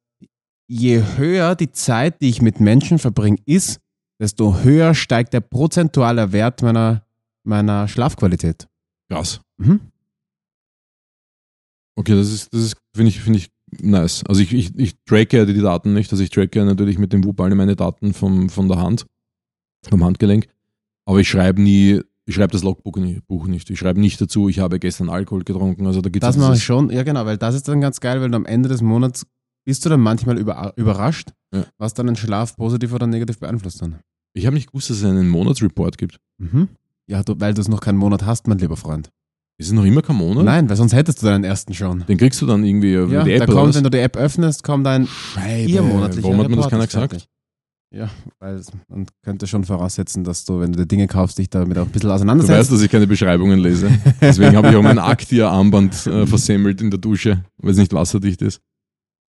je 0.67 1.03
höher 1.17 1.55
die 1.55 1.71
Zeit, 1.71 2.21
die 2.21 2.29
ich 2.29 2.41
mit 2.41 2.59
Menschen 2.59 2.99
verbringe, 2.99 3.37
ist, 3.45 3.79
desto 4.19 4.59
höher 4.59 4.93
steigt 4.93 5.33
der 5.33 5.41
prozentuale 5.41 6.31
Wert 6.31 6.61
meiner, 6.61 7.05
meiner 7.43 7.87
Schlafqualität. 7.87 8.67
Krass. 9.09 9.41
Mhm. 9.57 9.79
Okay, 11.95 12.15
das 12.15 12.31
ist, 12.31 12.53
das 12.53 12.61
ist, 12.61 12.77
finde 12.95 13.09
ich, 13.09 13.19
finde 13.19 13.39
ich 13.39 13.49
nice. 13.81 14.23
Also 14.27 14.41
ich, 14.41 14.53
ich, 14.53 14.77
ich 14.77 14.95
tracke 15.05 15.37
ja 15.37 15.45
die 15.45 15.53
Daten 15.59 15.93
nicht. 15.93 16.11
Also 16.11 16.23
ich 16.23 16.29
tracke 16.29 16.59
ja 16.59 16.65
natürlich 16.65 16.97
mit 16.97 17.13
dem 17.13 17.23
Whoop 17.23 17.39
alle 17.41 17.55
meine 17.55 17.75
Daten 17.75 18.13
vom, 18.13 18.49
von 18.49 18.67
der 18.67 18.77
Hand, 18.79 19.05
vom 19.89 20.03
Handgelenk. 20.03 20.47
Aber 21.05 21.19
ich 21.19 21.29
schreibe 21.29 21.61
nie, 21.61 22.01
ich 22.25 22.35
schreibe 22.35 22.51
das 22.51 22.63
Logbuch 22.63 22.97
nicht. 23.47 23.69
Ich 23.69 23.79
schreibe 23.79 23.99
nicht 23.99 24.19
dazu, 24.19 24.49
ich 24.49 24.59
habe 24.59 24.79
gestern 24.79 25.09
Alkohol 25.09 25.43
getrunken. 25.43 25.85
Also 25.87 26.01
da 26.01 26.09
gibt's 26.09 26.25
Das 26.27 26.37
mache 26.37 26.47
ich 26.49 26.53
dieses- 26.55 26.63
schon, 26.63 26.89
ja 26.89 27.03
genau, 27.03 27.25
weil 27.25 27.37
das 27.37 27.55
ist 27.55 27.67
dann 27.67 27.79
ganz 27.81 27.99
geil, 27.99 28.19
weil 28.21 28.29
du 28.29 28.35
am 28.35 28.45
Ende 28.45 28.67
des 28.69 28.81
Monats 28.81 29.25
bist 29.65 29.85
du 29.85 29.89
dann 29.89 30.01
manchmal 30.01 30.37
über, 30.37 30.73
überrascht, 30.77 31.31
Ja. 31.53 31.65
was 31.77 31.93
deinen 31.93 32.15
Schlaf 32.15 32.55
positiv 32.55 32.93
oder 32.93 33.07
negativ 33.07 33.39
beeinflusst 33.39 33.81
dann. 33.81 33.99
Ich 34.33 34.45
habe 34.45 34.53
nicht 34.55 34.67
gewusst, 34.67 34.89
dass 34.89 34.97
es 34.97 35.03
einen 35.03 35.29
Monatsreport 35.29 35.97
gibt. 35.97 36.19
Mhm. 36.37 36.69
Ja, 37.07 37.23
du, 37.23 37.35
weil 37.39 37.53
du 37.53 37.61
es 37.61 37.67
noch 37.69 37.79
keinen 37.81 37.97
Monat 37.97 38.25
hast, 38.25 38.47
mein 38.47 38.59
lieber 38.59 38.77
Freund. 38.77 39.09
Ist 39.59 39.67
es 39.67 39.73
noch 39.73 39.85
immer 39.85 40.01
kein 40.03 40.15
Monat? 40.17 40.45
Nein, 40.45 40.69
weil 40.69 40.75
sonst 40.75 40.93
hättest 40.93 41.21
du 41.21 41.25
deinen 41.25 41.43
ersten 41.43 41.73
schon. 41.73 42.05
Den 42.07 42.17
kriegst 42.17 42.39
du 42.41 42.45
dann 42.45 42.63
irgendwie 42.63 42.93
über 42.93 43.11
Ja, 43.11 43.23
die 43.23 43.31
da 43.31 43.43
App 43.43 43.49
oder 43.49 43.61
kommt, 43.61 43.75
wenn 43.75 43.83
du 43.83 43.89
die 43.89 43.97
App 43.97 44.15
öffnest, 44.15 44.63
kommt 44.63 44.85
ein 44.85 45.07
ihr 45.65 45.81
monatlicher 45.81 46.23
Warum 46.27 46.39
hat 46.43 46.49
mir 46.49 46.57
das 46.57 46.69
keiner 46.69 46.85
gesagt? 46.85 47.11
fertig. 47.11 47.27
Ja, 47.95 48.09
weil 48.39 48.61
man 48.89 49.07
könnte 49.23 49.47
schon 49.47 49.63
voraussetzen, 49.63 50.23
dass 50.25 50.43
du, 50.45 50.59
wenn 50.59 50.73
du 50.73 50.79
dir 50.79 50.85
Dinge 50.85 51.07
kaufst, 51.07 51.37
dich 51.39 51.49
damit 51.49 51.77
auch 51.77 51.83
ein 51.85 51.87
bisschen 51.87 52.01
Du 52.01 52.07
weißt, 52.09 52.15
auseinandersetzt. 52.21 52.71
dass 52.71 52.81
ich 52.81 52.91
keine 52.91 53.07
Beschreibungen 53.07 53.59
lese. 53.59 53.89
Deswegen 54.21 54.55
habe 54.57 54.69
ich 54.69 54.75
auch 54.75 54.83
mein 54.83 54.99
Aktia-Armband 54.99 56.05
äh, 56.05 56.27
versemmelt 56.27 56.81
in 56.81 56.91
der 56.91 56.99
Dusche, 56.99 57.43
weil 57.57 57.71
es 57.71 57.77
nicht 57.77 57.93
wasserdicht 57.93 58.41
ist. 58.41 58.61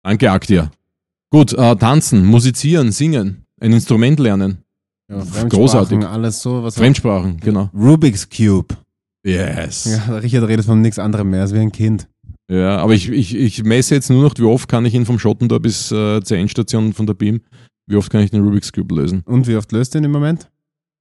Danke, 0.03 0.32
Aktia. 0.32 0.69
Gut, 1.32 1.51
äh, 1.53 1.76
tanzen, 1.76 2.24
musizieren, 2.26 2.91
singen, 2.91 3.43
ein 3.59 3.74
Instrument 3.74 4.19
lernen, 4.19 4.59
ja, 5.09 5.24
großartig. 5.49 6.05
Alles 6.05 6.41
so, 6.41 6.61
was 6.63 6.76
Fremdsprachen, 6.76 7.38
genau. 7.38 7.69
Rubik's 7.74 8.30
Cube. 8.30 8.76
Yes. 9.26 9.86
Ja, 9.86 10.17
Richard 10.17 10.47
redet 10.47 10.65
von 10.65 10.82
nichts 10.82 10.99
anderem 10.99 11.30
mehr 11.30 11.41
als 11.41 11.53
wie 11.53 11.59
ein 11.59 11.71
Kind. 11.71 12.07
Ja, 12.51 12.78
aber 12.78 12.93
ich, 12.93 13.09
ich, 13.09 13.36
ich 13.36 13.63
messe 13.63 13.95
jetzt 13.95 14.09
nur 14.09 14.21
noch, 14.21 14.34
wie 14.38 14.43
oft 14.43 14.67
kann 14.67 14.86
ich 14.86 14.93
ihn 14.93 15.05
vom 15.05 15.17
Schotten 15.17 15.47
da 15.47 15.59
bis 15.59 15.91
äh, 15.91 16.21
zur 16.21 16.38
Endstation 16.38 16.93
von 16.93 17.07
der 17.07 17.13
Beam, 17.13 17.41
wie 17.88 17.95
oft 17.95 18.11
kann 18.11 18.21
ich 18.21 18.32
den 18.32 18.43
Rubik's 18.43 18.71
Cube 18.74 18.93
lösen. 18.93 19.24
Und 19.26 19.47
wie 19.47 19.55
oft 19.55 19.71
löst 19.71 19.93
du 19.93 19.99
ihn 19.99 20.03
im 20.03 20.11
Moment? 20.11 20.49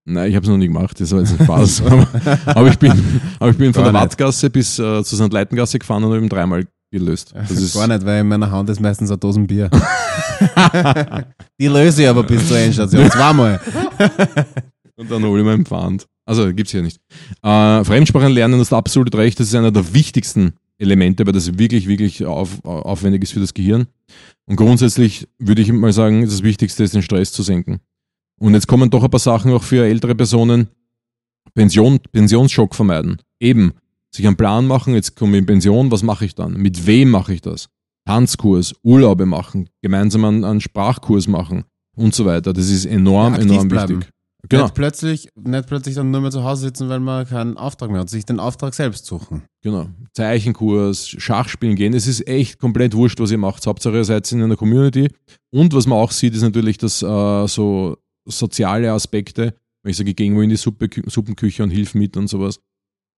Nein, 0.04 0.30
ich 0.30 0.36
habe 0.36 0.44
es 0.44 0.50
noch 0.50 0.56
nie 0.56 0.66
gemacht, 0.66 1.00
das 1.00 1.12
war 1.12 1.20
jetzt 1.20 1.38
ein 1.38 1.44
Spaß. 1.44 1.82
aber, 2.46 2.68
ich 2.68 2.78
bin, 2.78 2.92
aber 3.38 3.50
ich 3.50 3.56
bin 3.56 3.72
von 3.72 3.84
der. 3.84 3.92
Wattgasse 3.92 4.50
bis 4.50 4.78
äh, 4.78 5.02
zur 5.02 5.18
St. 5.18 5.32
Leitengasse 5.32 5.78
gefahren 5.78 6.04
und 6.04 6.12
habe 6.12 6.22
ihn 6.22 6.28
dreimal 6.28 6.64
gelöst. 6.92 7.32
Das 7.34 7.50
ist, 7.50 7.74
Gar 7.74 7.88
nicht, 7.88 8.04
weil 8.04 8.20
in 8.20 8.28
meiner 8.28 8.50
Hand 8.50 8.68
ist 8.70 8.80
meistens 8.80 9.10
eine 9.10 9.18
Dosen 9.18 9.46
Bier. 9.46 9.70
Die 11.60 11.68
löse 11.68 12.02
ich 12.02 12.08
aber 12.08 12.22
bis 12.22 12.46
zur 12.48 12.58
Endstation. 12.58 13.10
Zweimal. 13.10 13.60
Und 14.96 15.10
dann 15.10 15.24
hole 15.24 15.40
ich 15.40 15.46
meinen 15.46 15.64
Pfand. 15.64 16.06
Also 16.38 16.52
gibt's 16.54 16.72
hier 16.72 16.82
nicht. 16.82 16.98
Äh, 17.42 17.84
Fremdsprachen 17.84 18.32
lernen, 18.32 18.58
das 18.58 18.68
ist 18.68 18.72
absolut 18.72 19.14
recht. 19.14 19.38
Das 19.40 19.48
ist 19.48 19.54
einer 19.54 19.70
der 19.70 19.92
wichtigsten 19.94 20.54
Elemente, 20.78 21.24
weil 21.26 21.32
das 21.32 21.58
wirklich, 21.58 21.86
wirklich 21.86 22.24
auf, 22.24 22.64
aufwendig 22.64 23.22
ist 23.22 23.32
für 23.32 23.40
das 23.40 23.54
Gehirn. 23.54 23.86
Und 24.46 24.56
grundsätzlich 24.56 25.28
würde 25.38 25.62
ich 25.62 25.72
mal 25.72 25.92
sagen, 25.92 26.22
das 26.22 26.42
Wichtigste 26.42 26.82
ist, 26.84 26.94
den 26.94 27.02
Stress 27.02 27.32
zu 27.32 27.42
senken. 27.42 27.80
Und 28.40 28.54
jetzt 28.54 28.66
kommen 28.66 28.90
doch 28.90 29.04
ein 29.04 29.10
paar 29.10 29.20
Sachen 29.20 29.52
auch 29.52 29.62
für 29.62 29.84
ältere 29.84 30.14
Personen. 30.14 30.68
Pension, 31.54 32.00
Pensionsschock 32.12 32.74
vermeiden. 32.74 33.18
Eben, 33.38 33.72
sich 34.10 34.26
einen 34.26 34.36
Plan 34.36 34.66
machen, 34.66 34.94
jetzt 34.94 35.16
komme 35.16 35.32
ich 35.36 35.40
in 35.40 35.46
Pension, 35.46 35.90
was 35.90 36.02
mache 36.02 36.24
ich 36.24 36.34
dann? 36.34 36.54
Mit 36.54 36.86
wem 36.86 37.10
mache 37.10 37.34
ich 37.34 37.40
das? 37.42 37.68
Tanzkurs, 38.04 38.74
Urlaube 38.82 39.26
machen, 39.26 39.68
gemeinsam 39.80 40.24
einen, 40.24 40.44
einen 40.44 40.60
Sprachkurs 40.60 41.28
machen 41.28 41.64
und 41.94 42.14
so 42.14 42.24
weiter. 42.24 42.52
Das 42.52 42.68
ist 42.68 42.84
enorm, 42.84 43.34
Ja, 43.34 43.40
enorm 43.40 43.68
bleiben. 43.68 43.96
wichtig. 44.00 44.12
Genau. 44.48 44.64
Nicht, 44.64 44.74
plötzlich, 44.74 45.28
nicht 45.36 45.68
plötzlich 45.68 45.94
dann 45.94 46.10
nur 46.10 46.20
mehr 46.20 46.32
zu 46.32 46.42
Hause 46.42 46.62
sitzen, 46.62 46.88
weil 46.88 46.98
man 46.98 47.26
keinen 47.26 47.56
Auftrag 47.56 47.90
mehr 47.90 48.00
hat. 48.00 48.10
Sich 48.10 48.24
den 48.24 48.40
Auftrag 48.40 48.74
selbst 48.74 49.06
suchen. 49.06 49.42
Genau. 49.62 49.88
Zeichenkurs, 50.14 51.08
Schachspielen 51.08 51.76
gehen. 51.76 51.94
Es 51.94 52.08
ist 52.08 52.26
echt 52.26 52.58
komplett 52.58 52.94
wurscht, 52.94 53.20
was 53.20 53.30
ihr 53.30 53.38
macht. 53.38 53.64
Hauptsache 53.66 53.94
ihr 53.94 54.04
seid 54.04 54.30
in 54.32 54.42
einer 54.42 54.56
Community. 54.56 55.08
Und 55.50 55.72
was 55.74 55.86
man 55.86 55.98
auch 55.98 56.10
sieht, 56.10 56.34
ist 56.34 56.42
natürlich, 56.42 56.76
dass 56.76 57.02
äh, 57.02 57.46
so 57.46 57.96
soziale 58.24 58.90
Aspekte, 58.90 59.54
wenn 59.82 59.90
ich 59.90 59.96
sage, 59.96 60.10
ich 60.10 60.16
gehe 60.16 60.26
irgendwo 60.26 60.42
in 60.42 60.50
die 60.50 60.56
Suppe, 60.56 60.88
Suppenküche 61.06 61.62
und 61.62 61.70
hilf 61.70 61.94
mit 61.94 62.16
und 62.16 62.26
sowas, 62.26 62.58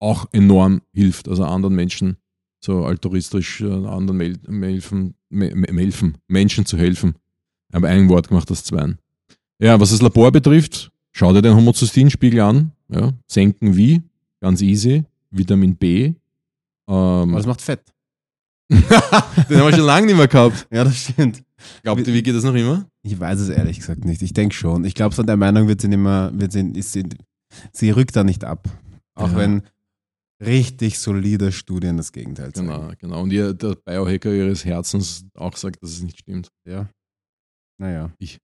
auch 0.00 0.26
enorm 0.32 0.82
hilft. 0.92 1.28
Also 1.28 1.44
anderen 1.44 1.74
Menschen 1.74 2.18
so 2.64 2.84
altruistisch 2.84 3.60
äh, 3.60 3.66
anderen 3.66 4.16
Mel 4.16 4.38
helfen, 4.48 5.14
me 5.28 5.54
me 5.54 5.66
helfen, 5.68 6.18
Menschen 6.28 6.64
zu 6.64 6.78
helfen. 6.78 7.14
Ich 7.68 7.76
habe 7.76 7.88
ein 7.88 8.08
Wort 8.08 8.28
gemacht, 8.28 8.50
das 8.50 8.64
zwei. 8.64 8.94
Ja, 9.58 9.78
was 9.78 9.90
das 9.90 10.00
Labor 10.00 10.32
betrifft, 10.32 10.90
schau 11.14 11.32
dir 11.32 11.42
den 11.42 11.54
Homozysteinspiegel 11.56 12.40
an. 12.40 12.72
Ja, 12.88 13.12
senken 13.26 13.76
wie? 13.76 14.02
Ganz 14.40 14.60
easy. 14.60 15.04
Vitamin 15.30 15.76
B. 15.76 16.14
Aber 16.86 17.22
Ähm, 17.22 17.32
das 17.32 17.46
macht 17.46 17.62
Fett. 17.62 17.82
den 18.70 18.82
haben 18.88 19.48
wir 19.48 19.72
schon 19.72 19.86
lange 19.86 20.06
nicht 20.06 20.16
mehr 20.16 20.28
gehabt. 20.28 20.66
Ja, 20.70 20.84
das 20.84 20.96
stimmt. 20.96 21.42
Glaubt 21.82 22.06
ihr, 22.06 22.12
wie 22.14 22.22
geht 22.22 22.34
das 22.34 22.44
noch 22.44 22.54
immer? 22.54 22.86
Ich 23.02 23.18
weiß 23.18 23.40
es 23.40 23.48
ehrlich 23.48 23.78
gesagt 23.78 24.04
nicht. 24.04 24.22
Ich 24.22 24.32
denke 24.32 24.54
schon. 24.54 24.84
Ich 24.84 24.94
glaube, 24.94 25.14
von 25.14 25.26
der 25.26 25.36
Meinung 25.36 25.68
wird 25.68 25.80
sie 25.80 25.88
nicht 25.88 25.98
mehr, 25.98 26.30
wird 26.34 26.52
sie, 26.52 26.60
ist 26.74 26.92
sie, 26.92 27.04
sie 27.72 27.90
rückt 27.90 28.16
da 28.16 28.24
nicht 28.24 28.44
ab. 28.44 28.68
Auch 29.14 29.30
Ja. 29.32 29.36
wenn 29.36 29.62
richtig 30.42 30.98
solide 30.98 31.52
Studien 31.52 31.96
das 31.96 32.12
Gegenteil 32.12 32.52
zeigen. 32.52 32.68
Genau, 32.68 32.90
genau. 32.98 33.22
Und 33.22 33.32
ihr, 33.32 33.54
der 33.54 33.76
Biohacker 33.76 34.32
ihres 34.32 34.64
Herzens 34.64 35.24
auch 35.34 35.56
sagt, 35.56 35.82
dass 35.82 35.90
es 35.90 36.02
nicht 36.02 36.18
stimmt. 36.20 36.48
Ja. 36.66 36.88
Naja. 37.78 38.10
Ich. 38.18 38.38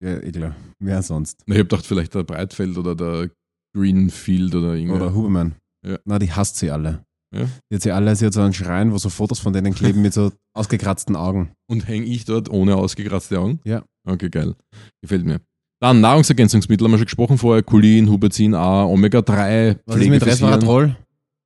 Ja, 0.00 0.16
eh 0.18 0.30
klar. 0.30 0.54
Wer 0.78 1.02
sonst? 1.02 1.42
Ich 1.46 1.54
habe 1.54 1.64
gedacht, 1.64 1.86
vielleicht 1.86 2.14
der 2.14 2.22
Breitfeld 2.22 2.76
oder 2.78 2.94
der 2.94 3.30
Greenfield 3.76 4.54
oder 4.54 4.74
irgendwer. 4.74 4.96
Oder 4.96 5.14
Huberman. 5.14 5.54
Ja. 5.86 5.98
Na, 6.04 6.18
die 6.18 6.32
hasst 6.32 6.56
sie 6.56 6.70
alle. 6.70 7.04
Ja. 7.34 7.46
Die 7.70 7.74
hat 7.74 7.82
sie 7.82 7.92
alle, 7.92 8.16
sie 8.16 8.26
hat 8.26 8.32
so 8.32 8.40
einen 8.40 8.54
Schrein, 8.54 8.92
wo 8.92 8.98
so 8.98 9.10
Fotos 9.10 9.38
von 9.38 9.52
denen 9.52 9.74
kleben 9.74 10.00
mit 10.00 10.14
so 10.14 10.32
ausgekratzten 10.54 11.16
Augen. 11.16 11.52
Und 11.68 11.86
hänge 11.86 12.06
ich 12.06 12.24
dort 12.24 12.48
ohne 12.48 12.76
ausgekratzte 12.76 13.38
Augen? 13.38 13.60
Ja. 13.64 13.84
Okay, 14.06 14.30
geil. 14.30 14.54
Gefällt 15.02 15.26
mir. 15.26 15.40
Dann 15.80 16.00
Nahrungsergänzungsmittel, 16.00 16.84
haben 16.84 16.92
wir 16.92 16.98
schon 16.98 17.06
gesprochen 17.06 17.38
vorher. 17.38 17.62
Cholin, 17.62 18.08
Huberzin 18.08 18.54
A, 18.54 18.84
Omega-3, 18.84 19.78
Was 19.84 19.96
ist 19.96 20.08
mit. 20.08 20.26
Resveratrol? 20.26 20.96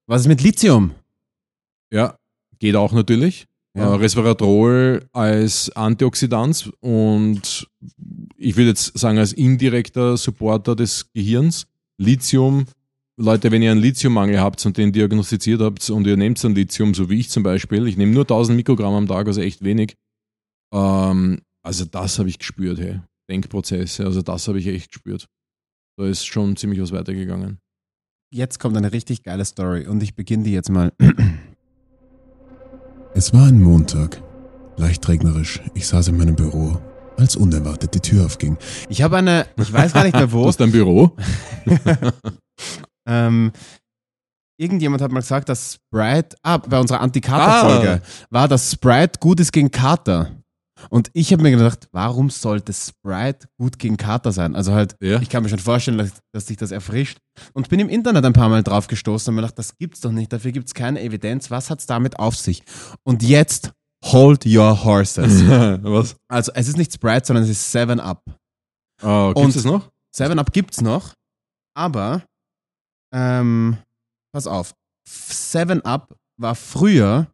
Was 0.06 0.22
ist 0.22 0.28
mit 0.28 0.42
Lithium? 0.42 0.92
Ja, 1.92 2.16
geht 2.58 2.76
auch 2.76 2.92
natürlich. 2.92 3.46
Ja. 3.76 3.92
Äh, 3.92 3.96
Resveratrol 3.96 5.06
als 5.12 5.70
Antioxidant 5.70 6.72
und 6.80 7.66
ich 8.42 8.56
würde 8.56 8.70
jetzt 8.70 8.98
sagen, 8.98 9.18
als 9.18 9.32
indirekter 9.32 10.16
Supporter 10.16 10.74
des 10.76 11.12
Gehirns. 11.12 11.66
Lithium, 11.98 12.66
Leute, 13.16 13.52
wenn 13.52 13.62
ihr 13.62 13.70
einen 13.70 13.80
Lithiummangel 13.80 14.40
habt 14.40 14.64
und 14.66 14.76
den 14.76 14.92
diagnostiziert 14.92 15.60
habt 15.60 15.88
und 15.90 16.06
ihr 16.06 16.16
nehmt 16.16 16.42
dann 16.42 16.54
Lithium, 16.54 16.94
so 16.94 17.10
wie 17.10 17.20
ich 17.20 17.28
zum 17.28 17.42
Beispiel, 17.42 17.86
ich 17.86 17.96
nehme 17.96 18.12
nur 18.12 18.24
1000 18.24 18.56
Mikrogramm 18.56 18.94
am 18.94 19.06
Tag, 19.06 19.26
also 19.26 19.40
echt 19.40 19.62
wenig. 19.62 19.94
Ähm, 20.72 21.42
also 21.62 21.84
das 21.84 22.18
habe 22.18 22.28
ich 22.28 22.38
gespürt, 22.38 22.80
hey. 22.80 23.00
Denkprozesse, 23.30 24.04
also 24.04 24.22
das 24.22 24.48
habe 24.48 24.58
ich 24.58 24.66
echt 24.66 24.90
gespürt. 24.90 25.28
Da 25.96 26.06
ist 26.06 26.26
schon 26.26 26.56
ziemlich 26.56 26.80
was 26.80 26.92
weitergegangen. 26.92 27.58
Jetzt 28.30 28.58
kommt 28.58 28.76
eine 28.76 28.92
richtig 28.92 29.22
geile 29.22 29.44
Story 29.44 29.86
und 29.86 30.02
ich 30.02 30.16
beginne 30.16 30.44
die 30.44 30.52
jetzt 30.52 30.70
mal. 30.70 30.92
Es 33.14 33.34
war 33.34 33.46
ein 33.46 33.60
Montag. 33.62 34.22
Leicht 34.78 35.06
regnerisch. 35.06 35.60
Ich 35.74 35.86
saß 35.86 36.08
in 36.08 36.16
meinem 36.16 36.34
Büro, 36.34 36.80
als 37.18 37.36
unerwartet 37.36 37.94
die 37.94 38.00
Tür 38.00 38.24
aufging. 38.26 38.56
Ich 38.88 39.02
habe 39.02 39.16
eine, 39.18 39.46
ich 39.56 39.72
weiß 39.72 39.92
gar 39.92 40.04
nicht 40.04 40.14
mehr 40.14 40.30
Wo 40.32 40.38
wo. 40.44 40.48
ist 40.48 40.60
dein 40.60 40.72
Büro? 40.72 41.16
ähm, 43.06 43.52
irgendjemand 44.58 45.02
hat 45.02 45.10
mal 45.12 45.20
gesagt, 45.20 45.48
dass 45.48 45.74
Sprite, 45.74 46.36
ah, 46.42 46.58
bei 46.58 46.78
unserer 46.78 47.00
Anti-Kater-Folge, 47.00 48.02
war, 48.30 48.48
dass 48.48 48.72
Sprite 48.72 49.18
gut 49.20 49.40
ist 49.40 49.52
gegen 49.52 49.70
Kater. 49.70 50.30
Und 50.90 51.10
ich 51.12 51.32
habe 51.32 51.44
mir 51.44 51.52
gedacht, 51.52 51.88
warum 51.92 52.28
sollte 52.28 52.72
Sprite 52.72 53.46
gut 53.56 53.78
gegen 53.78 53.96
Kater 53.96 54.32
sein? 54.32 54.56
Also 54.56 54.72
halt, 54.72 54.96
Ja. 55.00 55.20
ich 55.20 55.28
kann 55.28 55.44
mir 55.44 55.48
schon 55.48 55.60
vorstellen, 55.60 55.98
dass, 55.98 56.10
dass 56.32 56.46
sich 56.46 56.56
das 56.56 56.72
erfrischt. 56.72 57.18
Und 57.52 57.68
bin 57.68 57.78
im 57.78 57.88
Internet 57.88 58.24
ein 58.24 58.32
paar 58.32 58.48
Mal 58.48 58.64
drauf 58.64 58.88
gestoßen 58.88 59.30
und 59.30 59.36
mir 59.36 59.42
gedacht, 59.42 59.58
das 59.58 59.76
gibt's 59.78 60.00
doch 60.00 60.10
nicht, 60.10 60.32
dafür 60.32 60.50
gibt's 60.50 60.74
keine 60.74 61.00
Evidenz. 61.00 61.52
Was 61.52 61.70
hat's 61.70 61.86
damit 61.86 62.18
auf 62.18 62.34
sich? 62.36 62.64
Und 63.04 63.22
jetzt, 63.22 63.70
hold 64.04 64.44
your 64.46 64.84
horses. 64.84 65.42
was? 65.82 66.16
also 66.28 66.52
es 66.54 66.68
ist 66.68 66.76
nicht 66.76 66.92
Sprite, 66.92 67.26
sondern 67.26 67.44
es 67.44 67.50
ist 67.50 67.70
Seven 67.72 68.00
Up. 68.00 68.22
Oh, 69.02 69.32
Und- 69.34 69.44
Gibt 69.46 69.56
es 69.56 69.64
noch? 69.64 69.90
Seven 70.14 70.38
Up 70.38 70.52
gibt's 70.52 70.80
noch, 70.82 71.14
aber 71.74 72.22
ähm, 73.14 73.78
pass 74.32 74.46
auf, 74.46 74.74
Seven 75.08 75.82
Up 75.86 76.14
war 76.38 76.54
früher 76.54 77.28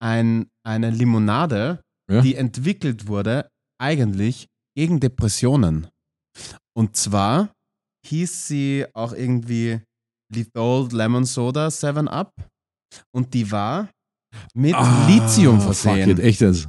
ein, 0.00 0.48
eine 0.64 0.90
Limonade, 0.90 1.82
Ja. 2.08 2.20
die 2.20 2.36
entwickelt 2.36 3.08
wurde 3.08 3.50
eigentlich 3.78 4.46
gegen 4.76 5.00
Depressionen. 5.00 5.88
Und 6.76 6.96
zwar 6.96 7.50
hieß 8.06 8.46
sie 8.46 8.86
auch 8.94 9.12
irgendwie 9.12 9.80
Lethal 10.32 10.88
Lemon 10.92 11.24
Soda 11.24 11.70
Seven 11.70 12.06
Up 12.08 12.32
und 13.12 13.34
die 13.34 13.50
war 13.50 13.88
mit 14.54 14.74
Lithium 15.08 15.56
Ah, 15.56 15.60
Fuck 15.60 15.74
versehen. 15.74 16.10
it, 16.10 16.18
echt 16.20 16.40
jetzt. 16.40 16.68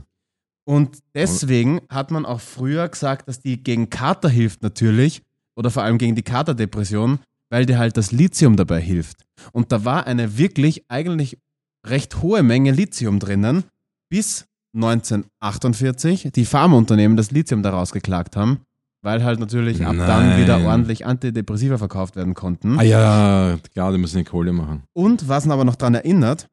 Und 0.68 0.98
deswegen 1.16 1.80
hat 1.90 2.12
man 2.12 2.26
auch 2.26 2.42
früher 2.42 2.88
gesagt, 2.90 3.28
dass 3.30 3.40
die 3.40 3.64
gegen 3.64 3.90
Kater 3.90 4.28
hilft 4.30 4.64
natürlich 4.64 5.22
oder 5.58 5.72
vor 5.72 5.84
allem 5.84 5.98
gegen 5.98 6.16
die 6.16 6.24
Katerdepression, 6.24 7.20
weil 7.50 7.66
dir 7.66 7.78
halt 7.80 7.96
das 7.96 8.12
Lithium 8.12 8.58
dabei 8.58 8.82
hilft. 8.82 9.24
Und 9.54 9.72
da 9.72 9.86
war 9.86 10.06
eine 10.08 10.38
wirklich 10.38 10.84
eigentlich 10.90 11.38
recht 11.86 12.22
hohe 12.22 12.44
Menge 12.44 12.72
Lithium 12.72 13.20
drinnen, 13.20 13.64
bis 14.10 14.46
1948 14.76 16.30
die 16.36 16.46
Pharmaunternehmen 16.46 17.18
das 17.18 17.32
Lithium 17.32 17.64
daraus 17.64 17.92
geklagt 17.92 18.36
haben, 18.36 18.60
weil 19.04 19.24
halt 19.24 19.40
natürlich 19.40 19.86
ab 19.86 19.96
dann 19.98 20.30
Nein. 20.30 20.42
wieder 20.42 20.60
ordentlich 20.66 21.06
Antidepressiva 21.06 21.78
verkauft 21.78 22.16
werden 22.16 22.34
konnten. 22.34 22.78
Ah 22.78 22.84
ja, 22.84 23.58
klar, 23.74 23.92
die 23.92 23.98
müssen 23.98 24.18
eine 24.18 24.26
Kohle 24.26 24.52
machen. 24.54 24.84
Und 24.94 25.28
was 25.28 25.46
ihn 25.46 25.52
aber 25.52 25.64
noch 25.66 25.76
daran 25.76 25.96
erinnert, 25.96 26.48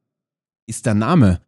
ist 0.66 0.86
der 0.86 0.94
Name. 0.94 1.40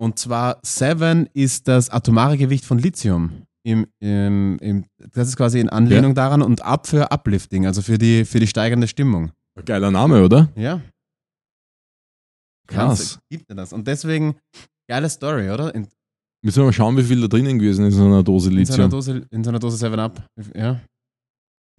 Und 0.00 0.18
zwar 0.18 0.58
Seven 0.62 1.28
ist 1.32 1.68
das 1.68 1.90
atomare 1.90 2.36
Gewicht 2.36 2.64
von 2.64 2.78
Lithium. 2.78 3.46
Im, 3.64 3.86
im, 4.00 4.58
im, 4.58 4.84
das 5.12 5.28
ist 5.28 5.36
quasi 5.36 5.60
in 5.60 5.68
Anlehnung 5.68 6.14
daran 6.14 6.42
und 6.42 6.62
Up 6.62 6.88
für 6.88 7.12
Uplifting, 7.12 7.66
also 7.66 7.80
für 7.80 7.96
die, 7.96 8.24
für 8.24 8.40
die 8.40 8.48
steigernde 8.48 8.88
Stimmung. 8.88 9.30
Geiler 9.64 9.92
Name, 9.92 10.24
oder? 10.24 10.50
Ja. 10.56 10.80
Krass. 12.66 13.20
Gibt 13.30 13.48
er 13.48 13.56
das. 13.56 13.72
Und 13.72 13.86
deswegen, 13.86 14.34
geile 14.88 15.08
Story, 15.08 15.50
oder? 15.50 15.72
In, 15.74 15.86
Müssen 16.44 16.58
wir 16.58 16.64
mal 16.64 16.72
schauen, 16.72 16.96
wie 16.96 17.04
viel 17.04 17.20
da 17.20 17.28
drinnen 17.28 17.58
gewesen 17.58 17.84
ist 17.86 17.94
in 17.94 18.00
so 18.00 18.06
einer 18.06 18.24
Dose 18.24 18.50
in, 18.50 18.64
so 18.66 18.72
einer 18.72 18.84
Lithium. 18.84 18.90
Dose, 18.90 19.26
in 19.30 19.44
so 19.44 19.50
einer 19.50 19.60
Dose 19.60 19.76
Seven 19.76 20.00
Up. 20.00 20.26
Ja. 20.56 20.80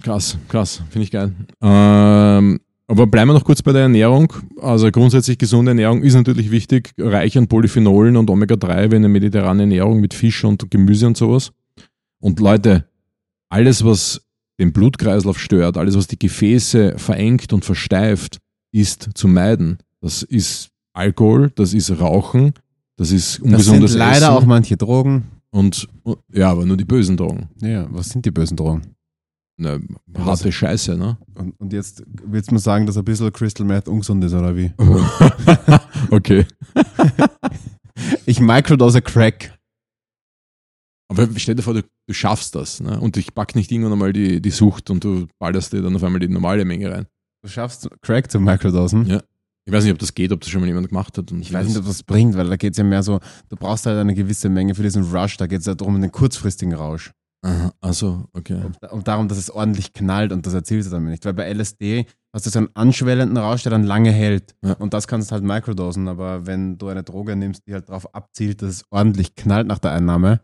Krass, 0.01 0.37
krass, 0.47 0.81
finde 0.89 1.03
ich 1.03 1.11
geil. 1.11 1.33
Ähm, 1.61 2.59
aber 2.87 3.07
bleiben 3.07 3.29
wir 3.29 3.33
noch 3.33 3.45
kurz 3.45 3.61
bei 3.61 3.71
der 3.71 3.83
Ernährung. 3.83 4.33
Also 4.61 4.91
grundsätzlich 4.91 5.37
gesunde 5.37 5.71
Ernährung 5.71 6.03
ist 6.03 6.13
natürlich 6.15 6.51
wichtig, 6.51 6.93
reich 6.97 7.37
an 7.37 7.47
Polyphenolen 7.47 8.17
und 8.17 8.29
Omega-3 8.29 8.91
wie 8.91 8.95
eine 8.97 9.09
mediterrane 9.09 9.63
Ernährung 9.63 9.99
mit 9.99 10.13
Fisch 10.13 10.43
und 10.43 10.69
Gemüse 10.69 11.07
und 11.07 11.17
sowas. 11.17 11.51
Und 12.19 12.39
Leute, 12.39 12.85
alles, 13.49 13.83
was 13.85 14.21
den 14.59 14.73
Blutkreislauf 14.73 15.39
stört, 15.39 15.77
alles, 15.77 15.95
was 15.97 16.07
die 16.07 16.19
Gefäße 16.19 16.95
verengt 16.97 17.53
und 17.53 17.65
versteift, 17.65 18.39
ist 18.71 19.09
zu 19.15 19.27
meiden. 19.27 19.77
Das 20.01 20.23
ist 20.23 20.69
Alkohol, 20.93 21.51
das 21.55 21.73
ist 21.73 21.89
Rauchen, 21.99 22.53
das 22.97 23.11
ist 23.11 23.35
Das 23.39 23.39
ungesundes 23.39 23.91
sind 23.91 23.99
leider 23.99 24.27
Essen 24.27 24.35
auch 24.35 24.45
manche 24.45 24.77
Drogen. 24.77 25.23
und 25.51 25.87
ja, 26.31 26.51
aber 26.51 26.65
nur 26.65 26.77
die 26.77 26.85
bösen 26.85 27.17
Drogen. 27.17 27.49
Ja, 27.61 27.87
was 27.91 28.09
sind 28.09 28.25
die 28.25 28.31
bösen 28.31 28.57
Drogen? 28.57 28.81
Ne, 29.55 29.81
harte 30.17 30.51
Scheiße, 30.51 30.97
ne? 30.97 31.17
Und, 31.35 31.59
und 31.59 31.73
jetzt 31.73 32.03
willst 32.07 32.49
du 32.49 32.55
mir 32.55 32.59
sagen, 32.59 32.87
dass 32.87 32.97
ein 32.97 33.05
bisschen 33.05 33.31
Crystal 33.31 33.65
Meth 33.65 33.87
ungesund 33.87 34.23
ist, 34.23 34.33
oder 34.33 34.55
wie? 34.55 34.71
okay. 36.11 36.45
Ich 38.25 38.39
microdose 38.39 39.01
Crack. 39.01 39.57
Aber 41.09 41.27
stell 41.35 41.55
dir 41.55 41.61
vor, 41.61 41.75
du, 41.75 41.83
du 42.07 42.13
schaffst 42.13 42.55
das, 42.55 42.79
ne? 42.79 42.99
Und 42.99 43.17
ich 43.17 43.35
pack 43.35 43.55
nicht 43.55 43.71
irgendwann 43.71 43.93
einmal 43.93 44.13
die, 44.13 44.41
die 44.41 44.49
Sucht 44.49 44.89
und 44.89 45.03
du 45.03 45.27
ballerst 45.39 45.73
dir 45.73 45.81
dann 45.81 45.95
auf 45.95 46.03
einmal 46.03 46.19
die 46.19 46.27
normale 46.27 46.65
Menge 46.65 46.91
rein. 46.91 47.05
Du 47.43 47.49
schaffst 47.49 47.87
Crack 48.01 48.31
zu 48.31 48.39
microdosen. 48.39 49.05
Ja. 49.05 49.21
Ich 49.65 49.71
weiß 49.71 49.83
nicht, 49.83 49.93
ob 49.93 49.99
das 49.99 50.13
geht, 50.13 50.31
ob 50.31 50.41
das 50.41 50.49
schon 50.49 50.61
mal 50.61 50.67
jemand 50.67 50.89
gemacht 50.89 51.17
hat. 51.17 51.31
Und 51.31 51.41
Ich 51.41 51.53
weiß 51.53 51.67
nicht, 51.67 51.77
ob 51.77 51.85
das 51.85 52.03
bringt, 52.03 52.35
weil 52.35 52.49
da 52.49 52.55
geht 52.55 52.73
es 52.73 52.77
ja 52.77 52.83
mehr 52.83 53.03
so, 53.03 53.19
du 53.49 53.55
brauchst 53.55 53.85
halt 53.85 53.97
eine 53.97 54.13
gewisse 54.13 54.49
Menge 54.49 54.75
für 54.75 54.83
diesen 54.83 55.03
Rush, 55.03 55.37
da 55.37 55.47
geht 55.47 55.59
es 55.59 55.65
ja 55.67 55.75
darum, 55.75 56.01
den 56.01 56.11
kurzfristigen 56.11 56.73
Rausch. 56.73 57.11
Aha, 57.43 57.73
also, 57.81 58.23
okay. 58.33 58.59
Und, 58.63 58.91
und 58.91 59.07
darum, 59.07 59.27
dass 59.27 59.37
es 59.37 59.51
ordentlich 59.51 59.91
knallt 59.93 60.31
und 60.31 60.45
das 60.45 60.53
erzielst 60.53 60.87
du 60.87 60.91
damit 60.93 61.11
nicht. 61.11 61.25
Weil 61.25 61.33
bei 61.33 61.51
LSD 61.51 62.05
hast 62.33 62.45
du 62.45 62.49
so 62.49 62.59
einen 62.59 62.69
anschwellenden 62.73 63.37
Rausch, 63.37 63.63
der 63.63 63.71
dann 63.71 63.83
lange 63.83 64.11
hält. 64.11 64.55
Ja. 64.63 64.73
Und 64.73 64.93
das 64.93 65.07
kannst 65.07 65.29
du 65.29 65.33
halt 65.33 65.43
microdosen, 65.43 66.07
aber 66.07 66.45
wenn 66.47 66.77
du 66.77 66.87
eine 66.87 67.03
Droge 67.03 67.35
nimmst, 67.35 67.67
die 67.67 67.73
halt 67.73 67.89
darauf 67.89 68.15
abzielt, 68.15 68.61
dass 68.61 68.69
es 68.69 68.85
ordentlich 68.91 69.35
knallt 69.35 69.67
nach 69.67 69.79
der 69.79 69.91
Einnahme 69.91 70.39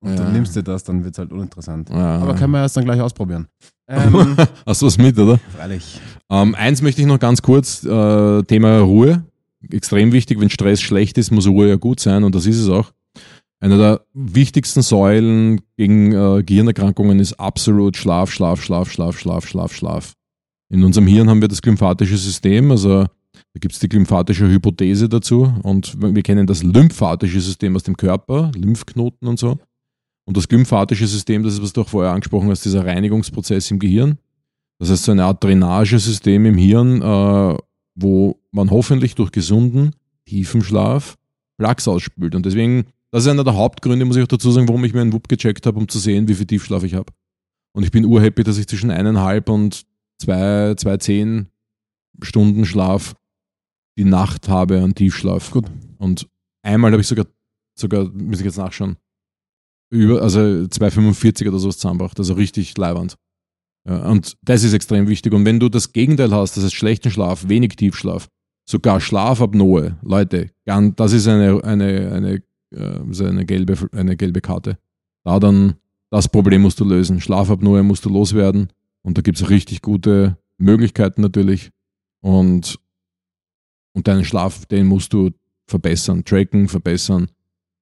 und 0.00 0.10
Ja. 0.16 0.24
du 0.24 0.30
nimmst 0.30 0.54
dir 0.54 0.62
das, 0.62 0.84
dann 0.84 1.02
wird 1.02 1.14
es 1.14 1.18
halt 1.18 1.32
uninteressant. 1.32 1.90
Ja. 1.90 2.18
Aber 2.20 2.34
können 2.34 2.52
wir 2.52 2.60
erst 2.60 2.76
dann 2.76 2.84
gleich 2.84 3.00
ausprobieren. 3.00 3.48
Ähm, 3.88 4.36
Hast 4.66 4.82
du 4.82 4.86
was 4.86 4.98
mit, 4.98 5.16
oder? 5.16 5.38
freilich. 5.56 6.00
Ähm, 6.28 6.56
eins 6.56 6.82
möchte 6.82 7.00
ich 7.02 7.06
noch 7.06 7.20
ganz 7.20 7.40
kurz, 7.40 7.84
äh, 7.84 8.42
Thema 8.42 8.80
Ruhe. 8.80 9.22
Extrem 9.70 10.10
wichtig, 10.10 10.40
wenn 10.40 10.50
Stress 10.50 10.80
schlecht 10.80 11.16
ist, 11.18 11.30
muss 11.30 11.46
Ruhe 11.46 11.68
ja 11.68 11.76
gut 11.76 12.00
sein 12.00 12.24
und 12.24 12.34
das 12.34 12.46
ist 12.46 12.58
es 12.58 12.68
auch. 12.68 12.90
Eine 13.60 13.78
der 13.78 14.06
wichtigsten 14.12 14.82
Säulen 14.82 15.62
gegen 15.76 16.12
äh, 16.12 16.42
Gehirnerkrankungen 16.42 17.18
ist 17.18 17.34
absolut 17.40 17.96
Schlaf, 17.96 18.30
Schlaf, 18.30 18.62
Schlaf, 18.62 18.90
Schlaf, 18.90 19.18
Schlaf, 19.18 19.46
Schlaf, 19.46 19.72
Schlaf. 19.72 20.12
In 20.68 20.84
unserem 20.84 21.06
Hirn 21.06 21.30
haben 21.30 21.40
wir 21.40 21.48
das 21.48 21.62
glymphatische 21.62 22.16
System, 22.16 22.70
also 22.70 23.04
da 23.56 23.60
gibt 23.60 23.74
es 23.74 23.80
die 23.80 23.88
glymphatische 23.88 24.48
Hypothese 24.48 25.08
dazu 25.08 25.54
und 25.62 25.96
wir 26.00 26.22
kennen 26.22 26.46
das 26.46 26.62
lymphatische 26.62 27.40
System 27.40 27.76
aus 27.76 27.84
dem 27.84 27.96
Körper, 27.96 28.50
Lymphknoten 28.54 29.28
und 29.28 29.38
so. 29.38 29.58
Und 30.26 30.36
das 30.36 30.48
glymphatische 30.48 31.06
System, 31.06 31.42
das 31.42 31.54
ist, 31.54 31.62
was 31.62 31.72
du 31.72 31.82
auch 31.82 31.88
vorher 31.88 32.12
angesprochen 32.12 32.50
hast, 32.50 32.64
dieser 32.64 32.84
Reinigungsprozess 32.84 33.70
im 33.70 33.78
Gehirn. 33.78 34.18
Das 34.78 34.90
heißt, 34.90 35.04
so 35.04 35.12
eine 35.12 35.24
Art 35.24 35.42
Drainagesystem 35.42 36.44
im 36.44 36.58
Hirn, 36.58 37.00
äh, 37.00 37.56
wo 37.94 38.40
man 38.50 38.70
hoffentlich 38.70 39.14
durch 39.14 39.32
gesunden, 39.32 39.92
tiefen 40.26 40.62
Schlaf 40.62 41.16
Plaques 41.56 41.88
ausspült. 41.88 42.34
Und 42.34 42.44
deswegen, 42.44 42.86
das 43.12 43.24
ist 43.24 43.30
einer 43.30 43.44
der 43.44 43.54
Hauptgründe, 43.54 44.04
muss 44.04 44.16
ich 44.16 44.22
auch 44.22 44.28
dazu 44.28 44.50
sagen, 44.50 44.68
warum 44.68 44.84
ich 44.84 44.92
mir 44.92 45.00
einen 45.00 45.12
WUP 45.12 45.28
gecheckt 45.28 45.66
habe, 45.66 45.78
um 45.78 45.88
zu 45.88 45.98
sehen, 45.98 46.28
wie 46.28 46.34
viel 46.34 46.46
Tiefschlaf 46.46 46.82
ich 46.82 46.94
habe. 46.94 47.12
Und 47.74 47.84
ich 47.84 47.90
bin 47.90 48.04
urhappy, 48.04 48.42
dass 48.42 48.58
ich 48.58 48.66
zwischen 48.66 48.90
eineinhalb 48.90 49.48
und 49.48 49.84
zwei, 50.18 50.74
zwei, 50.76 50.96
zehn 50.96 51.48
Stunden 52.22 52.64
Schlaf 52.64 53.14
die 53.98 54.04
Nacht 54.04 54.48
habe 54.48 54.82
an 54.82 54.94
Tiefschlaf. 54.94 55.50
Gut. 55.50 55.66
Und 55.98 56.28
einmal 56.62 56.92
habe 56.92 57.00
ich 57.00 57.06
sogar, 57.06 57.26
sogar, 57.78 58.10
muss 58.10 58.40
ich 58.40 58.46
jetzt 58.46 58.58
nachschauen, 58.58 58.96
über, 59.90 60.22
also 60.22 60.40
2,45 60.40 61.48
oder 61.48 61.58
sowas 61.58 61.78
zusammengebracht. 61.78 62.18
Also 62.18 62.34
richtig 62.34 62.76
leiwand. 62.76 63.16
Ja, 63.86 64.08
und 64.08 64.36
das 64.42 64.64
ist 64.64 64.72
extrem 64.72 65.06
wichtig. 65.08 65.32
Und 65.32 65.44
wenn 65.44 65.60
du 65.60 65.68
das 65.68 65.92
Gegenteil 65.92 66.32
hast, 66.32 66.56
das 66.56 66.64
heißt 66.64 66.74
schlechten 66.74 67.10
Schlaf, 67.10 67.48
wenig 67.48 67.76
Tiefschlaf, 67.76 68.28
sogar 68.68 69.00
Schlafapnoe, 69.00 69.96
Leute, 70.02 70.50
das 70.64 71.12
ist 71.12 71.28
eine, 71.28 71.62
eine, 71.62 72.12
eine, 72.12 72.42
äh, 72.76 73.00
so 73.10 73.24
eine, 73.24 73.44
gelbe, 73.44 73.76
eine 73.92 74.16
gelbe 74.16 74.40
Karte. 74.40 74.78
Da 75.24 75.38
dann, 75.40 75.74
das 76.10 76.28
Problem 76.28 76.62
musst 76.62 76.80
du 76.80 76.84
lösen. 76.84 77.20
Schlafapnoe 77.20 77.82
musst 77.82 78.04
du 78.04 78.10
loswerden. 78.10 78.68
Und 79.02 79.18
da 79.18 79.22
gibt 79.22 79.40
es 79.40 79.50
richtig 79.50 79.82
gute 79.82 80.36
Möglichkeiten 80.58 81.22
natürlich. 81.22 81.70
Und, 82.20 82.78
und 83.92 84.08
deinen 84.08 84.24
Schlaf, 84.24 84.66
den 84.66 84.86
musst 84.86 85.12
du 85.12 85.30
verbessern, 85.66 86.24
tracken, 86.24 86.68
verbessern. 86.68 87.30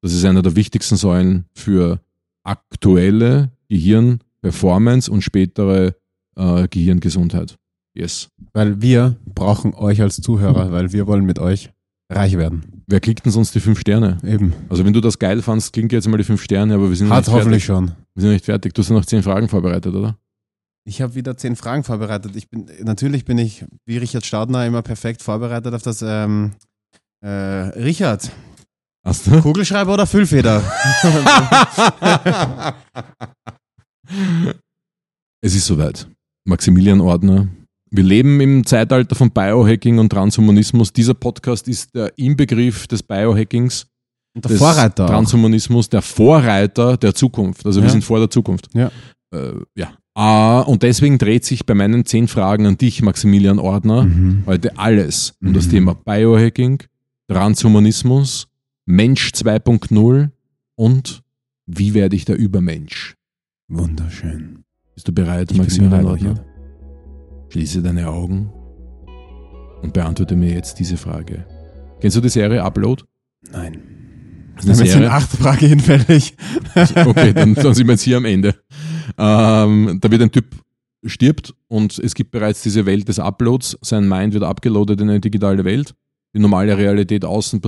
Das 0.00 0.12
ist 0.12 0.24
einer 0.24 0.42
der 0.42 0.56
wichtigsten 0.56 0.96
Säulen 0.96 1.46
für 1.54 2.00
aktuelle 2.42 3.52
Gehirnperformance 3.68 5.10
und 5.10 5.22
spätere 5.22 5.94
äh, 6.36 6.68
Gehirngesundheit. 6.68 7.58
Yes. 7.94 8.28
Weil 8.52 8.82
wir 8.82 9.16
brauchen 9.24 9.74
euch 9.74 10.02
als 10.02 10.20
Zuhörer, 10.20 10.72
weil 10.72 10.92
wir 10.92 11.06
wollen 11.06 11.24
mit 11.24 11.38
euch 11.38 11.70
reich 12.12 12.36
werden. 12.36 12.82
Wer 12.86 13.00
klickt 13.00 13.24
denn 13.24 13.32
sonst 13.32 13.54
die 13.54 13.60
fünf 13.60 13.80
Sterne? 13.80 14.18
Eben. 14.24 14.52
Also 14.68 14.84
wenn 14.84 14.92
du 14.92 15.00
das 15.00 15.18
geil 15.18 15.42
fandst, 15.42 15.72
klingt 15.72 15.92
jetzt 15.92 16.08
mal 16.08 16.18
die 16.18 16.24
fünf 16.24 16.42
Sterne, 16.42 16.74
aber 16.74 16.88
wir 16.88 16.96
sind 16.96 17.10
Hat 17.10 17.26
nicht 17.26 17.34
hoffentlich 17.34 17.64
fertig. 17.64 17.88
schon. 17.88 17.96
Wir 18.14 18.20
sind 18.20 18.30
noch 18.30 18.34
nicht 18.34 18.44
fertig. 18.44 18.74
Du 18.74 18.82
hast 18.82 18.90
noch 18.90 19.04
zehn 19.04 19.22
Fragen 19.22 19.48
vorbereitet, 19.48 19.94
oder? 19.94 20.16
Ich 20.86 21.00
habe 21.00 21.14
wieder 21.14 21.36
zehn 21.36 21.56
Fragen 21.56 21.82
vorbereitet. 21.82 22.36
Ich 22.36 22.50
bin, 22.50 22.66
natürlich 22.82 23.24
bin 23.24 23.38
ich, 23.38 23.64
wie 23.86 23.96
Richard 23.96 24.26
Staudner, 24.26 24.66
immer 24.66 24.82
perfekt 24.82 25.22
vorbereitet 25.22 25.72
auf 25.72 25.82
das. 25.82 26.02
Ähm, 26.02 26.52
äh, 27.22 27.28
Richard, 27.28 28.30
Hast 29.06 29.26
du? 29.26 29.40
Kugelschreiber 29.40 29.94
oder 29.94 30.06
Füllfeder? 30.06 30.62
es 35.42 35.54
ist 35.54 35.66
soweit. 35.66 36.06
Maximilian 36.46 37.00
Ordner. 37.00 37.48
Wir 37.96 38.02
leben 38.02 38.40
im 38.40 38.66
Zeitalter 38.66 39.14
von 39.14 39.30
Biohacking 39.30 39.98
und 40.00 40.10
Transhumanismus. 40.10 40.92
Dieser 40.92 41.14
Podcast 41.14 41.68
ist 41.68 41.94
der 41.94 42.12
Inbegriff 42.18 42.88
des 42.88 43.04
Biohackings, 43.04 43.86
Und 44.34 44.44
der 44.44 44.48
des 44.50 44.58
Vorreiter. 44.58 45.06
Transhumanismus, 45.06 45.88
der 45.90 46.02
Vorreiter 46.02 46.96
der 46.96 47.14
Zukunft. 47.14 47.64
Also 47.64 47.80
wir 47.80 47.86
Ja. 47.86 47.92
sind 47.92 48.02
vor 48.02 48.18
der 48.18 48.28
Zukunft. 48.30 48.68
Ja. 48.74 48.90
Äh, 49.32 49.52
ja. 49.76 49.92
Ah, 50.14 50.62
und 50.62 50.82
deswegen 50.82 51.18
dreht 51.18 51.44
sich 51.44 51.66
bei 51.66 51.74
meinen 51.74 52.04
zehn 52.04 52.26
Fragen 52.26 52.66
an 52.66 52.76
dich, 52.78 53.00
Maximilian 53.00 53.60
Ordner, 53.60 54.02
Mhm. 54.06 54.42
heute 54.46 54.76
alles 54.76 55.34
um 55.40 55.52
das 55.52 55.66
Mhm. 55.66 55.70
Thema 55.70 55.94
Biohacking, 55.94 56.82
Transhumanismus, 57.28 58.48
Mensch 58.86 59.30
2.0 59.34 60.32
und 60.74 61.22
wie 61.66 61.94
werde 61.94 62.16
ich 62.16 62.24
der 62.24 62.36
Übermensch? 62.38 63.14
Wunderschön. 63.68 64.64
Bist 64.96 65.06
du 65.06 65.12
bereit, 65.12 65.52
Ich 65.52 65.58
Maximilian 65.58 66.06
Ordner? 66.06 66.44
Schließe 67.54 67.82
deine 67.82 68.08
Augen 68.08 68.50
und 69.80 69.92
beantworte 69.92 70.34
mir 70.34 70.52
jetzt 70.52 70.80
diese 70.80 70.96
Frage. 70.96 71.46
Kennst 72.00 72.16
du 72.16 72.20
die 72.20 72.28
Serie 72.28 72.64
Upload? 72.64 73.04
Nein. 73.52 73.80
Das 74.56 74.64
ist 74.64 74.70
eine 74.70 74.76
Damit 74.78 74.90
sind 74.90 75.02
Serie. 75.02 75.12
acht 75.12 75.30
Fragen 75.30 75.66
hinfällig. 75.68 76.34
Okay, 77.06 77.32
dann, 77.32 77.54
dann 77.54 77.74
sind 77.74 77.86
wir 77.86 77.92
jetzt 77.92 78.02
hier 78.02 78.16
am 78.16 78.24
Ende. 78.24 78.56
Ähm, 79.16 79.98
da 80.00 80.10
wird 80.10 80.22
ein 80.22 80.32
Typ 80.32 80.46
stirbt 81.04 81.54
und 81.68 81.96
es 82.00 82.16
gibt 82.16 82.32
bereits 82.32 82.60
diese 82.64 82.86
Welt 82.86 83.06
des 83.06 83.20
Uploads. 83.20 83.78
Sein 83.82 84.08
Mind 84.08 84.34
wird 84.34 84.42
abgeloadet 84.42 85.00
in 85.00 85.10
eine 85.10 85.20
digitale 85.20 85.64
Welt. 85.64 85.94
Die 86.34 86.40
normale 86.40 86.76
Realität 86.76 87.24
außen 87.24 87.60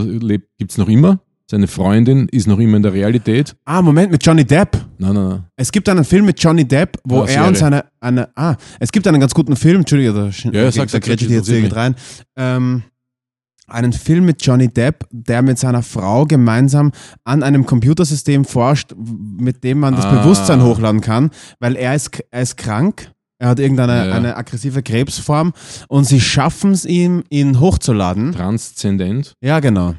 gibt 0.59 0.73
es 0.73 0.79
noch 0.79 0.89
immer. 0.89 1.21
Seine 1.49 1.69
Freundin 1.69 2.29
ist 2.31 2.49
noch 2.49 2.59
immer 2.59 2.77
in 2.77 2.83
der 2.83 2.93
Realität. 2.93 3.55
Ah, 3.65 3.81
Moment, 3.81 4.11
mit 4.11 4.25
Johnny 4.27 4.45
Depp. 4.45 4.77
Nein, 4.99 5.15
nein, 5.15 5.29
nein. 5.29 5.45
Es 5.57 5.71
gibt 5.71 5.89
einen 5.89 6.05
Film 6.05 6.25
mit 6.27 6.43
Johnny 6.43 6.65
Depp, 6.67 6.99
wo 7.05 7.23
Ah, 7.23 7.27
er 7.29 7.47
und 7.47 7.57
seine, 7.57 7.85
eine, 8.01 8.29
ah, 8.37 8.57
es 8.81 8.91
gibt 8.91 9.07
einen 9.07 9.21
ganz 9.21 9.33
guten 9.33 9.55
Film, 9.55 9.79
Entschuldige, 9.81 10.13
da, 10.13 10.25
sch- 10.27 10.47
Ja, 10.53 10.61
ja, 10.61 10.65
da, 10.67 10.73
sag, 10.73 10.87
da 10.87 10.89
sag, 10.95 11.03
grätsche 11.03 11.27
ich 11.27 11.31
sag, 11.31 11.37
jetzt 11.37 11.49
interessiert 11.49 11.73
direkt 11.73 11.77
rein. 11.77 11.95
Ähm, 12.37 12.83
einen 13.69 13.93
Film 13.93 14.25
mit 14.25 14.45
Johnny 14.45 14.67
Depp, 14.69 15.07
der 15.13 15.43
mit 15.43 15.59
seiner 15.59 15.83
Frau 15.83 16.25
gemeinsam 16.25 16.91
an 17.25 17.45
einem 17.45 17.65
Computersystem 17.65 18.45
forscht, 18.45 18.93
w- 18.97 19.43
mit 19.43 19.63
dem 19.63 19.79
man 19.79 19.95
das 19.95 20.05
Ah. 20.05 20.21
Bewusstsein 20.21 20.63
hochladen 20.65 21.01
kann, 21.01 21.31
weil 21.61 21.77
er 21.77 21.95
ist, 21.95 22.11
er 22.33 22.43
ist 22.43 22.57
krank. 22.57 23.13
Er 23.39 23.51
hat 23.51 23.61
irgendeine 23.61 23.97
Ja, 23.99 24.07
ja. 24.07 24.15
eine 24.15 24.37
aggressive 24.37 24.83
Krebsform 24.83 25.53
und 25.89 26.05
sie 26.07 26.21
schaffen 26.21 26.73
es 26.73 26.85
ihm, 26.87 27.23
ihn 27.29 27.61
hochzuladen. 27.61 28.33
Transzendent. 28.33 29.35
Ja, 29.43 29.61
genau. 29.61 29.95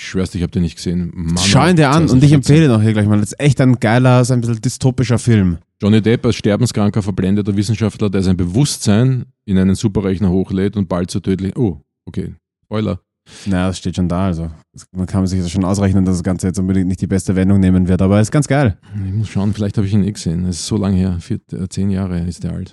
Ich 0.00 0.08
schwör's 0.08 0.34
ich 0.34 0.40
habe 0.40 0.50
den 0.50 0.62
nicht 0.62 0.76
gesehen. 0.76 1.12
Mann, 1.14 1.44
Schau 1.44 1.66
ihn 1.66 1.76
dir 1.76 1.90
an 1.90 2.08
und 2.08 2.24
ich 2.24 2.30
2014. 2.30 2.34
empfehle 2.34 2.64
ihn 2.64 2.70
auch 2.70 2.80
hier 2.82 2.94
gleich 2.94 3.06
mal. 3.06 3.20
Das 3.20 3.32
ist 3.32 3.40
echt 3.40 3.60
ein 3.60 3.78
geiler, 3.78 4.24
so 4.24 4.32
ein 4.32 4.40
bisschen 4.40 4.58
dystopischer 4.62 5.18
Film. 5.18 5.58
Johnny 5.82 6.00
Depp 6.00 6.24
als 6.24 6.36
sterbenskranker, 6.36 7.02
verblendeter 7.02 7.54
Wissenschaftler, 7.54 8.08
der 8.08 8.22
sein 8.22 8.38
Bewusstsein 8.38 9.26
in 9.44 9.58
einen 9.58 9.74
Superrechner 9.74 10.30
hochlädt 10.30 10.78
und 10.78 10.88
bald 10.88 11.10
zu 11.10 11.20
tödlich. 11.20 11.54
Oh, 11.54 11.82
okay. 12.06 12.34
Spoiler. 12.64 13.00
Naja, 13.44 13.68
das 13.68 13.76
steht 13.76 13.96
schon 13.96 14.08
da. 14.08 14.24
Also 14.24 14.50
man 14.92 15.06
kann 15.06 15.26
sich 15.26 15.42
das 15.42 15.50
schon 15.50 15.66
ausrechnen, 15.66 16.06
dass 16.06 16.16
das 16.16 16.24
Ganze 16.24 16.46
jetzt 16.46 16.58
unbedingt 16.58 16.88
nicht 16.88 17.02
die 17.02 17.06
beste 17.06 17.36
Wendung 17.36 17.60
nehmen 17.60 17.86
wird, 17.86 18.00
aber 18.00 18.22
ist 18.22 18.32
ganz 18.32 18.48
geil. 18.48 18.78
Ich 19.06 19.12
muss 19.12 19.28
schauen, 19.28 19.52
vielleicht 19.52 19.76
habe 19.76 19.86
ich 19.86 19.92
ihn 19.92 20.04
eh 20.04 20.12
gesehen. 20.12 20.46
Es 20.46 20.60
ist 20.60 20.66
so 20.66 20.78
lange 20.78 20.96
her. 20.96 21.18
Vier, 21.20 21.40
äh, 21.52 21.68
zehn 21.68 21.90
Jahre 21.90 22.20
ist 22.20 22.42
der 22.42 22.54
alt. 22.54 22.72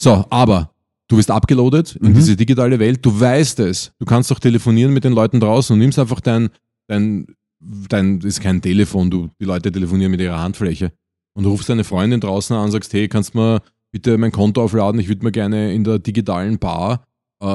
So, 0.00 0.24
aber 0.30 0.70
du 1.08 1.16
bist 1.16 1.30
abgeloadet 1.30 1.96
in 1.96 2.10
Mhm. 2.10 2.14
diese 2.14 2.36
digitale 2.36 2.78
Welt. 2.78 3.04
Du 3.04 3.18
weißt 3.18 3.60
es. 3.60 3.92
Du 3.98 4.06
kannst 4.06 4.30
doch 4.30 4.38
telefonieren 4.38 4.92
mit 4.92 5.04
den 5.04 5.12
Leuten 5.12 5.40
draußen 5.40 5.72
und 5.74 5.80
nimmst 5.80 5.98
einfach 5.98 6.20
dein, 6.20 6.48
dein, 6.88 7.26
dein, 7.60 8.20
ist 8.20 8.40
kein 8.40 8.60
Telefon, 8.62 9.10
du, 9.10 9.28
die 9.40 9.44
Leute 9.44 9.70
telefonieren 9.72 10.10
mit 10.10 10.20
ihrer 10.20 10.40
Handfläche. 10.40 10.92
Und 11.36 11.44
du 11.44 11.50
rufst 11.50 11.68
deine 11.68 11.84
Freundin 11.84 12.20
draußen 12.20 12.54
an 12.56 12.64
und 12.66 12.70
sagst, 12.70 12.92
hey, 12.92 13.08
kannst 13.08 13.34
du 13.34 13.38
mir 13.38 13.62
bitte 13.92 14.16
mein 14.18 14.32
Konto 14.32 14.62
aufladen? 14.62 15.00
Ich 15.00 15.08
würde 15.08 15.24
mir 15.24 15.32
gerne 15.32 15.74
in 15.74 15.84
der 15.84 15.98
digitalen 15.98 16.58
Bar, 16.58 17.04
äh, 17.42 17.46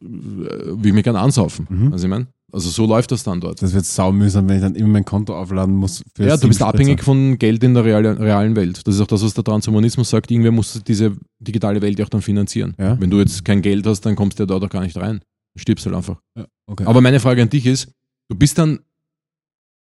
will 0.00 0.86
ich 0.86 0.92
mir 0.92 1.02
gerne 1.02 1.18
ansaufen. 1.20 1.66
Mhm. 1.68 1.92
Also 1.92 2.06
ich 2.06 2.10
meine, 2.10 2.26
also 2.52 2.70
so 2.70 2.86
läuft 2.86 3.10
das 3.10 3.24
dann 3.24 3.40
dort. 3.40 3.60
Das 3.60 3.74
wird 3.74 3.84
saumühsam, 3.84 4.48
wenn 4.48 4.56
ich 4.56 4.62
dann 4.62 4.74
immer 4.76 4.88
mein 4.88 5.04
Konto 5.04 5.36
aufladen 5.36 5.74
muss. 5.74 6.02
Ja, 6.18 6.36
du 6.36 6.48
bist 6.48 6.62
abhängig 6.62 7.02
von 7.02 7.38
Geld 7.38 7.62
in 7.64 7.74
der 7.74 7.84
realen, 7.84 8.18
realen 8.18 8.54
Welt. 8.56 8.86
Das 8.86 8.94
ist 8.94 9.00
auch 9.00 9.06
das, 9.06 9.22
was 9.22 9.34
der 9.34 9.44
Transhumanismus 9.44 10.10
sagt. 10.10 10.30
Irgendwer 10.30 10.52
muss 10.52 10.80
diese 10.86 11.16
digitale 11.40 11.82
Welt 11.82 11.98
ja 11.98 12.04
auch 12.04 12.08
dann 12.08 12.22
finanzieren. 12.22 12.74
Ja. 12.78 12.98
Wenn 13.00 13.10
du 13.10 13.18
jetzt 13.18 13.44
kein 13.44 13.62
Geld 13.62 13.86
hast, 13.86 14.02
dann 14.02 14.14
kommst 14.14 14.38
du 14.38 14.44
ja 14.44 14.46
dort 14.46 14.64
auch 14.64 14.70
gar 14.70 14.82
nicht 14.82 14.96
rein. 14.96 15.20
Du 15.54 15.60
stirbst 15.60 15.86
halt 15.86 15.96
einfach. 15.96 16.20
Ja, 16.36 16.46
okay. 16.66 16.84
Aber 16.86 17.00
meine 17.00 17.18
Frage 17.18 17.42
an 17.42 17.50
dich 17.50 17.66
ist, 17.66 17.90
du 18.28 18.36
bist 18.36 18.58
dann 18.58 18.80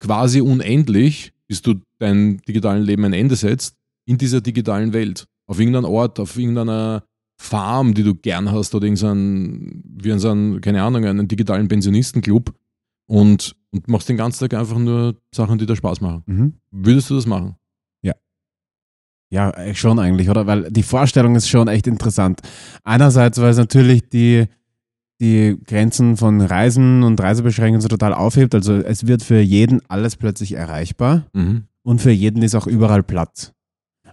quasi 0.00 0.40
unendlich, 0.40 1.32
bis 1.46 1.62
du 1.62 1.74
dein 1.98 2.38
digitalen 2.46 2.82
Leben 2.82 3.04
ein 3.04 3.12
Ende 3.12 3.36
setzt, 3.36 3.74
in 4.06 4.18
dieser 4.18 4.40
digitalen 4.40 4.92
Welt. 4.92 5.26
Auf 5.46 5.58
irgendeinem 5.58 5.86
Ort, 5.86 6.20
auf 6.20 6.36
irgendeiner 6.36 7.04
Farm, 7.42 7.94
die 7.94 8.02
du 8.02 8.14
gern 8.14 8.52
hast 8.52 8.74
oder 8.74 8.84
irgendein, 8.86 9.82
wie 9.84 10.18
so 10.18 10.30
einen, 10.30 10.60
keine 10.60 10.82
Ahnung, 10.82 11.06
einen 11.06 11.26
digitalen 11.26 11.68
Pensionistenclub 11.68 12.52
und, 13.06 13.56
und 13.70 13.88
machst 13.88 14.08
den 14.10 14.18
ganzen 14.18 14.40
Tag 14.46 14.58
einfach 14.60 14.78
nur 14.78 15.16
Sachen, 15.34 15.58
die 15.58 15.64
dir 15.64 15.74
Spaß 15.74 16.02
machen. 16.02 16.22
mhm. 16.26 16.54
Würdest 16.70 17.08
du 17.10 17.14
das 17.14 17.26
machen? 17.26 17.56
Ja, 19.32 19.50
äh, 19.52 19.74
schon 19.76 20.00
eigentlich, 20.00 20.28
oder? 20.28 20.46
Weil 20.48 20.70
die 20.72 20.82
Vorstellung 20.82 21.36
ist 21.36 21.48
schon 21.48 21.68
echt 21.68 21.86
interessant. 21.86 22.40
Einerseits, 22.82 23.40
weil 23.40 23.50
es 23.50 23.58
natürlich 23.58 24.08
die, 24.08 24.46
die 25.20 25.56
Grenzen 25.66 26.16
von 26.16 26.40
Reisen 26.40 27.04
und 27.04 27.20
Reisebeschränkungen 27.20 27.80
so 27.80 27.86
total 27.86 28.12
aufhebt. 28.12 28.56
Also 28.56 28.74
es 28.74 29.06
wird 29.06 29.22
für 29.22 29.40
jeden 29.40 29.82
alles 29.88 30.16
plötzlich 30.16 30.54
erreichbar 30.54 31.26
Mhm. 31.32 31.64
und 31.84 32.00
für 32.00 32.10
jeden 32.10 32.42
ist 32.42 32.56
auch 32.56 32.66
überall 32.66 33.04
Platz. 33.04 33.52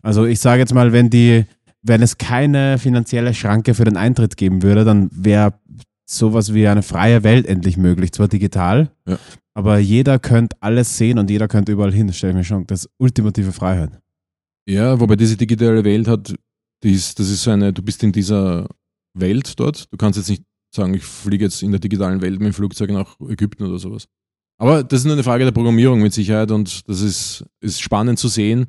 Also 0.04 0.26
ich 0.26 0.40
sage 0.40 0.60
jetzt 0.62 0.76
mal, 0.76 0.92
wenn 0.94 1.10
die, 1.10 1.46
wenn 1.84 2.02
es 2.02 2.18
keine 2.18 2.78
finanzielle 2.80 3.34
Schranke 3.34 3.74
für 3.74 3.86
den 3.86 3.98
Eintritt 3.98 4.38
geben 4.38 4.64
würde, 4.64 4.84
dann 4.86 5.10
wäre 5.12 5.54
sowas 6.06 6.54
wie 6.54 6.68
eine 6.68 6.84
freie 6.84 7.24
Welt 7.24 7.46
endlich 7.46 7.78
möglich, 7.78 8.12
zwar 8.14 8.28
digital, 8.28 8.92
Ja. 9.08 9.20
aber 9.54 9.78
jeder 9.78 10.20
könnte 10.20 10.56
alles 10.62 10.98
sehen 10.98 11.20
und 11.20 11.30
jeder 11.30 11.48
könnte 11.48 11.72
überall 11.74 11.94
hin. 11.94 12.08
Das 12.08 12.18
stelle 12.18 12.32
ich 12.32 12.38
mir 12.38 12.44
schon, 12.44 12.66
das 12.68 12.86
ist 12.86 12.92
ultimative 12.98 13.52
Freiheit. 13.52 13.92
Ja, 14.68 15.00
wobei 15.00 15.16
diese 15.16 15.38
digitale 15.38 15.84
Welt 15.84 16.08
hat, 16.08 16.34
die 16.84 16.92
ist, 16.94 17.20
das 17.20 17.30
ist 17.30 17.44
so 17.44 17.52
eine, 17.52 17.74
du 17.74 17.82
bist 17.82 18.04
in 18.04 18.12
dieser 18.12 18.68
Welt 19.14 19.60
dort. 19.60 19.92
Du 19.92 19.98
kannst 19.98 20.18
jetzt 20.18 20.30
nicht 20.30 20.44
sagen, 20.74 20.94
ich 20.94 21.04
fliege 21.04 21.46
jetzt 21.46 21.64
in 21.64 21.72
der 21.72 21.80
digitalen 21.80 22.22
Welt 22.22 22.40
mit 22.40 22.48
dem 22.48 22.54
Flugzeug 22.54 22.92
nach 22.92 23.20
Ägypten 23.22 23.64
oder 23.64 23.80
sowas. 23.80 24.08
Aber 24.60 24.84
das 24.84 25.00
ist 25.00 25.06
nur 25.06 25.14
eine 25.14 25.24
Frage 25.24 25.44
der 25.46 25.52
Programmierung 25.52 26.02
mit 26.02 26.14
Sicherheit 26.14 26.52
und 26.52 26.88
das 26.90 27.02
ist, 27.02 27.46
ist 27.62 27.80
spannend 27.82 28.20
zu 28.20 28.28
sehen, 28.28 28.68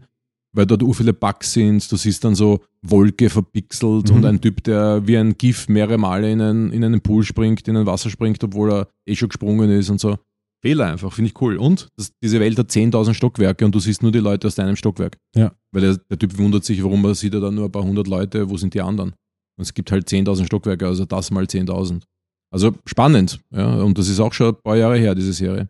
weil 0.53 0.67
dort 0.67 0.83
ur 0.83 0.95
viele 0.95 1.13
Bugs 1.13 1.53
sind. 1.53 1.91
Du 1.91 1.97
siehst 1.97 2.25
dann 2.25 2.35
so 2.35 2.61
Wolke 2.83 3.29
verpixelt 3.31 4.11
Mhm. 4.11 4.17
und 4.17 4.25
ein 4.27 4.41
Typ, 4.41 4.63
der 4.65 5.07
wie 5.07 5.17
ein 5.19 5.37
GIF 5.37 5.69
mehrere 5.69 5.99
Male 5.99 6.31
in 6.31 6.41
einen, 6.41 6.73
in 6.73 6.85
einen 6.85 7.01
Pool 7.01 7.25
springt, 7.25 7.67
in 7.69 7.77
ein 7.77 7.87
Wasser 7.87 8.11
springt, 8.11 8.43
obwohl 8.45 8.73
er 8.73 8.89
eh 9.07 9.15
schon 9.17 9.29
gesprungen 9.29 9.71
ist 9.71 9.91
und 9.91 10.01
so. 10.01 10.17
Fehler 10.61 10.87
einfach, 10.87 11.13
finde 11.13 11.31
ich 11.31 11.41
cool. 11.41 11.57
Und 11.57 11.89
das, 11.97 12.11
diese 12.23 12.41
Welt 12.41 12.59
hat 12.59 12.69
10.000 12.71 13.15
Stockwerke 13.15 13.65
und 13.65 13.73
du 13.75 13.79
siehst 13.79 14.03
nur 14.03 14.11
die 14.11 14.19
Leute 14.19 14.49
aus 14.49 14.57
deinem 14.57 14.75
Stockwerk. 14.75 15.17
Ja. 15.37 15.53
Weil 15.73 15.83
der, 15.83 15.97
der 16.11 16.19
Typ 16.19 16.37
wundert 16.37 16.65
sich, 16.65 16.83
warum 16.83 17.05
er 17.05 17.15
sieht 17.15 17.35
er 17.35 17.41
da 17.41 17.51
nur 17.51 17.67
ein 17.67 17.73
paar 17.73 17.85
hundert 17.85 18.09
Leute, 18.09 18.51
wo 18.51 18.57
sind 18.57 18.75
die 18.75 18.81
anderen? 18.81 19.11
Und 19.57 19.63
es 19.63 19.73
gibt 19.75 19.93
halt 19.93 20.09
10.000 20.09 20.47
Stockwerke, 20.47 20.87
also 20.87 21.05
das 21.05 21.31
mal 21.31 21.45
10.000. 21.45 22.03
Also 22.51 22.73
spannend, 22.87 23.41
ja, 23.55 23.75
und 23.83 23.99
das 23.99 24.09
ist 24.09 24.19
auch 24.21 24.33
schon 24.33 24.49
ein 24.55 24.63
paar 24.63 24.77
Jahre 24.77 24.97
her, 24.99 25.15
diese 25.15 25.33
Serie. 25.33 25.69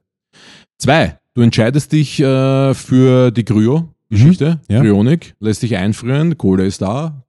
Zwei, 0.79 1.19
du 1.35 1.43
entscheidest 1.43 1.93
dich 1.93 2.21
äh, 2.21 2.73
für 2.75 3.31
die 3.31 3.45
Kryo-Geschichte, 4.09 4.61
Mhm, 4.69 4.75
ja. 4.75 4.81
Kryonik, 4.81 5.37
lässt 5.41 5.63
dich 5.63 5.77
einfrieren, 5.77 6.39
Kohle 6.39 6.67
ist 6.67 6.81
da, 6.83 7.27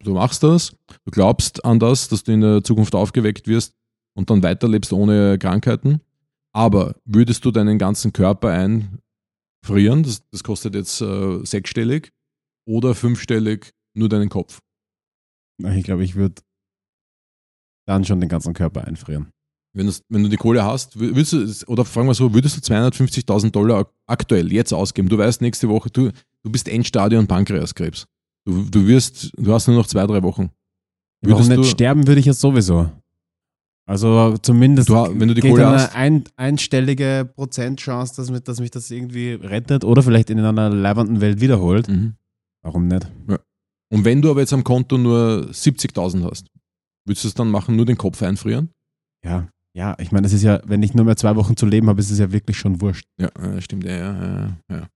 du 0.00 0.14
machst 0.14 0.42
das, 0.42 0.76
du 1.04 1.10
glaubst 1.10 1.64
an 1.64 1.78
das, 1.78 2.08
dass 2.08 2.24
du 2.24 2.32
in 2.32 2.40
der 2.40 2.64
Zukunft 2.64 2.94
aufgeweckt 2.94 3.46
wirst 3.46 3.74
und 4.14 4.30
dann 4.30 4.42
weiterlebst 4.42 4.92
ohne 4.92 5.38
Krankheiten. 5.38 6.00
Aber 6.54 6.96
würdest 7.04 7.44
du 7.44 7.50
deinen 7.50 7.78
ganzen 7.78 8.12
Körper 8.12 8.50
einfrieren, 8.50 10.02
das, 10.02 10.22
das 10.30 10.44
kostet 10.44 10.74
jetzt 10.74 11.00
äh, 11.00 11.44
sechsstellig, 11.44 12.12
oder 12.66 12.94
fünfstellig 12.94 13.72
nur 13.94 14.08
deinen 14.08 14.28
Kopf? 14.28 14.60
Ich 15.58 15.84
glaube, 15.84 16.04
ich 16.04 16.14
würde 16.14 16.42
dann 17.86 18.04
schon 18.04 18.20
den 18.20 18.28
ganzen 18.28 18.54
Körper 18.54 18.84
einfrieren. 18.84 19.32
Wenn, 19.74 19.90
wenn 20.10 20.22
du 20.22 20.28
die 20.28 20.36
Kohle 20.36 20.64
hast, 20.64 20.98
würdest 20.98 21.32
du, 21.32 21.46
oder 21.66 21.84
fragen 21.84 22.06
wir 22.06 22.14
so, 22.14 22.34
würdest 22.34 22.56
du 22.68 22.74
250.000 22.74 23.50
Dollar 23.52 23.78
ak- 23.80 23.90
aktuell 24.06 24.52
jetzt 24.52 24.72
ausgeben? 24.74 25.08
Du 25.08 25.16
weißt 25.16 25.40
nächste 25.40 25.68
Woche, 25.68 25.88
du, 25.90 26.10
du 26.42 26.50
bist 26.52 26.68
Endstadion 26.68 27.26
Pankreaskrebs. 27.26 28.06
Du, 28.44 28.64
du 28.64 28.86
wirst, 28.86 29.32
du 29.36 29.52
hast 29.52 29.68
nur 29.68 29.76
noch 29.76 29.86
zwei, 29.86 30.06
drei 30.06 30.22
Wochen. 30.22 30.50
Warum 31.22 31.36
Würdest 31.38 31.48
nicht 31.48 31.58
du- 31.60 31.64
sterben 31.64 32.06
würde 32.06 32.20
ich 32.20 32.26
jetzt 32.26 32.40
sowieso. 32.40 32.90
Also 33.86 34.36
zumindest 34.42 34.88
Du 34.88 34.94
wenn 34.94 35.28
du 35.28 35.34
die 35.34 35.40
Kohle 35.40 35.66
eine 35.66 35.76
hast- 35.78 35.94
ein, 35.96 36.24
einstellige 36.36 37.28
Prozentchance, 37.34 38.14
dass, 38.16 38.30
mich- 38.30 38.42
dass 38.42 38.60
mich 38.60 38.70
das 38.70 38.90
irgendwie 38.90 39.32
rettet 39.32 39.84
oder 39.84 40.02
vielleicht 40.02 40.30
in 40.30 40.38
einer 40.38 40.70
leibenden 40.70 41.20
Welt 41.20 41.40
wiederholt. 41.40 41.88
Mhm. 41.88 42.14
Warum 42.62 42.86
nicht? 42.88 43.10
Und 43.90 44.04
wenn 44.04 44.22
du 44.22 44.30
aber 44.30 44.40
jetzt 44.40 44.52
am 44.52 44.64
Konto 44.64 44.98
nur 44.98 45.48
70.000 45.52 46.24
hast, 46.30 46.46
würdest 47.06 47.24
du 47.24 47.28
es 47.28 47.34
dann 47.34 47.50
machen, 47.50 47.74
nur 47.76 47.84
den 47.86 47.98
Kopf 47.98 48.22
einfrieren? 48.22 48.70
Ja, 49.24 49.48
ja, 49.74 49.94
ich 49.98 50.12
meine, 50.12 50.26
es 50.26 50.32
ist 50.32 50.42
ja, 50.42 50.60
wenn 50.66 50.82
ich 50.82 50.94
nur 50.94 51.04
mehr 51.04 51.16
zwei 51.16 51.34
Wochen 51.36 51.56
zu 51.56 51.66
leben 51.66 51.88
habe, 51.88 52.00
ist 52.00 52.10
es 52.10 52.18
ja 52.18 52.30
wirklich 52.32 52.58
schon 52.58 52.80
wurscht. 52.80 53.04
Ja, 53.18 53.30
stimmt, 53.60 53.84
ja, 53.84 53.96
ja, 53.96 54.52
ja. 54.70 54.88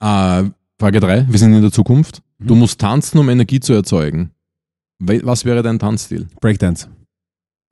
ja. 0.00 0.40
Äh, 0.40 0.50
Frage 0.80 1.00
3, 1.00 1.26
wir 1.28 1.38
sind 1.38 1.52
in 1.52 1.62
der 1.62 1.72
Zukunft. 1.72 2.22
Du 2.38 2.54
Mhm. 2.54 2.60
musst 2.60 2.80
tanzen, 2.80 3.18
um 3.18 3.28
Energie 3.28 3.60
zu 3.60 3.72
erzeugen. 3.72 4.30
Was 5.02 5.44
wäre 5.44 5.62
dein 5.62 5.78
Tanzstil? 5.78 6.28
Breakdance. 6.40 6.88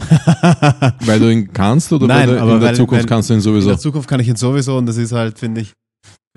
Weil 1.05 1.19
du 1.21 1.31
ihn 1.33 1.53
kannst 1.53 1.93
oder 1.93 2.07
Nein, 2.07 2.29
weil 2.29 2.37
du 2.37 2.43
aber 2.43 2.55
in 2.55 2.61
der 2.61 2.69
weil- 2.71 2.77
Zukunft 2.77 3.03
weil- 3.05 3.09
kannst 3.09 3.31
du 3.31 3.35
ihn 3.35 3.39
In 3.39 3.41
sowieso? 3.43 3.69
der 3.69 3.79
Zukunft 3.79 4.09
kann 4.09 4.21
ich 4.21 4.29
ihn 4.29 4.37
sowieso 4.37 4.77
und 4.79 4.87
das 4.87 4.97
ist 4.97 5.13
halt, 5.13 5.39
finde 5.39 5.63
ich, 5.63 5.73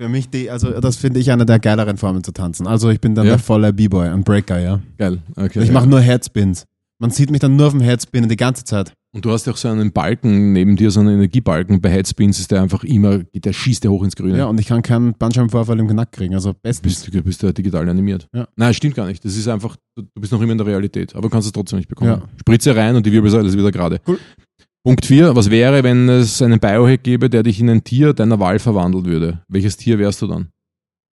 für 0.00 0.08
mich 0.08 0.28
die, 0.30 0.50
also 0.50 0.80
das 0.80 0.96
finde 0.96 1.20
ich 1.20 1.30
eine 1.30 1.46
der 1.46 1.60
geileren 1.60 1.96
Formen 1.96 2.24
zu 2.24 2.32
tanzen. 2.32 2.66
Also 2.66 2.90
ich 2.90 3.00
bin 3.00 3.14
dann 3.14 3.26
Ja? 3.26 3.32
der 3.32 3.38
volle 3.38 3.72
B-Boy, 3.72 4.08
ein 4.08 4.24
Breaker, 4.24 4.58
ja. 4.58 4.80
Geil. 4.98 5.18
Okay, 5.36 5.60
ich 5.60 5.68
ja. 5.68 5.72
mache 5.72 5.86
nur 5.86 6.00
Headspins. 6.00 6.66
Man 6.98 7.10
sieht 7.10 7.30
mich 7.30 7.40
dann 7.40 7.54
nur 7.56 7.66
auf 7.68 7.72
dem 7.72 7.80
Headspin 7.82 8.28
die 8.28 8.36
ganze 8.36 8.64
Zeit. 8.64 8.92
Und 9.14 9.26
du 9.26 9.30
hast 9.30 9.46
ja 9.46 9.52
auch 9.52 9.58
so 9.58 9.68
einen 9.68 9.92
Balken 9.92 10.54
neben 10.54 10.74
dir, 10.76 10.90
so 10.90 11.00
einen 11.00 11.10
Energiebalken. 11.10 11.82
Bei 11.82 11.90
Headspins 11.90 12.38
ist 12.38 12.50
der 12.50 12.62
einfach 12.62 12.82
immer, 12.82 13.18
der 13.18 13.52
schießt 13.52 13.84
ja 13.84 13.90
hoch 13.90 14.02
ins 14.04 14.16
Grüne. 14.16 14.38
Ja, 14.38 14.46
und 14.46 14.58
ich 14.58 14.66
kann 14.66 14.82
keinen 14.82 15.12
Bandscheibenvorfall 15.12 15.78
im 15.78 15.88
Knack 15.88 16.12
kriegen. 16.12 16.34
Also 16.34 16.54
bestens. 16.54 17.02
bist, 17.02 17.14
du 17.14 17.22
bist 17.22 17.42
ja 17.42 17.52
digital 17.52 17.86
animiert. 17.90 18.26
Ja. 18.32 18.48
Nein, 18.56 18.72
stimmt 18.72 18.94
gar 18.94 19.06
nicht. 19.06 19.22
Das 19.22 19.36
ist 19.36 19.48
einfach, 19.48 19.76
du 19.96 20.04
bist 20.18 20.32
noch 20.32 20.40
immer 20.40 20.52
in 20.52 20.58
der 20.58 20.66
Realität, 20.66 21.14
aber 21.14 21.22
du 21.22 21.28
kannst 21.28 21.46
es 21.46 21.52
trotzdem 21.52 21.78
nicht 21.78 21.90
bekommen. 21.90 22.10
Ja. 22.10 22.28
Spritze 22.40 22.74
rein 22.74 22.96
und 22.96 23.04
die 23.04 23.12
Wirbelsäule 23.12 23.48
ist 23.48 23.56
wieder 23.56 23.70
gerade. 23.70 24.00
Cool. 24.06 24.18
Punkt 24.82 25.04
4. 25.04 25.36
Was 25.36 25.50
wäre, 25.50 25.84
wenn 25.84 26.08
es 26.08 26.40
einen 26.40 26.58
Biohack 26.58 27.02
gäbe, 27.02 27.28
der 27.28 27.42
dich 27.42 27.60
in 27.60 27.68
ein 27.68 27.84
Tier 27.84 28.14
deiner 28.14 28.40
Wahl 28.40 28.58
verwandeln 28.58 29.04
würde? 29.04 29.42
Welches 29.46 29.76
Tier 29.76 29.98
wärst 29.98 30.22
du 30.22 30.26
dann? 30.26 30.48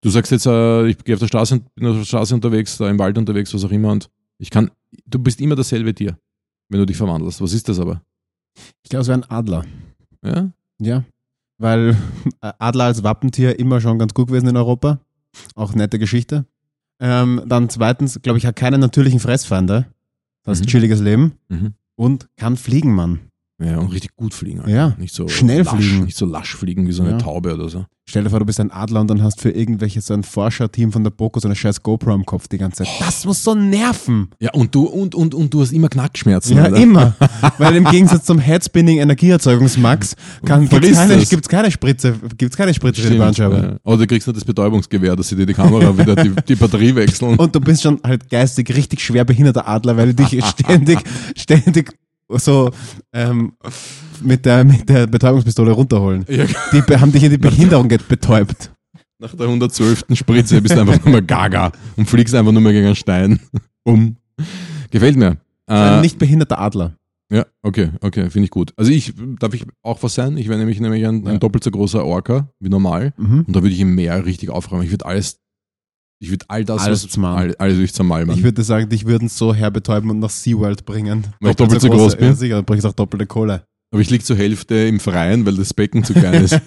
Du 0.02 0.10
sagst 0.10 0.30
jetzt, 0.30 0.46
äh, 0.46 0.86
ich 0.86 0.98
gehe 0.98 1.16
auf 1.16 1.20
der 1.20 1.26
Straße, 1.26 1.60
bin 1.74 1.88
auf 1.88 1.96
der 1.96 2.04
Straße 2.04 2.34
unterwegs, 2.34 2.78
da 2.78 2.88
im 2.88 2.98
Wald 2.98 3.18
unterwegs, 3.18 3.52
was 3.52 3.64
auch 3.64 3.72
immer, 3.72 3.90
und 3.90 4.08
ich 4.38 4.50
kann, 4.50 4.70
du 5.06 5.18
bist 5.18 5.40
immer 5.40 5.56
dasselbe 5.56 5.92
Tier, 5.92 6.16
wenn 6.68 6.80
du 6.80 6.86
dich 6.86 6.96
verwandelst. 6.96 7.40
Was 7.40 7.52
ist 7.52 7.68
das 7.68 7.78
aber? 7.78 8.02
Ich 8.82 8.90
glaube, 8.90 9.02
es 9.02 9.08
wäre 9.08 9.18
ein 9.20 9.30
Adler. 9.30 9.64
Ja? 10.24 10.50
Ja. 10.80 11.04
Weil 11.58 11.96
äh, 12.40 12.52
Adler 12.58 12.84
als 12.84 13.02
Wappentier 13.02 13.58
immer 13.58 13.80
schon 13.80 13.98
ganz 13.98 14.14
gut 14.14 14.28
gewesen 14.28 14.48
in 14.48 14.56
Europa. 14.56 15.00
Auch 15.54 15.74
nette 15.74 15.98
Geschichte. 15.98 16.46
Ähm, 17.00 17.42
dann 17.46 17.68
zweitens, 17.68 18.20
glaube 18.22 18.38
ich, 18.38 18.46
hat 18.46 18.56
keine 18.56 18.78
natürlichen 18.78 19.20
Fressfeinde. 19.20 19.86
Das 20.44 20.58
ist 20.58 20.66
Mhm. 20.66 20.70
chilliges 20.70 21.00
Leben. 21.00 21.32
Mhm. 21.48 21.74
Und 21.96 22.28
kann 22.36 22.56
fliegen, 22.56 22.94
Mann. 22.94 23.20
Ja, 23.60 23.78
und 23.78 23.93
richtig 23.93 24.14
gut 24.14 24.35
fliegen. 24.35 24.60
Alter. 24.60 24.70
Ja. 24.72 24.94
Nicht 24.98 25.12
so 25.14 25.26
Schnell 25.26 25.62
lasch, 25.62 25.74
fliegen. 25.74 26.05
Nicht 26.05 26.16
so 26.16 26.26
lasch 26.26 26.55
fliegen 26.55 26.86
wie 26.86 26.93
so 26.93 27.02
eine 27.02 27.12
Ja. 27.12 27.18
Taube 27.18 27.55
oder 27.55 27.68
so. 27.68 27.85
Stell 28.09 28.24
dir 28.24 28.30
vor, 28.30 28.39
du 28.39 28.47
bist 28.47 28.59
ein 28.60 28.70
Adler 28.70 29.02
und 29.02 29.09
dann 29.10 29.22
hast 29.22 29.43
für 29.43 29.51
irgendwelche 29.51 30.01
so 30.01 30.14
ein 30.14 30.22
Forscherteam 30.22 30.93
von 30.93 31.05
der 31.05 31.10
Boko 31.10 31.40
so 31.40 31.48
eine 31.48 31.55
scheiß 31.56 31.82
GoPro 31.82 32.12
am 32.12 32.24
Kopf 32.24 32.48
die 32.48 32.56
ganze 32.56 32.85
Zeit. 32.85 32.89
Das 33.01 33.26
muss 33.26 33.44
so 33.44 33.55
nerven. 33.55 34.30
Ja, 34.40 34.52
und 34.55 34.74
du, 34.74 34.85
und, 34.85 35.14
und, 35.14 35.35
und 35.35 35.52
du 35.52 35.60
hast 35.60 35.72
immer 35.72 35.89
Knackschmerzen. 35.90 36.56
Ja, 36.56 36.62
Alter. 36.64 36.76
immer. 36.76 37.14
Weil 37.59 37.76
im 37.76 37.85
Gegensatz 37.85 38.24
zum 38.24 38.39
Headspinning 38.39 38.98
Energieerzeugungsmax 38.98 40.14
kann, 40.47 40.60
gibt's 40.68 40.74
Vergiss 40.74 40.97
keine, 40.97 41.24
gibt's 41.26 41.48
keine 41.48 41.70
Spritze, 41.70 42.14
gibt's 42.39 42.56
keine 42.56 42.72
Spritze 42.72 43.02
für 43.02 43.09
die 43.09 43.14
Stimmt, 43.16 43.24
Bandscheibe. 43.24 43.56
ja. 43.56 43.76
Oder 43.85 43.98
du 43.98 44.06
kriegst 44.06 44.26
nur 44.26 44.35
das 44.35 44.44
Betäubungsgewehr, 44.44 45.14
dass 45.14 45.28
sie 45.28 45.36
dir 45.36 45.44
die 45.47 45.55
Kamera 45.55 45.98
wieder 45.98 46.16
die, 46.16 46.32
die 46.48 46.55
Batterie 46.55 46.94
wechseln. 46.94 47.36
Und 47.36 47.55
du 47.55 47.60
bist 47.60 47.82
schon 47.82 48.01
halt 48.05 48.30
geistig 48.30 48.74
richtig 48.74 49.01
schwer 49.02 49.24
behinderter 49.26 49.68
Adler, 49.68 49.97
weil 49.98 50.14
die 50.14 50.24
dich 50.24 50.44
ständig, 50.47 51.01
ständig 51.36 51.93
so 52.30 52.70
ähm, 53.12 53.52
mit, 54.22 54.44
der, 54.44 54.64
mit 54.64 54.88
der 54.88 55.06
Betäubungspistole 55.06 55.72
runterholen. 55.72 56.24
Ja, 56.28 56.44
Die 56.72 56.82
be- 56.82 57.00
haben 57.00 57.12
dich 57.12 57.22
in 57.24 57.30
die 57.30 57.38
Behinderung 57.38 57.88
betäubt. 57.88 58.70
nach 59.20 59.34
der 59.34 59.46
112. 59.46 60.05
Spritze 60.14 60.60
bist 60.60 60.74
du 60.76 60.80
einfach 60.80 61.02
nur 61.05 61.12
mehr 61.12 61.22
gaga 61.22 61.72
und 61.96 62.09
fliegst 62.09 62.34
einfach 62.34 62.52
nur 62.52 62.62
mehr 62.62 62.72
gegen 62.72 62.86
einen 62.86 62.96
Stein. 62.96 63.40
Um. 63.84 64.16
Gefällt 64.90 65.16
mir. 65.16 65.38
Ein 65.66 65.98
Äh, 65.98 66.00
nicht 66.02 66.18
behinderter 66.18 66.59
Adler. 66.60 66.94
ja, 67.32 67.44
okay, 67.62 67.90
okay, 68.00 68.30
finde 68.30 68.44
ich 68.44 68.50
gut. 68.50 68.72
Also 68.76 68.90
ich, 68.90 69.12
darf 69.38 69.52
ich 69.55 69.64
auch 69.82 70.02
was 70.02 70.14
sein? 70.14 70.36
Ich 70.38 70.48
wäre 70.48 70.59
nämlich, 70.59 70.80
nämlich 70.80 71.06
ein, 71.06 71.24
Ja. 71.24 71.32
ein 71.32 71.40
doppelt 71.40 71.62
so 71.64 71.70
großer 71.70 72.05
Orca 72.05 72.48
wie 72.60 72.68
normal. 72.68 73.12
Mhm. 73.18 73.44
Und 73.46 73.56
da 73.56 73.62
würde 73.62 73.74
ich 73.74 73.80
im 73.80 73.94
Meer 73.94 74.24
richtig 74.24 74.50
aufräumen. 74.50 74.84
Ich 74.84 74.90
würde 74.90 75.05
alles, 75.06 75.40
ich 76.20 76.30
würde 76.30 76.46
all 76.48 76.64
das, 76.64 76.82
Alles 76.82 77.04
was, 77.04 77.24
all, 77.24 77.54
alles 77.56 77.76
durch 77.76 77.94
zermalmen. 77.94 78.36
Ich 78.36 78.42
würde 78.42 78.62
sagen, 78.62 78.88
dich 78.88 79.06
würden 79.06 79.28
so 79.28 79.54
herbetäuben 79.54 80.10
und 80.10 80.18
nach 80.18 80.30
SeaWorld 80.30 80.84
bringen. 80.84 81.26
Weil 81.40 81.50
ich 81.50 81.56
doppelt 81.56 81.80
so 81.80 81.88
groß 81.88 82.16
bin? 82.16 82.28
Ja, 82.28 82.34
sicher, 82.34 82.54
dann 82.56 82.64
bringst 82.64 82.84
du 82.84 82.88
auch 82.88 82.94
doppelte 82.94 83.26
Kohle. 83.26 83.64
Aber 83.90 84.00
ich 84.02 84.10
liege 84.10 84.24
zur 84.24 84.36
Hälfte 84.36 84.74
im 84.74 85.00
Freien, 85.00 85.46
weil 85.46 85.54
das 85.54 85.72
Becken 85.72 86.04
zu 86.04 86.12
klein 86.12 86.44
ist. 86.44 86.60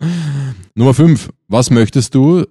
Nummer 0.74 0.94
5. 0.94 1.30
Was 1.48 1.70
möchtest 1.70 2.14
du? 2.14 2.44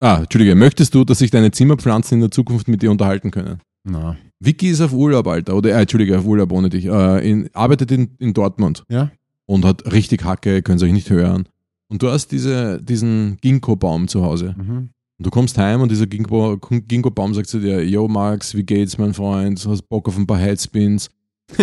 Ah, 0.00 0.18
Entschuldige, 0.18 0.54
möchtest 0.54 0.94
du, 0.94 1.04
dass 1.04 1.18
sich 1.18 1.30
deine 1.30 1.50
Zimmerpflanzen 1.50 2.16
in 2.16 2.20
der 2.20 2.30
Zukunft 2.30 2.68
mit 2.68 2.82
dir 2.82 2.90
unterhalten 2.90 3.30
können? 3.30 3.60
Na. 3.84 4.16
Vicky 4.38 4.68
ist 4.68 4.82
auf 4.82 4.92
Urlaub, 4.92 5.26
Alter. 5.26 5.56
Oder, 5.56 5.70
äh, 5.70 5.80
Entschuldige, 5.80 6.18
auf 6.18 6.26
Urlaub 6.26 6.52
ohne 6.52 6.68
dich. 6.68 6.84
Äh, 6.84 7.28
in, 7.28 7.50
arbeitet 7.54 7.90
in, 7.90 8.10
in 8.18 8.34
Dortmund. 8.34 8.84
Ja. 8.88 9.10
Und 9.46 9.64
hat 9.64 9.90
richtig 9.92 10.24
Hacke, 10.24 10.62
könnt 10.62 10.82
ihr 10.82 10.86
euch 10.86 10.92
nicht 10.92 11.10
hören. 11.10 11.48
Und 11.88 12.02
du 12.02 12.10
hast 12.10 12.28
diese, 12.32 12.82
diesen 12.82 13.36
Ginkgo-Baum 13.40 14.08
zu 14.08 14.24
Hause. 14.24 14.54
Mhm. 14.56 14.90
Und 15.18 15.26
du 15.26 15.30
kommst 15.30 15.56
heim 15.58 15.80
und 15.80 15.90
dieser 15.90 16.06
Ginkgo- 16.06 16.58
Ginkgo-Baum 16.88 17.34
sagt 17.34 17.48
zu 17.48 17.60
dir, 17.60 17.84
yo 17.86 18.08
Max, 18.08 18.54
wie 18.54 18.64
geht's, 18.64 18.98
mein 18.98 19.14
Freund? 19.14 19.64
Hast 19.68 19.82
Bock 19.88 20.08
auf 20.08 20.16
ein 20.16 20.26
paar 20.26 20.38
Headspins? 20.38 21.08
äh, 21.58 21.62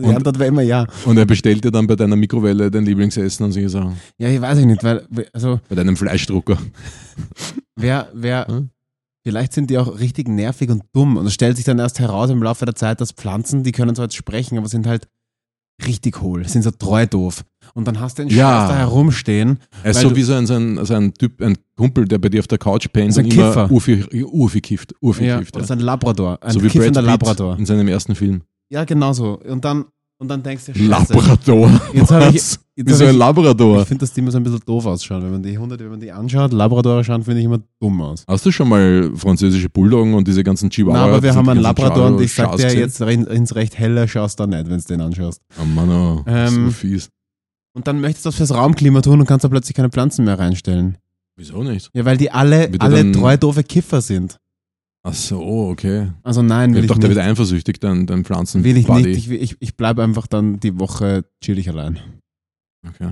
Die 0.00 0.06
und, 0.08 0.16
Antwort 0.16 0.38
wäre 0.38 0.48
immer 0.48 0.62
ja. 0.62 0.86
und 1.04 1.18
er 1.18 1.26
bestellt 1.26 1.62
dir 1.62 1.70
dann 1.70 1.86
bei 1.86 1.94
deiner 1.96 2.16
Mikrowelle 2.16 2.70
dein 2.70 2.86
Lieblingsessen 2.86 3.44
und 3.44 3.52
solche 3.52 3.68
Sachen. 3.68 3.96
Ja, 4.18 4.28
ich 4.28 4.40
weiß 4.40 4.58
ich 4.58 4.64
nicht, 4.64 4.82
weil, 4.82 5.06
also, 5.34 5.60
Bei 5.68 5.74
deinem 5.74 5.96
Fleischdrucker. 5.98 6.56
wer, 7.76 8.08
wer, 8.14 8.46
Hm? 8.48 8.70
vielleicht 9.22 9.52
sind 9.52 9.68
die 9.70 9.78
auch 9.78 10.00
richtig 10.00 10.28
nervig 10.28 10.70
und 10.70 10.82
dumm 10.94 11.18
und 11.18 11.26
es 11.26 11.34
stellt 11.34 11.56
sich 11.56 11.64
dann 11.66 11.78
erst 11.78 12.00
heraus 12.00 12.30
im 12.30 12.42
Laufe 12.42 12.64
der 12.64 12.74
Zeit, 12.74 13.00
dass 13.02 13.12
Pflanzen, 13.12 13.62
die 13.62 13.72
können 13.72 13.94
zwar 13.94 14.06
jetzt 14.06 14.16
sprechen, 14.16 14.56
aber 14.58 14.68
sind 14.68 14.86
halt 14.86 15.06
richtig 15.86 16.20
hohl, 16.20 16.46
sind 16.46 16.62
so 16.62 16.70
treu 16.70 17.06
doof. 17.06 17.44
Und 17.74 17.86
dann 17.88 17.98
hast 18.00 18.18
du 18.18 18.24
den 18.24 18.34
Ja. 18.34 18.60
Scheiß 18.60 18.68
da 18.70 18.76
herumstehen. 18.78 19.58
Er 19.82 19.92
ist 19.92 20.00
so 20.00 20.14
wie 20.14 20.22
so 20.22 20.34
ein, 20.34 20.46
so, 20.46 20.54
ein, 20.54 20.84
so 20.84 20.94
ein 20.94 21.14
Typ, 21.14 21.40
ein 21.40 21.56
Kumpel, 21.76 22.06
der 22.06 22.18
bei 22.18 22.28
dir 22.28 22.40
auf 22.40 22.46
der 22.46 22.58
Couch 22.58 22.86
pennt 22.92 23.14
So 23.14 23.20
ein 23.20 23.26
und 23.26 23.34
immer 23.34 23.48
Kiffer. 23.48 23.70
urviel, 23.70 24.06
urviel 24.26 24.60
kifft. 24.60 24.92
Ja, 25.00 25.38
kifft 25.38 25.54
oder 25.56 25.62
ja. 25.64 25.66
so 25.66 25.72
ein 25.72 25.80
Labrador, 25.80 26.38
ein 26.42 26.52
So 26.52 26.60
wie 26.60 26.64
Brad 26.66 26.72
kiffender 26.72 27.02
Labrador. 27.02 27.56
in 27.58 27.66
seinem 27.66 27.88
ersten 27.88 28.14
Film. 28.14 28.42
Ja, 28.70 28.84
genau 28.84 29.12
so. 29.12 29.38
Und 29.40 29.64
dann, 29.64 29.86
und 30.22 30.28
dann 30.28 30.42
denkst 30.42 30.66
du, 30.66 30.72
Scheiße, 30.74 31.12
Labrador. 31.14 31.68
Jetzt 31.92 32.10
hab 32.12 32.28
ich- 32.28 32.34
jetzt 32.34 32.60
Wie 32.76 32.92
so 32.92 33.04
ein 33.04 33.10
ich- 33.10 33.16
Labrador. 33.16 33.82
Ich 33.82 33.88
finde, 33.88 34.02
dass 34.02 34.12
die 34.12 34.20
immer 34.20 34.30
so 34.30 34.36
ein 34.38 34.44
bisschen 34.44 34.60
doof 34.64 34.86
ausschauen. 34.86 35.22
Wenn 35.24 35.32
man 35.32 35.42
die 35.42 35.58
Hunde, 35.58 35.76
wenn 35.78 35.88
man 35.90 35.98
die 36.00 36.12
anschaut, 36.12 36.52
Labradore 36.52 37.02
schauen, 37.02 37.24
finde 37.24 37.40
ich 37.40 37.44
immer 37.46 37.58
dumm 37.80 38.00
aus. 38.00 38.24
Hast 38.28 38.46
du 38.46 38.52
schon 38.52 38.68
mal 38.68 39.10
französische 39.16 39.68
Bulldoggen 39.68 40.14
und 40.14 40.26
diese 40.28 40.44
ganzen 40.44 40.70
Chihuahua? 40.70 40.96
Na, 40.98 41.04
aber 41.06 41.22
wir 41.22 41.34
haben 41.34 41.48
einen 41.48 41.60
Labrador 41.60 42.06
und 42.06 42.20
ich 42.22 42.32
sag 42.34 42.56
dir 42.56 42.72
jetzt 42.72 43.00
ins 43.00 43.54
recht 43.56 43.76
helle 43.78 44.06
schaust 44.06 44.38
du 44.38 44.46
da 44.46 44.56
nicht, 44.56 44.70
wenn 44.70 44.78
du 44.78 44.84
den 44.86 45.00
anschaust. 45.00 45.40
Oh 45.60 45.64
Mann, 45.64 45.90
oh, 45.90 46.22
Ähm, 46.26 46.66
so 46.66 46.70
fies. 46.70 47.08
Und 47.74 47.86
dann 47.88 48.00
möchtest 48.00 48.24
du 48.24 48.28
das 48.28 48.36
fürs 48.36 48.54
Raumklima 48.54 49.00
tun 49.02 49.18
und 49.20 49.26
kannst 49.26 49.44
da 49.44 49.48
plötzlich 49.48 49.74
keine 49.74 49.90
Pflanzen 49.90 50.24
mehr 50.24 50.38
reinstellen. 50.38 50.98
Wieso 51.36 51.62
nicht? 51.62 51.90
Ja, 51.94 52.04
weil 52.04 52.16
die 52.18 52.30
alle, 52.30 52.70
alle 52.78 53.10
treu 53.10 53.36
doofe 53.36 53.64
Kiffer 53.64 54.00
sind. 54.02 54.38
Ach 55.04 55.14
so, 55.14 55.42
okay. 55.68 56.12
Also 56.22 56.42
nein, 56.42 56.70
will 56.74 56.78
Ich 56.78 56.84
ich 56.84 56.88
dachte, 56.88 57.00
der 57.00 57.08
nicht. 57.10 57.16
wird 57.16 57.26
eifersüchtig, 57.26 57.80
dein, 57.80 58.06
dein 58.06 58.24
Pflanzen. 58.24 58.62
Will 58.62 58.76
ich 58.76 58.86
Buddy. 58.86 59.08
nicht. 59.08 59.28
Ich, 59.30 59.56
ich, 59.60 59.76
bleibe 59.76 60.02
einfach 60.02 60.28
dann 60.28 60.60
die 60.60 60.78
Woche 60.78 61.24
chillig 61.42 61.68
allein. 61.68 61.98
Okay. 62.86 63.10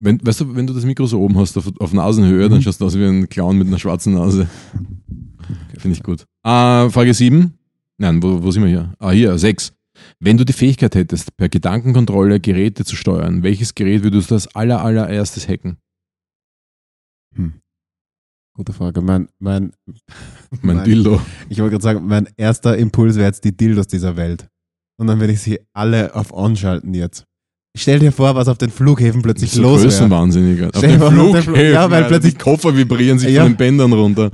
Wenn, 0.00 0.24
weißt 0.24 0.40
du, 0.42 0.54
wenn 0.54 0.66
du 0.66 0.74
das 0.74 0.84
Mikro 0.84 1.06
so 1.06 1.20
oben 1.20 1.38
hast, 1.38 1.56
auf, 1.56 1.70
auf 1.80 1.92
Nasenhöhe, 1.94 2.48
dann 2.48 2.58
Mhm. 2.58 2.62
schaust 2.62 2.80
du 2.80 2.84
aus 2.86 2.96
wie 2.98 3.04
ein 3.04 3.28
Clown 3.28 3.56
mit 3.56 3.66
einer 3.66 3.78
schwarzen 3.78 4.12
Nase. 4.14 4.46
Finde 5.78 5.96
ich 5.96 6.02
gut. 6.02 6.22
Äh, 6.44 6.90
Frage 6.90 7.14
7. 7.14 7.54
Nein, 7.96 8.22
wo, 8.22 8.42
wo 8.42 8.50
sind 8.50 8.62
wir 8.62 8.68
hier? 8.70 8.94
Ah, 8.98 9.10
hier, 9.10 9.36
6. 9.38 9.72
Wenn 10.20 10.36
du 10.36 10.44
die 10.44 10.52
Fähigkeit 10.52 10.94
hättest, 10.94 11.36
per 11.36 11.48
Gedankenkontrolle 11.48 12.38
Geräte 12.40 12.84
zu 12.84 12.94
steuern, 12.94 13.42
welches 13.42 13.74
Gerät 13.74 14.02
würdest 14.04 14.30
du 14.30 14.34
als 14.34 14.54
aller, 14.54 14.82
allererstes 14.82 15.48
hacken? 15.48 15.78
Gute 18.58 18.72
Frage. 18.72 19.00
Mein, 19.00 19.28
mein, 19.38 19.72
Mein 20.62 20.76
Mein- 20.76 20.84
Dildo. 20.84 21.20
ich 21.48 21.58
wollte 21.60 21.70
gerade 21.72 21.82
sagen, 21.84 22.06
mein 22.06 22.28
erster 22.36 22.76
Impuls 22.76 23.14
wäre 23.14 23.26
jetzt 23.28 23.44
die 23.44 23.56
Dildos 23.56 23.86
dieser 23.86 24.16
Welt. 24.16 24.48
Und 25.00 25.06
dann 25.06 25.20
werde 25.20 25.32
ich 25.32 25.40
sie 25.40 25.60
alle 25.72 26.12
auf 26.16 26.32
On 26.32 26.56
schalten 26.56 26.92
jetzt. 26.92 27.24
Stell 27.76 28.00
dir 28.00 28.10
vor, 28.10 28.34
was 28.34 28.48
auf 28.48 28.58
den 28.58 28.70
Flughäfen 28.70 29.22
plötzlich 29.22 29.52
so 29.52 29.62
los 29.62 29.78
wäre. 29.78 29.90
Größenwahnsinniger. 29.90 30.70
Auf 30.74 30.80
den 30.80 30.98
Flughäfen, 31.00 31.54
ja, 31.54 31.88
weil 31.88 32.04
plötzlich- 32.06 32.32
die 32.34 32.38
Koffer 32.38 32.76
vibrieren 32.76 33.20
sich 33.20 33.30
Ja. 33.30 33.44
von 33.44 33.52
den 33.52 33.56
Bändern 33.56 33.92
runter. 33.92 34.32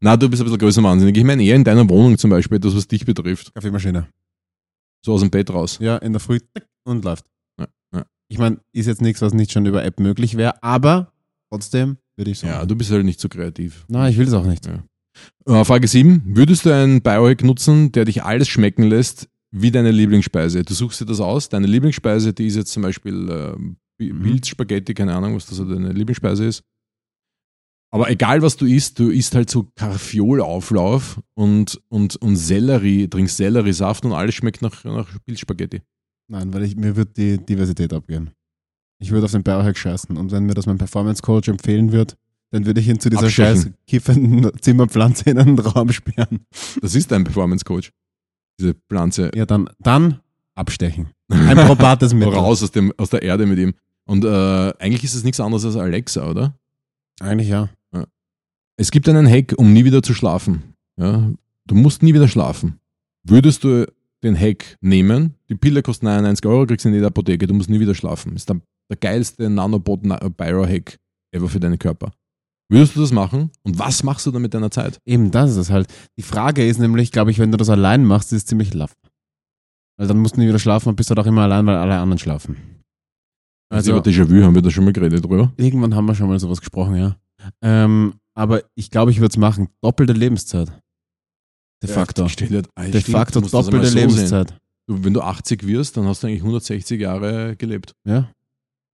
Na, 0.00 0.16
du 0.16 0.30
bist 0.30 0.40
ein 0.40 0.46
bisschen 0.46 0.58
größenwahnsinnig. 0.58 1.14
Ich 1.18 1.24
meine 1.24 1.42
eher 1.44 1.54
in 1.56 1.64
deiner 1.64 1.86
Wohnung 1.90 2.16
zum 2.16 2.30
Beispiel, 2.30 2.56
etwas, 2.56 2.74
was 2.74 2.88
dich 2.88 3.04
betrifft. 3.04 3.54
Kaffeemaschine. 3.54 4.08
So 5.04 5.12
aus 5.12 5.20
dem 5.20 5.30
Bett 5.30 5.50
raus. 5.52 5.78
Ja, 5.80 5.98
in 5.98 6.12
der 6.12 6.20
Früh 6.20 6.38
und 6.84 7.04
läuft. 7.04 7.26
Ja, 7.60 7.66
ja. 7.94 8.04
Ich 8.30 8.38
meine, 8.38 8.58
ist 8.72 8.86
jetzt 8.86 9.02
nichts, 9.02 9.20
was 9.20 9.34
nicht 9.34 9.52
schon 9.52 9.66
über 9.66 9.84
App 9.84 10.00
möglich 10.00 10.36
wäre, 10.38 10.62
aber 10.62 11.12
trotzdem 11.52 11.98
würde 12.16 12.30
ich 12.30 12.38
sagen. 12.38 12.52
Ja, 12.52 12.66
du 12.66 12.76
bist 12.76 12.90
halt 12.90 13.04
nicht 13.04 13.20
so 13.20 13.28
kreativ. 13.28 13.84
Nein, 13.88 14.10
ich 14.12 14.18
will 14.18 14.26
es 14.26 14.32
auch 14.32 14.46
nicht. 14.46 14.66
Ja. 14.66 14.82
Äh, 15.46 15.64
Frage 15.64 15.86
7. 15.88 16.22
Würdest 16.24 16.64
du 16.64 16.74
einen 16.74 17.02
Biohack 17.02 17.44
nutzen, 17.44 17.92
der 17.92 18.04
dich 18.04 18.22
alles 18.22 18.48
schmecken 18.48 18.84
lässt, 18.84 19.28
wie 19.50 19.70
deine 19.70 19.90
Lieblingsspeise? 19.90 20.62
Du 20.62 20.74
suchst 20.74 21.00
dir 21.00 21.06
das 21.06 21.20
aus. 21.20 21.48
Deine 21.48 21.66
Lieblingsspeise, 21.66 22.32
die 22.32 22.46
ist 22.46 22.56
jetzt 22.56 22.72
zum 22.72 22.82
Beispiel 22.82 23.28
äh, 23.28 23.74
Mhm. 24.10 24.24
Wildspaghetti, 24.24 24.94
keine 24.94 25.14
Ahnung, 25.14 25.36
was 25.36 25.46
das 25.46 25.58
deine 25.58 25.92
Lieblingsspeise 25.92 26.46
ist. 26.46 26.64
Aber 27.94 28.10
egal, 28.10 28.40
was 28.40 28.56
du 28.56 28.64
isst, 28.64 28.98
du 28.98 29.10
isst 29.10 29.34
halt 29.34 29.50
so 29.50 29.70
Karfiolauflauf 29.76 31.20
und, 31.34 31.80
und, 31.88 32.16
und 32.16 32.36
Sellerie, 32.36 33.08
trinkst 33.08 33.36
Selleriesaft 33.36 34.04
und 34.06 34.12
alles 34.12 34.34
schmeckt 34.34 34.62
nach, 34.62 34.84
nach 34.84 35.14
Wildspaghetti. 35.26 35.82
Nein, 36.30 36.54
weil 36.54 36.62
ich, 36.62 36.74
mir 36.74 36.96
wird 36.96 37.18
die 37.18 37.36
Diversität 37.36 37.92
abgehen. 37.92 38.30
Ich 39.02 39.10
würde 39.10 39.24
auf 39.24 39.32
den 39.32 39.42
Biohack 39.42 39.76
scheißen 39.76 40.16
und 40.16 40.30
wenn 40.30 40.44
mir 40.44 40.54
das 40.54 40.66
mein 40.66 40.78
Performance 40.78 41.22
Coach 41.22 41.48
empfehlen 41.48 41.92
wird, 41.92 42.16
dann 42.50 42.66
würde 42.66 42.80
ich 42.80 42.88
ihn 42.88 43.00
zu 43.00 43.10
dieser 43.10 43.24
Abstechen. 43.24 43.56
scheiß 43.56 43.72
kiffenden 43.86 44.50
Zimmerpflanze 44.60 45.30
in 45.30 45.38
einen 45.38 45.58
Raum 45.58 45.90
sperren. 45.90 46.46
Das 46.80 46.94
ist 46.94 47.10
dein 47.10 47.24
Performance 47.24 47.64
Coach. 47.64 47.90
Diese 48.60 48.74
Pflanze. 48.88 49.30
Ja, 49.34 49.44
dann, 49.44 49.68
dann 49.80 50.20
abstechen. 50.54 51.08
Ein 51.28 51.56
probates 51.66 52.14
Mittel. 52.14 52.34
Raus 52.34 52.62
aus, 52.62 52.70
dem, 52.70 52.92
aus 52.96 53.10
der 53.10 53.22
Erde 53.22 53.46
mit 53.46 53.58
ihm. 53.58 53.74
Und 54.04 54.24
äh, 54.24 54.72
eigentlich 54.78 55.04
ist 55.04 55.14
es 55.14 55.24
nichts 55.24 55.40
anderes 55.40 55.64
als 55.64 55.76
Alexa, 55.76 56.28
oder? 56.28 56.54
Eigentlich 57.20 57.48
ja. 57.48 57.70
Es 58.76 58.90
gibt 58.90 59.08
einen 59.08 59.28
Hack, 59.28 59.54
um 59.56 59.72
nie 59.72 59.84
wieder 59.84 60.02
zu 60.02 60.14
schlafen. 60.14 60.74
Ja? 60.96 61.30
Du 61.66 61.74
musst 61.74 62.02
nie 62.02 62.14
wieder 62.14 62.28
schlafen. 62.28 62.80
Würdest 63.22 63.64
du 63.64 63.86
den 64.22 64.38
Hack 64.38 64.76
nehmen, 64.80 65.34
die 65.48 65.54
Pille 65.54 65.82
kostet 65.82 66.04
99 66.04 66.46
Euro, 66.46 66.66
kriegst 66.66 66.84
du 66.84 66.88
in 66.88 66.94
jeder 66.94 67.08
Apotheke, 67.08 67.46
du 67.46 67.54
musst 67.54 67.70
nie 67.70 67.80
wieder 67.80 67.94
schlafen. 67.94 68.34
Ist 68.34 68.48
der, 68.48 68.60
der 68.92 68.98
geilste 68.98 69.48
Nanobot-Biohack 69.50 70.98
ever 71.34 71.48
für 71.48 71.60
deinen 71.60 71.78
Körper. 71.78 72.12
Würdest 72.70 72.96
du 72.96 73.00
das 73.00 73.12
machen? 73.12 73.50
Und 73.64 73.78
was 73.78 74.02
machst 74.02 74.24
du 74.26 74.30
dann 74.30 74.42
mit 74.42 74.54
deiner 74.54 74.70
Zeit? 74.70 74.98
Eben, 75.04 75.30
das 75.30 75.50
ist 75.50 75.56
es 75.56 75.70
halt. 75.70 75.88
Die 76.18 76.22
Frage 76.22 76.66
ist 76.66 76.78
nämlich, 76.78 77.12
glaube 77.12 77.30
ich, 77.30 77.38
wenn 77.38 77.50
du 77.50 77.56
das 77.58 77.68
allein 77.68 78.04
machst, 78.04 78.32
ist 78.32 78.38
es 78.42 78.46
ziemlich 78.46 78.72
laff. 78.72 78.94
Weil 79.98 80.06
dann 80.08 80.18
musst 80.18 80.36
du 80.36 80.40
nie 80.40 80.48
wieder 80.48 80.58
schlafen 80.58 80.88
und 80.88 80.96
bist 80.96 81.10
halt 81.10 81.18
auch 81.18 81.26
immer 81.26 81.42
allein, 81.42 81.66
weil 81.66 81.76
alle 81.76 81.98
anderen 81.98 82.18
schlafen. 82.18 82.56
Also, 83.70 83.92
Also, 83.92 83.92
über 83.92 84.00
Déjà-vu 84.00 84.42
haben 84.44 84.54
wir 84.54 84.62
da 84.62 84.70
schon 84.70 84.84
mal 84.84 84.92
geredet 84.92 85.22
drüber. 85.24 85.52
irgendwann 85.56 85.94
haben 85.94 86.06
wir 86.06 86.14
schon 86.14 86.28
mal 86.28 86.38
sowas 86.38 86.60
gesprochen, 86.60 86.96
ja. 86.96 87.16
Ähm, 87.62 88.14
aber 88.34 88.62
ich 88.74 88.90
glaube, 88.90 89.10
ich 89.10 89.18
würde 89.20 89.32
es 89.32 89.36
machen. 89.36 89.68
Doppelte 89.82 90.12
Lebenszeit. 90.14 90.68
De 91.82 91.90
facto. 91.90 92.22
Ja, 92.22 92.28
stell 92.28 92.48
dir- 92.48 92.62
ah, 92.74 92.84
De 92.86 93.00
facto 93.02 93.40
doppelte 93.40 93.88
so. 93.88 93.98
Lebenszeit. 93.98 94.54
Du, 94.88 95.04
wenn 95.04 95.12
du 95.14 95.20
80 95.20 95.66
wirst, 95.66 95.96
dann 95.96 96.06
hast 96.06 96.22
du 96.22 96.26
eigentlich 96.26 96.42
160 96.42 97.00
Jahre 97.00 97.56
gelebt. 97.56 97.92
Ja. 98.06 98.30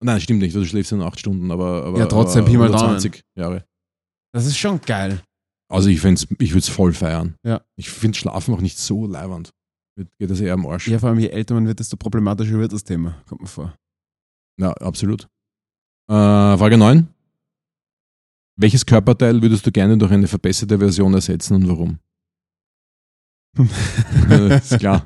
Nein, 0.00 0.20
stimmt 0.20 0.40
nicht, 0.40 0.54
du 0.54 0.64
schläfst 0.64 0.92
ja 0.92 0.98
nur 0.98 1.06
8 1.06 1.18
Stunden, 1.18 1.50
aber, 1.50 1.84
aber 1.84 1.98
Ja, 1.98 2.06
trotzdem, 2.06 2.42
aber 2.42 2.50
Pi 2.50 2.56
mal 2.56 2.68
Daumen. 2.68 2.96
120 2.96 3.22
Jahre. 3.36 3.64
Das 4.32 4.46
ist 4.46 4.56
schon 4.58 4.80
geil. 4.80 5.20
Also 5.70 5.88
ich, 5.88 6.02
ich 6.04 6.50
würde 6.50 6.58
es 6.58 6.68
voll 6.68 6.92
feiern. 6.92 7.34
Ja. 7.44 7.62
Ich 7.76 7.90
finde 7.90 8.16
Schlafen 8.16 8.54
auch 8.54 8.60
nicht 8.60 8.78
so 8.78 9.06
leiwand. 9.06 9.52
Geht 10.18 10.30
das 10.30 10.40
eher 10.40 10.54
am 10.54 10.64
Arsch. 10.66 10.86
Ja, 10.86 10.98
vor 10.98 11.08
allem 11.08 11.18
je 11.18 11.28
älter 11.28 11.54
man 11.54 11.66
wird, 11.66 11.80
desto 11.80 11.96
problematischer 11.96 12.58
wird 12.58 12.72
das 12.72 12.84
Thema. 12.84 13.20
Kommt 13.26 13.40
mir 13.40 13.48
vor. 13.48 13.74
Ja, 14.58 14.72
absolut. 14.74 15.24
Äh, 16.08 16.56
Frage 16.56 16.78
9. 16.78 17.08
Welches 18.56 18.86
Körperteil 18.86 19.42
würdest 19.42 19.66
du 19.66 19.72
gerne 19.72 19.98
durch 19.98 20.12
eine 20.12 20.26
verbesserte 20.28 20.78
Version 20.78 21.14
ersetzen 21.14 21.54
und 21.54 21.68
warum? 21.68 21.98
ist 24.50 24.78
klar. 24.78 25.04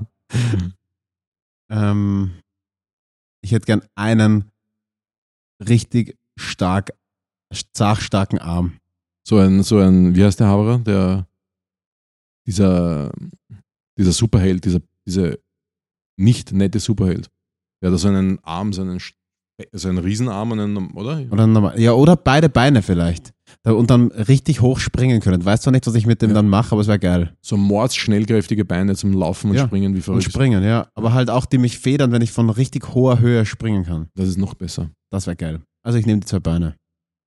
Ähm, 1.71 2.33
ich 3.43 3.53
hätte 3.53 3.67
gern 3.67 3.83
einen 3.95 4.52
richtig 5.69 6.17
stark, 6.37 6.93
zachstarken 7.73 8.39
Arm. 8.39 8.79
So 9.27 9.39
ein, 9.39 9.63
so 9.63 9.79
ein, 9.79 10.15
wie 10.15 10.25
heißt 10.25 10.41
der 10.41 10.49
Haberer? 10.49 10.79
Der, 10.79 11.27
dieser, 12.47 13.13
dieser 13.97 14.13
Superheld, 14.13 14.65
dieser, 14.65 14.81
dieser 15.07 15.37
nicht 16.17 16.53
nette 16.53 16.81
Superheld. 16.81 17.31
Der 17.81 17.93
hat 17.93 17.99
so 17.99 18.09
einen 18.09 18.43
Arm, 18.45 18.73
so 18.73 18.83
einen, 18.83 19.01
so 19.73 19.89
einen 19.89 19.99
Riesenarm 19.99 20.53
und 20.53 20.61
einen, 20.61 20.91
oder? 20.93 21.23
Oder 21.31 21.47
normal, 21.47 21.79
ja, 21.81 21.93
oder 21.93 22.17
beide 22.17 22.49
Beine 22.49 22.83
vielleicht. 22.83 23.33
Und 23.65 23.91
dann 23.91 24.11
richtig 24.13 24.61
hoch 24.61 24.79
springen 24.79 25.21
können. 25.21 25.45
Weißt 25.45 25.63
zwar 25.65 25.73
nicht, 25.73 25.87
was 25.87 25.95
ich 25.95 26.07
mit 26.07 26.23
dem 26.23 26.31
Ja. 26.31 26.35
dann 26.37 26.49
mache, 26.49 26.73
aber 26.73 26.81
es 26.81 26.89
wäre 26.89 26.99
geil. 26.99 27.35
So 27.43 27.57
mordsschnellkräftige 27.57 28.65
Beine 28.65 28.97
zum 28.97 29.13
Laufen 29.13 29.51
und 29.51 29.57
Ja. 29.57 29.67
Springen 29.67 29.93
wie 29.93 29.99
Und 29.99 30.03
verrückt. 30.03 30.25
springen, 30.25 30.65
ja. 30.65 30.89
Aber 30.95 31.13
halt 31.13 31.31
auch 31.31 31.45
die 31.47 31.59
mich 31.59 31.79
federn, 31.79 32.13
wenn 32.13 32.23
ich 32.23 32.33
von 32.33 32.49
richtig 32.51 32.95
hoher 32.95 33.21
Höhe 33.21 33.45
springen 33.47 33.85
kann. 33.85 34.09
Das 34.15 34.29
ist 34.29 34.39
noch 34.39 34.55
besser. 34.55 34.91
Das 35.11 35.27
wäre 35.27 35.37
geil. 35.37 35.61
Also 35.85 35.99
ich 35.99 36.07
nehme 36.07 36.21
die 36.21 36.27
zwei 36.27 36.41
Beine. 36.41 36.77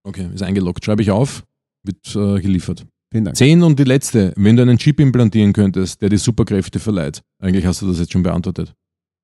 Okay, 0.04 0.28
ist 0.34 0.42
eingeloggt. 0.42 0.84
Schreibe 0.84 1.02
ich 1.02 1.10
auf, 1.10 1.44
wird 1.84 2.04
äh, 2.16 2.40
geliefert. 2.40 2.84
Vielen 3.12 3.24
Dank. 3.24 3.36
Zehn 3.36 3.62
und 3.62 3.78
die 3.78 3.84
letzte. 3.84 4.32
Wenn 4.36 4.56
du 4.56 4.62
einen 4.62 4.78
Chip 4.78 4.98
implantieren 5.00 5.52
könntest, 5.52 6.02
der 6.02 6.08
dir 6.08 6.18
Superkräfte 6.18 6.80
verleiht. 6.80 7.22
Eigentlich 7.40 7.64
hast 7.66 7.82
du 7.82 7.86
das 7.86 7.98
jetzt 8.00 8.12
schon 8.12 8.22
beantwortet. 8.24 8.74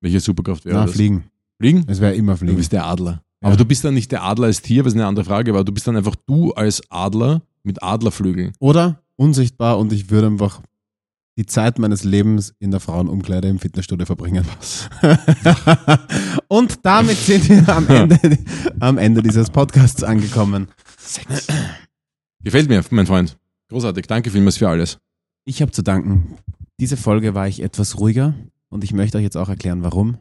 Welche 0.01 0.19
Superkraft 0.21 0.65
wäre 0.65 0.77
Na, 0.77 0.85
das? 0.85 0.93
fliegen. 0.95 1.25
Fliegen? 1.63 1.85
Es 1.87 2.01
wäre 2.01 2.13
immer 2.13 2.33
Du 2.33 2.39
fliegen. 2.39 2.57
bist 2.57 2.73
der 2.73 2.85
Adler. 2.85 3.23
Ja. 3.41 3.47
Aber 3.47 3.55
du 3.55 3.63
bist 3.63 3.85
dann 3.85 3.93
nicht 3.93 4.11
der 4.11 4.23
Adler 4.23 4.47
als 4.47 4.61
Tier, 4.61 4.83
was 4.83 4.93
eine 4.93 5.05
andere 5.05 5.23
Frage 5.23 5.53
war. 5.53 5.63
Du 5.63 5.71
bist 5.71 5.87
dann 5.87 5.95
einfach 5.95 6.15
du 6.27 6.51
als 6.53 6.81
Adler 6.89 7.41
mit 7.63 7.81
Adlerflügeln. 7.81 8.51
Oder 8.59 8.99
unsichtbar 9.15 9.79
und 9.79 9.93
ich 9.93 10.09
würde 10.09 10.27
einfach 10.27 10.61
die 11.37 11.45
Zeit 11.45 11.79
meines 11.79 12.03
Lebens 12.03 12.53
in 12.59 12.71
der 12.71 12.81
Frauenumkleide 12.81 13.47
im 13.47 13.59
Fitnessstudio 13.59 14.05
verbringen. 14.05 14.45
und 16.49 16.79
damit 16.83 17.15
sind 17.17 17.47
wir 17.47 17.69
am 17.69 17.87
Ende, 17.87 18.19
am 18.81 18.97
Ende 18.97 19.23
dieses 19.23 19.49
Podcasts 19.49 20.03
angekommen. 20.03 20.67
Gefällt 22.41 22.67
mir, 22.67 22.83
mein 22.89 23.07
Freund. 23.07 23.37
Großartig. 23.69 24.05
Danke 24.07 24.31
vielmals 24.31 24.57
für 24.57 24.67
alles. 24.67 24.97
Ich 25.45 25.61
habe 25.61 25.71
zu 25.71 25.81
danken. 25.81 26.35
Diese 26.79 26.97
Folge 26.97 27.33
war 27.33 27.47
ich 27.47 27.61
etwas 27.63 27.99
ruhiger 27.99 28.33
und 28.69 28.83
ich 28.83 28.91
möchte 28.93 29.17
euch 29.17 29.23
jetzt 29.23 29.37
auch 29.37 29.49
erklären, 29.49 29.81
warum. 29.81 30.17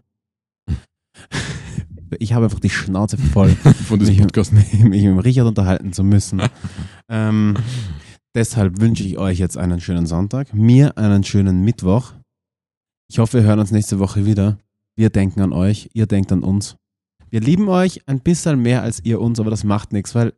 Ich 2.20 2.32
habe 2.32 2.46
einfach 2.46 2.60
die 2.60 2.70
Schnauze 2.70 3.18
voll, 3.18 3.50
Von 3.88 3.98
diesem 3.98 4.14
mich, 4.16 4.22
Podcast. 4.22 4.52
mich 4.52 4.72
mit 4.82 5.02
dem 5.02 5.18
Richard 5.18 5.46
unterhalten 5.46 5.92
zu 5.92 6.04
müssen. 6.04 6.42
ähm, 7.08 7.56
deshalb 8.34 8.80
wünsche 8.80 9.04
ich 9.04 9.18
euch 9.18 9.38
jetzt 9.38 9.56
einen 9.56 9.80
schönen 9.80 10.06
Sonntag, 10.06 10.52
mir 10.54 10.96
einen 10.98 11.24
schönen 11.24 11.62
Mittwoch. 11.62 12.12
Ich 13.08 13.18
hoffe, 13.18 13.38
wir 13.38 13.44
hören 13.44 13.58
uns 13.60 13.70
nächste 13.72 13.98
Woche 13.98 14.24
wieder. 14.26 14.58
Wir 14.96 15.10
denken 15.10 15.40
an 15.40 15.52
euch, 15.52 15.90
ihr 15.94 16.06
denkt 16.06 16.32
an 16.32 16.42
uns. 16.42 16.76
Wir 17.30 17.40
lieben 17.40 17.68
euch 17.68 18.06
ein 18.06 18.20
bisschen 18.20 18.60
mehr 18.60 18.82
als 18.82 19.04
ihr 19.04 19.20
uns, 19.20 19.40
aber 19.40 19.50
das 19.50 19.64
macht 19.64 19.92
nichts, 19.92 20.14
weil 20.14 20.32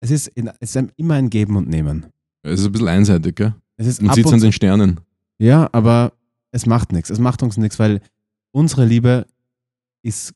es 0.00 0.10
ist, 0.10 0.26
in, 0.28 0.50
es 0.60 0.74
ist 0.74 0.88
immer 0.96 1.14
ein 1.14 1.30
Geben 1.30 1.56
und 1.56 1.68
Nehmen. 1.68 2.06
Es 2.42 2.60
ist 2.60 2.66
ein 2.66 2.72
bisschen 2.72 2.88
einseitig, 2.88 3.36
gell? 3.36 3.54
Es 3.76 3.86
ist 3.86 4.02
Man 4.02 4.14
sieht 4.14 4.26
und 4.26 4.34
an 4.34 4.40
den 4.40 4.52
Sternen. 4.52 5.00
ja, 5.38 5.68
aber 5.72 6.12
es 6.50 6.66
macht 6.66 6.92
nichts. 6.92 7.08
Es 7.10 7.18
macht 7.18 7.42
uns 7.42 7.56
nichts, 7.56 7.78
weil 7.78 8.00
unsere 8.52 8.84
Liebe 8.84 9.26
ist, 10.02 10.34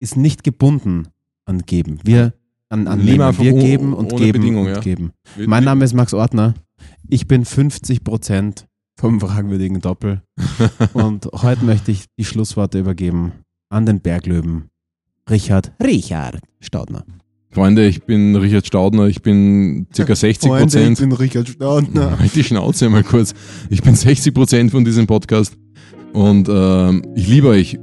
ist 0.00 0.16
nicht 0.16 0.42
gebunden 0.42 1.08
an 1.44 1.60
Geben. 1.60 2.00
Wir 2.02 2.32
an, 2.68 2.86
an 2.86 3.00
einfach 3.00 3.42
Wir 3.42 3.52
geben 3.52 3.92
und 3.92 4.16
geben 4.16 4.40
Bedingung, 4.40 4.66
und 4.66 4.72
ja. 4.72 4.80
geben. 4.80 5.12
Mein 5.36 5.64
Name 5.64 5.84
ist 5.84 5.94
Max 5.94 6.14
Ortner. 6.14 6.54
Ich 7.08 7.26
bin 7.26 7.44
50 7.44 8.02
Prozent 8.04 8.66
vom 8.96 9.20
fragwürdigen 9.20 9.80
Doppel. 9.80 10.22
und 10.92 11.26
heute 11.32 11.64
möchte 11.64 11.90
ich 11.90 12.06
die 12.18 12.24
Schlussworte 12.24 12.78
übergeben 12.78 13.32
an 13.68 13.86
den 13.86 14.00
Berglöwen. 14.00 14.70
Richard, 15.28 15.72
Richard 15.82 16.40
Staudner. 16.60 17.04
Freunde, 17.50 17.86
ich 17.86 18.04
bin 18.04 18.36
Richard 18.36 18.66
Staudner. 18.66 19.06
Ich 19.06 19.22
bin 19.22 19.88
circa 19.92 20.14
60 20.14 20.50
Prozent. 20.50 20.98
bin 20.98 21.12
Richard 21.12 21.48
Staudner. 21.48 22.18
Halt 22.18 22.34
die 22.34 22.44
Schnauze 22.44 22.88
mal 22.88 23.02
kurz. 23.02 23.34
Ich 23.68 23.82
bin 23.82 23.96
60 23.96 24.32
Prozent 24.32 24.70
von 24.70 24.84
diesem 24.84 25.06
Podcast 25.06 25.56
und 26.12 26.48
ähm, 26.48 27.02
ich 27.16 27.26
liebe 27.26 27.48
euch 27.48 27.78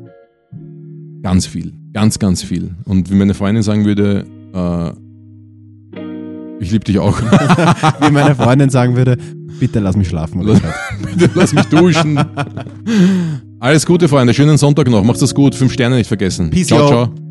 ganz 1.21 1.45
viel. 1.45 1.76
Ganz, 1.97 2.19
ganz 2.19 2.43
viel. 2.43 2.75
Und 2.85 3.09
wie 3.09 3.15
meine 3.15 3.33
Freundin 3.33 3.63
sagen 3.63 3.83
würde, 3.83 4.23
äh, 4.53 4.91
ich 6.59 6.69
liebe 6.69 6.85
dich 6.85 6.99
auch. 6.99 7.19
Wie 8.01 8.11
meine 8.11 8.35
Freundin 8.35 8.69
sagen 8.69 8.95
würde, 8.95 9.17
bitte 9.59 9.79
lass 9.79 9.97
mich 9.97 10.07
schlafen. 10.07 10.45
Bitte 11.17 11.31
lass 11.33 11.53
mich 11.53 11.65
duschen. 11.65 12.19
Alles 13.59 13.83
Gute, 13.87 14.07
Freunde. 14.07 14.35
Schönen 14.35 14.59
Sonntag 14.59 14.87
noch. 14.91 15.03
Macht's 15.03 15.21
das 15.21 15.33
gut. 15.33 15.55
Fünf 15.55 15.73
Sterne 15.73 15.95
nicht 15.95 16.07
vergessen. 16.07 16.51
Peace, 16.51 16.67
ciao, 16.67 16.87
ciao. 16.87 17.26